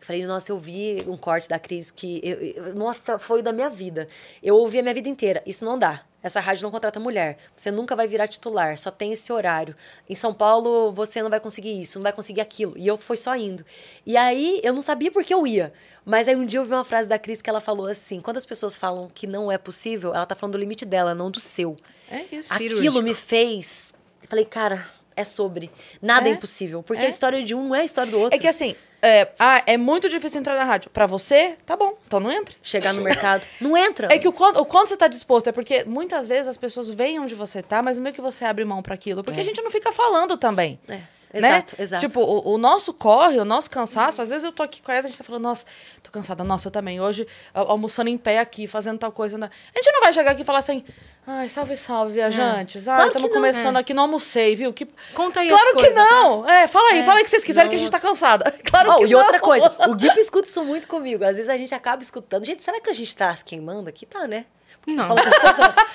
Eu 0.00 0.06
falei, 0.06 0.26
nossa, 0.26 0.50
eu 0.50 0.58
vi 0.58 1.04
um 1.06 1.16
corte 1.16 1.48
da 1.48 1.60
Cris 1.60 1.92
que. 1.92 2.20
eu- 2.24 2.64
eu- 2.66 2.74
nossa, 2.74 3.20
foi 3.20 3.40
da 3.40 3.52
minha 3.52 3.70
vida. 3.70 4.08
Eu 4.42 4.56
ouvi 4.56 4.80
a 4.80 4.82
minha 4.82 4.94
vida 4.94 5.08
inteira. 5.08 5.40
Isso 5.46 5.64
não 5.64 5.78
dá. 5.78 6.02
Essa 6.22 6.40
rádio 6.40 6.62
não 6.62 6.70
contrata 6.70 7.00
mulher. 7.00 7.36
Você 7.56 7.70
nunca 7.70 7.96
vai 7.96 8.06
virar 8.06 8.28
titular, 8.28 8.78
só 8.78 8.90
tem 8.90 9.12
esse 9.12 9.32
horário. 9.32 9.74
Em 10.08 10.14
São 10.14 10.32
Paulo, 10.32 10.92
você 10.92 11.22
não 11.22 11.30
vai 11.30 11.40
conseguir 11.40 11.80
isso, 11.80 11.98
não 11.98 12.04
vai 12.04 12.12
conseguir 12.12 12.40
aquilo. 12.40 12.74
E 12.76 12.86
eu 12.86 12.96
fui 12.96 13.16
só 13.16 13.34
indo. 13.34 13.64
E 14.06 14.16
aí, 14.16 14.60
eu 14.62 14.72
não 14.72 14.82
sabia 14.82 15.10
por 15.10 15.24
que 15.24 15.34
eu 15.34 15.46
ia. 15.46 15.72
Mas 16.04 16.28
aí 16.28 16.36
um 16.36 16.44
dia 16.44 16.58
eu 16.58 16.64
vi 16.64 16.72
uma 16.72 16.84
frase 16.84 17.08
da 17.08 17.18
Cris 17.18 17.40
que 17.40 17.48
ela 17.48 17.60
falou 17.60 17.86
assim: 17.86 18.20
quando 18.20 18.36
as 18.36 18.46
pessoas 18.46 18.76
falam 18.76 19.10
que 19.12 19.26
não 19.26 19.50
é 19.50 19.58
possível, 19.58 20.14
ela 20.14 20.26
tá 20.26 20.34
falando 20.34 20.52
do 20.52 20.58
limite 20.58 20.84
dela, 20.84 21.14
não 21.14 21.30
do 21.30 21.40
seu. 21.40 21.76
É 22.10 22.24
isso. 22.32 22.52
Aquilo 22.52 22.76
Cirúrgico. 22.76 23.02
me 23.02 23.14
fez. 23.14 23.92
Eu 24.22 24.28
falei, 24.28 24.44
cara, 24.44 24.86
é 25.16 25.24
sobre. 25.24 25.70
Nada 26.00 26.28
é, 26.28 26.32
É. 26.32 26.34
impossível. 26.34 26.82
Porque 26.82 27.02
É. 27.02 27.06
a 27.06 27.08
história 27.08 27.42
de 27.42 27.54
um 27.54 27.68
não 27.68 27.74
é 27.74 27.80
a 27.80 27.84
história 27.84 28.10
do 28.10 28.18
outro. 28.18 28.36
É 28.36 28.40
que 28.40 28.46
assim, 28.48 28.74
é, 29.00 29.28
ah, 29.38 29.62
é 29.66 29.76
muito 29.76 30.08
difícil 30.08 30.38
entrar 30.40 30.54
na 30.56 30.64
rádio. 30.64 30.90
Pra 30.90 31.06
você, 31.06 31.56
tá 31.66 31.76
bom, 31.76 31.96
então 32.06 32.20
não 32.20 32.30
entre. 32.30 32.56
Chegar 32.62 32.92
no 32.94 33.02
mercado. 33.02 33.44
Não 33.60 33.76
entra. 33.76 34.08
É 34.12 34.18
que 34.18 34.28
o 34.28 34.32
quanto, 34.32 34.60
o 34.60 34.64
quanto 34.64 34.88
você 34.88 34.96
tá 34.96 35.08
disposto, 35.08 35.48
é 35.48 35.52
porque 35.52 35.84
muitas 35.84 36.28
vezes 36.28 36.48
as 36.48 36.56
pessoas 36.56 36.88
veem 36.90 37.18
onde 37.18 37.34
você 37.34 37.62
tá, 37.62 37.82
mas 37.82 37.98
meio 37.98 38.14
que 38.14 38.20
você 38.20 38.44
abre 38.44 38.64
mão 38.64 38.82
pra 38.82 38.94
aquilo. 38.94 39.22
Porque 39.24 39.40
a 39.40 39.44
gente 39.44 39.60
não 39.60 39.70
fica 39.70 39.92
falando 39.92 40.36
também. 40.36 40.78
É, 40.88 41.40
né? 41.40 41.48
Exato, 41.48 41.76
exato. 41.80 42.06
Tipo, 42.06 42.20
o, 42.20 42.52
o 42.54 42.58
nosso 42.58 42.92
corre, 42.92 43.38
o 43.40 43.44
nosso 43.44 43.70
cansaço, 43.70 44.20
às 44.20 44.28
vezes 44.28 44.44
eu 44.44 44.52
tô 44.52 44.62
aqui 44.62 44.82
com 44.82 44.92
essa, 44.92 45.08
a 45.08 45.10
gente 45.10 45.16
tá 45.16 45.24
falando, 45.24 45.44
nossa, 45.44 45.64
tô 46.02 46.10
cansada, 46.10 46.44
nossa, 46.44 46.68
eu 46.68 46.70
também. 46.70 47.00
Hoje, 47.00 47.26
al- 47.54 47.70
almoçando 47.70 48.10
em 48.10 48.18
pé 48.18 48.38
aqui, 48.38 48.66
fazendo 48.66 48.98
tal 48.98 49.10
coisa. 49.10 49.36
A 49.38 49.78
gente 49.78 49.92
não 49.92 50.00
vai 50.02 50.12
chegar 50.12 50.32
aqui 50.32 50.42
e 50.42 50.44
falar 50.44 50.58
assim, 50.58 50.84
ai, 51.26 51.48
salve, 51.48 51.76
salve, 51.76 52.12
viajantes. 52.12 52.88
Ai, 52.88 52.94
Claro 52.96 53.08
estamos 53.08 53.28
não, 53.28 53.36
começando 53.36 53.76
é. 53.76 53.80
aqui, 53.80 53.94
não 53.94 54.04
almocei, 54.04 54.54
viu? 54.56 54.72
Que... 54.72 54.86
Conta 55.14 55.40
aí 55.40 55.48
Claro 55.48 55.72
coisas. 55.74 55.92
que 55.92 56.00
não! 56.14 56.48
É, 56.48 56.66
fala 56.66 56.90
aí, 56.90 57.04
fala 57.04 57.18
aí 57.18 57.24
que 57.24 57.30
vocês 57.30 57.44
quiserem 57.44 57.68
que 57.70 57.76
a 57.76 57.78
gente 57.78 57.90
tá 57.90 57.98
Nossa. 57.98 58.08
cansada. 58.08 58.54
Claro 58.70 58.92
Oh, 58.92 58.98
que 58.98 59.04
e 59.04 59.10
não. 59.10 59.20
outra 59.20 59.38
coisa, 59.38 59.72
o 59.88 59.94
Gui 59.96 60.08
escuta 60.18 60.48
isso 60.48 60.64
muito 60.64 60.88
comigo. 60.88 61.24
Às 61.24 61.36
vezes 61.36 61.48
a 61.48 61.56
gente 61.56 61.74
acaba 61.74 62.02
escutando. 62.02 62.44
Gente, 62.44 62.62
será 62.62 62.80
que 62.80 62.88
a 62.90 62.92
gente 62.92 63.14
tá 63.16 63.34
se 63.36 63.44
queimando 63.44 63.88
aqui? 63.88 64.06
Tá, 64.06 64.26
né? 64.26 64.46
Não, 64.86 65.08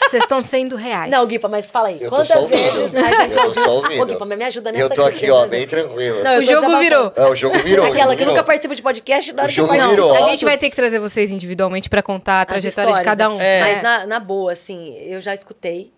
vocês 0.10 0.24
estão 0.24 0.42
sendo 0.42 0.76
reais. 0.78 1.12
Não, 1.12 1.26
Guipa, 1.28 1.48
mas 1.50 1.70
fala 1.70 1.90
aí. 1.90 1.98
Eu 2.02 2.10
tô 2.10 2.16
Quantas 2.16 2.48
vezes 2.50 2.96
a 2.96 3.02
gente 3.02 3.32
Eu 3.34 3.42
tô 3.42 3.48
ouviu- 3.48 3.64
só 3.64 3.72
ouvindo. 3.76 4.02
Ô, 4.02 4.06
Guipa, 4.06 4.26
mas 4.26 4.38
me 4.38 4.44
ajuda 4.46 4.72
nessa 4.72 4.84
Eu 4.86 4.90
tô 4.90 5.04
aqui, 5.04 5.30
ó, 5.30 5.46
bem 5.46 5.68
tranquilo. 5.68 6.24
Não, 6.24 6.38
O 6.38 6.46
jogo 6.46 6.80
virou. 6.80 7.14
É, 7.16 7.26
o 7.28 7.36
jogo 7.36 7.58
virou. 7.60 7.86
Aquela 7.86 8.00
jogo 8.04 8.12
que 8.12 8.18
virou. 8.20 8.34
nunca 8.34 8.44
participa 8.46 8.76
de 8.76 8.82
podcast, 8.82 9.34
na 9.34 9.42
hora 9.44 9.52
O 9.52 9.54
jogo 9.54 9.72
que 9.72 9.78
Não, 9.78 9.90
virou. 9.90 10.16
a 10.16 10.30
gente 10.30 10.46
vai 10.46 10.58
ter 10.58 10.70
que 10.70 10.76
trazer 10.76 11.00
vocês 11.00 11.32
individualmente 11.32 11.90
pra 11.90 12.02
contar 12.02 12.42
a 12.42 12.46
trajetória 12.46 12.94
de 12.94 13.04
cada 13.04 13.28
né? 13.28 13.36
um. 13.36 13.42
É. 13.42 13.60
Mas 13.62 13.82
na, 13.82 14.06
na 14.08 14.20
boa, 14.20 14.54
assim, 14.54 14.96
eu 15.02 15.20
já 15.20 15.34
escutei. 15.34 15.92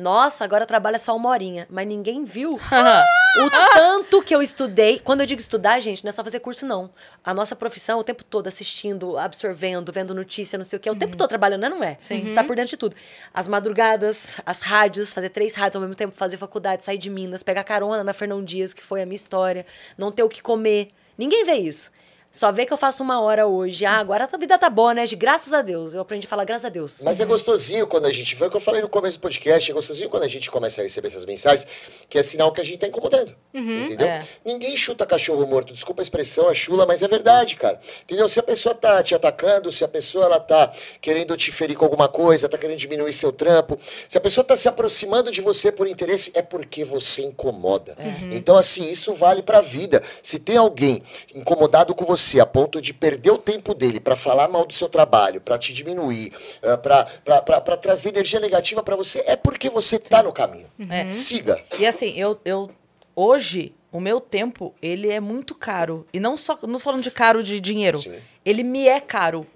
Nossa, 0.00 0.44
agora 0.44 0.64
trabalha 0.64 0.98
só 0.98 1.14
uma 1.14 1.28
horinha. 1.28 1.66
Mas 1.70 1.86
ninguém 1.86 2.24
viu 2.24 2.54
o 2.56 3.50
tanto 3.74 4.22
que 4.22 4.34
eu 4.34 4.40
estudei. 4.40 4.98
Quando 4.98 5.20
eu 5.20 5.26
digo 5.26 5.40
estudar, 5.40 5.78
gente, 5.78 6.02
não 6.02 6.08
é 6.08 6.12
só 6.12 6.24
fazer 6.24 6.40
curso, 6.40 6.64
não. 6.64 6.90
A 7.22 7.34
nossa 7.34 7.54
profissão 7.54 7.98
o 7.98 8.02
tempo 8.02 8.24
todo 8.24 8.46
assistindo, 8.46 9.18
absorvendo, 9.18 9.92
vendo 9.92 10.14
notícia, 10.14 10.56
não 10.56 10.64
sei 10.64 10.78
o 10.78 10.80
quê. 10.80 10.90
O 10.90 10.96
tempo 10.96 11.16
todo 11.18 11.28
trabalhando, 11.28 11.60
né? 11.60 11.68
Não 11.68 11.84
é? 11.84 11.96
Sim. 12.00 12.32
Tá 12.34 12.42
por 12.42 12.56
dentro 12.56 12.70
de 12.70 12.76
tudo. 12.78 12.96
As 13.34 13.46
madrugadas, 13.46 14.38
as 14.46 14.62
rádios, 14.62 15.12
fazer 15.12 15.28
três 15.28 15.54
rádios 15.54 15.76
ao 15.76 15.82
mesmo 15.82 15.94
tempo, 15.94 16.14
fazer 16.14 16.38
faculdade, 16.38 16.82
sair 16.82 16.96
de 16.98 17.10
Minas, 17.10 17.42
pegar 17.42 17.62
carona 17.62 18.02
na 18.02 18.14
Fernão 18.14 18.42
Dias, 18.42 18.72
que 18.72 18.82
foi 18.82 19.02
a 19.02 19.06
minha 19.06 19.16
história, 19.16 19.66
não 19.98 20.10
ter 20.10 20.22
o 20.22 20.30
que 20.30 20.40
comer. 20.40 20.92
Ninguém 21.18 21.44
vê 21.44 21.56
isso. 21.56 21.90
Só 22.32 22.52
vê 22.52 22.64
que 22.64 22.72
eu 22.72 22.76
faço 22.76 23.02
uma 23.02 23.20
hora 23.20 23.44
hoje. 23.48 23.84
Ah, 23.84 23.98
agora 23.98 24.28
a 24.30 24.36
vida 24.36 24.56
tá 24.56 24.70
boa, 24.70 24.94
né? 24.94 25.04
De 25.04 25.16
graças 25.16 25.52
a 25.52 25.62
Deus. 25.62 25.94
Eu 25.94 26.00
aprendi 26.00 26.26
a 26.26 26.30
falar 26.30 26.44
graças 26.44 26.64
a 26.64 26.68
Deus. 26.68 27.00
Mas 27.02 27.18
é 27.18 27.24
gostosinho 27.24 27.88
quando 27.88 28.06
a 28.06 28.12
gente. 28.12 28.36
Foi 28.36 28.46
o 28.46 28.50
que 28.50 28.56
eu 28.56 28.60
falei 28.60 28.80
no 28.80 28.88
começo 28.88 29.18
do 29.18 29.20
podcast. 29.20 29.68
É 29.68 29.74
gostosinho 29.74 30.08
quando 30.08 30.22
a 30.22 30.28
gente 30.28 30.48
começa 30.48 30.80
a 30.80 30.84
receber 30.84 31.08
essas 31.08 31.24
mensagens, 31.24 31.66
que 32.08 32.16
é 32.16 32.22
sinal 32.22 32.52
que 32.52 32.60
a 32.60 32.64
gente 32.64 32.78
tá 32.78 32.86
incomodando. 32.86 33.34
entendeu? 33.52 34.06
é. 34.06 34.24
Ninguém 34.44 34.76
chuta 34.76 35.04
cachorro 35.04 35.44
morto. 35.44 35.72
Desculpa 35.74 36.02
a 36.02 36.04
expressão, 36.04 36.48
é 36.48 36.54
chula, 36.54 36.86
mas 36.86 37.02
é 37.02 37.08
verdade, 37.08 37.56
cara. 37.56 37.80
Entendeu? 38.04 38.28
Se 38.28 38.38
a 38.38 38.44
pessoa 38.44 38.76
tá 38.76 39.02
te 39.02 39.12
atacando, 39.12 39.72
se 39.72 39.82
a 39.82 39.88
pessoa 39.88 40.26
ela 40.26 40.38
tá 40.38 40.72
querendo 41.00 41.36
te 41.36 41.50
ferir 41.50 41.76
com 41.76 41.84
alguma 41.84 42.06
coisa, 42.06 42.48
tá 42.48 42.56
querendo 42.56 42.78
diminuir 42.78 43.12
seu 43.12 43.32
trampo, 43.32 43.76
se 44.08 44.16
a 44.16 44.20
pessoa 44.20 44.44
tá 44.44 44.56
se 44.56 44.68
aproximando 44.68 45.32
de 45.32 45.40
você 45.40 45.72
por 45.72 45.88
interesse, 45.88 46.30
é 46.34 46.42
porque 46.42 46.84
você 46.84 47.22
incomoda. 47.22 47.96
Então, 48.30 48.56
assim, 48.56 48.88
isso 48.88 49.12
vale 49.14 49.42
pra 49.42 49.60
vida. 49.60 50.00
Se 50.22 50.38
tem 50.38 50.56
alguém 50.56 51.02
incomodado 51.34 51.92
com 51.92 52.04
você 52.04 52.19
a 52.40 52.46
ponto 52.46 52.80
de 52.80 52.92
perder 52.92 53.30
o 53.30 53.38
tempo 53.38 53.74
dele 53.74 54.00
pra 54.00 54.14
falar 54.14 54.48
mal 54.48 54.66
do 54.66 54.72
seu 54.72 54.88
trabalho, 54.88 55.40
pra 55.40 55.56
te 55.56 55.72
diminuir, 55.72 56.32
eh, 56.62 56.76
pra 56.76 57.76
trazer 57.76 58.10
energia 58.10 58.38
negativa 58.40 58.82
pra 58.82 58.96
você, 58.96 59.22
é 59.26 59.36
porque 59.36 59.70
você 59.70 59.98
tá 59.98 60.22
no 60.22 60.32
caminho. 60.32 60.66
É. 60.88 61.12
Siga. 61.12 61.62
E 61.78 61.86
assim, 61.86 62.12
eu, 62.16 62.38
eu 62.44 62.70
hoje, 63.16 63.74
o 63.90 64.00
meu 64.00 64.20
tempo, 64.20 64.74
ele 64.82 65.08
é 65.08 65.20
muito 65.20 65.54
caro. 65.54 66.06
E 66.12 66.20
não 66.20 66.36
só, 66.36 66.58
não 66.62 66.78
falando 66.78 67.02
de 67.02 67.10
caro 67.10 67.42
de 67.42 67.60
dinheiro. 67.60 67.98
Sim. 67.98 68.18
Ele 68.44 68.62
me 68.62 68.86
é 68.86 69.00
caro. 69.00 69.46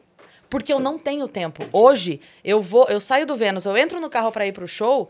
Porque 0.48 0.72
eu 0.72 0.78
não 0.78 0.98
tenho 0.98 1.26
tempo. 1.26 1.64
Hoje, 1.72 2.20
eu 2.44 2.60
vou, 2.60 2.86
eu 2.88 3.00
saio 3.00 3.26
do 3.26 3.34
Vênus, 3.34 3.64
eu 3.64 3.76
entro 3.76 4.00
no 4.00 4.08
carro 4.08 4.30
pra 4.30 4.46
ir 4.46 4.52
pro 4.52 4.68
show, 4.68 5.08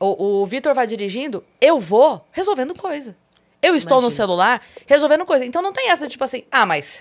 o, 0.00 0.40
o 0.42 0.46
Vitor 0.46 0.74
vai 0.74 0.86
dirigindo, 0.86 1.44
eu 1.60 1.78
vou 1.78 2.26
resolvendo 2.32 2.74
coisa. 2.74 3.14
Eu 3.62 3.76
estou 3.76 3.98
no 3.98 4.08
Imagina. 4.08 4.16
celular 4.16 4.62
resolvendo 4.86 5.24
coisa. 5.24 5.44
Então 5.44 5.62
não 5.62 5.72
tem 5.72 5.88
essa, 5.90 6.08
tipo 6.08 6.24
assim, 6.24 6.42
ah, 6.50 6.66
mas 6.66 7.00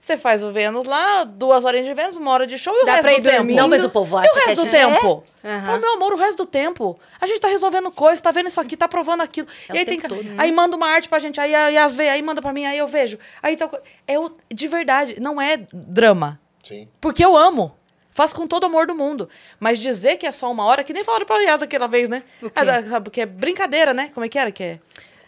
você 0.00 0.16
faz 0.16 0.44
o 0.44 0.52
Vênus 0.52 0.84
lá, 0.84 1.24
duas 1.24 1.64
horinhas 1.64 1.84
de 1.86 1.92
Vênus, 1.94 2.16
uma 2.16 2.30
hora 2.30 2.46
de 2.46 2.56
show 2.56 2.72
e 2.74 2.82
o 2.82 2.84
Dá 2.86 2.92
resto 2.92 3.02
pra 3.02 3.12
ir 3.12 3.20
do 3.20 3.24
tempo. 3.24 3.36
dormindo? 3.38 3.56
Não, 3.56 3.66
mas 3.68 3.82
o 3.82 3.90
povo 3.90 4.16
E 4.16 4.20
acha 4.20 4.30
o 4.30 4.32
que 4.34 4.38
a 4.38 4.46
resto 4.46 4.64
do 4.64 4.70
gente... 4.70 4.76
É? 4.80 4.86
tempo? 4.94 5.24
Aham. 5.44 5.66
Fala, 5.66 5.78
meu 5.78 5.92
amor, 5.94 6.12
o 6.12 6.16
resto 6.16 6.36
do 6.38 6.46
tempo. 6.46 6.98
A 7.20 7.26
gente 7.26 7.40
tá 7.40 7.48
resolvendo 7.48 7.90
coisa, 7.90 8.22
tá 8.22 8.30
vendo 8.30 8.46
isso 8.46 8.60
aqui, 8.60 8.76
tá 8.76 8.86
provando 8.86 9.20
aquilo. 9.22 9.48
É 9.68 9.72
e 9.72 9.76
o 9.76 9.78
aí 9.80 9.84
tem 9.84 10.00
todo. 10.00 10.24
Aí 10.38 10.52
manda 10.52 10.76
uma 10.76 10.86
arte 10.88 11.08
pra 11.08 11.18
gente, 11.18 11.40
aí 11.40 11.52
a 11.54 11.68
Yas 11.68 11.94
vê, 11.94 12.08
aí 12.08 12.22
manda 12.22 12.40
pra 12.40 12.52
mim, 12.52 12.64
aí 12.64 12.78
eu 12.78 12.86
vejo. 12.86 13.18
Aí 13.42 13.56
tal 13.56 13.68
co- 13.68 13.78
é 14.06 14.18
o, 14.18 14.30
de 14.52 14.68
verdade, 14.68 15.16
não 15.20 15.40
é 15.42 15.58
drama. 15.72 16.40
Sim. 16.62 16.88
Porque 17.00 17.24
eu 17.24 17.36
amo. 17.36 17.76
Faço 18.12 18.34
com 18.34 18.46
todo 18.46 18.62
o 18.62 18.66
amor 18.66 18.86
do 18.86 18.94
mundo. 18.94 19.28
Mas 19.60 19.78
dizer 19.78 20.16
que 20.16 20.26
é 20.26 20.32
só 20.32 20.50
uma 20.50 20.64
hora, 20.64 20.82
que 20.82 20.92
nem 20.92 21.04
falaram 21.04 21.26
pra 21.26 21.36
Yas 21.42 21.62
aquela 21.62 21.86
vez, 21.86 22.08
né? 22.08 22.22
O? 22.42 22.46
Ah, 22.54 22.82
sabe, 22.88 23.10
que 23.10 23.20
é 23.20 23.26
brincadeira, 23.26 23.92
né? 23.92 24.10
Como 24.14 24.24
é 24.24 24.28
que 24.28 24.38
era? 24.38 24.50
Que 24.50 24.62
é... 24.62 24.78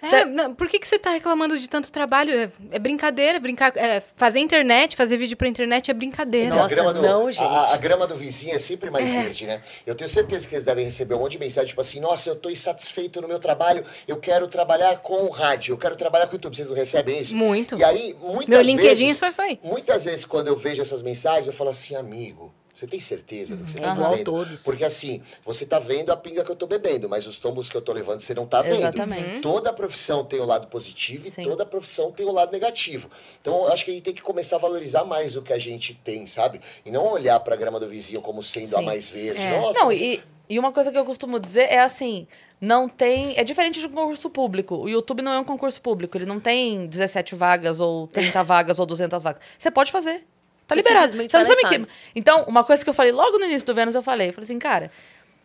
É, 0.00 0.24
não, 0.24 0.54
por 0.54 0.68
que, 0.68 0.78
que 0.78 0.86
você 0.86 0.98
tá 0.98 1.10
reclamando 1.10 1.58
de 1.58 1.68
tanto 1.68 1.90
trabalho? 1.90 2.32
É, 2.32 2.50
é 2.70 2.78
brincadeira, 2.78 3.40
brincar, 3.40 3.76
é, 3.76 4.02
fazer 4.16 4.38
internet, 4.38 4.96
fazer 4.96 5.16
vídeo 5.16 5.36
pra 5.36 5.48
internet 5.48 5.90
é 5.90 5.94
brincadeira. 5.94 6.54
Nossa, 6.54 6.74
a 6.74 6.76
grama 6.76 6.94
do, 6.94 7.02
não, 7.02 7.30
gente. 7.30 7.42
A, 7.42 7.74
a 7.74 7.76
grama 7.76 8.06
do 8.06 8.16
vizinho 8.16 8.54
é 8.54 8.58
sempre 8.58 8.90
mais 8.90 9.10
verde, 9.10 9.46
né? 9.46 9.60
Eu 9.86 9.94
tenho 9.94 10.08
certeza 10.08 10.48
que 10.48 10.54
eles 10.54 10.64
devem 10.64 10.84
receber 10.84 11.14
um 11.14 11.20
monte 11.20 11.32
de 11.32 11.40
mensagem, 11.40 11.68
tipo 11.68 11.80
assim, 11.80 12.00
nossa, 12.00 12.30
eu 12.30 12.36
tô 12.36 12.48
insatisfeito 12.48 13.20
no 13.20 13.28
meu 13.28 13.38
trabalho, 13.38 13.84
eu 14.06 14.16
quero 14.18 14.46
trabalhar 14.46 14.98
com 14.98 15.24
o 15.24 15.30
rádio, 15.30 15.72
eu 15.72 15.78
quero 15.78 15.96
trabalhar 15.96 16.26
com 16.26 16.32
o 16.32 16.36
YouTube. 16.36 16.56
Vocês 16.56 16.68
não 16.68 16.76
recebem 16.76 17.18
isso? 17.18 17.34
Muito. 17.34 17.76
E 17.76 17.84
aí, 17.84 18.16
muitas 18.20 18.48
Meu 18.48 18.62
LinkedIn 18.62 19.06
vezes, 19.06 19.16
é 19.16 19.18
só 19.18 19.28
isso 19.28 19.42
aí. 19.42 19.60
Muitas 19.62 20.04
vezes, 20.04 20.24
quando 20.24 20.48
eu 20.48 20.56
vejo 20.56 20.80
essas 20.80 21.02
mensagens, 21.02 21.46
eu 21.46 21.52
falo 21.52 21.70
assim, 21.70 21.94
amigo, 21.96 22.52
você 22.78 22.86
tem 22.86 23.00
certeza 23.00 23.56
do 23.56 23.64
que 23.64 23.72
você 23.72 23.78
É 23.78 23.82
tá 23.82 23.92
igual 23.92 24.10
fazendo? 24.10 24.24
todos. 24.24 24.62
Porque 24.62 24.84
assim, 24.84 25.20
você 25.44 25.66
tá 25.66 25.78
vendo 25.80 26.10
a 26.10 26.16
pinga 26.16 26.44
que 26.44 26.50
eu 26.50 26.54
tô 26.54 26.66
bebendo, 26.66 27.08
mas 27.08 27.26
os 27.26 27.36
tombos 27.38 27.68
que 27.68 27.76
eu 27.76 27.82
tô 27.82 27.92
levando 27.92 28.20
você 28.20 28.34
não 28.34 28.46
tá 28.46 28.62
vendo. 28.62 28.76
Exatamente. 28.78 29.40
Toda 29.40 29.72
profissão 29.72 30.24
tem 30.24 30.38
o 30.38 30.44
lado 30.44 30.68
positivo 30.68 31.26
e 31.26 31.30
Sim. 31.30 31.42
toda 31.42 31.66
profissão 31.66 32.12
tem 32.12 32.24
o 32.24 32.30
lado 32.30 32.52
negativo. 32.52 33.10
Então, 33.40 33.64
eu 33.64 33.72
acho 33.72 33.84
que 33.84 33.90
a 33.90 33.94
gente 33.94 34.04
tem 34.04 34.14
que 34.14 34.22
começar 34.22 34.56
a 34.56 34.58
valorizar 34.60 35.04
mais 35.04 35.34
o 35.34 35.42
que 35.42 35.52
a 35.52 35.58
gente 35.58 35.92
tem, 35.94 36.24
sabe? 36.26 36.60
E 36.86 36.90
não 36.90 37.04
olhar 37.06 37.40
pra 37.40 37.56
grama 37.56 37.80
do 37.80 37.88
vizinho 37.88 38.20
como 38.20 38.42
sendo 38.44 38.76
a 38.76 38.78
Sim. 38.78 38.84
mais 38.84 39.08
verde. 39.08 39.40
É. 39.40 39.60
Nossa, 39.60 39.80
Não, 39.80 39.86
mas- 39.86 40.00
e, 40.00 40.22
e 40.48 40.58
uma 40.58 40.70
coisa 40.70 40.92
que 40.92 40.98
eu 40.98 41.04
costumo 41.04 41.40
dizer 41.40 41.62
é 41.70 41.80
assim: 41.80 42.28
não 42.60 42.88
tem. 42.88 43.36
É 43.36 43.42
diferente 43.42 43.80
de 43.80 43.86
um 43.86 43.90
concurso 43.90 44.30
público. 44.30 44.76
O 44.76 44.88
YouTube 44.88 45.20
não 45.20 45.32
é 45.32 45.40
um 45.40 45.44
concurso 45.44 45.80
público. 45.82 46.16
Ele 46.16 46.26
não 46.26 46.38
tem 46.38 46.86
17 46.86 47.34
vagas, 47.34 47.80
ou 47.80 48.06
30 48.06 48.42
vagas, 48.44 48.78
ou 48.78 48.86
200 48.86 49.20
vagas. 49.22 49.42
Você 49.58 49.68
pode 49.70 49.90
fazer. 49.90 50.24
Tá 50.68 50.74
liberado. 50.76 51.16
lá 51.16 51.44
sabe 51.46 51.62
que. 51.68 51.92
Então, 52.14 52.44
uma 52.44 52.62
coisa 52.62 52.84
que 52.84 52.90
eu 52.90 52.94
falei 52.94 53.10
logo 53.10 53.38
no 53.38 53.44
início 53.46 53.66
do 53.66 53.74
Vênus, 53.74 53.94
eu 53.94 54.02
falei: 54.02 54.28
eu 54.28 54.32
falei 54.32 54.44
assim, 54.44 54.58
cara. 54.58 54.90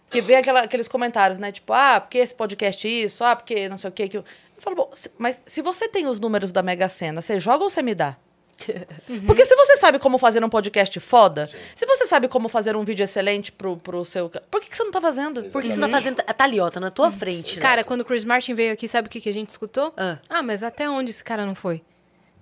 Porque 0.06 0.22
vem 0.22 0.36
aquela- 0.36 0.62
aqueles 0.62 0.88
comentários, 0.88 1.40
né? 1.40 1.52
Tipo, 1.52 1.74
ah, 1.74 2.00
porque 2.00 2.20
esse 2.20 2.36
podcast 2.36 2.88
isso, 2.88 3.24
ah, 3.24 3.36
porque 3.36 3.68
não 3.68 3.80
sei 3.80 3.90
o 3.90 3.94
quê. 3.94 4.08
Que 4.08 4.18
eu... 4.18 4.22
eu 4.56 4.62
falo, 4.62 4.76
bom, 4.76 4.91
se- 4.94 5.10
mas 5.18 5.41
se 5.48 5.60
você 5.64 5.88
tem 5.88 6.06
os 6.06 6.20
números 6.20 6.52
da 6.52 6.62
Mega 6.62 6.88
Sena, 6.88 7.20
você 7.20 7.40
joga 7.40 7.64
ou 7.64 7.70
você 7.70 7.82
me 7.82 7.95
dá? 7.95 8.16
Porque 9.26 9.44
se 9.44 9.56
você 9.56 9.78
sabe 9.78 9.98
como 9.98 10.18
fazer 10.20 10.44
um 10.44 10.48
podcast 10.50 11.00
foda, 11.00 11.48
se 11.48 11.86
você 11.88 12.06
sabe 12.06 12.28
como 12.28 12.48
fazer 12.48 12.76
um 12.76 12.84
vídeo 12.84 13.04
excelente 13.04 13.52
pro, 13.52 13.76
pro 13.78 14.06
seu. 14.06 14.30
Por 14.30 14.62
que, 14.62 14.70
que 14.70 14.78
você 14.78 14.84
não 14.84 14.91
tá 14.91 15.02
fazendo? 15.02 15.44
Por 15.50 15.62
que 15.62 15.72
você 15.72 15.80
não 15.80 15.90
tá 15.90 15.98
fazendo. 15.98 16.18
Tá 16.18 16.44
ali, 16.44 16.60
ó, 16.60 16.70
tá 16.70 16.80
na 16.80 16.91
tua 16.91 17.12
frente. 17.12 17.56
né? 17.56 17.62
Cara, 17.62 17.84
quando 17.84 18.02
o 18.02 18.06
Chris 18.06 18.24
Martin 18.24 18.54
veio 18.54 18.72
aqui, 18.72 18.88
sabe 18.88 19.08
o 19.08 19.12
que, 19.12 19.20
que 19.20 19.28
a 19.30 19.34
gente 19.34 19.50
escutou? 19.50 19.91
Ah. 19.98 20.41
mas 20.44 20.62
até 20.64 20.88
onde 20.90 21.10
esse 21.10 21.24
cara 21.24 21.45
não 21.45 21.56
foi? 21.56 21.82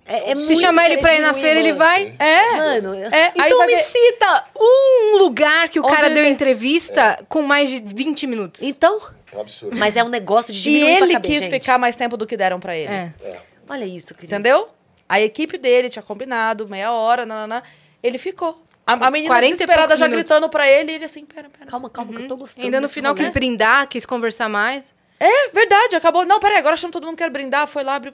É, 0.06 0.32
é 0.32 0.36
Se 0.36 0.44
muito 0.44 0.60
chamar 0.60 0.86
ele 0.86 0.98
pra 0.98 1.14
ir 1.14 1.20
na 1.20 1.32
feira, 1.34 1.60
ele 1.60 1.72
vai. 1.72 2.14
É. 2.18 2.56
Mano, 2.56 2.94
É, 2.94 3.32
Então 3.36 3.58
vai 3.58 3.66
me 3.66 3.76
ver- 3.76 3.84
cita 3.84 4.44
um 4.58 5.16
lugar 5.18 5.68
que 5.68 5.78
o 5.80 5.84
Onde 5.84 5.92
cara 5.94 6.08
deu 6.10 6.22
tem- 6.24 6.32
entrevista 6.32 7.24
com 7.28 7.42
mais 7.42 7.70
de 7.70 7.80
20 7.84 8.26
minutos. 8.26 8.62
Então, 8.62 9.00
É 9.32 9.36
um 9.36 9.40
absurdo. 9.40 9.76
mas 9.76 9.96
é 9.96 10.02
um 10.04 10.08
negócio 10.08 10.52
de 10.52 10.58
E 10.60 10.62
diminuir 10.62 10.96
pra 10.96 11.04
ele 11.06 11.12
caber, 11.14 11.30
quis 11.30 11.40
gente. 11.42 11.50
ficar 11.50 11.78
mais 11.78 11.94
tempo 11.96 12.16
do 12.16 12.26
que 12.26 12.36
deram 12.36 12.58
pra 12.60 12.76
ele. 12.76 12.92
É. 12.92 13.12
É. 13.22 13.40
Olha 13.68 13.84
isso, 13.84 14.14
Cris. 14.14 14.30
Entendeu? 14.30 14.68
A 15.08 15.20
equipe 15.20 15.56
dele 15.58 15.88
tinha 15.88 16.02
combinado, 16.02 16.68
meia 16.68 16.92
hora, 16.92 17.24
nananã. 17.24 17.62
Ele 18.02 18.18
ficou. 18.18 18.62
A, 18.84 18.94
a 18.94 19.10
menina 19.12 19.32
40 19.32 19.46
e 19.46 19.52
desesperada 19.52 19.96
já 19.96 20.06
minutos. 20.06 20.24
gritando 20.28 20.48
pra 20.48 20.66
ele, 20.68 20.90
e 20.90 20.94
ele 20.96 21.04
assim, 21.04 21.24
pera, 21.24 21.48
pera. 21.48 21.70
Calma, 21.70 21.88
calma, 21.88 22.12
que 22.12 22.22
eu 22.22 22.28
tô 22.28 22.36
gostando. 22.36 22.64
Ainda 22.64 22.80
no 22.80 22.88
final 22.88 23.12
rolê. 23.12 23.24
quis 23.24 23.32
brindar, 23.32 23.86
quis 23.86 24.04
conversar 24.04 24.48
mais. 24.48 24.92
É, 25.20 25.50
verdade, 25.50 25.94
acabou. 25.94 26.24
Não, 26.24 26.40
peraí, 26.40 26.58
agora 26.58 26.76
chama 26.76 26.92
todo 26.92 27.04
mundo 27.06 27.16
que 27.16 27.22
quer 27.22 27.30
brindar, 27.30 27.68
foi 27.68 27.84
lá, 27.84 27.94
abriu. 27.94 28.12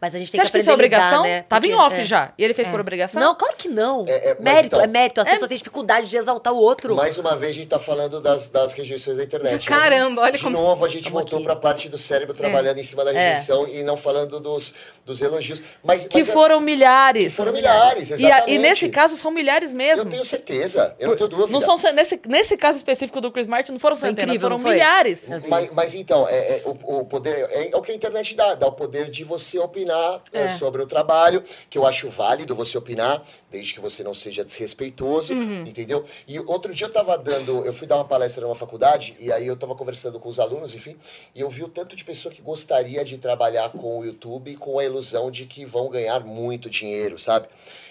Mas 0.00 0.14
a 0.14 0.18
gente 0.18 0.28
Você 0.28 0.32
tem 0.32 0.38
que 0.38 0.42
acha 0.42 0.52
que 0.52 0.58
isso 0.58 0.70
é 0.70 0.72
a 0.72 0.76
lidar, 0.76 0.84
obrigação? 0.98 1.22
né? 1.22 1.42
Tava 1.42 1.66
em 1.66 1.70
Porque- 1.70 1.82
off 1.84 2.00
é. 2.00 2.04
já. 2.04 2.32
E 2.38 2.44
ele 2.44 2.54
fez 2.54 2.68
por 2.68 2.78
obrigação? 2.78 3.20
Não, 3.20 3.34
claro 3.34 3.54
que 3.56 3.68
não. 3.68 4.04
É, 4.06 4.30
é, 4.30 4.36
mérito, 4.38 4.66
então- 4.76 4.80
é 4.80 4.86
mérito. 4.86 5.20
As 5.20 5.26
É. 5.26 5.30
pessoas 5.32 5.48
têm 5.48 5.56
dificuldade 5.58 6.08
de 6.10 6.16
exaltar 6.16 6.52
o 6.52 6.56
outro. 6.58 6.94
Mais 6.94 7.16
uma 7.18 7.34
vez 7.34 7.52
a 7.52 7.54
gente 7.54 7.68
tá 7.68 7.78
falando 7.78 8.20
das, 8.20 8.48
das 8.48 8.72
rejeições 8.74 9.16
da 9.16 9.24
internet. 9.24 9.62
De 9.62 9.66
caramba, 9.68 10.22
olha 10.22 10.32
De 10.32 10.42
como- 10.42 10.56
novo, 10.56 10.84
a 10.84 10.88
gente 10.88 11.10
voltou 11.10 11.38
aqui. 11.38 11.46
pra 11.46 11.56
parte 11.56 11.88
do 11.88 11.96
cérebro 11.98 12.34
trabalhando 12.34 12.78
em 12.78 12.84
cima 12.84 13.04
da 13.04 13.12
É. 13.12 13.30
rejeição 13.30 13.66
e 13.66 13.82
não 13.82 13.96
falando 13.96 14.38
dos, 14.38 14.72
dos 15.04 15.20
elogios. 15.22 15.62
Mas, 15.82 16.04
Que 16.06 16.18
mas 16.18 16.28
é- 16.28 16.32
foram 16.32 16.60
milhares. 16.60 17.24
que 17.24 17.30
foram 17.30 17.52
milhares, 17.52 18.10
E, 18.10 18.12
a- 18.12 18.16
exatamente. 18.16 18.52
e 18.52 18.58
nesse 18.58 18.88
caso 18.90 19.16
são 19.16 19.30
milhares 19.30 19.72
mesmo. 19.72 20.04
Eu 20.04 20.10
tenho 20.10 20.24
certeza, 20.24 20.94
eu 21.00 21.08
não 21.08 21.16
tenho 21.16 21.28
dúvida. 21.30 21.48
Não 21.50 21.60
são, 21.60 21.76
nesse, 21.94 22.20
nesse 22.28 22.56
caso 22.56 22.76
específico 22.78 23.20
do 23.20 23.32
Chris 23.32 23.46
Martin, 23.46 23.72
não 23.72 23.78
foram 23.80 23.96
centenas, 23.96 24.36
incrível, 24.36 24.50
foram 24.50 24.58
milhares. 24.58 25.22
Mas, 25.48 25.70
mas 25.72 25.94
então, 25.94 26.28
é, 26.28 26.58
é, 26.58 26.62
o, 26.66 26.98
o 27.00 27.04
poder 27.06 27.48
é, 27.50 27.70
é 27.72 27.76
o 27.76 27.80
que 27.80 27.90
a 27.90 27.94
internet 27.94 28.34
dá, 28.36 28.54
dá 28.54 28.66
o 28.66 28.72
poder 28.72 29.10
de 29.10 29.24
você 29.24 29.45
opinar 29.58 30.22
é, 30.32 30.42
É. 30.42 30.48
sobre 30.48 30.82
o 30.82 30.86
trabalho, 30.86 31.42
que 31.70 31.78
eu 31.78 31.86
acho 31.86 32.08
válido 32.10 32.54
você 32.54 32.76
opinar, 32.76 33.22
desde 33.50 33.72
que 33.74 33.80
você 33.80 34.02
não 34.02 34.14
seja 34.14 34.44
desrespeitoso, 34.44 35.32
entendeu? 35.66 36.04
E 36.26 36.38
outro 36.40 36.74
dia 36.74 36.86
eu 36.86 36.92
tava 36.92 37.16
dando, 37.16 37.64
eu 37.64 37.72
fui 37.72 37.86
dar 37.86 37.96
uma 37.96 38.04
palestra 38.04 38.42
numa 38.42 38.54
faculdade, 38.54 39.16
e 39.20 39.30
aí 39.32 39.46
eu 39.46 39.56
tava 39.56 39.74
conversando 39.74 40.18
com 40.18 40.28
os 40.28 40.38
alunos, 40.40 40.74
enfim, 40.74 40.96
e 41.34 41.40
eu 41.40 41.48
vi 41.48 41.62
o 41.62 41.68
tanto 41.68 41.94
de 41.94 42.04
pessoa 42.04 42.34
que 42.34 42.42
gostaria 42.42 43.04
de 43.04 43.16
trabalhar 43.18 43.70
com 43.70 43.98
o 44.00 44.04
YouTube 44.04 44.56
com 44.56 44.78
a 44.78 44.84
ilusão 44.84 45.30
de 45.30 45.46
que 45.46 45.64
vão 45.64 45.88
ganhar 45.88 46.20
muito 46.24 46.68
dinheiro, 46.68 47.18
sabe? 47.18 47.46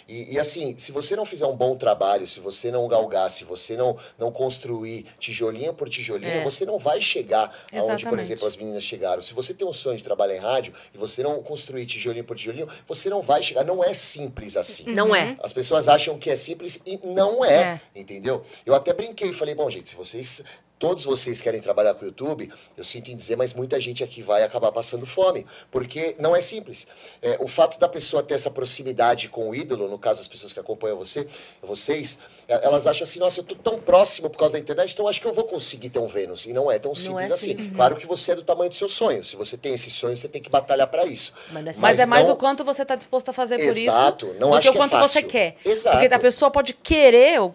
E, 0.07 0.33
e, 0.33 0.39
assim, 0.39 0.77
se 0.77 0.91
você 0.91 1.15
não 1.15 1.25
fizer 1.25 1.47
um 1.47 1.55
bom 1.55 1.75
trabalho, 1.75 2.27
se 2.27 2.39
você 2.39 2.69
não 2.69 2.87
galgar, 2.87 3.29
se 3.29 3.43
você 3.43 3.75
não, 3.75 3.97
não 4.19 4.31
construir 4.31 5.05
tijolinho 5.17 5.73
por 5.73 5.89
tijolinho, 5.89 6.29
É. 6.31 6.43
você 6.43 6.63
não 6.65 6.77
vai 6.77 7.01
chegar 7.01 7.45
aonde, 7.71 7.71
por 7.71 7.77
Exatamente. 7.93 8.21
exemplo, 8.21 8.45
as 8.47 8.55
meninas 8.55 8.83
chegaram. 8.83 9.21
Se 9.21 9.33
você 9.33 9.53
tem 9.53 9.67
um 9.67 9.73
sonho 9.73 9.97
de 9.97 10.03
trabalhar 10.03 10.35
em 10.35 10.39
rádio 10.39 10.73
e 10.93 10.97
você 10.97 11.23
não 11.23 11.41
construir 11.41 11.85
tijolinho 11.87 12.23
por 12.23 12.37
tijolinho, 12.37 12.67
você 12.87 13.09
não 13.09 13.21
vai 13.23 13.41
chegar. 13.41 13.63
Não 13.65 13.83
é 13.83 13.93
simples 13.95 14.55
assim. 14.55 14.83
Não 14.85 15.15
é. 15.15 15.37
As 15.41 15.51
pessoas 15.53 15.87
acham 15.87 16.19
que 16.19 16.29
é 16.29 16.35
simples 16.35 16.79
e 16.85 16.99
não 17.03 17.43
é, 17.43 17.81
É. 17.95 17.99
entendeu? 17.99 18.43
Eu 18.65 18.75
até 18.75 18.93
brinquei 18.93 19.29
e 19.29 19.33
falei, 19.33 19.55
bom, 19.55 19.69
gente, 19.69 19.89
se 19.89 19.95
vocês. 19.95 20.41
Todos 20.77 21.05
vocês 21.05 21.41
querem 21.41 21.61
trabalhar 21.61 21.93
com 21.93 22.03
o 22.03 22.07
YouTube, 22.07 22.51
eu 22.75 22.83
sinto 22.83 23.09
em 23.09 23.15
dizer, 23.15 23.37
mas 23.37 23.53
muita 23.53 23.79
gente 23.79 24.03
aqui 24.03 24.21
vai 24.21 24.43
acabar 24.43 24.71
passando 24.71 25.05
fome, 25.05 25.45
porque 25.71 26.15
não 26.19 26.35
é 26.35 26.41
simples. 26.41 26.85
É, 27.21 27.37
o 27.39 27.47
fato 27.47 27.79
da 27.79 27.87
pessoa 27.87 28.21
ter 28.21 28.33
essa 28.33 28.51
proximidade 28.51 29.29
com 29.29 29.49
o 29.49 29.55
ídolo, 29.55 29.87
no 29.87 29.97
caso 29.97 30.19
as 30.19 30.27
pessoas 30.27 30.51
que 30.51 30.59
acompanham 30.59 30.97
você, 30.97 31.27
vocês, 31.61 32.19
elas 32.47 32.85
acham 32.87 33.03
assim, 33.03 33.19
nossa, 33.19 33.39
eu 33.39 33.43
tô 33.43 33.55
tão 33.55 33.79
próximo 33.79 34.29
por 34.29 34.37
causa 34.37 34.53
da 34.53 34.59
internet, 34.59 34.91
então 34.93 35.07
acho 35.07 35.19
que 35.19 35.27
eu 35.27 35.33
vou 35.33 35.43
conseguir 35.45 35.89
ter 35.89 35.99
um 35.99 36.07
Vênus. 36.07 36.45
E 36.45 36.53
não 36.53 36.71
é 36.71 36.77
tão 36.77 36.93
simples 36.93 37.31
é 37.31 37.33
assim. 37.33 37.47
simples. 37.49 37.71
Claro 37.75 37.95
que 37.95 38.05
você 38.05 38.31
é 38.33 38.35
do 38.35 38.43
tamanho 38.43 38.69
do 38.69 38.75
seu 38.75 38.87
sonho. 38.87 39.23
Se 39.23 39.35
você 39.35 39.57
tem 39.57 39.73
esse 39.73 39.89
sonho, 39.89 40.15
você 40.15 40.27
tem 40.27 40.41
que 40.41 40.49
batalhar 40.49 40.87
para 40.87 41.05
isso. 41.05 41.33
Mas 41.51 41.63
não 41.63 41.71
é 41.71 41.75
Mas, 41.77 41.99
é 41.99 42.05
mais 42.05 42.27
não- 42.27 42.35
o 42.35 42.37
quanto 42.37 42.63
você 42.63 42.83
está 42.83 42.95
disposto 42.95 43.29
a 43.29 43.33
fazer 43.33 43.57
por 43.57 43.75
Exato, 43.77 44.27
isso 44.27 44.39
não 44.39 44.49
do 44.51 44.55
acho 44.55 44.61
que 44.63 44.69
o 44.69 44.71
que 44.71 44.77
é 44.77 44.81
quanto 44.81 44.91
fácil. 44.91 45.07
você 45.07 45.23
quer. 45.23 45.55
Exato. 45.65 45.97
Porque 45.97 46.13
a 46.13 46.19
pessoa 46.19 46.51
pode 46.51 46.73
querer, 46.73 47.39
o, 47.41 47.53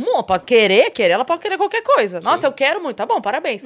mundo 0.00 0.24
pode 0.24 0.44
querer, 0.44 0.90
querer, 0.90 1.12
ela 1.14 1.24
pode 1.24 1.40
querer 1.42 1.56
qualquer 1.56 1.82
coisa. 1.82 2.20
Nossa, 2.20 2.46
eu 2.46 2.52
quero 2.52 2.82
muito, 2.82 2.96
tá 2.96 3.06
bom, 3.06 3.20
parabéns. 3.20 3.62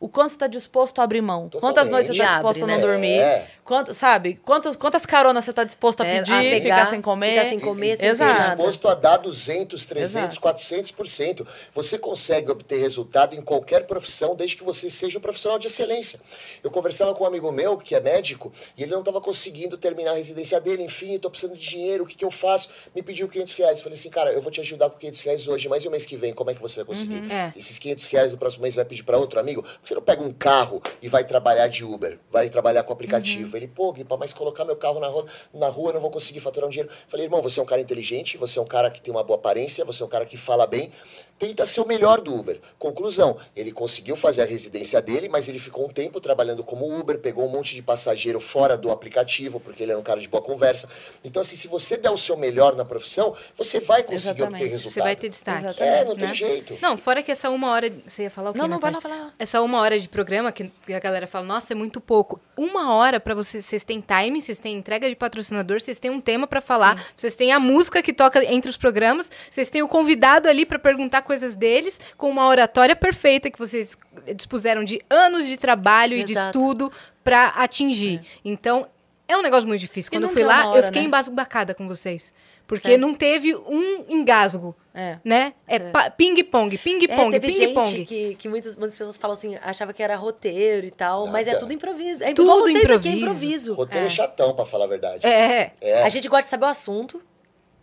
O 0.00 0.08
quanto 0.08 0.28
você 0.30 0.36
está 0.36 0.46
disposto 0.46 1.00
a 1.00 1.04
abrir 1.04 1.20
mão? 1.20 1.48
Quantas 1.50 1.60
Totalmente. 1.88 1.90
noites 1.90 2.16
você 2.16 2.22
está 2.22 2.24
Abre, 2.36 2.36
disposto 2.36 2.62
a 2.62 2.66
né? 2.68 2.74
não 2.74 2.80
dormir? 2.80 3.18
É. 3.18 3.50
Quanto, 3.64 3.92
sabe? 3.92 4.40
Quantas, 4.44 4.76
quantas 4.76 5.04
caronas 5.04 5.44
você 5.44 5.50
está 5.50 5.64
disposto 5.64 6.00
a 6.02 6.06
É, 6.06 6.18
a 6.20 6.22
pedir, 6.22 6.50
pegar, 6.62 6.76
ficar 6.76 6.86
sem 6.90 7.02
comer? 7.02 7.30
ficar 7.30 7.44
sem 7.46 7.58
comer, 7.60 7.96
sem 7.96 8.08
Exato. 8.08 8.34
disposto 8.56 8.88
a 8.88 8.94
dar 8.94 9.16
200, 9.18 9.84
300, 9.84 10.36
Exato. 10.36 10.40
400%. 10.40 11.46
Você 11.74 11.98
consegue 11.98 12.50
obter 12.50 12.78
resultado 12.78 13.34
em 13.34 13.42
qualquer 13.42 13.86
profissão, 13.86 14.34
desde 14.36 14.56
que 14.56 14.64
você 14.64 14.88
seja 14.88 15.18
um 15.18 15.20
profissional 15.20 15.58
de 15.58 15.66
excelência. 15.66 16.20
Eu 16.62 16.70
conversava 16.70 17.12
com 17.14 17.24
um 17.24 17.26
amigo 17.26 17.50
meu, 17.52 17.76
que 17.76 17.94
é 17.94 18.00
médico, 18.00 18.52
e 18.76 18.84
ele 18.84 18.92
não 18.92 19.00
estava 19.00 19.20
conseguindo 19.20 19.76
terminar 19.76 20.12
a 20.12 20.14
residência 20.14 20.60
dele. 20.60 20.82
Enfim, 20.84 21.14
estou 21.14 21.30
precisando 21.30 21.56
de 21.58 21.68
dinheiro, 21.68 22.04
o 22.04 22.06
que, 22.06 22.16
que 22.16 22.24
eu 22.24 22.30
faço? 22.30 22.70
Me 22.94 23.02
pediu 23.02 23.28
500 23.28 23.52
reais. 23.54 23.82
Falei 23.82 23.98
assim, 23.98 24.08
cara, 24.10 24.32
eu 24.32 24.40
vou 24.40 24.50
te 24.52 24.60
ajudar 24.60 24.88
com 24.90 24.96
500 24.96 25.20
reais 25.22 25.48
hoje, 25.48 25.68
mas 25.68 25.84
e 25.84 25.88
o 25.88 25.90
mês 25.90 26.06
que 26.06 26.16
vem, 26.16 26.32
como 26.32 26.50
é 26.50 26.54
que 26.54 26.62
você 26.62 26.76
vai 26.76 26.84
conseguir? 26.86 27.30
É. 27.30 27.52
Esses 27.56 27.78
500 27.78 28.06
reais 28.06 28.30
do 28.30 28.38
próximo 28.38 28.62
mês 28.62 28.74
você 28.74 28.78
vai 28.80 28.86
pedir 28.86 29.02
para 29.02 29.18
outro 29.18 29.38
amigo? 29.40 29.64
Você 29.88 29.94
não 29.94 30.02
pega 30.02 30.22
um 30.22 30.34
carro 30.34 30.82
e 31.00 31.08
vai 31.08 31.24
trabalhar 31.24 31.66
de 31.66 31.82
Uber? 31.82 32.18
Vai 32.30 32.50
trabalhar 32.50 32.82
com 32.82 32.92
aplicativo? 32.92 33.56
Ele, 33.56 33.66
pô, 33.66 33.90
Gui, 33.90 34.04
mas 34.18 34.34
colocar 34.34 34.62
meu 34.62 34.76
carro 34.76 35.00
na 35.00 35.06
rua, 35.06 35.24
na 35.54 35.68
rua 35.68 35.88
eu 35.88 35.94
não 35.94 36.00
vou 36.02 36.10
conseguir 36.10 36.40
faturar 36.40 36.68
um 36.68 36.70
dinheiro. 36.70 36.92
Falei, 37.08 37.24
irmão, 37.24 37.40
você 37.40 37.58
é 37.58 37.62
um 37.62 37.66
cara 37.66 37.80
inteligente, 37.80 38.36
você 38.36 38.58
é 38.58 38.62
um 38.62 38.66
cara 38.66 38.90
que 38.90 39.00
tem 39.00 39.10
uma 39.10 39.24
boa 39.24 39.38
aparência, 39.38 39.86
você 39.86 40.02
é 40.02 40.06
um 40.06 40.08
cara 40.10 40.26
que 40.26 40.36
fala 40.36 40.66
bem. 40.66 40.92
Tenta 41.38 41.64
ser 41.64 41.80
o 41.80 41.86
melhor 41.86 42.20
do 42.20 42.34
Uber. 42.34 42.60
Conclusão, 42.78 43.36
ele 43.54 43.70
conseguiu 43.70 44.16
fazer 44.16 44.42
a 44.42 44.44
residência 44.44 45.00
dele, 45.00 45.28
mas 45.28 45.48
ele 45.48 45.58
ficou 45.60 45.86
um 45.86 45.88
tempo 45.88 46.20
trabalhando 46.20 46.64
como 46.64 46.98
Uber, 46.98 47.20
pegou 47.20 47.46
um 47.46 47.48
monte 47.48 47.76
de 47.76 47.80
passageiro 47.80 48.40
fora 48.40 48.76
do 48.76 48.90
aplicativo, 48.90 49.60
porque 49.60 49.84
ele 49.84 49.92
era 49.92 50.00
um 50.00 50.02
cara 50.02 50.20
de 50.20 50.28
boa 50.28 50.42
conversa. 50.42 50.88
Então, 51.24 51.40
assim, 51.40 51.54
se 51.54 51.68
você 51.68 51.96
der 51.96 52.10
o 52.10 52.16
seu 52.16 52.36
melhor 52.36 52.74
na 52.74 52.84
profissão, 52.84 53.34
você 53.56 53.78
vai 53.78 54.02
conseguir 54.02 54.40
Exatamente. 54.40 54.62
obter 54.62 54.70
resultado. 54.72 54.94
Você 54.94 55.00
vai 55.00 55.16
ter 55.16 55.28
destaque. 55.28 55.66
Exatamente. 55.66 55.96
É, 55.96 56.04
não 56.04 56.16
tem 56.16 56.28
né? 56.28 56.34
jeito. 56.34 56.76
Não, 56.82 56.96
fora 56.96 57.22
que 57.22 57.30
essa 57.30 57.48
uma 57.50 57.70
hora. 57.70 57.88
Você 58.04 58.24
ia 58.24 58.30
falar 58.30 58.50
o 58.50 58.52
quê? 58.52 58.58
Não, 58.58 58.66
né, 58.66 58.74
não, 58.74 58.80
vai 58.80 58.92
lá. 58.92 59.32
Essa 59.38 59.62
uma 59.62 59.77
hora 59.80 59.98
de 59.98 60.08
programa 60.08 60.52
que 60.52 60.70
a 60.92 60.98
galera 60.98 61.26
fala, 61.26 61.44
nossa, 61.44 61.72
é 61.72 61.76
muito 61.76 62.00
pouco. 62.00 62.40
Uma 62.56 62.94
hora 62.94 63.18
pra 63.20 63.34
vocês. 63.34 63.64
Vocês 63.64 63.84
têm 63.84 64.00
time, 64.00 64.40
vocês 64.40 64.58
têm 64.58 64.76
entrega 64.76 65.08
de 65.08 65.16
patrocinador, 65.16 65.80
vocês 65.80 65.98
têm 65.98 66.10
um 66.10 66.20
tema 66.20 66.46
pra 66.46 66.60
falar, 66.60 67.02
vocês 67.16 67.34
têm 67.34 67.52
a 67.52 67.60
música 67.60 68.02
que 68.02 68.12
toca 68.12 68.44
entre 68.44 68.70
os 68.70 68.76
programas, 68.76 69.30
vocês 69.50 69.70
têm 69.70 69.82
o 69.82 69.88
convidado 69.88 70.48
ali 70.48 70.64
pra 70.66 70.78
perguntar 70.78 71.22
coisas 71.22 71.56
deles, 71.56 72.00
com 72.16 72.30
uma 72.30 72.48
oratória 72.48 72.96
perfeita 72.96 73.50
que 73.50 73.58
vocês 73.58 73.96
dispuseram 74.34 74.84
de 74.84 75.00
anos 75.08 75.46
de 75.46 75.56
trabalho 75.56 76.16
e 76.16 76.24
de 76.24 76.32
Exato. 76.32 76.58
estudo 76.58 76.92
pra 77.22 77.48
atingir. 77.48 78.20
Então, 78.44 78.86
é 79.26 79.36
um 79.36 79.42
negócio 79.42 79.68
muito 79.68 79.80
difícil. 79.80 80.10
Quando 80.10 80.24
eu 80.24 80.30
fui 80.30 80.42
é 80.42 80.46
lá, 80.46 80.62
uma 80.62 80.70
hora, 80.70 80.78
eu 80.80 80.84
fiquei 80.84 81.02
né? 81.02 81.08
embasbacada 81.08 81.74
com 81.74 81.86
vocês. 81.86 82.32
Porque 82.68 82.86
Certo. 82.90 83.00
não 83.00 83.14
teve 83.14 83.56
um 83.56 84.04
engasgo. 84.08 84.76
É. 84.94 85.18
Né? 85.24 85.54
É, 85.66 85.78
ping-pong, 86.10 86.74
É, 86.74 86.78
ping-pong, 86.78 87.30
teve 87.30 87.50
gente 87.52 87.68
ping-pong. 87.68 88.04
que, 88.04 88.34
que 88.34 88.48
muitas, 88.48 88.76
muitas 88.76 88.98
pessoas 88.98 89.16
falam 89.16 89.32
assim, 89.32 89.56
achava 89.62 89.92
que 89.94 90.02
era 90.02 90.14
roteiro 90.16 90.86
e 90.86 90.90
tal, 90.90 91.26
mas 91.28 91.46
é 91.46 91.52
Nada. 91.52 91.60
tudo 91.60 91.72
improviso. 91.72 92.22
É 92.24 92.34
Tudo 92.34 92.50
vocês 92.60 92.76
aqui, 92.76 92.82
é 92.82 92.84
improviso. 92.84 93.16
improviso. 93.22 93.72
Roteiro 93.74 94.06
é. 94.06 94.10
chatão, 94.10 94.54
pra 94.54 94.66
falar 94.66 94.84
a 94.84 94.88
verdade. 94.88 95.26
É. 95.26 95.72
É. 95.80 96.02
A 96.02 96.08
gente 96.10 96.28
gosta 96.28 96.42
de 96.42 96.48
saber 96.50 96.66
o 96.66 96.68
assunto 96.68 97.22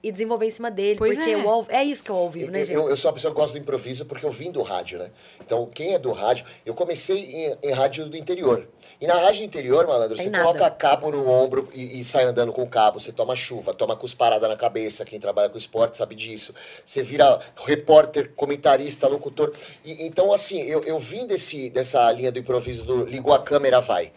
e 0.08 0.12
desenvolver 0.12 0.46
em 0.46 0.50
cima 0.52 0.70
dele, 0.70 0.98
Pois 1.00 1.16
porque 1.16 1.32
é. 1.32 1.42
ao- 1.42 1.66
é 1.70 1.84
isso 1.84 2.04
que 2.04 2.12
é 2.12 2.14
o 2.14 2.18
ao 2.18 2.30
vivo, 2.30 2.52
né, 2.52 2.62
Eu, 2.62 2.66
gente? 2.66 2.76
eu, 2.76 2.90
eu 2.90 2.96
sou 2.96 3.10
uma 3.10 3.16
pessoa 3.16 3.34
que 3.34 3.40
gosta 3.40 3.58
do 3.58 3.62
improviso 3.62 4.06
porque 4.06 4.26
eu 4.26 4.32
vim 4.32 4.52
do 4.52 4.62
rádio, 4.62 5.00
né? 5.00 5.10
Então, 5.44 5.66
quem 5.74 5.94
é 5.96 6.00
do 6.00 6.12
rádio... 6.12 6.46
Eu 6.66 6.74
comecei 6.76 7.18
em, 7.18 7.70
em 7.70 7.72
rádio 7.72 8.08
do 8.08 8.16
interior. 8.16 8.68
E 9.02 9.08
na 9.08 9.16
rádio 9.16 9.42
do 9.42 9.46
interior, 9.46 9.88
malandro, 9.88 10.16
Tem 10.16 10.26
você 10.26 10.30
nada. 10.30 10.46
coloca 10.46 10.70
cabo 10.72 11.12
no 11.12 11.28
ombro 11.30 11.68
e, 11.74 12.00
e 12.00 12.04
sai 12.06 12.24
andando 12.24 12.54
com 12.54 12.62
o 12.64 12.70
cabo. 12.70 13.00
Você 13.00 13.12
toma 13.12 13.36
chuva, 13.36 13.74
toma 13.74 13.96
cusparada 13.96 14.48
na 14.48 14.56
cabeça. 14.56 15.04
Quem 15.04 15.20
trabalha 15.20 15.50
com 15.50 15.58
esporte 15.58 15.98
sabe 15.98 16.14
disso. 16.16 16.54
Você 16.86 17.02
vira 17.02 17.40
repórter, 17.66 18.32
comentarista, 18.36 19.08
locutor. 19.08 19.54
E, 19.84 20.06
então, 20.06 20.32
assim, 20.32 20.62
eu, 20.62 20.84
eu 20.84 21.00
vim 21.00 21.26
desse, 21.26 21.70
dessa 21.72 22.12
linha 22.12 22.32
do 22.32 22.38
improviso 22.40 22.84
do 22.84 23.06
ligou 23.06 23.34
a 23.34 23.40
câmera, 23.40 23.82
vai. 23.82 24.12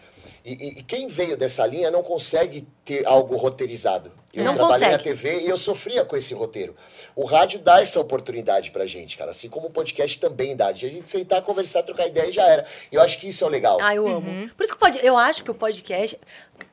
E, 0.44 0.52
e- 0.52 0.78
e 0.78 0.82
quem 0.82 1.08
veio 1.08 1.36
dessa 1.36 1.66
linha 1.66 1.90
não 1.90 2.02
consegue 2.02 2.66
ter 2.84 3.06
algo 3.06 3.36
roteirizado. 3.36 4.12
Eu 4.38 4.44
Não 4.44 4.54
trabalhei 4.54 4.88
na 4.88 4.98
consegue. 4.98 5.20
TV 5.20 5.40
e 5.46 5.48
eu 5.48 5.58
sofria 5.58 6.04
com 6.04 6.16
esse 6.16 6.32
roteiro. 6.34 6.74
O 7.16 7.24
rádio 7.24 7.58
dá 7.58 7.80
essa 7.80 7.98
oportunidade 7.98 8.70
pra 8.70 8.86
gente, 8.86 9.16
cara. 9.16 9.32
Assim 9.32 9.48
como 9.48 9.66
o 9.66 9.70
podcast 9.70 10.18
também 10.18 10.54
dá. 10.54 10.70
De 10.70 10.86
a 10.86 10.88
gente 10.88 11.10
sentar, 11.10 11.42
conversar, 11.42 11.82
trocar 11.82 12.06
ideia 12.06 12.28
e 12.28 12.32
já 12.32 12.46
era. 12.46 12.64
E 12.90 12.94
eu 12.94 13.02
acho 13.02 13.18
que 13.18 13.28
isso 13.28 13.42
é 13.42 13.46
o 13.46 13.50
legal. 13.50 13.78
Ah, 13.80 13.94
eu 13.94 14.06
amo. 14.06 14.48
Por 14.56 14.62
isso 14.62 14.72
que 14.72 14.76
o 14.76 14.78
pod... 14.78 14.98
eu 15.02 15.16
acho 15.16 15.42
que 15.42 15.50
o 15.50 15.54
podcast 15.54 16.18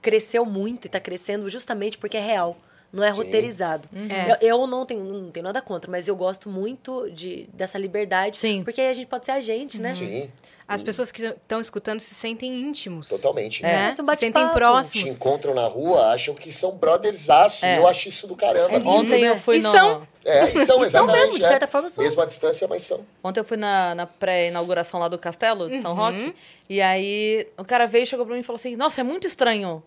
cresceu 0.01 0.45
muito 0.45 0.85
e 0.85 0.89
tá 0.89 0.99
crescendo 0.99 1.49
justamente 1.49 1.97
porque 1.97 2.17
é 2.17 2.21
real. 2.21 2.55
Não 2.93 3.03
é 3.03 3.11
Sim. 3.11 3.17
roteirizado. 3.17 3.89
É. 4.09 4.31
Eu, 4.31 4.61
eu 4.61 4.67
não, 4.67 4.85
tenho, 4.85 5.03
não 5.03 5.29
tenho 5.29 5.43
nada 5.43 5.61
contra, 5.61 5.91
mas 5.91 6.07
eu 6.07 6.15
gosto 6.15 6.49
muito 6.49 7.09
de, 7.11 7.49
dessa 7.51 7.77
liberdade. 7.77 8.37
Sim. 8.37 8.63
Porque 8.63 8.79
aí 8.79 8.89
a 8.89 8.93
gente 8.93 9.07
pode 9.07 9.25
ser 9.25 9.33
a 9.33 9.41
gente, 9.41 9.81
né? 9.81 9.93
Sim, 9.95 10.31
As 10.67 10.81
pessoas 10.81 11.11
que 11.11 11.21
estão 11.23 11.61
escutando 11.61 11.99
se 11.99 12.15
sentem 12.15 12.51
íntimos. 12.67 13.07
totalmente. 13.07 13.61
Né? 13.61 13.89
É, 13.89 13.91
Se 13.91 14.01
um 14.01 14.05
sentem 14.07 14.31
bate-papo. 14.31 14.49
Te 14.53 14.55
próximos. 14.55 15.09
encontram 15.11 15.53
na 15.53 15.67
rua, 15.67 16.07
acham 16.13 16.33
que 16.33 16.51
são 16.51 16.71
brothersaço. 16.75 17.65
É. 17.65 17.75
E 17.75 17.77
eu 17.77 17.87
acho 17.87 18.07
isso 18.09 18.25
do 18.25 18.35
caramba. 18.35 18.77
lindo, 18.77 18.89
Ontem 18.89 19.21
né? 19.21 19.29
eu 19.29 19.37
fui 19.37 19.57
E 19.57 19.61
no... 19.61 19.71
são- 19.71 20.07
É, 20.25 20.45
e 20.49 20.51
são, 20.53 20.59
E 20.59 20.65
são 20.65 20.83
exatamente. 20.83 21.17
mesmo, 21.21 21.39
de 21.39 21.45
é. 21.45 21.47
certa 21.47 21.67
forma 21.67 21.87
são. 21.87 22.03
Mesmo 22.03 22.19
à 22.21 22.25
distância, 22.25 22.67
mas 22.67 22.81
são. 22.81 23.05
Ontem 23.23 23.39
eu 23.41 23.45
fui 23.45 23.57
na, 23.57 23.93
na 23.93 24.07
pré-inauguração 24.07 24.99
lá 24.99 25.07
do 25.07 25.19
castelo 25.19 25.69
de 25.69 25.79
São 25.81 25.93
Roque. 25.93 26.33
E 26.67 26.81
aí 26.81 27.47
o 27.57 27.63
cara 27.63 27.85
veio, 27.85 28.05
chegou 28.07 28.25
pra 28.25 28.33
mim 28.33 28.41
e 28.41 28.43
falou 28.43 28.57
assim: 28.57 28.75
Nossa, 28.75 29.01
é 29.01 29.03
muito 29.03 29.27
estranho 29.27 29.83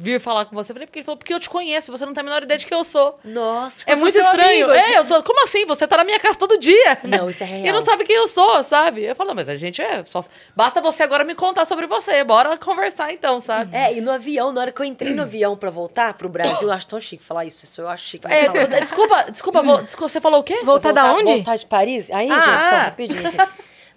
vir 0.00 0.20
falar 0.20 0.44
com 0.46 0.54
você. 0.56 0.72
Eu 0.72 0.74
falei, 0.74 0.86
porque 0.86 0.98
ele 1.00 1.04
falou, 1.04 1.16
porque 1.18 1.32
eu 1.34 1.40
te 1.40 1.48
conheço, 1.50 1.90
você 1.92 2.04
não 2.06 2.12
tem 2.12 2.20
a 2.22 2.24
menor 2.24 2.42
ideia 2.42 2.58
de 2.58 2.66
quem 2.66 2.76
eu 2.76 2.84
sou. 2.84 3.18
Nossa. 3.24 3.82
É 3.86 3.94
sou 3.94 4.04
muito 4.04 4.18
estranho. 4.18 4.66
amigo, 4.66 4.70
é, 4.72 4.98
eu 4.98 5.04
sou. 5.04 5.22
Como 5.22 5.42
assim? 5.44 5.64
Você 5.66 5.86
tá 5.86 5.96
na 5.98 6.04
minha 6.04 6.18
casa 6.18 6.38
todo 6.38 6.58
dia. 6.58 6.98
Não, 7.04 7.28
isso 7.30 7.42
é 7.42 7.46
E 7.46 7.50
real. 7.62 7.74
não 7.74 7.84
sabe 7.84 8.04
quem 8.04 8.16
eu 8.16 8.26
sou, 8.28 8.62
sabe? 8.62 9.04
Eu 9.04 9.14
falo, 9.16 9.28
"Não, 9.28 9.34
mas 9.36 9.48
a 9.48 9.56
gente 9.56 9.80
é. 9.82 10.04
Só... 10.04 10.24
Basta 10.56 10.80
você 10.80 11.02
agora 11.02 11.24
me 11.24 11.34
contar 11.34 11.64
sobre 11.66 11.86
você. 11.86 12.22
Bora 12.24 12.56
conversar 12.56 13.12
então, 13.12 13.40
sabe? 13.40 13.74
É, 13.76 13.94
e 13.94 14.00
no 14.00 14.10
avião, 14.10 14.52
na 14.52 14.60
hora 14.62 14.72
que 14.72 14.80
eu 14.80 14.84
entrei 14.86 15.12
no 15.14 15.22
avião 15.22 15.56
pra 15.56 15.70
voltar 15.70 16.14
pro 16.14 16.28
Brasil, 16.28 16.68
eu 16.68 16.72
acho 16.72 16.88
tão 16.88 16.98
chique 17.00 17.22
falar 17.24 17.44
isso. 17.44 17.64
Isso 17.64 17.80
eu 17.80 17.88
acho 17.88 18.04
chique. 18.04 18.26
É, 18.26 18.48
desculpa, 18.80 19.30
desculpa, 19.30 19.62
vo- 19.62 19.82
desculpa, 19.82 20.08
você 20.08 20.20
falou 20.20 20.40
o 20.40 20.44
quê? 20.44 20.60
Voltar 20.64 20.92
da 20.92 21.12
onde? 21.12 21.24
Voltar 21.34 21.56
de 21.56 21.66
Paris? 21.66 22.10
Aí, 22.10 22.28
Ah. 22.30 22.34
gente, 22.40 22.66
então, 22.66 22.78
rapidinho. 22.78 23.26
assim. 23.26 23.38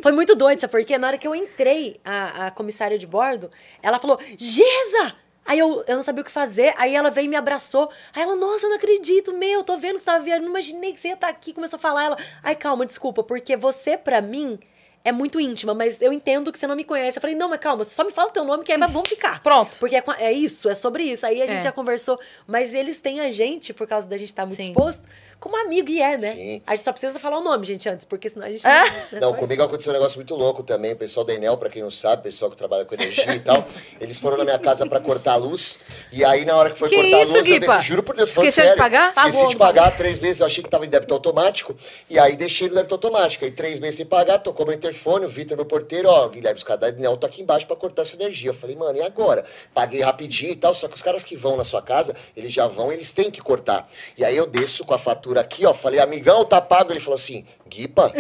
Foi 0.02 0.12
muito 0.12 0.34
doido, 0.36 0.60
sabe? 0.60 0.72
Porque 0.72 0.98
na 0.98 1.08
hora 1.08 1.18
que 1.18 1.28
eu 1.28 1.36
entrei, 1.36 2.00
a, 2.04 2.48
a 2.48 2.52
comissária 2.52 2.98
de 2.98 3.06
bordo, 3.06 3.52
ela 3.84 4.00
falou, 4.00 4.20
Geza! 4.36 5.14
Aí 5.46 5.58
eu, 5.60 5.84
eu 5.88 5.96
não 5.96 6.04
sabia 6.04 6.22
o 6.22 6.26
que 6.26 6.32
fazer, 6.32 6.74
aí 6.78 6.96
ela 6.96 7.10
veio 7.10 7.26
e 7.26 7.28
me 7.28 7.36
abraçou. 7.36 7.90
Aí 8.14 8.22
ela, 8.22 8.36
nossa, 8.36 8.66
eu 8.66 8.70
não 8.70 8.78
acredito, 8.78 9.34
meu, 9.34 9.64
tô 9.64 9.76
vendo 9.78 9.96
que 9.98 10.02
você 10.04 10.06
tava 10.12 10.24
viajando, 10.24 10.46
não 10.46 10.52
imaginei 10.52 10.94
que 10.94 11.00
você 11.00 11.10
ia 11.10 11.14
estar 11.16 11.28
aqui. 11.30 11.52
Começou 11.54 11.78
a 11.78 11.80
falar, 11.80 12.04
ela, 12.06 12.18
ai, 12.44 12.56
calma, 12.56 12.86
desculpa, 12.86 13.24
porque 13.24 13.58
você, 13.58 13.98
pra 13.98 14.22
mim, 14.22 14.60
é 15.04 15.12
muito 15.12 15.40
íntima, 15.40 15.74
mas 15.74 16.00
eu 16.00 16.14
entendo 16.14 16.52
que 16.52 16.60
você 16.60 16.68
não 16.68 16.76
me 16.76 16.84
conhece. 16.84 17.18
Eu 17.18 17.22
falei, 17.22 17.36
não, 17.36 17.50
mas 17.50 17.60
calma, 17.60 17.84
só 17.84 18.04
me 18.04 18.12
fala 18.12 18.30
o 18.30 18.32
teu 18.32 18.44
nome, 18.46 18.64
que 18.64 18.72
aí 18.72 18.78
vamos 18.80 19.10
ficar. 19.10 19.42
Pronto. 19.44 19.80
Porque 19.80 19.96
é, 19.96 20.04
é 20.20 20.32
isso, 20.32 20.70
é 20.70 20.76
sobre 20.76 21.04
isso. 21.04 21.26
Aí 21.26 21.42
a 21.42 21.48
gente 21.48 21.58
É. 21.58 21.62
já 21.62 21.72
conversou, 21.72 22.20
mas 22.46 22.76
eles 22.76 23.02
têm 23.02 23.20
a 23.20 23.32
gente, 23.32 23.74
por 23.74 23.88
causa 23.88 24.08
da 24.08 24.18
gente 24.18 24.30
estar 24.30 24.46
muito 24.46 24.62
Sim. 24.62 24.70
exposto, 24.70 25.08
como 25.42 25.58
amigo, 25.58 25.90
e 25.90 26.00
é, 26.00 26.18
né? 26.20 26.32
Sim. 26.34 26.62
A 26.68 26.76
gente 26.76 26.86
só 26.86 26.92
precisa 26.92 27.20
falar 27.20 27.40
o 27.40 27.42
nome, 27.44 27.66
gente, 27.66 27.90
antes, 27.90 28.06
porque 28.06 28.30
senão 28.30 28.46
a 28.46 28.52
gente. 28.52 28.66
É? 28.66 28.84
né, 29.12 29.20
Não, 29.20 29.34
comigo 29.34 29.64
aconteceu 29.64 29.90
um 29.92 29.94
negócio 29.96 30.18
muito 30.20 30.36
louco 30.36 30.62
também. 30.62 30.94
O 30.94 30.96
pessoal 30.96 31.26
da 31.26 31.34
Enel, 31.34 31.58
pra 31.58 31.68
quem 31.68 31.82
não 31.82 31.90
sabe, 31.90 32.20
o 32.20 32.24
pessoal 32.24 32.52
que 32.52 32.56
trabalha 32.56 32.86
com 32.86 32.94
energia 32.94 33.34
e 33.34 33.40
tal, 33.40 33.66
eles 34.00 34.20
foram 34.20 34.38
na 34.38 34.44
minha 34.46 34.60
casa 34.60 34.86
pra 34.86 35.00
cortar 35.00 35.34
a 35.34 35.36
luz. 35.38 35.80
E 36.12 36.24
aí, 36.24 36.46
na 36.46 36.56
hora 36.56 36.70
que 36.70 36.78
foi 36.78 36.90
Que 36.90 36.96
cortar 36.96 37.24
isso, 37.24 37.34
a 37.34 37.38
luz, 37.40 37.50
eu 37.50 37.60
Guipa? 37.60 37.76
desci, 37.78 37.88
juro 37.88 38.04
por 38.04 38.16
Deus, 38.16 38.30
Esqueceu 38.30 38.50
de 38.52 38.54
sério. 38.70 38.78
pagar? 38.78 39.10
Esqueci 39.10 39.32
Pagou, 39.32 39.50
de 39.50 39.56
pagar 39.58 39.98
três 39.98 40.20
meses, 40.20 40.42
eu 40.42 40.46
achei 40.46 40.64
que 40.64 40.70
tava 40.70 40.86
em 40.86 40.90
débito 40.90 41.12
automático. 41.16 41.76
E 42.08 42.20
aí 42.20 42.36
deixei 42.36 42.70
no 42.70 42.76
débito 42.76 42.94
automático. 42.94 43.44
Aí 43.44 43.50
três 43.52 43.80
meses 43.80 43.96
sem 43.96 44.06
pagar, 44.06 44.38
tocou 44.38 44.64
meu 44.64 44.76
interfone, 44.76 45.26
o 45.26 45.30
Vitor, 45.30 45.58
meu 45.58 45.66
porteiro, 45.66 46.08
ó, 46.08 46.28
Guilherme, 46.30 46.58
os 46.58 46.64
caras 46.64 46.82
da 46.82 46.90
Enel 46.90 47.16
estão 47.16 47.28
aqui 47.28 47.42
embaixo 47.42 47.66
pra 47.66 47.76
cortar 47.76 48.04
essa 48.04 48.16
energia. 48.16 48.52
Eu 48.52 48.54
falei, 48.54 48.76
mano, 48.76 48.96
e 49.00 49.02
agora? 49.02 49.44
Paguei 49.74 50.02
rapidinho 50.02 50.52
e 50.52 50.56
tal, 50.56 50.72
só 50.76 50.88
que 50.88 50.94
os 50.94 51.02
caras 51.02 51.24
que 51.24 51.36
vão 51.36 51.58
na 51.58 51.64
sua 51.64 51.82
casa, 51.82 52.16
eles 52.38 52.54
já 52.54 52.68
vão, 52.68 52.92
eles 52.92 53.12
têm 53.12 53.32
que 53.32 53.42
cortar. 53.42 53.90
E 54.16 54.24
aí 54.24 54.38
eu 54.38 54.46
desço 54.46 54.86
com 54.86 54.94
a 54.94 55.00
fatura 55.00 55.31
aqui, 55.40 55.66
ó, 55.66 55.74
falei, 55.74 56.00
amigão, 56.00 56.44
tá 56.46 56.60
pago? 56.62 56.92
Ele 56.92 57.00
falou 57.00 57.16
assim, 57.16 57.46
Guipa, 57.68 58.12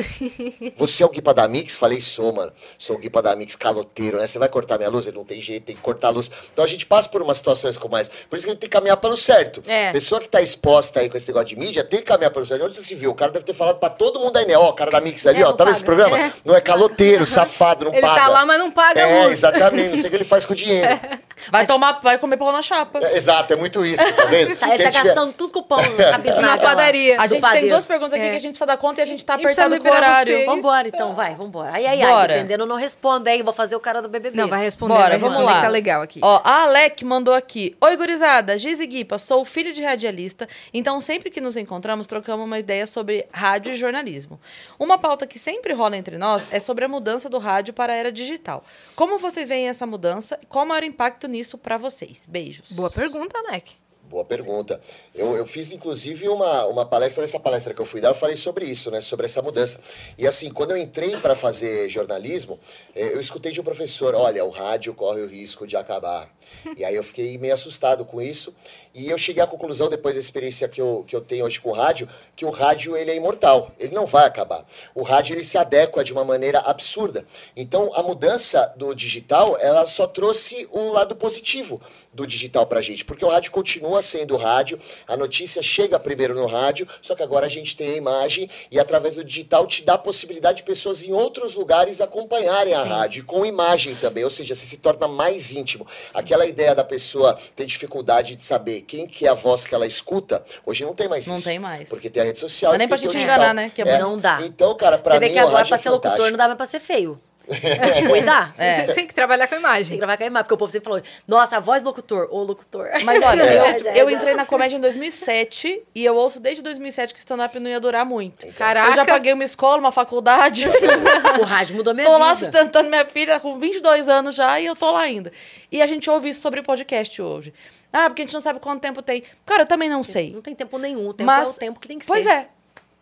você 0.77 1.03
é 1.03 1.05
o 1.05 1.09
Guipa 1.09 1.33
da 1.33 1.47
Mix? 1.47 1.75
Falei, 1.75 1.99
sou, 1.99 2.31
mano. 2.33 2.51
Sou 2.77 2.95
o 2.95 2.99
Guipa 2.99 3.21
da 3.21 3.35
Mix 3.35 3.55
caloteiro, 3.55 4.17
né? 4.17 4.25
Você 4.27 4.39
vai 4.39 4.47
cortar 4.47 4.77
minha 4.77 4.89
luz? 4.89 5.07
Ele 5.07 5.17
não 5.17 5.25
tem 5.25 5.41
jeito, 5.41 5.65
tem 5.65 5.75
que 5.75 5.81
cortar 5.81 6.07
a 6.07 6.11
luz. 6.11 6.31
Então 6.53 6.63
a 6.63 6.67
gente 6.67 6.85
passa 6.85 7.09
por 7.09 7.21
umas 7.21 7.37
situações 7.37 7.77
como 7.77 7.97
essa. 7.97 8.09
Por 8.29 8.37
isso 8.37 8.45
que 8.45 8.51
a 8.51 8.53
gente 8.53 8.61
tem 8.61 8.69
que 8.69 8.75
caminhar 8.77 8.97
pelo 8.97 9.17
certo. 9.17 9.61
É. 9.67 9.91
Pessoa 9.91 10.21
que 10.21 10.29
tá 10.29 10.41
exposta 10.41 11.01
aí 11.01 11.09
com 11.09 11.17
esse 11.17 11.27
negócio 11.27 11.47
de 11.47 11.55
mídia, 11.57 11.83
tem 11.83 11.99
que 11.99 12.05
caminhar 12.05 12.31
pelo 12.31 12.45
certo. 12.45 12.63
Onde 12.65 12.75
você 12.75 12.81
se 12.83 12.95
viu? 12.95 13.11
O 13.11 13.15
cara 13.15 13.31
deve 13.31 13.43
ter 13.45 13.53
falado 13.53 13.77
pra 13.77 13.89
todo 13.89 14.19
mundo 14.19 14.31
da 14.33 14.41
Enel, 14.41 14.61
ó, 14.61 14.69
o 14.69 14.73
cara 14.73 14.89
da 14.91 15.01
Mix 15.01 15.25
ali, 15.27 15.41
É, 15.41 15.45
ó, 15.45 15.51
tá 15.53 15.65
vendo 15.65 15.75
esse 15.75 15.83
programa? 15.83 16.17
É. 16.19 16.31
Não 16.45 16.55
é 16.55 16.61
caloteiro, 16.61 17.25
safado, 17.25 17.85
não 17.85 17.91
Ele 17.93 18.01
paga. 18.01 18.21
tá 18.21 18.27
lá, 18.29 18.45
mas 18.45 18.57
não 18.59 18.71
paga 18.71 19.01
É, 19.01 19.23
luz. 19.23 19.33
exatamente. 19.33 19.89
Não 19.89 19.97
sei 19.97 20.07
o 20.07 20.09
que 20.09 20.15
ele 20.15 20.23
faz 20.23 20.45
com 20.45 20.53
o 20.53 20.55
dinheiro. 20.55 20.87
Vai 21.49 21.65
tomar, 21.65 21.99
vai 22.01 22.17
comer 22.17 22.37
pão 22.37 22.51
na 22.51 22.61
chapa. 22.61 22.99
É, 23.01 23.17
exato, 23.17 23.53
é 23.53 23.55
muito 23.55 23.85
isso, 23.85 24.03
tá 24.13 24.25
vendo? 24.25 24.51
Tá, 24.61 24.67
tá 24.67 24.77
tiver- 24.77 24.91
gastando 24.91 25.33
tudo 25.33 25.51
com 25.53 25.59
o 25.59 25.63
pão 25.63 25.79
na 26.11 26.17
bisnaga 26.17 26.41
Na 26.41 26.57
padaria. 26.57 27.19
A 27.19 27.25
gente 27.27 27.41
tem 27.49 27.69
duas 27.69 27.85
perguntas 27.85 28.13
aqui 28.13 28.23
É. 28.23 28.29
que 28.31 28.35
a 28.35 28.39
gente 28.39 28.51
precisa 28.51 28.65
dar 28.65 28.77
conta 28.77 28.99
e 29.01 29.03
a 29.03 29.05
gente 29.05 29.25
tá 29.25 29.35
apertado 29.35 29.79
com 29.79 29.87
o 29.87 29.91
horário. 29.91 30.33
vocês. 30.33 30.45
Vambora, 30.45 30.87
então, 30.87 31.13
vai, 31.15 31.33
vambora. 31.35 31.71
Ai, 31.73 31.85
ai, 31.85 31.97
Bora. 31.97 32.33
ai, 32.33 32.39
dependendo, 32.39 32.65
não 32.65 32.75
respondo 32.75 33.29
aí, 33.29 33.41
vou 33.41 33.53
fazer 33.53 33.75
o 33.75 33.79
cara 33.79 34.01
do 34.01 34.09
BBB. 34.09 34.37
Não, 34.37 34.47
vai 34.47 34.61
responder. 34.61 34.93
Bora, 34.93 35.09
vai 35.09 35.17
vamos 35.17 35.33
responder 35.35 35.51
lá. 35.53 35.59
que 35.59 35.65
tá 35.65 35.71
legal 35.71 36.01
aqui. 36.01 36.19
Ó, 36.23 36.41
a 36.43 36.63
Alec 36.63 37.03
mandou 37.05 37.33
aqui. 37.33 37.75
Oi, 37.81 37.97
gurizada. 37.97 38.57
Giz 38.57 38.79
e 38.79 38.85
Guipa, 38.85 39.17
sou 39.17 39.43
filho 39.45 39.73
de 39.73 39.81
radialista, 39.83 40.47
então 40.73 40.99
sempre 41.01 41.29
que 41.29 41.39
nos 41.41 41.57
encontramos, 41.57 42.05
trocamos 42.07 42.45
uma 42.45 42.59
ideia 42.59 42.85
sobre 42.85 43.25
rádio 43.31 43.73
e 43.73 43.75
jornalismo. 43.75 44.39
Uma 44.77 44.97
pauta 44.97 45.25
que 45.25 45.39
sempre 45.39 45.73
rola 45.73 45.95
entre 45.97 46.17
nós 46.17 46.47
é 46.51 46.59
sobre 46.59 46.85
a 46.85 46.87
mudança 46.87 47.29
do 47.29 47.37
rádio 47.37 47.73
para 47.73 47.93
a 47.93 47.95
era 47.95 48.11
digital. 48.11 48.63
Como 48.95 49.17
vocês 49.17 49.47
veem 49.47 49.67
essa 49.69 49.85
mudança 49.85 50.37
e 50.41 50.45
qual 50.45 50.65
o 50.65 50.67
maior 50.67 50.83
impacto 50.83 51.27
nisso 51.31 51.57
para 51.57 51.77
vocês? 51.77 52.27
Beijos. 52.27 52.71
Boa 52.73 52.91
pergunta, 52.91 53.37
Alec. 53.39 53.75
Boa 54.11 54.25
pergunta. 54.25 54.81
Eu, 55.15 55.37
eu 55.37 55.45
fiz, 55.45 55.71
inclusive, 55.71 56.27
uma, 56.27 56.65
uma 56.65 56.85
palestra, 56.85 57.21
nessa 57.21 57.39
palestra 57.39 57.73
que 57.73 57.79
eu 57.79 57.85
fui 57.85 58.01
dar, 58.01 58.09
eu 58.09 58.13
falei 58.13 58.35
sobre 58.35 58.65
isso, 58.65 58.91
né? 58.91 58.99
Sobre 58.99 59.25
essa 59.25 59.41
mudança. 59.41 59.79
E 60.17 60.27
assim, 60.27 60.51
quando 60.51 60.71
eu 60.71 60.77
entrei 60.77 61.15
para 61.15 61.33
fazer 61.33 61.87
jornalismo, 61.87 62.59
eh, 62.93 63.13
eu 63.13 63.21
escutei 63.21 63.53
de 63.53 63.61
um 63.61 63.63
professor, 63.63 64.13
olha, 64.13 64.43
o 64.43 64.49
rádio 64.49 64.93
corre 64.93 65.21
o 65.21 65.27
risco 65.27 65.65
de 65.65 65.77
acabar. 65.77 66.29
E 66.77 66.83
aí 66.83 66.95
eu 66.95 67.03
fiquei 67.03 67.37
meio 67.37 67.53
assustado 67.53 68.03
com 68.03 68.21
isso. 68.21 68.53
E 68.93 69.09
eu 69.09 69.17
cheguei 69.17 69.41
à 69.41 69.47
conclusão, 69.47 69.87
depois 69.87 70.15
da 70.15 70.19
experiência 70.19 70.67
que 70.67 70.81
eu, 70.81 71.05
que 71.07 71.15
eu 71.15 71.21
tenho 71.21 71.45
hoje 71.45 71.59
com 71.59 71.69
o 71.69 71.73
rádio, 71.73 72.07
que 72.35 72.43
o 72.43 72.49
rádio 72.49 72.97
ele 72.97 73.11
é 73.11 73.15
imortal, 73.15 73.71
ele 73.79 73.93
não 73.93 74.05
vai 74.05 74.25
acabar. 74.25 74.65
O 74.95 75.03
rádio 75.03 75.35
ele 75.35 75.43
se 75.43 75.57
adequa 75.57 76.03
de 76.03 76.11
uma 76.11 76.25
maneira 76.25 76.59
absurda. 76.59 77.25
Então, 77.55 77.91
a 77.93 78.03
mudança 78.03 78.73
do 78.75 78.93
digital, 78.93 79.57
ela 79.59 79.85
só 79.85 80.07
trouxe 80.07 80.67
o 80.71 80.89
lado 80.89 81.15
positivo 81.15 81.79
do 82.13 82.27
digital 82.27 82.65
pra 82.65 82.81
gente, 82.81 83.05
porque 83.05 83.23
o 83.23 83.29
rádio 83.29 83.51
continua 83.51 84.01
sendo 84.01 84.35
rádio, 84.35 84.79
a 85.07 85.15
notícia 85.15 85.61
chega 85.61 85.99
primeiro 85.99 86.35
no 86.35 86.45
rádio, 86.45 86.87
só 87.01 87.15
que 87.15 87.23
agora 87.23 87.45
a 87.45 87.49
gente 87.49 87.75
tem 87.75 87.91
a 87.93 87.95
imagem 87.95 88.49
e 88.69 88.79
através 88.79 89.15
do 89.15 89.23
digital 89.23 89.65
te 89.65 89.83
dá 89.83 89.93
a 89.93 89.97
possibilidade 89.97 90.57
de 90.57 90.63
pessoas 90.63 91.03
em 91.03 91.13
outros 91.13 91.55
lugares 91.55 92.01
acompanharem 92.01 92.73
a 92.73 92.83
rádio 92.83 93.23
com 93.23 93.45
imagem 93.45 93.95
também, 93.95 94.23
ou 94.23 94.29
seja, 94.29 94.53
você 94.55 94.65
se 94.65 94.77
torna 94.77 95.07
mais 95.07 95.51
íntimo. 95.51 95.87
Aquela 96.13 96.45
ideia 96.45 96.75
da 96.75 96.83
pessoa 96.83 97.39
ter 97.55 97.65
dificuldade 97.65 98.35
de 98.35 98.43
saber 98.43 98.81
quem 98.81 99.07
que 99.07 99.25
é 99.25 99.29
a 99.29 99.33
voz 99.33 99.63
que 99.63 99.73
ela 99.73 99.87
escuta, 99.87 100.43
hoje 100.65 100.83
não 100.83 100.93
tem 100.93 101.07
mais 101.07 101.27
Não 101.27 101.35
isso. 101.37 101.45
tem 101.45 101.59
mais. 101.59 101.87
Porque 101.87 102.09
tem 102.09 102.23
a 102.23 102.25
rede 102.25 102.39
social. 102.39 102.71
Não 102.71 102.75
é 102.75 102.79
nem 102.79 102.87
pra 102.87 102.97
gente 102.97 103.17
enganar, 103.17 103.53
né? 103.53 103.71
Que 103.73 103.81
é 103.81 103.99
Não 103.99 104.17
dá. 104.17 104.39
Então, 104.43 104.75
cara, 104.75 104.97
pra 104.97 105.13
Você 105.13 105.19
mim 105.19 105.27
vê 105.27 105.33
que 105.33 105.39
o 105.39 105.47
agora, 105.47 105.65
pra 105.65 105.75
é 105.75 105.79
ser 105.79 105.89
locutor, 105.89 106.29
não 106.29 106.37
dá 106.37 106.45
mais 106.47 106.57
pra 106.57 106.65
ser 106.65 106.79
feio. 106.79 107.19
Tem 107.47 108.03
que 108.03 108.07
cuidar. 108.09 108.53
É. 108.57 108.83
Tem 108.93 109.07
que 109.07 109.13
trabalhar 109.13 109.47
com 109.47 109.55
a 109.55 109.57
Tem 109.57 109.65
imagem. 109.65 109.91
que 109.93 109.97
gravar 109.97 110.17
com 110.17 110.23
a 110.23 110.27
imagem, 110.27 110.43
porque 110.43 110.53
o 110.53 110.57
povo 110.57 110.71
sempre 110.71 110.85
falou, 110.85 111.01
nossa, 111.27 111.57
a 111.57 111.59
voz 111.59 111.81
do 111.81 111.87
locutor, 111.87 112.27
ou 112.31 112.43
locutor. 112.43 112.87
Mas 113.03 113.21
olha, 113.23 113.41
É, 113.43 113.57
eu, 114.01 114.05
eu 114.05 114.09
já. 114.09 114.15
entrei 114.17 114.35
na 114.35 114.45
comédia 114.45 114.77
em 114.77 114.81
2007 114.81 115.83
e 115.95 116.05
eu 116.05 116.15
ouço 116.15 116.39
desde 116.39 116.61
2007 116.63 117.13
que 117.13 117.19
stand-up 117.19 117.59
não 117.59 117.69
ia 117.69 117.79
durar 117.79 118.05
muito. 118.05 118.45
Caraca. 118.53 118.89
Eu 118.89 118.95
já 118.95 119.05
paguei 119.05 119.33
uma 119.33 119.43
escola, 119.43 119.79
uma 119.79 119.91
faculdade. 119.91 120.65
O 121.39 121.43
rádio 121.43 121.75
mudou 121.75 121.93
minha 121.93 122.05
tô 122.05 122.17
lá 122.17 122.33
vida. 122.33 122.35
sustentando 122.35 122.89
minha 122.89 123.05
filha 123.05 123.39
com 123.39 123.57
22 123.57 124.09
anos 124.09 124.35
já 124.35 124.59
e 124.59 124.65
eu 124.65 124.75
tô 124.75 124.91
lá 124.91 125.01
ainda. 125.01 125.31
E 125.71 125.81
a 125.81 125.85
gente 125.87 126.09
ouve 126.09 126.29
isso 126.29 126.41
sobre 126.41 126.61
podcast 126.61 127.21
hoje. 127.21 127.53
Ah, 127.91 128.07
porque 128.09 128.21
a 128.21 128.25
gente 128.25 128.33
não 128.33 128.41
sabe 128.41 128.59
quanto 128.59 128.81
tempo 128.81 129.01
tem. 129.01 129.23
Cara, 129.45 129.63
eu 129.63 129.65
também 129.65 129.89
não 129.89 130.03
sei. 130.03 130.31
Não 130.33 130.41
tem 130.41 130.53
tempo 130.53 130.77
nenhum, 130.77 131.07
o 131.09 131.13
tempo 131.13 131.27
Mas, 131.27 131.47
é 131.47 131.51
o 131.51 131.53
tempo 131.53 131.79
que 131.79 131.87
tem 131.87 131.97
que 131.99 132.05
pois 132.05 132.23
ser. 132.23 132.29
é. 132.29 132.47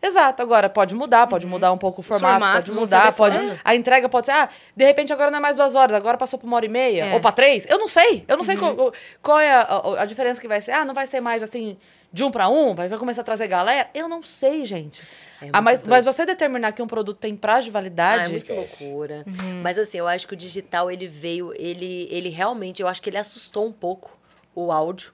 Exato, 0.02 0.42
agora 0.42 0.70
pode 0.70 0.96
mudar, 0.96 1.28
pode 1.28 1.46
mudar 1.46 1.72
um 1.74 1.78
pouco 1.78 2.00
o 2.00 2.04
formato, 2.04 2.34
formatos 2.40 2.70
pode 2.70 2.80
mudar, 2.80 3.12
pode. 3.12 3.38
adequando. 3.38 3.62
A 3.66 3.76
entrega 3.76 4.08
pode 4.08 4.28
ser, 4.28 4.32
ah, 4.32 4.50
de 4.76 4.86
repente 4.86 5.12
agora 5.12 5.30
não 5.30 5.40
é 5.40 5.42
mais 5.42 5.56
duas 5.58 5.76
horas, 5.76 5.94
agora 5.96 6.18
passou 6.18 6.40
pra 6.40 6.48
uma 6.48 6.56
hora 6.56 6.66
e 6.66 6.70
meia, 6.70 7.06
É. 7.06 7.14
ou 7.14 7.20
pra 7.20 7.32
três. 7.34 7.66
Eu 7.68 7.78
não 7.78 7.88
sei, 7.88 8.24
eu 8.28 8.38
não 8.38 8.44
sei 8.44 8.56
qual, 8.56 8.94
qual 9.22 9.40
é 9.40 9.52
a, 9.52 9.82
a- 10.00 10.06
diferença 10.06 10.40
que 10.40 10.48
vai 10.48 10.62
ser. 10.62 10.72
Ah, 10.72 10.86
não 10.86 10.94
vai 10.94 11.06
ser 11.06 11.20
mais 11.20 11.44
assim, 11.44 11.76
de 12.14 12.24
um 12.24 12.32
pra 12.32 12.48
um, 12.48 12.74
vai, 12.74 12.90
começar 12.98 13.22
a 13.22 13.26
trazer 13.26 13.48
galera. 13.48 13.90
Eu 13.94 14.08
não 14.08 14.22
sei, 14.24 14.66
gente. 14.66 15.02
É 15.42 15.50
ah, 15.52 15.62
mas, 15.62 15.84
mas 15.84 16.06
você 16.06 16.26
determinar 16.26 16.72
que 16.72 16.82
um 16.82 16.88
produto 16.88 17.18
tem 17.18 17.36
prazo 17.36 17.64
de 17.66 17.70
Ah, 17.70 17.72
é 17.72 17.74
validade. 17.74 18.32
muito 18.32 18.54
loucura. 18.54 19.26
Mas 19.62 19.78
assim, 19.78 19.98
eu 19.98 20.08
acho 20.08 20.26
que 20.28 20.34
o 20.34 20.38
digital, 20.38 20.90
ele 20.90 21.08
veio, 21.08 21.54
ele, 21.58 22.08
ele 22.10 22.30
realmente, 22.30 22.82
eu 22.82 22.88
acho 22.88 23.02
que 23.02 23.10
ele 23.10 23.18
assustou 23.18 23.66
um 23.68 23.72
pouco 23.74 24.18
o 24.56 24.72
áudio, 24.72 25.12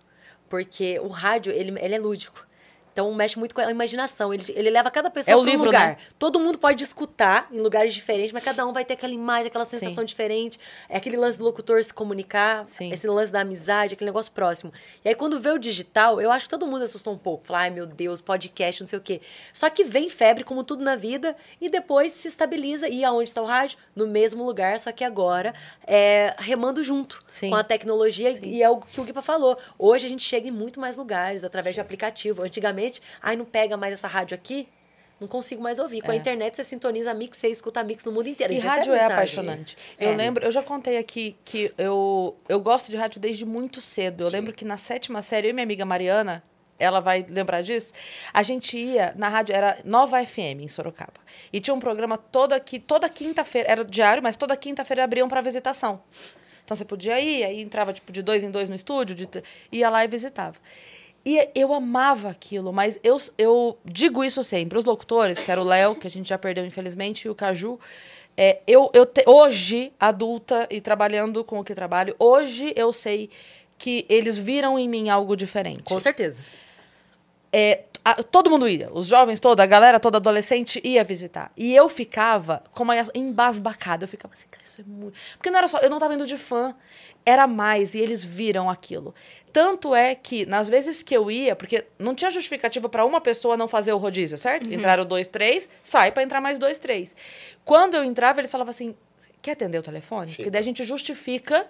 porque 0.47 0.99
o 0.99 1.07
rádio, 1.07 1.51
ele, 1.51 1.75
ele 1.81 1.95
é 1.95 1.99
lúdico. 1.99 2.44
Então 2.95 3.13
mexe 3.13 3.37
muito 3.37 3.53
com 3.53 3.59
a 3.59 3.69
imaginação. 3.69 4.33
Ele, 4.33 4.41
ele 4.55 4.69
leva 4.69 4.89
cada 4.89 5.09
pessoa 5.09 5.33
É 5.33 5.35
para 5.35 5.41
um 5.41 5.45
livro, 5.45 5.65
lugar. 5.65 5.87
né? 5.89 5.97
Todo 6.17 6.39
mundo 6.39 6.57
pode 6.57 6.81
escutar 6.81 7.45
em 7.51 7.59
lugares 7.59 7.93
diferentes, 7.93 8.31
mas 8.31 8.41
cada 8.41 8.65
um 8.65 8.71
vai 8.71 8.85
ter 8.85 8.93
aquela 8.93 9.11
imagem, 9.11 9.47
aquela 9.47 9.65
sensação 9.65 10.03
Sim. 10.03 10.05
diferente. 10.05 10.57
É 10.87 10.95
aquele 10.95 11.17
lance 11.17 11.37
do 11.37 11.43
locutor 11.43 11.83
se 11.83 11.93
comunicar, 11.93 12.65
Sim. 12.65 12.93
esse 12.93 13.05
lance 13.05 13.33
da 13.33 13.41
amizade, 13.41 13.95
aquele 13.95 14.09
negócio 14.09 14.31
próximo. 14.31 14.71
E 15.03 15.09
aí 15.09 15.15
quando 15.15 15.37
vê 15.41 15.49
o 15.49 15.57
digital, 15.57 16.21
eu 16.21 16.31
acho 16.31 16.45
que 16.45 16.49
todo 16.49 16.65
mundo 16.65 16.83
assustou 16.83 17.13
um 17.13 17.17
pouco. 17.17 17.45
Fala, 17.45 17.59
ai 17.63 17.69
meu 17.69 17.85
Deus, 17.85 18.21
podcast, 18.21 18.81
não 18.81 18.87
sei 18.87 18.97
o 18.97 19.01
quê. 19.01 19.19
Só 19.51 19.69
que 19.69 19.83
vem 19.83 20.07
febre, 20.07 20.45
como 20.45 20.63
tudo 20.63 20.81
na 20.81 20.95
vida, 20.95 21.35
e 21.59 21.67
depois 21.69 22.13
se 22.13 22.29
estabiliza. 22.29 22.87
E 22.87 23.03
aonde 23.03 23.27
está 23.29 23.41
o 23.41 23.45
rádio? 23.45 23.77
No 23.93 24.07
mesmo 24.07 24.45
lugar, 24.45 24.79
só 24.79 24.93
que 24.93 25.03
agora 25.03 25.53
é 25.85 26.33
remando 26.37 26.81
junto 26.81 27.21
Sim. 27.29 27.49
com 27.49 27.57
a 27.57 27.63
tecnologia. 27.63 28.29
E 28.41 28.63
é 28.63 28.69
o 28.69 28.77
que 28.79 29.01
o 29.01 29.03
Guipa 29.03 29.21
falou. 29.21 29.57
Hoje 29.77 30.05
a 30.05 30.09
gente 30.09 30.23
chega 30.23 30.47
em 30.47 30.51
muito 30.51 30.79
mais 30.79 30.95
lugares 30.95 31.43
através 31.43 31.75
de 31.75 31.81
aplicativo. 31.81 32.41
Antigamente, 32.41 32.84
ai, 33.21 33.35
não 33.35 33.45
pega 33.45 33.75
mais 33.77 33.93
essa 33.93 34.07
rádio 34.07 34.35
aqui. 34.35 34.67
Não 35.19 35.29
consigo 35.29 35.61
mais 35.63 35.79
ouvir. 35.79 36.01
Com 36.01 36.11
a 36.11 36.13
É. 36.13 36.17
internet, 36.17 36.57
você 36.57 36.63
sintoniza 36.63 37.11
a 37.11 37.13
mix, 37.13 37.37
você 37.37 37.47
escuta 37.47 37.79
a 37.79 37.83
mix 37.85 38.03
no 38.03 38.11
mundo 38.11 38.27
inteiro. 38.27 38.51
E 38.51 38.59
A 38.59 38.63
rádio 38.63 38.91
é 38.91 38.95
mensagem. 38.95 39.13
apaixonante. 39.13 39.77
Eu 39.97 40.09
É. 40.11 40.15
lembro, 40.15 40.43
eu 40.43 40.51
já 40.51 40.61
contei 40.61 40.97
aqui 40.97 41.37
que 41.45 41.73
eu, 41.77 42.35
eu 42.49 42.59
gosto 42.59 42.91
de 42.91 42.97
rádio 42.97 43.21
desde 43.21 43.45
muito 43.45 43.79
cedo. 43.79 44.25
Eu 44.25 44.29
lembro 44.29 44.51
que 44.51 44.65
na 44.65 44.75
sétima 44.75 45.21
série, 45.21 45.47
eu 45.47 45.51
e 45.51 45.53
minha 45.53 45.63
amiga 45.63 45.85
Mariana, 45.85 46.43
ela 46.77 46.99
vai 46.99 47.25
lembrar 47.29 47.61
disso, 47.61 47.93
a 48.33 48.43
gente 48.43 48.77
ia 48.77 49.13
na 49.17 49.29
rádio, 49.29 49.55
era 49.55 49.77
Nova 49.85 50.21
FM 50.25 50.59
em 50.59 50.67
Sorocaba. 50.67 51.13
E 51.53 51.61
tinha 51.61 51.73
um 51.73 51.79
programa 51.79 52.17
toda, 52.17 52.59
que, 52.59 52.77
toda 52.77 53.07
quinta-feira, 53.07 53.69
era 53.71 53.85
diário, 53.85 54.21
mas 54.21 54.35
toda 54.35 54.57
quinta-feira 54.57 55.05
abriam 55.05 55.29
para 55.29 55.39
visitação. 55.39 56.03
Então 56.65 56.75
você 56.75 56.83
podia 56.83 57.17
ir, 57.21 57.45
aí 57.45 57.61
entrava 57.61 57.93
tipo 57.93 58.11
de 58.11 58.21
dois 58.21 58.43
em 58.43 58.51
dois 58.51 58.67
no 58.69 58.75
estúdio, 58.75 59.15
de, 59.15 59.29
ia 59.71 59.89
lá 59.89 60.03
e 60.03 60.07
visitava. 60.09 60.57
E 61.25 61.49
eu 61.55 61.73
amava 61.73 62.29
aquilo, 62.29 62.71
mas 62.71 62.99
eu, 63.03 63.19
eu 63.37 63.77
digo 63.83 64.23
isso 64.23 64.43
sempre. 64.43 64.77
Os 64.77 64.85
locutores, 64.85 65.39
que 65.39 65.51
era 65.51 65.59
o 65.59 65.63
Léo, 65.63 65.95
que 65.95 66.05
a 66.05 66.09
gente 66.09 66.29
já 66.29 66.37
perdeu, 66.37 66.63
infelizmente, 66.65 67.23
e 67.25 67.29
o 67.29 67.33
Caju. 67.33 67.79
é, 68.37 68.59
eu, 68.67 68.91
eu 68.93 69.05
te- 69.07 69.23
hoje, 69.25 69.91
adulta 69.99 70.67
e 70.69 70.79
trabalhando 70.79 71.43
com 71.43 71.59
o 71.59 71.63
que 71.63 71.73
trabalho, 71.73 72.15
hoje 72.19 72.71
eu 72.75 72.93
sei 72.93 73.29
que 73.77 74.05
eles 74.07 74.37
viram 74.37 74.77
em 74.77 74.87
mim 74.87 75.09
algo 75.09 75.35
diferente. 75.35 75.83
Com 75.83 75.99
certeza. 75.99 76.43
É, 77.51 77.83
a- 78.05 78.21
todo 78.23 78.49
mundo 78.51 78.69
ia, 78.69 78.89
os 78.93 79.07
jovens 79.07 79.39
toda, 79.39 79.63
a 79.63 79.65
galera 79.65 79.99
toda 79.99 80.17
adolescente 80.17 80.79
ia 80.83 81.03
visitar. 81.03 81.51
E 81.57 81.75
eu 81.75 81.89
ficava 81.89 82.63
como 82.71 82.91
uma 82.93 83.03
embasbacada. 83.15 84.03
Eu 84.05 84.07
ficava 84.07 84.33
assim, 84.35 84.45
cara, 84.49 84.63
isso 84.63 84.79
é 84.81 84.83
muito. 84.85 85.17
Porque 85.37 85.49
não 85.49 85.57
era 85.57 85.67
só, 85.67 85.79
eu 85.79 85.89
não 85.89 85.97
tava 85.99 86.13
indo 86.13 86.25
de 86.27 86.37
fã, 86.37 86.75
era 87.25 87.47
mais, 87.47 87.95
e 87.95 87.99
eles 87.99 88.23
viram 88.23 88.69
aquilo. 88.69 89.13
Tanto 89.51 89.95
é 89.95 90.13
que, 90.13 90.45
nas 90.45 90.69
vezes 90.69 91.01
que 91.01 91.15
eu 91.17 91.31
ia, 91.31 91.55
porque 91.55 91.85
não 91.97 92.13
tinha 92.13 92.29
justificativa 92.29 92.87
para 92.87 93.03
uma 93.03 93.19
pessoa 93.19 93.57
não 93.57 93.67
fazer 93.67 93.91
o 93.93 93.97
rodízio, 93.97 94.37
certo? 94.37 94.71
Entraram 94.71 95.05
dois, 95.05 95.27
três, 95.27 95.67
sai 95.81 96.11
para 96.11 96.21
entrar 96.23 96.39
mais 96.41 96.59
dois, 96.59 96.77
três. 96.77 97.15
Quando 97.63 97.95
eu 97.95 98.03
entrava, 98.03 98.39
eles 98.41 98.51
falavam 98.51 98.69
assim: 98.71 98.93
quer 99.41 99.53
atender 99.53 99.79
o 99.79 99.83
telefone? 99.83 100.27
Porque 100.35 100.49
daí 100.51 100.59
a 100.59 100.63
gente 100.63 100.83
justifica 100.83 101.65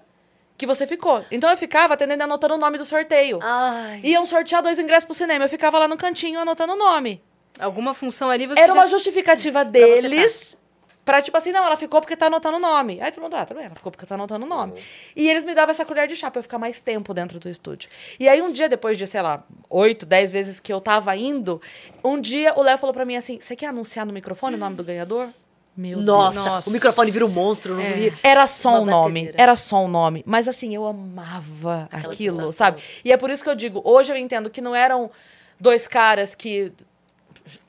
que 0.58 0.66
você 0.66 0.88
ficou. 0.88 1.24
Então 1.32 1.50
eu 1.50 1.58
ficava 1.58 1.94
atendendo 1.94 2.24
e 2.24 2.26
anotando 2.26 2.54
o 2.54 2.58
nome 2.58 2.78
do 2.78 2.86
sorteio. 2.86 3.40
Ai. 3.42 4.02
Iam 4.04 4.26
sortear 4.26 4.62
dois 4.62 4.80
ingressos 4.80 5.06
pro 5.06 5.14
cinema. 5.14 5.46
Eu 5.46 5.50
ficava 5.50 5.80
lá 5.80 5.88
no 5.88 5.98
cantinho 5.98 6.40
anotando 6.40 6.74
o 6.74 6.78
nome. 6.78 7.22
Alguma 7.60 7.94
função 7.94 8.30
ali 8.30 8.48
você 8.48 8.60
Era 8.60 8.74
já... 8.74 8.80
uma 8.80 8.88
justificativa 8.88 9.64
deles 9.64 10.58
pra, 11.06 11.22
tipo 11.22 11.38
assim, 11.38 11.52
não, 11.52 11.64
ela 11.64 11.78
ficou 11.78 12.02
porque 12.02 12.18
tá 12.18 12.26
anotando 12.26 12.58
o 12.58 12.60
nome. 12.60 13.00
Aí 13.00 13.12
todo 13.12 13.24
mundo, 13.24 13.36
ah, 13.36 13.46
tudo 13.46 13.58
bem, 13.58 13.68
ela 13.68 13.76
ficou 13.76 13.92
porque 13.92 14.06
tá 14.06 14.16
anotando 14.16 14.46
o 14.46 14.50
nome. 14.50 14.82
E 15.16 15.30
eles 15.30 15.44
me 15.44 15.54
davam 15.54 15.70
essa 15.70 15.86
colher 15.86 16.08
de 16.08 16.16
chá 16.16 16.32
pra 16.32 16.40
eu 16.40 16.44
ficar 16.44 16.58
mais 16.58 16.80
tempo 16.82 17.14
dentro 17.14 17.40
do 17.40 17.48
estúdio. 17.48 17.90
E 18.20 18.28
aí 18.28 18.42
um 18.42 18.52
dia, 18.52 18.68
depois 18.68 18.98
de, 18.98 19.06
sei 19.06 19.22
lá, 19.22 19.44
oito, 19.70 20.06
dez 20.06 20.32
vezes 20.32 20.60
que 20.60 20.74
eu 20.74 20.82
tava 20.82 21.16
indo, 21.16 21.62
um 22.04 22.20
dia 22.20 22.54
o 22.58 22.64
Léo 22.64 22.78
falou 22.78 22.94
pra 22.94 23.06
mim 23.06 23.16
assim, 23.16 23.40
você 23.40 23.56
quer 23.56 23.68
anunciar 23.68 24.06
no 24.06 24.12
microfone 24.12 24.56
o 24.56 24.60
nome 24.60 24.76
do 24.76 24.84
ganhador? 24.84 25.30
Meu 25.78 26.00
Nossa, 26.00 26.42
Deus. 26.42 26.68
o 26.68 26.72
microfone 26.72 27.12
vira 27.12 27.26
um 27.26 27.30
monstro. 27.30 27.80
É. 27.80 27.94
vira. 27.94 28.16
Era 28.24 28.48
só 28.48 28.70
Uma 28.70 28.80
um 28.80 28.86
nome, 28.86 29.20
batedeira. 29.22 29.44
era 29.44 29.56
só 29.58 29.84
um 29.84 29.88
nome. 29.90 30.24
Mas 30.26 30.48
assim, 30.48 30.74
eu 30.74 30.86
amava 30.86 31.90
Aquela 31.92 32.14
aquilo, 32.14 32.36
sensação. 32.38 32.54
sabe? 32.54 32.82
E 33.04 33.12
é 33.12 33.18
por 33.18 33.30
isso 33.30 33.44
que 33.44 33.50
eu 33.50 33.56
digo, 33.56 33.82
hoje 33.84 34.12
eu 34.12 34.16
entendo 34.18 34.50
que 34.50 34.62
não 34.62 34.74
eram 34.74 35.12
dois 35.60 35.88
caras 35.88 36.34
que. 36.34 36.72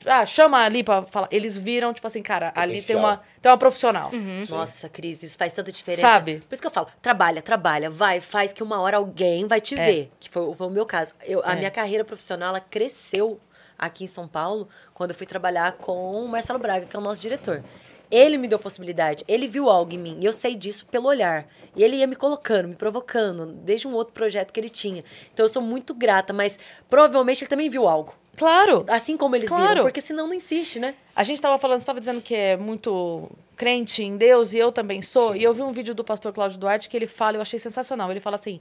Ah, 0.05 0.25
chama 0.25 0.63
ali 0.63 0.83
pra 0.83 1.03
falar. 1.03 1.27
Eles 1.29 1.55
viram, 1.57 1.93
tipo 1.93 2.07
assim, 2.07 2.21
cara, 2.23 2.51
ali 2.55 2.81
tem 2.81 2.95
Potencial. 2.95 2.99
uma, 2.99 3.21
tem 3.41 3.51
uma 3.51 3.57
profissional. 3.59 4.11
Nossa, 4.49 4.89
Cris, 4.89 5.21
isso 5.21 5.37
faz 5.37 5.53
tanta 5.53 5.71
diferença. 5.71 6.07
Sabe? 6.07 6.41
Por 6.47 6.53
isso 6.55 6.61
que 6.61 6.67
eu 6.67 6.71
falo, 6.71 6.87
trabalha, 6.99 7.41
trabalha, 7.43 7.87
vai, 7.89 8.19
faz 8.19 8.51
que 8.53 8.63
uma 8.63 8.79
hora 8.81 8.97
alguém 8.97 9.45
vai 9.45 9.61
te 9.61 9.75
É. 9.79 9.85
ver. 9.85 10.11
Que 10.19 10.29
foi, 10.31 10.51
foi 10.55 10.65
o 10.67 10.69
meu 10.71 10.85
caso. 10.85 11.13
Eu, 11.25 11.41
a 11.45 11.53
É. 11.53 11.57
minha 11.57 11.69
carreira 11.69 12.03
profissional, 12.03 12.49
ela 12.49 12.59
cresceu 12.59 13.39
aqui 13.77 14.05
em 14.05 14.07
São 14.07 14.27
Paulo 14.27 14.67
quando 14.95 15.11
eu 15.11 15.15
fui 15.15 15.27
trabalhar 15.27 15.73
com 15.73 16.23
o 16.25 16.27
Marcelo 16.27 16.57
Braga, 16.57 16.87
que 16.87 16.95
é 16.95 16.99
o 16.99 17.03
nosso 17.03 17.21
diretor. 17.21 17.63
Ele 18.09 18.37
me 18.37 18.47
deu 18.47 18.57
possibilidade, 18.57 19.23
ele 19.27 19.47
viu 19.47 19.69
algo 19.69 19.93
em 19.93 19.97
mim, 19.97 20.17
e 20.21 20.25
eu 20.25 20.31
sei 20.33 20.55
disso 20.55 20.85
pelo 20.85 21.07
olhar. 21.07 21.45
E 21.75 21.83
ele 21.83 21.97
ia 21.97 22.07
me 22.07 22.15
colocando, 22.15 22.69
me 22.69 22.75
provocando, 22.75 23.45
desde 23.47 23.87
um 23.87 23.93
outro 23.93 24.13
projeto 24.13 24.51
que 24.51 24.59
ele 24.59 24.69
tinha. 24.69 25.03
Então 25.33 25.45
eu 25.45 25.49
sou 25.49 25.61
muito 25.61 25.93
grata, 25.93 26.31
mas 26.33 26.57
provavelmente 26.89 27.43
ele 27.43 27.49
também 27.49 27.69
viu 27.69 27.87
algo. 27.87 28.15
Claro. 28.37 28.85
Assim 28.87 29.17
como 29.17 29.35
eles 29.35 29.49
Claro. 29.49 29.67
viram, 29.67 29.83
porque 29.83 29.99
senão 29.99 30.27
não 30.27 30.33
insiste, 30.33 30.79
né? 30.79 30.95
A 31.15 31.23
gente 31.23 31.41
tava 31.41 31.57
falando, 31.57 31.79
você 31.79 31.85
tava 31.85 31.99
dizendo 31.99 32.21
que 32.21 32.35
é 32.35 32.55
muito 32.55 33.29
crente 33.55 34.03
em 34.03 34.15
Deus, 34.15 34.53
e 34.53 34.57
eu 34.59 34.71
também 34.71 35.01
sou. 35.01 35.35
E 35.35 35.43
eu 35.43 35.53
vi 35.53 35.63
um 35.63 35.71
vídeo 35.71 35.95
do 35.95 36.03
pastor 36.03 36.31
Cláudio 36.31 36.57
Duarte 36.59 36.87
que 36.87 36.95
ele 36.95 37.07
fala, 37.07 37.37
eu 37.37 37.41
achei 37.41 37.57
sensacional. 37.59 38.09
Ele 38.11 38.19
fala 38.19 38.35
assim: 38.35 38.59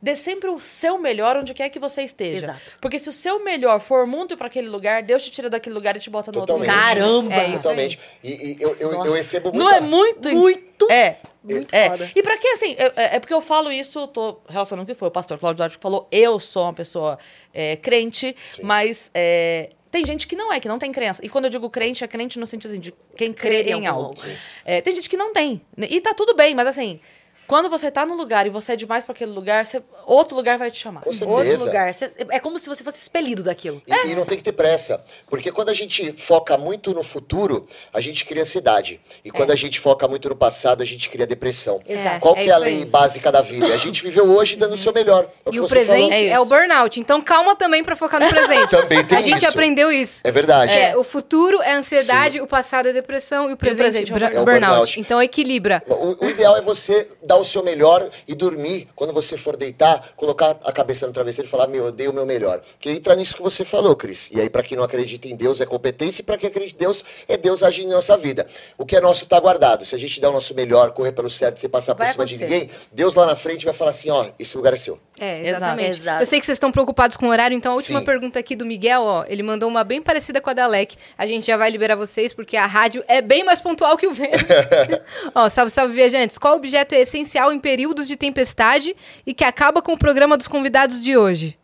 dê 0.00 0.14
sempre 0.14 0.50
o 0.50 0.58
seu 0.58 0.98
melhor 0.98 1.36
onde 1.36 1.52
quer 1.54 1.68
que 1.70 1.78
você 1.78 2.02
esteja. 2.02 2.38
Exato. 2.38 2.60
Porque 2.80 2.98
se 2.98 3.08
o 3.08 3.12
seu 3.12 3.42
melhor 3.42 3.78
for 3.80 4.06
muito 4.06 4.36
para 4.36 4.46
aquele 4.46 4.68
lugar, 4.68 5.02
Deus 5.02 5.22
te 5.22 5.30
tira 5.30 5.48
daquele 5.50 5.74
lugar 5.74 5.96
e 5.96 6.00
te 6.00 6.10
bota 6.10 6.30
no 6.30 6.40
outro 6.40 6.56
Totalmente. 6.56 6.74
lugar. 6.76 6.94
Caramba! 6.96 7.34
É 7.34 7.56
Totalmente. 7.56 7.98
E, 8.22 8.52
e 8.52 8.56
eu, 8.60 8.76
eu, 8.78 8.92
eu 8.92 9.12
recebo 9.12 9.50
Não 9.52 9.64
muita... 9.64 9.76
é 9.76 9.80
muito. 9.80 10.28
Muito, 10.30 10.90
É. 10.90 11.16
muito 11.42 11.74
é. 11.74 11.88
foda. 11.90 12.10
E 12.14 12.22
pra 12.22 12.36
que, 12.36 12.48
assim, 12.48 12.76
é, 12.78 13.16
é 13.16 13.20
porque 13.20 13.34
eu 13.34 13.40
falo 13.40 13.70
isso, 13.72 14.06
tô 14.08 14.40
relacionando 14.48 14.84
o 14.84 14.86
que 14.86 14.98
foi 14.98 15.08
o 15.08 15.10
pastor 15.10 15.38
Cláudio 15.38 15.58
Duarte 15.58 15.76
que 15.78 15.82
falou, 15.82 16.06
eu 16.10 16.38
sou 16.40 16.64
uma 16.64 16.72
pessoa 16.74 17.18
é, 17.52 17.76
crente, 17.76 18.34
mas 18.62 19.10
é, 19.14 19.68
tem 19.90 20.04
gente 20.04 20.26
que 20.26 20.34
não 20.34 20.52
é, 20.52 20.58
que 20.58 20.66
não 20.68 20.78
tem 20.78 20.90
crença. 20.90 21.24
E 21.24 21.28
quando 21.28 21.44
eu 21.44 21.50
digo 21.50 21.70
crente, 21.70 22.02
é 22.02 22.08
crente 22.08 22.38
no 22.38 22.46
sentido 22.46 22.70
assim, 22.72 22.80
de 22.80 22.92
quem 23.16 23.32
crê 23.32 23.62
Crê 23.62 23.72
em 23.72 23.86
algo. 23.86 24.06
algo. 24.06 24.20
É, 24.64 24.80
tem 24.80 24.94
gente 24.94 25.08
que 25.08 25.16
não 25.16 25.32
tem. 25.32 25.60
E 25.78 26.00
tá 26.00 26.12
tudo 26.12 26.34
bem, 26.34 26.54
mas 26.54 26.66
assim, 26.66 26.98
quando 27.46 27.68
você 27.68 27.90
tá 27.90 28.04
num 28.06 28.14
lugar 28.16 28.46
e 28.46 28.50
você 28.50 28.72
é 28.72 28.76
demais 28.76 29.04
pra 29.04 29.12
aquele 29.12 29.30
lugar, 29.32 29.64
você- 29.66 29.82
outro 30.06 30.34
lugar 30.36 30.58
vai 30.58 30.70
te 30.70 30.78
chamar. 30.78 31.00
Com 31.02 31.10
Outro 31.10 31.34
certeza. 31.34 31.64
lugar. 31.66 31.94
Cê- 31.94 32.12
É 32.30 32.38
como 32.40 32.58
se 32.58 32.68
você 32.68 32.82
fosse 32.84 33.00
expelido 33.02 33.42
daquilo. 33.42 33.82
E, 33.86 34.08
e 34.08 34.14
não 34.14 34.24
tem 34.24 34.36
que 34.38 34.44
ter 34.44 34.52
pressa. 34.52 35.02
Porque 35.28 35.50
quando 35.52 35.68
a 35.70 35.74
gente 35.74 36.12
foca 36.12 36.56
muito 36.56 36.92
no 36.94 37.02
futuro, 37.02 37.66
a 37.92 38.00
gente 38.00 38.24
cria 38.24 38.42
ansiedade. 38.42 39.00
E 39.24 39.30
quando 39.30 39.50
a 39.50 39.56
gente 39.56 39.78
foca 39.80 40.06
muito 40.08 40.28
no 40.28 40.36
passado, 40.36 40.82
a 40.82 40.86
gente 40.86 41.08
cria 41.08 41.26
depressão. 41.26 41.80
Exato. 41.86 42.20
Qual 42.20 42.36
É 42.36 42.42
que 42.44 42.50
é 42.50 42.52
a 42.52 42.58
lei 42.58 42.78
aí. 42.78 42.84
básica 42.84 43.30
da 43.30 43.40
vida? 43.40 43.66
A 43.74 43.76
gente 43.78 44.02
viveu 44.02 44.24
hoje 44.30 44.56
dando 44.56 44.72
o 44.74 44.76
seu 44.76 44.92
melhor. 44.92 45.24
É 45.46 45.50
E 45.52 45.60
o 45.60 45.62
você 45.68 45.74
presente. 45.74 46.14
É 46.14 46.28
é, 46.30 46.40
o 46.40 46.44
burnout. 46.44 46.98
Então 47.00 47.20
calma 47.22 47.54
também 47.56 47.82
pra 47.84 47.94
focar 47.96 48.20
no 48.20 48.28
presente. 48.28 48.70
Também 48.70 49.04
tem 49.04 49.18
A 49.18 49.20
gente 49.20 49.36
isso. 49.38 49.48
aprendeu 49.48 49.90
isso. 49.92 50.20
É 50.24 50.30
verdade. 50.30 50.72
É, 50.72 50.96
o 50.96 51.04
futuro 51.04 51.60
é 51.62 51.74
ansiedade, 51.74 52.40
o 52.40 52.46
passado 52.46 52.88
é 52.88 52.92
depressão 52.92 53.50
e 53.50 53.52
o 53.52 53.56
presente, 53.56 54.10
presente 54.10 54.10
é 54.12 54.14
o 54.14 54.18
burnout. 54.18 54.34
burnout. 54.44 54.60
É 54.60 54.62
o 54.64 54.70
burnout. 54.70 55.00
Então 55.00 55.22
equilibra. 55.22 55.82
O, 55.86 56.24
o 56.24 56.28
ideal 56.30 56.56
é 56.56 56.60
você 56.60 57.08
dar 57.22 57.33
o 57.36 57.44
seu 57.44 57.62
melhor 57.62 58.08
e 58.26 58.34
dormir. 58.34 58.88
Quando 58.94 59.12
você 59.12 59.36
for 59.36 59.56
deitar, 59.56 60.12
colocar 60.16 60.58
a 60.64 60.72
cabeça 60.72 61.06
no 61.06 61.12
travesseiro 61.12 61.48
e 61.48 61.50
falar, 61.50 61.66
meu, 61.66 61.86
eu 61.86 61.92
dei 61.92 62.08
o 62.08 62.12
meu 62.12 62.26
melhor. 62.26 62.60
Porque 62.60 62.90
entra 62.90 63.14
nisso 63.14 63.36
que 63.36 63.42
você 63.42 63.64
falou, 63.64 63.94
Cris. 63.96 64.28
E 64.32 64.40
aí, 64.40 64.48
pra 64.50 64.62
quem 64.62 64.76
não 64.76 64.84
acredita 64.84 65.28
em 65.28 65.36
Deus, 65.36 65.60
é 65.60 65.66
competência. 65.66 66.22
E 66.22 66.24
pra 66.24 66.36
quem 66.36 66.48
acredita 66.48 66.76
em 66.76 66.84
Deus, 66.86 67.04
é 67.28 67.36
Deus 67.36 67.62
agindo 67.62 67.88
em 67.88 67.92
nossa 67.94 68.16
vida. 68.16 68.46
O 68.78 68.84
que 68.84 68.96
é 68.96 69.00
nosso 69.00 69.26
tá 69.26 69.38
guardado. 69.40 69.84
Se 69.84 69.94
a 69.94 69.98
gente 69.98 70.20
der 70.20 70.28
o 70.28 70.32
nosso 70.32 70.54
melhor, 70.54 70.92
correr 70.92 71.12
pelo 71.12 71.30
certo, 71.30 71.58
sem 71.60 71.68
passar 71.70 71.94
por 71.94 72.04
Vai 72.04 72.12
cima 72.12 72.24
de 72.24 72.34
acontecer. 72.34 72.52
ninguém, 72.54 72.70
Deus 72.92 73.14
lá 73.14 73.26
na 73.26 73.36
frente 73.36 73.64
vai 73.64 73.74
falar 73.74 73.90
assim, 73.90 74.10
ó, 74.10 74.26
esse 74.38 74.56
lugar 74.56 74.72
é 74.72 74.76
seu. 74.76 74.98
É, 75.18 75.48
exatamente. 75.48 75.90
Exato. 75.90 76.22
Eu 76.22 76.26
sei 76.26 76.40
que 76.40 76.46
vocês 76.46 76.56
estão 76.56 76.72
preocupados 76.72 77.16
com 77.16 77.26
o 77.26 77.30
horário, 77.30 77.56
então 77.56 77.72
a 77.72 77.76
última 77.76 78.00
Sim. 78.00 78.04
pergunta 78.04 78.38
aqui 78.38 78.56
do 78.56 78.66
Miguel, 78.66 79.02
ó, 79.02 79.24
ele 79.28 79.42
mandou 79.42 79.68
uma 79.68 79.84
bem 79.84 80.02
parecida 80.02 80.40
com 80.40 80.50
a 80.50 80.52
da 80.52 80.64
Alec. 80.64 80.96
A 81.16 81.26
gente 81.26 81.46
já 81.46 81.56
vai 81.56 81.70
liberar 81.70 81.94
vocês, 81.94 82.32
porque 82.32 82.56
a 82.56 82.66
rádio 82.66 83.04
é 83.06 83.22
bem 83.22 83.44
mais 83.44 83.60
pontual 83.60 83.96
que 83.96 84.06
o 84.06 84.12
Vênus. 84.12 84.42
ó, 85.34 85.48
salve, 85.48 85.70
salve, 85.70 85.94
viajantes. 85.94 86.36
Qual 86.36 86.56
objeto 86.56 86.94
é 86.94 87.00
essencial 87.00 87.52
em 87.52 87.60
períodos 87.60 88.08
de 88.08 88.16
tempestade 88.16 88.96
e 89.24 89.32
que 89.32 89.44
acaba 89.44 89.80
com 89.80 89.92
o 89.92 89.98
programa 89.98 90.36
dos 90.36 90.48
convidados 90.48 91.02
de 91.02 91.16
hoje? 91.16 91.56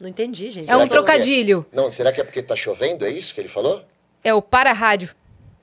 Não 0.00 0.08
entendi, 0.08 0.50
gente. 0.50 0.64
É 0.64 0.66
Será 0.66 0.78
um 0.78 0.82
é 0.82 0.84
o 0.84 0.88
quê? 0.88 0.94
trocadilho. 0.94 1.66
Não, 1.72 1.90
será 1.90 2.12
que 2.12 2.20
é 2.20 2.24
porque 2.24 2.42
tá 2.42 2.56
chovendo? 2.56 3.04
É 3.04 3.10
isso 3.10 3.34
que 3.34 3.40
ele 3.40 3.48
falou? 3.48 3.84
É 4.22 4.32
o 4.32 4.40
para-rádio. 4.40 5.14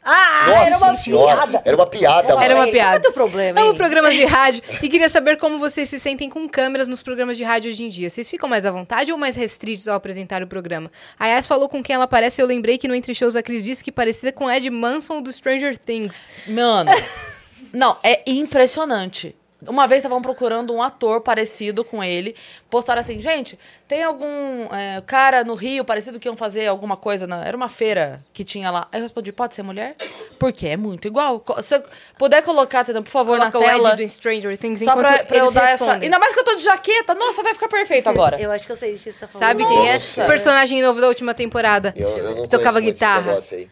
Ah, 0.03 0.45
Nossa 0.47 0.63
era 0.65 0.77
uma 0.77 0.93
senhora. 0.93 1.35
piada. 1.35 1.61
Era 1.63 1.77
uma 1.77 1.87
piada, 1.87 2.27
mano. 2.29 2.43
Era 2.43 2.55
uma 2.55 2.67
piada. 2.67 2.89
Qual 2.89 2.95
é 2.95 2.97
o 2.97 3.01
teu 3.01 3.11
problema, 3.13 3.61
hein? 3.61 3.75
programas 3.75 4.15
de 4.15 4.25
rádio 4.25 4.63
e 4.81 4.89
queria 4.89 5.09
saber 5.09 5.37
como 5.37 5.59
vocês 5.59 5.87
se 5.89 5.99
sentem 5.99 6.29
com 6.29 6.49
câmeras 6.49 6.87
nos 6.87 7.03
programas 7.03 7.37
de 7.37 7.43
rádio 7.43 7.69
hoje 7.69 7.83
em 7.83 7.89
dia. 7.89 8.09
Vocês 8.09 8.29
ficam 8.29 8.49
mais 8.49 8.65
à 8.65 8.71
vontade 8.71 9.11
ou 9.11 9.17
mais 9.17 9.35
restritos 9.35 9.87
ao 9.87 9.95
apresentar 9.95 10.41
o 10.41 10.47
programa? 10.47 10.91
A 11.19 11.27
Yas 11.27 11.45
falou 11.45 11.69
com 11.69 11.83
quem 11.83 11.93
ela 11.95 12.07
parece, 12.07 12.41
eu 12.41 12.47
lembrei 12.47 12.77
que 12.77 12.87
no 12.87 12.95
Entre 12.95 13.13
Shows 13.13 13.35
a 13.35 13.43
Cris 13.43 13.63
disse 13.63 13.83
que 13.83 13.91
parecia 13.91 14.31
com 14.31 14.49
Ed 14.49 14.69
Manson 14.69 15.21
do 15.21 15.31
Stranger 15.31 15.77
Things. 15.77 16.25
Mano, 16.47 16.91
não, 17.71 17.97
é 18.03 18.23
impressionante. 18.25 19.35
Uma 19.67 19.87
vez 19.87 19.99
estavam 19.99 20.21
procurando 20.21 20.73
um 20.73 20.81
ator 20.81 21.21
parecido 21.21 21.83
com 21.83 22.03
ele. 22.03 22.35
Postaram 22.69 22.99
assim, 22.99 23.21
gente, 23.21 23.59
tem 23.87 24.03
algum 24.03 24.65
é, 24.73 25.01
cara 25.05 25.43
no 25.43 25.53
Rio 25.53 25.85
parecido 25.85 26.19
que 26.19 26.27
iam 26.27 26.35
fazer 26.35 26.67
alguma 26.67 26.97
coisa? 26.97 27.27
Na... 27.27 27.45
Era 27.45 27.55
uma 27.55 27.69
feira 27.69 28.23
que 28.33 28.43
tinha 28.43 28.71
lá. 28.71 28.87
Aí 28.91 28.99
eu 28.99 29.03
respondi, 29.03 29.31
pode 29.31 29.53
ser 29.53 29.63
mulher? 29.63 29.95
Porque 30.39 30.67
é 30.67 30.75
muito 30.77 31.07
igual. 31.07 31.43
Se 31.61 31.75
eu 31.75 31.83
puder 32.17 32.41
colocar, 32.41 32.83
por 32.85 33.05
favor, 33.05 33.37
Coloca 33.37 33.59
na 33.59 33.65
tela. 33.65 33.95
Do 33.95 34.07
Stranger 34.07 34.57
Things 34.57 34.83
Só 34.83 34.95
pra, 34.95 35.23
pra 35.23 35.37
eu 35.37 35.51
dar 35.51 35.69
essa. 35.69 35.85
respondem. 35.85 36.07
Ainda 36.07 36.17
mais 36.19 36.33
que 36.33 36.39
eu 36.39 36.43
tô 36.43 36.55
de 36.55 36.63
jaqueta. 36.63 37.13
Nossa, 37.13 37.43
vai 37.43 37.53
ficar 37.53 37.67
perfeito 37.67 38.09
agora. 38.09 38.41
Eu 38.41 38.51
acho 38.51 38.65
que 38.65 38.71
eu 38.71 38.75
sei 38.75 38.95
o 38.95 38.99
que 38.99 39.11
você 39.11 39.19
tá 39.19 39.27
falando. 39.27 39.47
Sabe 39.47 39.65
quem 39.65 39.89
é? 39.89 39.93
Nossa. 39.93 40.23
O 40.23 40.27
personagem 40.27 40.81
novo 40.81 40.99
da 40.99 41.07
última 41.07 41.33
temporada. 41.33 41.93
Eu, 41.95 42.09
eu 42.17 42.35
não 42.35 42.41
que 42.43 42.49
tocava 42.49 42.79
guitarra. 42.79 43.27
negócio 43.31 43.57
aí. 43.57 43.69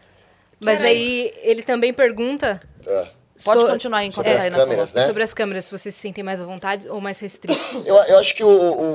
Mas 0.60 0.84
aí 0.84 1.34
ele 1.42 1.64
também 1.64 1.94
pergunta 1.94 2.62
Ah. 2.88 3.08
Pode 3.44 3.62
so- 3.62 3.68
continuar 3.68 4.04
enquanto 4.04 4.26
Sobre 4.28 4.32
a 4.32 4.36
as 4.38 4.56
câmeras, 4.56 4.94
né? 4.94 5.06
sobre 5.06 5.24
as 5.24 5.34
câmeras, 5.34 5.66
se 5.66 5.72
vocês 5.72 5.96
se 5.96 6.02
sentem 6.02 6.24
mais 6.24 6.42
à 6.42 6.46
vontade 6.46 6.90
ou 6.90 7.00
mais 7.00 7.20
restritos. 7.20 7.86
Eu, 7.86 7.96
eu 7.96 8.18
acho 8.20 8.36
que 8.36 8.44
o, 8.44 8.50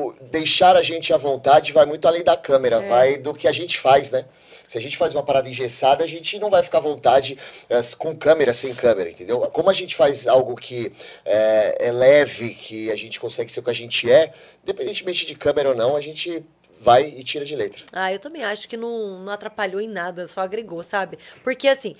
o 0.08 0.14
deixar 0.30 0.76
a 0.76 0.82
gente 0.82 1.12
à 1.12 1.16
vontade 1.16 1.72
vai 1.72 1.86
muito 1.86 2.06
além 2.06 2.22
da 2.22 2.36
câmera, 2.36 2.76
É. 2.82 2.88
vai 2.88 3.16
do 3.18 3.32
que 3.34 3.48
a 3.48 3.52
gente 3.52 3.78
faz, 3.78 4.10
né? 4.10 4.24
Se 4.66 4.78
a 4.78 4.80
gente 4.80 4.96
faz 4.96 5.12
uma 5.12 5.22
parada 5.22 5.48
engessada, 5.48 6.02
a 6.04 6.06
gente 6.06 6.38
não 6.38 6.48
vai 6.48 6.62
ficar 6.62 6.78
à 6.78 6.80
vontade 6.80 7.38
eh, 7.68 7.80
com 7.98 8.16
câmera, 8.16 8.54
sem 8.54 8.74
câmera, 8.74 9.10
entendeu? 9.10 9.40
Como 9.52 9.68
a 9.68 9.74
gente 9.74 9.94
faz 9.94 10.26
algo 10.26 10.54
que 10.56 10.90
é, 11.24 11.88
é 11.88 11.92
leve, 11.92 12.54
que 12.54 12.90
a 12.90 12.96
gente 12.96 13.20
consegue 13.20 13.52
ser 13.52 13.60
o 13.60 13.62
que 13.62 13.70
a 13.70 13.74
gente 13.74 14.10
é, 14.10 14.32
independentemente 14.62 15.26
de 15.26 15.34
câmera 15.34 15.68
ou 15.70 15.74
não, 15.74 15.94
a 15.96 16.00
gente 16.00 16.42
vai 16.80 17.04
e 17.04 17.22
tira 17.24 17.44
de 17.44 17.54
letra. 17.54 17.82
Ah, 17.92 18.12
eu 18.12 18.18
também 18.18 18.42
acho 18.44 18.66
que 18.68 18.76
não, 18.76 19.20
não 19.20 19.32
atrapalhou 19.32 19.80
em 19.80 19.88
nada, 19.88 20.26
só 20.26 20.40
agregou, 20.40 20.82
sabe? 20.82 21.18
Porque 21.42 21.68
assim, 21.68 21.94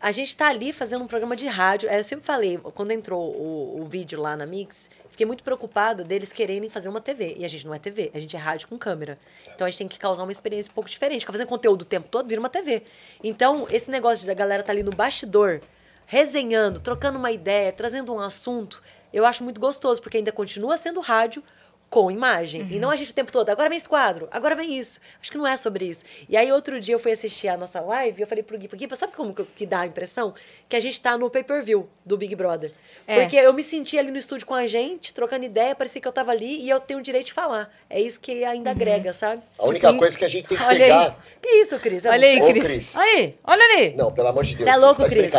a 0.00 0.10
gente 0.10 0.34
tá 0.34 0.48
ali 0.48 0.72
fazendo 0.72 1.04
um 1.04 1.06
programa 1.06 1.36
de 1.36 1.46
rádio. 1.46 1.88
é, 1.90 1.98
Eu 1.98 2.04
sempre 2.04 2.24
falei, 2.24 2.58
quando 2.74 2.90
entrou 2.90 3.20
o, 3.36 3.82
o 3.82 3.84
vídeo 3.84 4.18
lá 4.18 4.34
na 4.34 4.46
Mix, 4.46 4.88
fiquei 5.10 5.26
muito 5.26 5.44
preocupada 5.44 6.02
deles 6.02 6.32
quererem 6.32 6.70
fazer 6.70 6.88
uma 6.88 7.02
TV. 7.02 7.36
E 7.38 7.44
a 7.44 7.48
gente 7.48 7.66
não 7.66 7.74
é 7.74 7.78
TV, 7.78 8.10
a 8.14 8.18
gente 8.18 8.34
é 8.34 8.38
rádio 8.38 8.66
com 8.66 8.78
câmera. 8.78 9.18
Então 9.54 9.66
a 9.66 9.70
gente 9.70 9.78
tem 9.78 9.88
que 9.88 9.98
causar 9.98 10.22
uma 10.22 10.32
experiência 10.32 10.70
um 10.70 10.74
pouco 10.74 10.88
diferente. 10.88 11.20
Ficar 11.20 11.34
fazendo 11.34 11.48
conteúdo 11.48 11.82
o 11.82 11.84
tempo 11.84 12.08
todo 12.08 12.26
vira 12.26 12.40
uma 12.40 12.48
TV. 12.48 12.82
Então, 13.22 13.66
esse 13.70 13.90
negócio 13.90 14.26
da 14.26 14.32
galera 14.32 14.62
tá 14.62 14.72
ali 14.72 14.82
no 14.82 14.90
bastidor, 14.90 15.60
resenhando, 16.06 16.80
trocando 16.80 17.18
uma 17.18 17.30
ideia, 17.30 17.70
trazendo 17.70 18.14
um 18.14 18.20
assunto, 18.20 18.82
eu 19.12 19.26
acho 19.26 19.44
muito 19.44 19.60
gostoso, 19.60 20.00
porque 20.00 20.16
ainda 20.16 20.32
continua 20.32 20.76
sendo 20.76 21.00
rádio 21.00 21.42
com 21.90 22.08
imagem. 22.08 22.68
E 22.70 22.78
não 22.78 22.88
a 22.88 22.96
gente 22.96 23.10
o 23.10 23.14
tempo 23.14 23.32
todo, 23.32 23.50
agora 23.50 23.68
vem 23.68 23.76
esse 23.76 23.88
quadro, 23.88 24.28
agora 24.30 24.54
vem 24.54 24.78
isso. 24.78 25.00
Acho 25.20 25.32
que 25.32 25.36
não 25.36 25.46
é 25.46 25.56
sobre 25.56 25.84
isso. 25.86 26.04
E 26.28 26.36
aí, 26.36 26.50
outro 26.52 26.80
dia, 26.80 26.94
eu 26.94 27.00
fui 27.00 27.10
assistir 27.10 27.48
a 27.48 27.56
nossa 27.56 27.80
live 27.80 28.20
e 28.20 28.22
eu 28.22 28.26
falei 28.28 28.44
pro 28.44 28.56
Gui, 28.56 28.68
Gui, 28.68 28.96
sabe 28.96 29.12
como 29.12 29.34
que, 29.34 29.44
que 29.44 29.66
dá 29.66 29.80
a 29.80 29.86
impressão? 29.86 30.32
Que 30.68 30.76
a 30.76 30.80
gente 30.80 31.02
tá 31.02 31.18
no 31.18 31.28
pay-per-view 31.28 31.88
do 32.06 32.16
Big 32.16 32.36
Brother. 32.36 32.72
É. 33.06 33.22
Porque 33.22 33.36
eu 33.36 33.52
me 33.52 33.62
senti 33.62 33.98
ali 33.98 34.12
no 34.12 34.18
estúdio 34.18 34.46
com 34.46 34.54
a 34.54 34.66
gente, 34.66 35.12
trocando 35.12 35.44
ideia, 35.44 35.74
parecia 35.74 36.00
que 36.00 36.06
eu 36.06 36.12
tava 36.12 36.30
ali 36.30 36.62
e 36.62 36.70
eu 36.70 36.78
tenho 36.78 37.00
o 37.00 37.02
direito 37.02 37.26
de 37.26 37.32
falar. 37.32 37.74
É 37.90 38.00
isso 38.00 38.20
que 38.20 38.44
ainda 38.44 38.70
agrega, 38.70 39.12
sabe? 39.12 39.42
A 39.58 39.66
única 39.66 39.92
coisa 39.94 40.16
que 40.16 40.24
a 40.24 40.28
gente 40.28 40.46
tem 40.46 40.56
que 40.56 40.62
Olha 40.62 40.72
aí. 40.72 40.78
pegar. 40.78 41.16
Que 41.42 41.48
isso, 41.48 41.78
Cris? 41.80 42.04
É 42.04 42.10
Olha 42.10 42.28
aí, 42.28 42.40
Cris. 42.40 42.66
Cris. 42.66 42.96
Aí, 42.96 43.34
olha 43.42 43.64
ali. 43.64 43.94
Não, 43.96 44.12
pelo 44.12 44.28
amor 44.28 44.44
de 44.44 44.54
Deus. 44.54 44.70
Você 44.70 44.76
é 44.76 44.78
louco, 44.78 45.02
tá 45.02 45.08
Cris? 45.08 45.32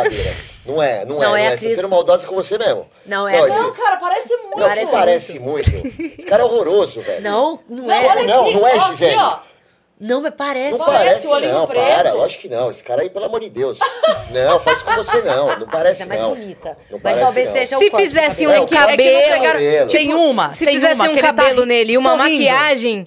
Não 0.64 0.82
é, 0.82 1.04
não 1.04 1.16
é. 1.16 1.20
Não, 1.24 1.30
Não 1.30 1.36
é 1.36 1.44
é. 1.44 1.48
a 1.48 1.56
Você 1.56 1.68
tá 1.70 1.74
sendo 1.76 1.88
maldosa 1.88 2.26
com 2.26 2.34
você 2.34 2.56
mesmo. 2.58 2.86
Não, 3.04 3.28
é 3.28 3.40
Cris. 3.40 3.54
esse- 3.54 3.62
Não, 3.64 3.72
cara, 3.74 3.96
parece 3.96 4.36
muito. 4.36 4.58
Não, 4.58 4.66
Parece 4.68 4.86
que 4.86 4.92
parece 4.92 5.38
muito. 5.38 5.70
Esse 6.18 6.26
cara 6.26 6.42
é 6.42 6.46
horroroso, 6.46 7.00
velho. 7.00 7.20
Não, 7.22 7.58
não, 7.68 7.84
Não, 7.86 7.92
é. 7.94 8.22
Não, 8.24 8.50
não 8.52 8.66
é, 8.66 8.80
Gisele. 8.86 9.16
Não, 10.00 10.20
mas 10.20 10.34
parece. 10.36 10.76
Não 10.76 10.84
Parece 10.84 11.28
parece, 11.28 11.52
não, 11.52 11.64
preto. 11.66 11.80
para. 11.80 12.12
Lógico 12.14 12.42
que 12.42 12.48
não. 12.48 12.70
Esse 12.72 12.82
cara 12.82 13.02
aí, 13.02 13.10
pelo 13.10 13.24
amor 13.26 13.38
de 13.40 13.48
Deus. 13.50 13.78
Não, 14.32 14.58
faz 14.58 14.82
com 14.82 14.92
você 14.96 15.20
não. 15.22 15.56
Não 15.60 15.68
parece 15.68 16.02
é 16.02 16.06
mais 16.06 16.20
não. 16.20 16.30
bonita. 16.30 16.70
Não 16.90 16.98
Mas 16.98 17.02
parece, 17.02 17.20
talvez 17.22 17.48
não. 17.48 17.54
seja 17.54 17.78
Se 17.78 17.90
fizesse 17.90 18.44
cabelo. 18.44 18.50
um 18.50 18.54
É, 18.54 18.58
o 18.58 18.66
corte 18.66 18.74
do 18.74 18.76
cabelo, 18.88 19.44
cabelo. 19.44 19.88
Tem 19.90 20.14
uma. 20.14 20.50
Se 20.50 20.64
tem 20.64 20.74
fizesse 20.74 20.94
uma 20.96 21.04
um 21.08 21.14
que 21.14 21.20
tá 21.20 21.26
cabelo 21.28 21.60
ri- 21.60 21.66
nele 21.66 21.92
e 21.92 21.98
uma 21.98 22.16
sorrindo. 22.18 22.30
maquiagem, 22.44 23.06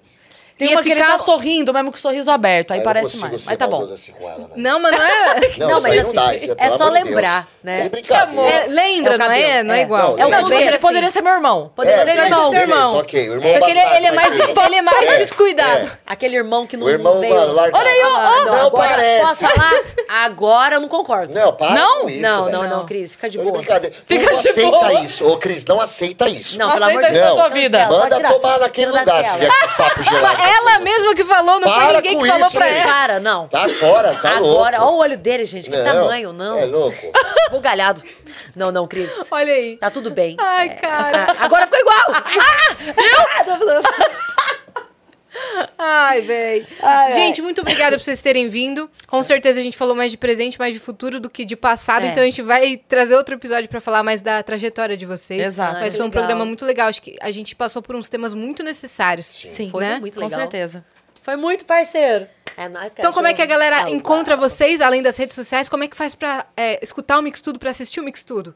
Tem 0.58 0.70
ia 0.70 0.76
uma 0.78 0.84
que 0.84 0.90
ele 0.92 1.02
ficar... 1.02 1.12
tá 1.14 1.18
sorrindo, 1.18 1.74
mesmo 1.74 1.92
com 1.92 1.98
o 1.98 2.00
sorriso 2.00 2.32
aberto. 2.32 2.72
Aí 2.72 2.78
Eu 2.78 2.84
não 2.86 2.86
parece 2.86 3.18
mais. 3.18 3.46
Mas 3.46 3.58
tá 3.58 3.68
bom. 3.68 3.84
assim 3.84 4.12
com 4.14 4.24
ela, 4.30 4.48
velho. 4.48 4.52
Não, 4.56 4.80
mas 4.80 4.92
não 4.98 5.04
é... 5.04 5.36
Não, 5.58 5.68
Não, 5.70 5.82
mas 5.82 5.98
assim, 5.98 6.08
não 6.08 6.14
dá. 6.14 6.34
É, 6.34 6.56
é 6.58 6.70
só 6.70 6.84
amor 6.86 6.92
de 6.98 7.04
Deus. 7.04 7.10
lembrar, 7.10 7.48
né? 7.62 7.90
É. 7.92 8.64
É, 8.64 8.68
lembra, 8.68 9.16
É 9.16 9.18
não 9.18 9.26
é? 9.26 9.28
cabelo, 9.30 9.68
Não 9.68 9.76
é 9.76 9.80
é. 9.80 9.82
igual. 9.84 10.02
É 10.02 10.14
o 10.14 10.18
Não, 10.18 10.18
cabelo. 10.30 10.44
tipo 10.46 10.58
assim, 10.58 10.68
ele 10.68 10.80
poderia 10.80 11.10
ser 11.12 11.22
meu 11.22 11.34
irmão. 11.34 11.72
Poderia 11.76 11.96
É, 11.96 12.00
ser 12.00 12.06
beleza, 12.06 12.26
irmão. 12.28 12.52
seu 12.52 12.60
irmão. 12.62 12.78
beleza, 12.78 12.98
ok. 13.00 13.30
O 13.30 13.34
irmão 13.34 13.52
Só 13.52 13.66
que 13.66 13.72
ele, 13.72 13.80
ele 13.80 14.06
é 14.08 14.12
mas 14.12 14.38
mais, 14.38 14.58
ele 14.66 14.76
é 14.76 14.82
mais 14.82 15.06
É, 15.10 15.18
descuidado. 15.18 15.80
é. 15.88 15.92
Aquele 16.06 16.36
irmão 16.38 16.66
que 16.66 16.78
não, 16.78 16.86
O 16.88 16.90
irmão, 16.90 17.22
não 17.22 17.52
larga. 17.54 17.78
Olha 17.78 17.90
aí, 17.92 18.02
ó. 18.06 18.46
Não 18.46 18.66
agora, 18.68 18.88
parece. 18.90 19.26
Posso 19.26 19.40
falar? 19.56 19.74
Agora 20.24 20.76
eu 20.76 20.80
não 20.80 20.88
concordo. 20.88 21.34
Não, 21.34 21.54
para 21.54 21.72
Não? 21.74 22.04
não, 22.08 22.10
não, 22.10 22.50
não, 22.50 22.70
Não. 22.78 22.86
Cris, 22.86 23.12
fica 23.12 23.30
de 23.30 23.38
boa. 23.38 23.58
brincadeira. 23.58 23.96
Fica 24.06 24.32
não 24.32 24.40
de 24.42 24.48
aceita 24.50 24.70
boa. 24.70 24.94
isso. 25.02 25.26
Ô, 25.28 25.38
Cris, 25.38 25.66
não 25.66 25.82
aceita 25.82 26.30
isso. 26.30 26.58
Não, 26.58 26.68
Não 26.68 26.74
pelo 26.76 26.86
amor 26.86 27.02
de 27.02 27.08
aceita 27.08 27.68
Deus. 27.70 27.90
Manda 27.90 28.34
tomar 28.34 28.60
naquele 28.60 28.92
lugar 28.92 29.24
se 29.24 29.38
vier 29.38 29.50
com 29.52 29.66
esses 29.66 29.74
papos 29.76 30.06
gelados. 30.06 30.45
Ela 30.48 30.80
mesma 30.80 31.16
que 31.16 31.24
falou, 31.26 31.60
não 31.60 31.70
foi 31.70 31.84
Para 31.84 31.94
ninguém 31.94 32.16
com 32.18 32.24
que 32.24 32.30
falou 32.30 32.48
isso, 32.48 32.58
pra 32.58 32.66
Cris. 32.68 32.78
ela. 32.78 32.92
Para, 32.94 33.20
não. 33.20 33.48
Tá 33.48 33.70
fora, 33.70 34.16
tá 34.16 34.40
louco. 34.40 34.56
Agora, 34.60 34.82
olha 34.84 34.92
o 34.92 34.98
olho 34.98 35.18
dele, 35.18 35.46
gente. 35.46 35.70
Que 35.70 35.78
tamanho, 35.84 36.34
não. 36.34 36.58
É 36.58 36.66
louco. 36.66 36.98
Bugalhado. 37.52 38.04
Não, 38.56 38.72
não, 38.72 38.88
Cris. 38.88 39.12
Olha 39.32 39.54
aí. 39.54 39.78
Tá 39.78 39.90
tudo 39.90 40.10
bem. 40.12 40.36
Ai, 40.40 40.70
cara. 40.76 41.28
Ah, 41.30 41.36
agora 41.46 41.66
ficou 41.66 41.80
igual. 41.80 41.96
Ah, 42.38 42.76
eu? 42.82 44.45
Ai, 45.78 46.22
véi. 46.22 46.68
Ai, 46.82 47.12
Gente, 47.12 47.42
muito 47.42 47.62
obrigada 47.62 47.98
por 47.98 48.04
vocês 48.04 48.22
terem 48.22 48.48
vindo. 48.48 48.90
Com 49.08 49.22
certeza 49.22 49.60
a 49.60 49.64
gente 49.64 49.78
falou 49.78 49.96
mais 49.96 50.12
de 50.12 50.18
presente, 50.18 50.58
mais 50.58 50.74
de 50.74 50.80
futuro 50.80 51.20
do 51.20 51.30
que 51.30 51.46
de 51.46 51.56
passado. 51.56 52.06
É. 52.06 52.10
Então 52.10 52.24
a 52.24 52.26
gente 52.26 52.42
vai 52.42 52.78
trazer 52.78 53.16
outro 53.16 53.36
episódio 53.36 53.70
pra 53.70 53.82
falar 53.82 54.04
mais 54.04 54.22
da 54.22 54.42
trajetória 54.42 54.96
de 54.96 55.06
vocês. 55.06 55.46
Exato. 55.46 55.80
Mas 55.80 55.96
foi 55.96 56.06
um 56.06 56.10
legal. 56.10 56.24
programa 56.24 56.46
muito 56.46 56.66
legal. 56.66 56.88
Acho 56.88 57.02
que 57.02 57.18
a 57.22 57.32
gente 57.32 57.56
passou 57.56 57.82
por 57.82 57.96
uns 57.96 58.10
temas 58.10 58.34
muito 58.34 58.64
necessários. 58.64 59.26
Sim, 59.26 59.70
Foi 59.70 59.84
né? 59.84 60.00
muito 60.00 60.16
com 60.20 60.26
legal. 60.26 60.40
certeza. 60.40 60.86
Foi 61.22 61.36
muito 61.36 61.66
parceiro. 61.66 62.28
É 62.56 62.70
nóis, 62.70 62.94
cara. 62.94 62.94
Então, 63.00 63.12
como 63.12 63.28
é 63.28 63.34
que 63.34 63.42
a 63.42 63.46
galera 63.46 63.90
encontra 63.90 64.38
vocês, 64.38 64.80
além 64.80 65.02
das 65.02 65.18
redes 65.18 65.36
sociais? 65.36 65.68
Como 65.68 65.84
é 65.84 65.88
que 65.88 65.98
faz 65.98 66.16
pra 66.16 66.46
é, 66.56 66.80
escutar 66.82 67.20
o 67.20 67.22
Mix 67.22 67.42
Tudo, 67.42 67.60
pra 67.60 67.72
assistir 67.72 68.00
o 68.00 68.04
Mix 68.04 68.24
Tudo? 68.24 68.56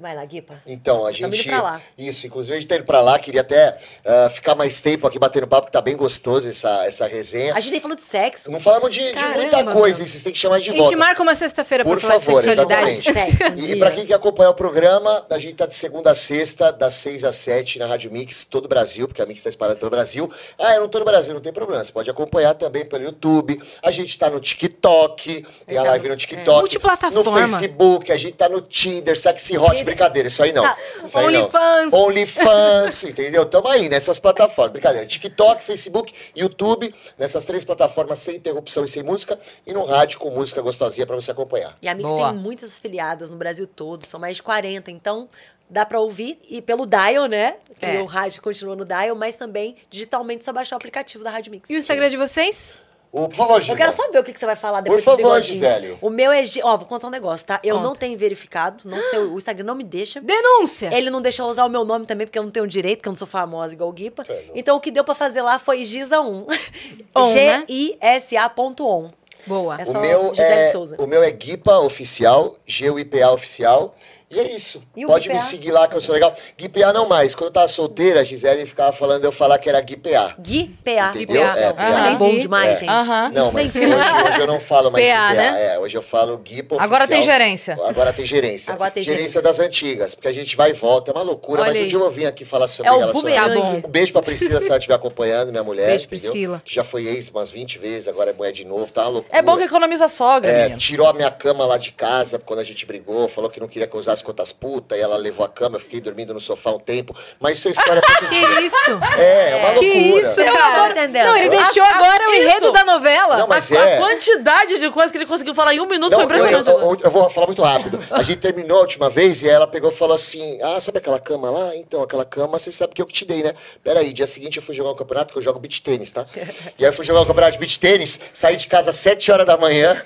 Vai 0.00 0.14
lá, 0.16 0.24
Guipa. 0.24 0.54
Então, 0.66 1.04
a 1.06 1.12
gente. 1.12 1.40
indo 1.42 1.48
pra 1.50 1.62
lá. 1.62 1.80
Isso, 1.98 2.26
inclusive 2.26 2.56
a 2.56 2.58
gente 2.58 2.68
tá 2.68 2.76
indo 2.76 2.84
pra 2.84 3.02
lá. 3.02 3.18
Queria 3.18 3.42
até 3.42 3.76
ah, 4.04 4.30
ficar 4.30 4.54
mais 4.54 4.80
tempo 4.80 5.06
aqui 5.06 5.18
batendo 5.18 5.46
papo, 5.46 5.66
que 5.66 5.72
tá 5.72 5.80
bem 5.82 5.94
gostoso 5.94 6.48
essa, 6.48 6.86
essa 6.86 7.06
resenha. 7.06 7.52
A 7.54 7.60
gente 7.60 7.72
nem 7.72 7.80
falou 7.80 7.94
de 7.96 8.02
sexo. 8.02 8.50
Não 8.50 8.58
falamos 8.58 8.88
de, 8.94 9.00
de 9.08 9.12
Caramba, 9.12 9.36
muita 9.36 9.56
coisa, 9.64 9.74
mano. 9.74 9.88
hein? 9.88 10.06
Vocês 10.06 10.22
têm 10.22 10.32
que 10.32 10.38
chamar 10.38 10.58
de 10.60 10.70
A 10.70 10.72
volta. 10.72 10.88
gente 10.88 10.98
marca 10.98 11.22
uma 11.22 11.34
sexta-feira 11.34 11.84
pra 11.84 11.92
Por 11.92 12.00
falar 12.00 12.14
favor, 12.20 12.40
de 12.40 12.48
sexualidade. 12.48 12.90
exatamente. 12.92 13.36
Sexo, 13.36 13.52
um 13.52 13.58
E 13.58 13.60
dia. 13.66 13.76
pra 13.78 13.90
quem 13.90 14.06
quer 14.06 14.14
acompanhar 14.14 14.50
o 14.50 14.54
programa, 14.54 15.26
a 15.28 15.38
gente 15.38 15.54
tá 15.56 15.66
de 15.66 15.74
segunda 15.74 16.12
a 16.12 16.14
sexta, 16.14 16.72
das 16.72 16.94
6 16.94 17.24
às 17.24 17.36
7 17.36 17.78
na 17.78 17.86
Rádio 17.86 18.10
Mix, 18.10 18.44
todo 18.44 18.64
o 18.64 18.68
Brasil, 18.68 19.06
porque 19.06 19.20
a 19.20 19.26
Mix 19.26 19.42
tá 19.42 19.50
espalhada 19.50 19.78
pelo 19.78 19.90
Brasil. 19.90 20.30
Ah, 20.58 20.74
eu 20.76 20.80
não 20.80 20.88
tô 20.88 20.98
no 20.98 21.04
Brasil, 21.04 21.34
não 21.34 21.40
tem 21.42 21.52
problema. 21.52 21.84
Você 21.84 21.92
pode 21.92 22.08
acompanhar 22.10 22.54
também 22.54 22.86
pelo 22.86 23.04
YouTube. 23.04 23.60
A 23.82 23.90
gente 23.90 24.18
tá 24.18 24.30
no 24.30 24.40
TikTok, 24.40 25.46
tem 25.66 25.76
a 25.78 25.82
live 25.82 26.08
no 26.08 26.16
TikTok. 26.16 26.48
É. 26.50 26.60
Multiplataforma. 26.60 27.22
No 27.22 27.32
Facebook, 27.48 28.10
a 28.10 28.16
gente 28.16 28.32
tá 28.34 28.48
no 28.48 28.60
Tinder, 28.62 29.18
Sexy 29.18 29.58
Hot. 29.58 29.89
Brincadeira, 29.90 30.28
isso 30.28 30.42
aí 30.42 30.52
não. 30.52 30.62
Tá. 30.62 30.76
Não. 31.14 31.24
OnlyFans. 31.24 31.92
OnlyFans, 31.92 33.04
entendeu? 33.10 33.44
Tamo 33.44 33.68
aí 33.68 33.88
nessas 33.88 34.18
plataformas, 34.18 34.72
brincadeira. 34.72 35.06
TikTok, 35.06 35.62
Facebook, 35.62 36.12
YouTube, 36.36 36.94
nessas 37.18 37.44
três 37.44 37.64
plataformas 37.64 38.18
sem 38.18 38.36
interrupção 38.36 38.84
e 38.84 38.88
sem 38.88 39.02
música. 39.02 39.38
E 39.66 39.72
no 39.72 39.84
rádio 39.84 40.18
com 40.18 40.30
música 40.30 40.60
gostosinha 40.62 41.06
pra 41.06 41.16
você 41.16 41.30
acompanhar. 41.30 41.74
E 41.82 41.88
a 41.88 41.94
Mix 41.94 42.08
Boa. 42.08 42.30
tem 42.30 42.38
muitas 42.38 42.76
afiliadas 42.78 43.30
no 43.30 43.36
Brasil 43.36 43.66
todo, 43.66 44.04
são 44.06 44.20
mais 44.20 44.36
de 44.36 44.42
40. 44.42 44.90
Então, 44.90 45.28
dá 45.68 45.84
pra 45.84 45.98
ouvir 46.00 46.38
e 46.48 46.60
pelo 46.62 46.86
Dial, 46.86 47.26
né? 47.26 47.56
Que 47.78 47.86
É. 47.86 48.02
o 48.02 48.04
rádio 48.06 48.40
continua 48.42 48.76
no 48.76 48.84
Dial, 48.84 49.14
mas 49.16 49.36
também 49.36 49.76
digitalmente 49.88 50.44
só 50.44 50.52
baixar 50.52 50.76
o 50.76 50.78
aplicativo 50.78 51.24
da 51.24 51.30
Rádio 51.30 51.50
Mix. 51.50 51.68
E 51.70 51.74
o 51.74 51.78
Instagram 51.78 52.08
de 52.08 52.16
vocês? 52.16 52.80
Ô, 53.12 53.28
por 53.28 53.34
favor, 53.34 53.54
Eu 53.56 53.60
Gisele. 53.60 53.78
quero 53.78 53.92
só 53.92 54.08
ver 54.12 54.18
o 54.20 54.24
que, 54.24 54.32
que 54.32 54.38
você 54.38 54.46
vai 54.46 54.54
falar 54.54 54.82
depois 54.82 55.02
Por 55.02 55.16
favor. 55.18 55.42
Gisele. 55.42 55.98
O 56.00 56.08
meu 56.10 56.30
é. 56.30 56.44
Ó, 56.62 56.76
vou 56.76 56.86
contar 56.86 57.08
um 57.08 57.10
negócio, 57.10 57.44
tá? 57.44 57.58
Eu 57.64 57.74
Conta. 57.76 57.88
não 57.88 57.96
tenho 57.96 58.16
verificado, 58.16 58.88
não 58.88 59.02
sei, 59.02 59.18
o 59.18 59.36
Instagram 59.36 59.64
não 59.64 59.74
me 59.74 59.82
deixa. 59.82 60.20
Denúncia! 60.20 60.90
Ele 60.96 61.10
não 61.10 61.20
deixa 61.20 61.42
eu 61.42 61.46
usar 61.46 61.64
o 61.64 61.68
meu 61.68 61.84
nome 61.84 62.06
também, 62.06 62.24
porque 62.26 62.38
eu 62.38 62.42
não 62.44 62.50
tenho 62.52 62.66
direito, 62.68 62.98
porque 62.98 63.08
eu 63.08 63.12
não 63.12 63.16
sou 63.16 63.26
famosa 63.26 63.74
igual 63.74 63.90
o 63.90 63.92
Guipa. 63.92 64.22
É, 64.28 64.44
não. 64.46 64.52
Então 64.54 64.76
o 64.76 64.80
que 64.80 64.92
deu 64.92 65.02
pra 65.02 65.14
fazer 65.14 65.42
lá 65.42 65.58
foi 65.58 65.78
Gisa1. 65.82 66.46
On, 67.16 67.34
né? 67.34 67.64
G-I-S-A.on. 67.68 69.10
Boa. 69.46 69.78
É 69.80 69.84
O 69.84 70.00
meu, 70.00 70.28
Gisele 70.34 70.52
é, 70.60 70.64
Souza. 70.70 70.96
o 70.98 71.06
meu 71.06 71.22
é 71.22 71.30
Guipa 71.30 71.78
Oficial, 71.78 72.56
G-U-I-P-A 72.66 73.32
Oficial. 73.32 73.94
E 74.30 74.38
é 74.38 74.54
isso. 74.54 74.80
E 74.96 75.04
Pode 75.04 75.28
me 75.28 75.40
seguir 75.40 75.72
lá 75.72 75.88
que 75.88 75.96
eu 75.96 76.00
sou 76.00 76.14
legal. 76.14 76.32
Gui-PA 76.56 76.92
não 76.92 77.08
mais. 77.08 77.34
Quando 77.34 77.46
eu 77.48 77.52
tava 77.52 77.66
solteira, 77.66 78.20
a 78.20 78.22
Gisele 78.22 78.64
ficava 78.64 78.92
falando 78.92 79.24
eu 79.24 79.32
falar 79.32 79.58
que 79.58 79.68
era 79.68 79.80
Gui-PA. 79.80 80.36
Gui 80.38 80.68
PA. 80.84 81.10
Entendeu? 81.16 81.42
PA. 81.44 81.58
É, 81.58 81.66
Aham. 81.66 82.10
É 82.12 82.16
bom 82.16 82.38
demais, 82.38 82.70
É. 82.70 82.80
gente. 82.80 82.88
Aham. 82.88 83.30
Não, 83.34 83.50
mas 83.50 83.74
hoje, 83.74 83.86
hoje 83.86 84.40
eu 84.40 84.46
não 84.46 84.60
falo 84.60 84.88
mais 84.92 85.04
PA, 85.04 85.28
Gui-PA. 85.30 85.34
né? 85.34 85.74
É, 85.74 85.78
hoje 85.80 85.96
eu 85.98 86.02
falo 86.02 86.38
Guipa 86.38 86.76
Oficial. 86.76 86.80
Agora 86.84 87.08
tem 87.08 87.22
gerência. 87.22 87.74
Agora 87.74 88.12
tem 88.12 88.24
gerência. 88.24 88.72
Agora 88.72 88.90
tem 88.92 89.02
gerência 89.02 89.40
gerência. 89.40 89.42
das 89.42 89.58
antigas, 89.58 90.14
porque 90.14 90.28
a 90.28 90.32
gente 90.32 90.54
vai 90.56 90.70
e 90.70 90.74
volta. 90.74 91.10
É 91.10 91.14
uma 91.14 91.22
loucura, 91.22 91.62
Olha 91.62 91.72
mas 91.72 91.80
um 91.82 91.86
dia 91.88 91.96
eu 91.96 92.00
vou 92.00 92.10
vir 92.12 92.26
aqui 92.26 92.44
falar 92.44 92.68
sobre 92.68 92.88
É. 92.92 92.98
Tá 93.00 93.58
Um 93.84 93.90
beijo 93.90 94.12
pra 94.12 94.22
Priscila, 94.22 94.60
se 94.60 94.68
ela 94.68 94.76
estiver 94.78 94.94
acompanhando, 94.94 95.50
minha 95.50 95.64
mulher. 95.64 95.88
Beijo, 95.88 96.04
entendeu? 96.04 96.30
Priscila. 96.30 96.62
Que 96.64 96.72
já 96.72 96.84
foi 96.84 97.06
ex 97.08 97.30
umas 97.30 97.50
20 97.50 97.78
vezes, 97.78 98.06
agora 98.06 98.30
é 98.30 98.32
mulher 98.32 98.52
de 98.52 98.64
novo, 98.64 98.92
tá 98.92 99.02
uma 99.02 99.08
loucura. 99.10 99.36
É 99.36 99.42
bom 99.42 99.56
que 99.56 99.64
economiza 99.64 100.06
sogra, 100.06 100.50
É, 100.52 100.68
tirou 100.76 101.08
a 101.08 101.12
minha 101.12 101.32
cama 101.32 101.64
lá 101.66 101.76
de 101.76 101.90
casa 101.90 102.38
quando 102.38 102.60
a 102.60 102.64
gente 102.64 102.86
brigou, 102.86 103.28
falou 103.28 103.50
que 103.50 103.58
não 103.58 103.66
queria 103.66 103.88
que 103.88 103.94
eu 103.96 103.98
usasse 103.98 104.19
das 104.20 104.22
contas 104.22 104.52
puta, 104.52 104.96
e 104.96 105.00
ela 105.00 105.16
levou 105.16 105.44
a 105.44 105.48
cama, 105.48 105.76
eu 105.76 105.80
fiquei 105.80 106.00
dormindo 106.00 106.32
no 106.34 106.40
sofá 106.40 106.70
um 106.70 106.78
tempo. 106.78 107.16
Mas 107.40 107.58
isso 107.58 107.68
é 107.68 107.70
história 107.72 108.02
pra 108.02 108.16
Que 108.28 108.36
isso? 108.60 108.90
É, 109.18 109.50
é 109.50 109.56
uma 109.56 109.78
Que 109.80 109.92
loucura. 109.92 110.28
isso, 110.28 110.40
Eu 110.40 110.52
cara? 110.54 110.90
entendendo. 110.90 111.26
Não, 111.26 111.36
ele 111.36 111.48
deixou 111.50 111.82
A- 111.82 111.86
a- 111.88 111.96
agora 111.96 112.28
o 112.28 112.32
isso. 112.34 112.42
enredo 112.42 112.72
da 112.72 112.84
novela. 112.84 113.36
Não, 113.38 113.46
mas 113.48 113.72
a, 113.72 113.76
é. 113.76 113.94
a 113.96 113.98
quantidade 113.98 114.78
de 114.78 114.90
coisa 114.90 115.10
que 115.10 115.18
ele 115.18 115.26
conseguiu 115.26 115.54
falar 115.54 115.74
em 115.74 115.80
um 115.80 115.86
minuto 115.86 116.10
Não, 116.12 116.18
foi 116.18 116.26
impressionante. 116.26 116.68
eu- 116.68 116.78
eu- 116.80 116.98
eu 117.02 117.10
vou 117.10 117.30
falar 117.30 117.46
muito 117.46 117.62
rápido. 117.62 117.98
A 118.10 118.22
gente 118.22 118.38
terminou 118.38 118.78
a 118.78 118.80
última 118.82 119.08
vez 119.08 119.42
e 119.42 119.48
ela 119.48 119.66
pegou 119.66 119.90
e 119.90 119.94
falou 119.94 120.14
assim: 120.14 120.58
Ah, 120.62 120.80
sabe 120.80 120.98
aquela 120.98 121.18
cama 121.18 121.50
lá? 121.50 121.74
Então, 121.76 122.02
aquela 122.02 122.24
cama, 122.24 122.58
você 122.58 122.70
sabe 122.70 122.94
que 122.94 123.00
eu 123.02 123.06
que 123.06 123.12
te 123.14 123.24
dei, 123.24 123.42
né? 123.42 123.54
Peraí, 123.82 124.12
dia 124.12 124.26
seguinte 124.26 124.56
eu 124.58 124.62
fui 124.62 124.74
jogar 124.74 124.90
um 124.90 124.94
campeonato, 124.96 125.32
que 125.32 125.38
eu 125.38 125.42
jogo 125.42 125.58
beach 125.58 125.82
tênis, 125.82 126.10
tá? 126.10 126.24
E 126.78 126.84
aí 126.84 126.90
eu 126.90 126.92
fui 126.92 127.04
jogar 127.04 127.20
um 127.22 127.26
campeonato 127.26 127.52
de 127.52 127.58
beach 127.58 127.78
tênis, 127.78 128.18
saí 128.32 128.56
de 128.56 128.66
casa 128.66 128.90
às 128.90 128.96
7 128.96 129.30
horas 129.32 129.46
da 129.46 129.56
manhã, 129.56 130.00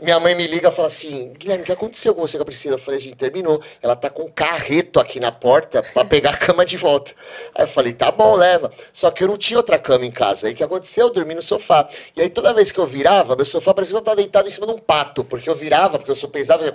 minha 0.00 0.18
mãe 0.20 0.34
me 0.34 0.46
liga 0.46 0.68
e 0.68 0.72
fala 0.72 0.88
assim: 0.88 1.32
Guilherme, 1.38 1.62
o 1.62 1.66
que 1.66 1.72
aconteceu 1.72 2.14
com 2.14 2.20
você 2.20 2.36
com 2.36 2.42
a 2.42 2.46
Priscila? 2.46 2.74
Eu 2.74 2.78
falei, 2.78 2.98
a 2.98 3.02
gente 3.02 3.16
terminou. 3.16 3.55
Ela 3.82 3.96
tá 3.96 4.10
com 4.10 4.24
um 4.24 4.30
carreto 4.30 5.00
aqui 5.00 5.18
na 5.18 5.32
porta 5.32 5.82
pra 5.82 6.04
pegar 6.04 6.30
a 6.30 6.36
cama 6.36 6.64
de 6.64 6.76
volta. 6.76 7.12
Aí 7.54 7.64
eu 7.64 7.68
falei, 7.68 7.92
tá 7.92 8.10
bom, 8.10 8.34
leva. 8.36 8.70
Só 8.92 9.10
que 9.10 9.24
eu 9.24 9.28
não 9.28 9.36
tinha 9.36 9.58
outra 9.58 9.78
cama 9.78 10.04
em 10.04 10.10
casa. 10.10 10.46
Aí 10.46 10.52
o 10.52 10.56
que 10.56 10.64
aconteceu? 10.64 11.06
Eu 11.06 11.12
dormi 11.12 11.34
no 11.34 11.42
sofá. 11.42 11.88
E 12.16 12.22
aí 12.22 12.28
toda 12.28 12.52
vez 12.52 12.70
que 12.70 12.78
eu 12.78 12.86
virava, 12.86 13.34
meu 13.34 13.44
sofá 13.44 13.72
parecia 13.72 13.94
que 13.94 14.00
eu 14.00 14.04
tava 14.04 14.16
deitado 14.16 14.46
em 14.48 14.50
cima 14.50 14.66
de 14.66 14.72
um 14.72 14.78
pato, 14.78 15.24
porque 15.24 15.48
eu 15.48 15.54
virava, 15.54 15.98
porque 15.98 16.10
eu 16.10 16.16
sou 16.16 16.28
pesado, 16.28 16.64
fazia 16.64 16.72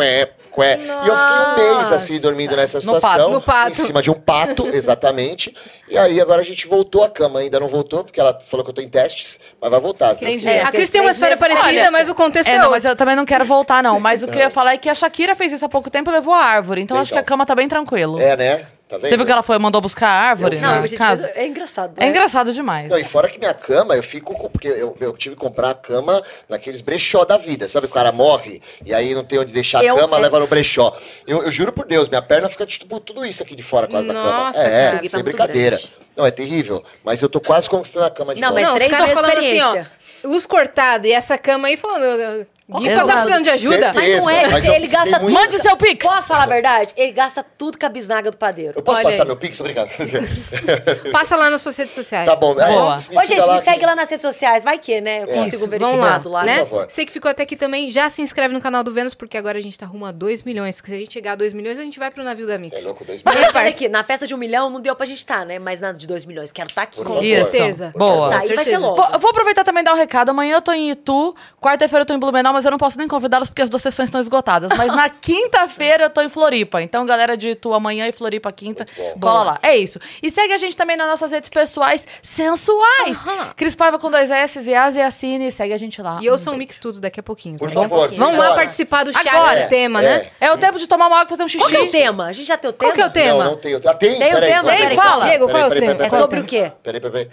qué, 0.00 0.26
qué, 0.26 0.76
qué. 0.76 0.78
E 0.82 1.08
eu 1.08 1.16
fiquei 1.16 1.36
um 1.36 1.54
mês 1.54 1.92
assim, 1.92 2.18
dormindo 2.20 2.56
nessa 2.56 2.78
No 2.78 2.80
situação. 2.82 3.10
pato. 3.10 3.30
No 3.30 3.42
pato. 3.42 3.70
Em 3.70 3.74
cima 3.74 4.02
de 4.02 4.10
um 4.10 4.14
pato, 4.14 4.66
exatamente. 4.74 5.54
E 5.88 5.98
aí 5.98 6.20
agora 6.20 6.40
a 6.40 6.44
gente 6.44 6.66
voltou 6.66 7.04
à 7.04 7.10
cama. 7.10 7.40
Ainda 7.40 7.60
não 7.60 7.68
voltou, 7.68 8.04
porque 8.04 8.18
ela 8.18 8.38
falou 8.40 8.64
que 8.64 8.70
eu 8.70 8.74
tô 8.74 8.80
em 8.80 8.88
testes, 8.88 9.38
mas 9.60 9.70
vai 9.70 9.80
voltar. 9.80 10.14
Entendi. 10.14 10.48
É, 10.48 10.62
a 10.62 10.70
Cris 10.70 10.90
tem 10.90 11.00
uma 11.00 11.10
história 11.10 11.36
parecida, 11.36 11.68
Olha, 11.68 11.90
mas 11.90 12.08
o 12.08 12.14
contexto 12.14 12.48
É, 12.48 12.54
é, 12.54 12.58
não, 12.58 12.70
mas 12.70 12.84
eu 12.84 12.96
também 12.96 13.16
não 13.16 13.24
quero 13.26 13.44
voltar, 13.44 13.82
não. 13.82 14.00
Mas 14.00 14.22
o 14.22 14.28
que 14.28 14.36
eu 14.36 14.40
ia 14.40 14.50
falar 14.50 14.74
é 14.74 14.78
que 14.78 14.88
a 14.88 14.94
Shakira 14.94 15.34
fez 15.34 15.52
isso 15.52 15.64
há 15.64 15.68
pouco 15.68 15.90
tempo 15.90 16.10
e 16.10 16.12
levou 16.12 16.32
a 16.32 16.42
árvore. 16.42 16.80
Então 16.80 16.96
acho 16.98 17.12
que 17.12 17.18
a 17.18 17.22
cama 17.22 17.44
tá 17.44 17.54
bem 17.54 17.68
tranquilo. 17.68 18.20
É, 18.20 18.36
né? 18.36 18.66
Tá 18.88 18.98
vendo? 18.98 19.08
Você 19.08 19.16
viu 19.16 19.26
que 19.26 19.32
ela 19.32 19.42
foi, 19.42 19.58
mandou 19.58 19.80
buscar 19.80 20.06
a 20.08 20.12
árvore 20.30 20.56
Eu 20.56 20.62
Não, 20.62 20.80
mas, 20.80 20.90
gente, 20.90 20.98
casa? 20.98 21.22
mas 21.28 21.36
é 21.36 21.46
engraçado. 21.46 21.94
É 21.96 22.04
né? 22.04 22.08
engraçado 22.10 22.52
demais. 22.52 22.88
Não, 22.88 22.96
e 22.96 23.02
fora 23.02 23.28
que 23.28 23.36
minha 23.38 23.52
cama, 23.52 23.96
eu 23.96 24.02
fico 24.02 24.32
com. 24.34 24.48
Porque 24.48 24.68
eu, 24.68 24.96
eu 25.00 25.12
tive 25.16 25.34
que 25.34 25.40
comprar 25.40 25.70
a 25.70 25.74
cama 25.74 26.22
naqueles 26.48 26.80
brechó 26.80 27.24
da 27.24 27.36
vida. 27.36 27.66
Sabe? 27.66 27.86
O 27.86 27.88
cara 27.90 28.12
morre 28.12 28.62
e 28.84 28.94
aí 28.94 29.12
não 29.12 29.24
tem 29.24 29.40
onde 29.40 29.52
deixar 29.52 29.80
a 29.80 29.84
Eu- 29.84 29.96
cama, 29.96 30.16
é- 30.18 30.20
leva 30.20 30.38
no 30.38 30.46
brechó. 30.46 30.96
Eu, 31.26 31.42
eu 31.42 31.50
juro 31.50 31.72
por 31.72 31.84
Deus, 31.84 32.08
minha 32.08 32.22
perna 32.22 32.48
fica 32.48 32.64
tipo 32.64 33.00
tudo 33.00 33.26
isso 33.26 33.42
aqui 33.42 33.56
de 33.56 33.62
fora 33.62 33.88
quase 33.88 34.06
da 34.06 34.14
cama. 34.14 34.30
Nossa, 34.30 34.60
É, 34.60 34.90
cara. 34.90 35.02
Tá 35.02 35.08
sem 35.08 35.10
muito 35.18 35.24
brincadeira. 35.24 35.76
grande. 35.76 35.92
Não, 36.16 36.24
é 36.24 36.30
terrível. 36.30 36.82
Mas 37.04 37.20
eu 37.20 37.28
tô 37.28 37.40
quase 37.40 37.68
conquistando 37.68 38.06
a 38.06 38.10
cama 38.10 38.34
de 38.36 38.40
Não, 38.40 38.48
volta. 38.50 38.60
mas 38.62 38.68
não, 38.70 38.76
três 38.76 38.90
vezes 38.90 39.14
falando 39.14 39.30
assim, 39.38 39.60
ó, 39.60 39.66
experiência. 39.66 39.90
luz 40.24 40.46
cortada 40.46 41.06
e 41.08 41.12
essa 41.12 41.36
cama 41.36 41.68
aí 41.68 41.76
falando, 41.76 42.46
Gui 42.68 42.88
Exato. 42.88 43.06
tá 43.06 43.12
precisando 43.14 43.44
de 43.44 43.50
ajuda? 43.50 43.92
Certeza. 43.92 44.00
Mas 44.16 44.24
não 44.24 44.30
é, 44.30 44.48
Mas 44.48 44.64
ele 44.64 44.86
gasta 44.88 45.20
tudo. 45.20 45.32
Mande 45.32 45.58
seu 45.60 45.76
Pix. 45.76 46.04
Posso 46.06 46.26
falar 46.26 46.42
a 46.42 46.46
verdade? 46.46 46.92
Ele 46.96 47.12
gasta 47.12 47.44
tudo 47.56 47.78
com 47.78 47.86
a 47.86 47.88
bisnaga 47.88 48.30
do 48.30 48.36
padeiro. 48.36 48.72
Eu 48.76 48.82
posso 48.82 48.98
Olha 48.98 49.08
passar 49.10 49.22
aí. 49.22 49.26
meu 49.28 49.36
pix? 49.36 49.60
Obrigado. 49.60 49.88
Passa 51.12 51.36
lá 51.36 51.50
nas 51.50 51.62
suas 51.62 51.76
redes 51.76 51.94
sociais. 51.94 52.26
tá 52.28 52.34
bom. 52.36 52.54
Boa. 52.54 52.64
me 52.66 52.96
Ô, 52.96 53.00
siga 53.00 53.26
gente, 53.26 53.48
me 53.48 53.58
que- 53.58 53.64
segue 53.64 53.86
lá 53.86 53.94
nas 53.94 54.10
redes 54.10 54.22
sociais. 54.22 54.64
Vai 54.64 54.78
que, 54.78 55.00
né? 55.00 55.20
Eu 55.22 55.30
É. 55.30 55.34
consigo 55.34 55.56
Isso, 55.56 55.68
ver 55.68 55.78
vamos 55.78 56.00
lá, 56.00 56.20
lá. 56.24 56.44
né? 56.44 56.58
Por 56.60 56.66
favor. 56.68 56.86
Você 56.90 57.06
que 57.06 57.12
ficou 57.12 57.30
até 57.30 57.42
aqui 57.44 57.56
também, 57.56 57.90
já 57.90 58.08
se 58.10 58.22
inscreve 58.22 58.52
no 58.54 58.60
canal 58.60 58.82
do 58.82 58.92
Vênus, 58.92 59.14
porque 59.14 59.36
agora 59.36 59.58
a 59.58 59.62
gente 59.62 59.78
tá 59.78 59.86
rumo 59.86 60.04
a 60.06 60.12
2 60.12 60.42
milhões. 60.42 60.76
Se 60.76 60.82
a 60.94 60.98
gente 60.98 61.12
chegar 61.12 61.32
a 61.32 61.36
2 61.36 61.52
milhões, 61.52 61.78
a 61.78 61.82
gente 61.82 61.98
vai 61.98 62.10
pro 62.10 62.22
navio 62.24 62.46
da 62.46 62.58
Mix. 62.58 62.80
É 62.80 62.84
louco, 62.84 63.04
dois 63.04 63.22
Mas, 63.22 63.34
milhões. 63.34 63.52
gente, 63.52 63.60
olha 63.60 63.70
aqui, 63.70 63.88
na 63.88 64.02
festa 64.02 64.26
de 64.26 64.34
um 64.34 64.38
milhão 64.38 64.70
não 64.70 64.80
deu 64.80 64.94
pra 64.96 65.06
gente 65.06 65.18
estar, 65.18 65.44
né? 65.46 65.58
Mas 65.58 65.80
na 65.80 65.92
de 65.92 66.06
dois 66.06 66.24
milhões, 66.24 66.50
quero 66.52 66.68
estar 66.68 66.82
aqui. 66.82 66.96
Por 66.96 67.06
Com 67.06 67.22
certeza. 67.22 67.92
Boa. 67.96 68.30
Tá, 68.30 68.38
vai 68.54 68.64
ser 68.64 68.78
logo. 68.78 68.96
Vou, 68.96 69.18
vou 69.20 69.30
aproveitar 69.30 69.62
também 69.64 69.82
e 69.82 69.84
dar 69.84 69.94
um 69.94 69.96
recado. 69.96 70.30
Amanhã 70.30 70.56
eu 70.56 70.62
tô 70.62 70.72
em 70.72 70.90
Itu, 70.90 71.34
quarta-feira 71.60 72.02
eu 72.02 72.06
tô 72.06 72.14
em 72.14 72.18
Blumenau, 72.18 72.55
mas 72.56 72.64
eu 72.64 72.70
não 72.70 72.78
posso 72.78 72.98
nem 72.98 73.06
convidá-los 73.06 73.48
porque 73.48 73.62
as 73.62 73.68
duas 73.68 73.82
sessões 73.82 74.08
estão 74.08 74.20
esgotadas. 74.20 74.70
Mas 74.76 74.94
na 74.94 75.08
quinta-feira 75.10 76.04
eu 76.04 76.10
tô 76.10 76.20
em 76.22 76.28
Floripa. 76.28 76.82
Então, 76.82 77.04
galera 77.06 77.36
de 77.36 77.50
Itu 77.50 77.72
amanhã 77.72 78.08
e 78.08 78.12
Floripa 78.12 78.50
quinta, 78.50 78.86
cola 79.20 79.42
lá. 79.42 79.58
É 79.62 79.76
isso. 79.76 79.98
E 80.22 80.30
segue 80.30 80.52
a 80.52 80.58
gente 80.58 80.76
também 80.76 80.96
nas 80.96 81.06
nossas 81.08 81.30
redes 81.30 81.48
pessoais 81.48 82.06
sensuais. 82.22 83.22
Aham. 83.26 83.52
Cris 83.56 83.74
Paiva 83.74 83.98
com 83.98 84.10
dois 84.10 84.30
S 84.30 84.60
e 84.68 84.74
As 84.74 84.96
e 84.96 85.00
Assine. 85.00 85.52
Segue 85.52 85.72
a 85.72 85.76
gente 85.76 86.00
lá. 86.02 86.18
E 86.20 86.26
eu 86.26 86.38
sou 86.38 86.54
um 86.54 86.56
mix 86.56 86.78
tudo 86.78 87.00
daqui 87.00 87.20
a 87.20 87.22
pouquinho. 87.22 87.58
Por 87.58 87.68
tá 87.68 87.82
favor, 87.82 88.08
Vamos 88.08 88.36
lá 88.36 88.54
participar 88.54 89.04
do 89.04 89.12
chat 89.12 89.28
Agora. 89.28 89.62
do 89.64 89.68
tema, 89.68 90.02
É. 90.02 90.18
né? 90.18 90.30
É 90.40 90.52
o 90.52 90.58
tempo 90.58 90.78
de 90.78 90.88
tomar 90.88 91.06
uma 91.06 91.16
água 91.16 91.26
e 91.26 91.30
fazer 91.30 91.44
um 91.44 91.48
xixi. 91.48 91.58
Qual 91.64 91.70
que 91.70 91.76
é 91.76 91.82
o 91.82 91.90
tema? 91.90 92.26
A 92.26 92.32
gente 92.32 92.46
já 92.46 92.56
tem 92.56 92.70
o 92.70 92.72
tema? 92.72 92.90
Qual 92.90 92.94
que 92.94 93.02
é 93.02 93.06
o 93.06 93.10
tema? 93.10 93.44
Não, 93.44 93.50
não 93.52 93.58
tem. 93.58 93.74
Ah, 93.74 93.94
tem? 93.94 94.18
Tem 94.18 94.34
o 94.34 94.40
tema? 94.40 94.70
fala. 94.94 95.24
Diego, 95.26 95.48
qual 95.48 95.62
é 95.62 95.66
o 95.66 95.70
tema? 95.70 96.04
É 96.04 96.10
sobre 96.10 96.40
o 96.40 96.44
quê? 96.44 96.72
Peraí, 96.82 97.00
peraí. 97.00 97.28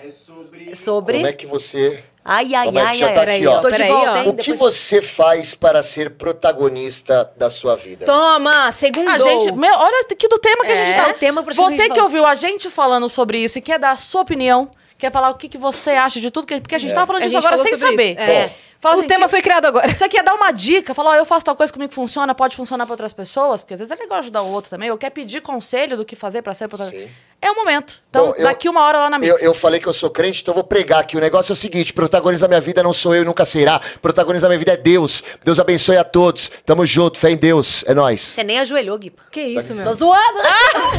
É 0.71 0.75
sobre... 0.75 1.15
Como 1.17 1.27
é 1.27 1.33
que 1.33 1.45
você... 1.45 2.03
Ai, 2.25 2.55
ai, 2.55 2.67
é 2.69 2.79
ai, 2.81 3.03
ai. 3.03 3.13
tá 3.13 3.19
Peraí, 3.19 3.37
aqui, 3.37 3.47
ó? 3.47 3.59
Tô 3.59 3.69
de 3.69 3.83
volta, 3.83 4.19
hein? 4.19 4.29
O 4.29 4.33
que 4.33 4.53
você 4.53 5.01
faz 5.01 5.53
para 5.55 5.83
ser 5.83 6.11
protagonista 6.11 7.29
da 7.35 7.49
sua 7.49 7.75
vida? 7.75 8.05
Toma, 8.05 8.71
segundo. 8.71 9.09
A 9.09 9.17
gente, 9.17 9.51
meu, 9.51 9.73
olha 9.77 10.05
que 10.17 10.27
do 10.27 10.37
tema 10.39 10.63
que 10.63 10.71
a 10.71 10.75
gente 10.85 10.91
É. 10.91 11.01
tá. 11.03 11.09
O 11.09 11.13
tema 11.13 11.43
pra 11.43 11.53
Você 11.53 11.83
que 11.83 11.89
falar. 11.89 12.03
ouviu 12.03 12.25
a 12.25 12.35
gente 12.35 12.69
falando 12.69 13.09
sobre 13.09 13.39
isso 13.39 13.57
e 13.57 13.61
quer 13.61 13.77
dar 13.79 13.91
a 13.91 13.97
sua 13.97 14.21
opinião, 14.21 14.69
quer 14.97 15.11
falar 15.11 15.29
o 15.31 15.35
que, 15.35 15.49
que 15.49 15.57
você 15.57 15.91
acha 15.91 16.19
de 16.21 16.31
tudo, 16.31 16.47
que, 16.47 16.59
porque 16.61 16.75
a 16.75 16.77
gente 16.77 16.91
É. 16.91 16.95
tava 16.95 17.07
falando 17.07 17.23
disso 17.23 17.37
agora 17.37 17.57
sem 17.57 17.75
saber. 17.77 18.11
isso. 18.13 18.21
É. 18.21 18.53
Fala 18.83 18.95
o 18.97 18.99
assim, 18.99 19.07
tema 19.07 19.25
que- 19.25 19.31
foi 19.31 19.41
criado 19.41 19.65
agora. 19.65 19.95
Você 19.95 20.09
quer 20.09 20.21
dar 20.23 20.33
uma 20.35 20.51
dica, 20.51 20.93
falar, 20.93 21.11
ó, 21.11 21.15
eu 21.15 21.25
faço 21.25 21.45
tal 21.45 21.55
coisa 21.55 21.71
comigo 21.71 21.87
que 21.89 21.95
funciona, 21.95 22.35
pode 22.35 22.53
funcionar 22.55 22.85
pra 22.85 22.93
outras 22.93 23.13
pessoas, 23.13 23.61
porque 23.61 23.73
às 23.75 23.79
vezes 23.79 23.91
é 23.91 23.95
legal 23.95 24.19
ajudar 24.19 24.41
o 24.41 24.51
outro 24.51 24.69
também, 24.69 24.91
ou 24.91 24.97
quer 24.97 25.09
pedir 25.09 25.41
conselho 25.41 25.95
do 25.95 26.03
que 26.03 26.15
fazer 26.17 26.41
pra 26.41 26.53
ser 26.53 26.67
protagonista. 26.67 27.07
Sim. 27.07 27.13
É 27.41 27.49
o 27.51 27.55
momento. 27.55 28.01
Então, 28.09 28.27
Bom, 28.27 28.33
eu- 28.37 28.43
daqui 28.43 28.67
uma 28.67 28.81
hora 28.83 28.99
lá 28.99 29.09
na 29.09 29.17
Mix. 29.19 29.31
Eu, 29.31 29.37
eu 29.39 29.53
falei 29.53 29.79
que 29.79 29.87
eu 29.87 29.93
sou 29.93 30.09
crente, 30.09 30.41
então 30.41 30.51
eu 30.51 30.55
vou 30.55 30.63
pregar 30.65 30.99
aqui. 30.99 31.15
O 31.15 31.19
negócio 31.21 31.51
é 31.51 31.53
o 31.53 31.55
seguinte: 31.55 31.93
protagonista 31.93 32.45
da 32.45 32.49
minha 32.49 32.61
vida 32.61 32.83
não 32.83 32.91
sou 32.93 33.15
eu 33.15 33.21
e 33.21 33.25
nunca 33.25 33.45
será. 33.45 33.79
Protagonista 34.01 34.45
da 34.47 34.49
minha 34.49 34.59
vida 34.59 34.73
é 34.73 34.77
Deus. 34.77 35.23
Deus 35.43 35.59
abençoe 35.59 35.97
a 35.97 36.03
todos. 36.03 36.51
Tamo 36.65 36.85
junto, 36.85 37.17
fé 37.19 37.31
em 37.31 37.37
Deus. 37.37 37.83
É 37.87 37.93
nóis. 37.93 38.21
Você 38.21 38.43
nem 38.43 38.59
ajoelhou, 38.59 38.97
Gui. 38.97 39.13
Que 39.31 39.41
isso, 39.41 39.73
meu? 39.75 39.85
Tô 39.85 39.93
zoando. 39.93 40.39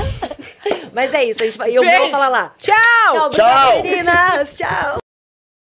Mas 0.92 1.12
é 1.12 1.24
isso. 1.24 1.42
A 1.42 1.44
gente 1.46 1.58
vai... 1.58 1.70
E 1.70 1.74
eu 1.74 1.82
Beijo. 1.82 1.98
vou 2.02 2.10
falar 2.10 2.28
lá. 2.28 2.52
Tchau! 2.58 2.74
Tchau, 2.74 3.12
Tchau. 3.12 3.26
obrigada, 3.26 3.82
meninas. 3.82 4.54
Tchau. 4.56 5.03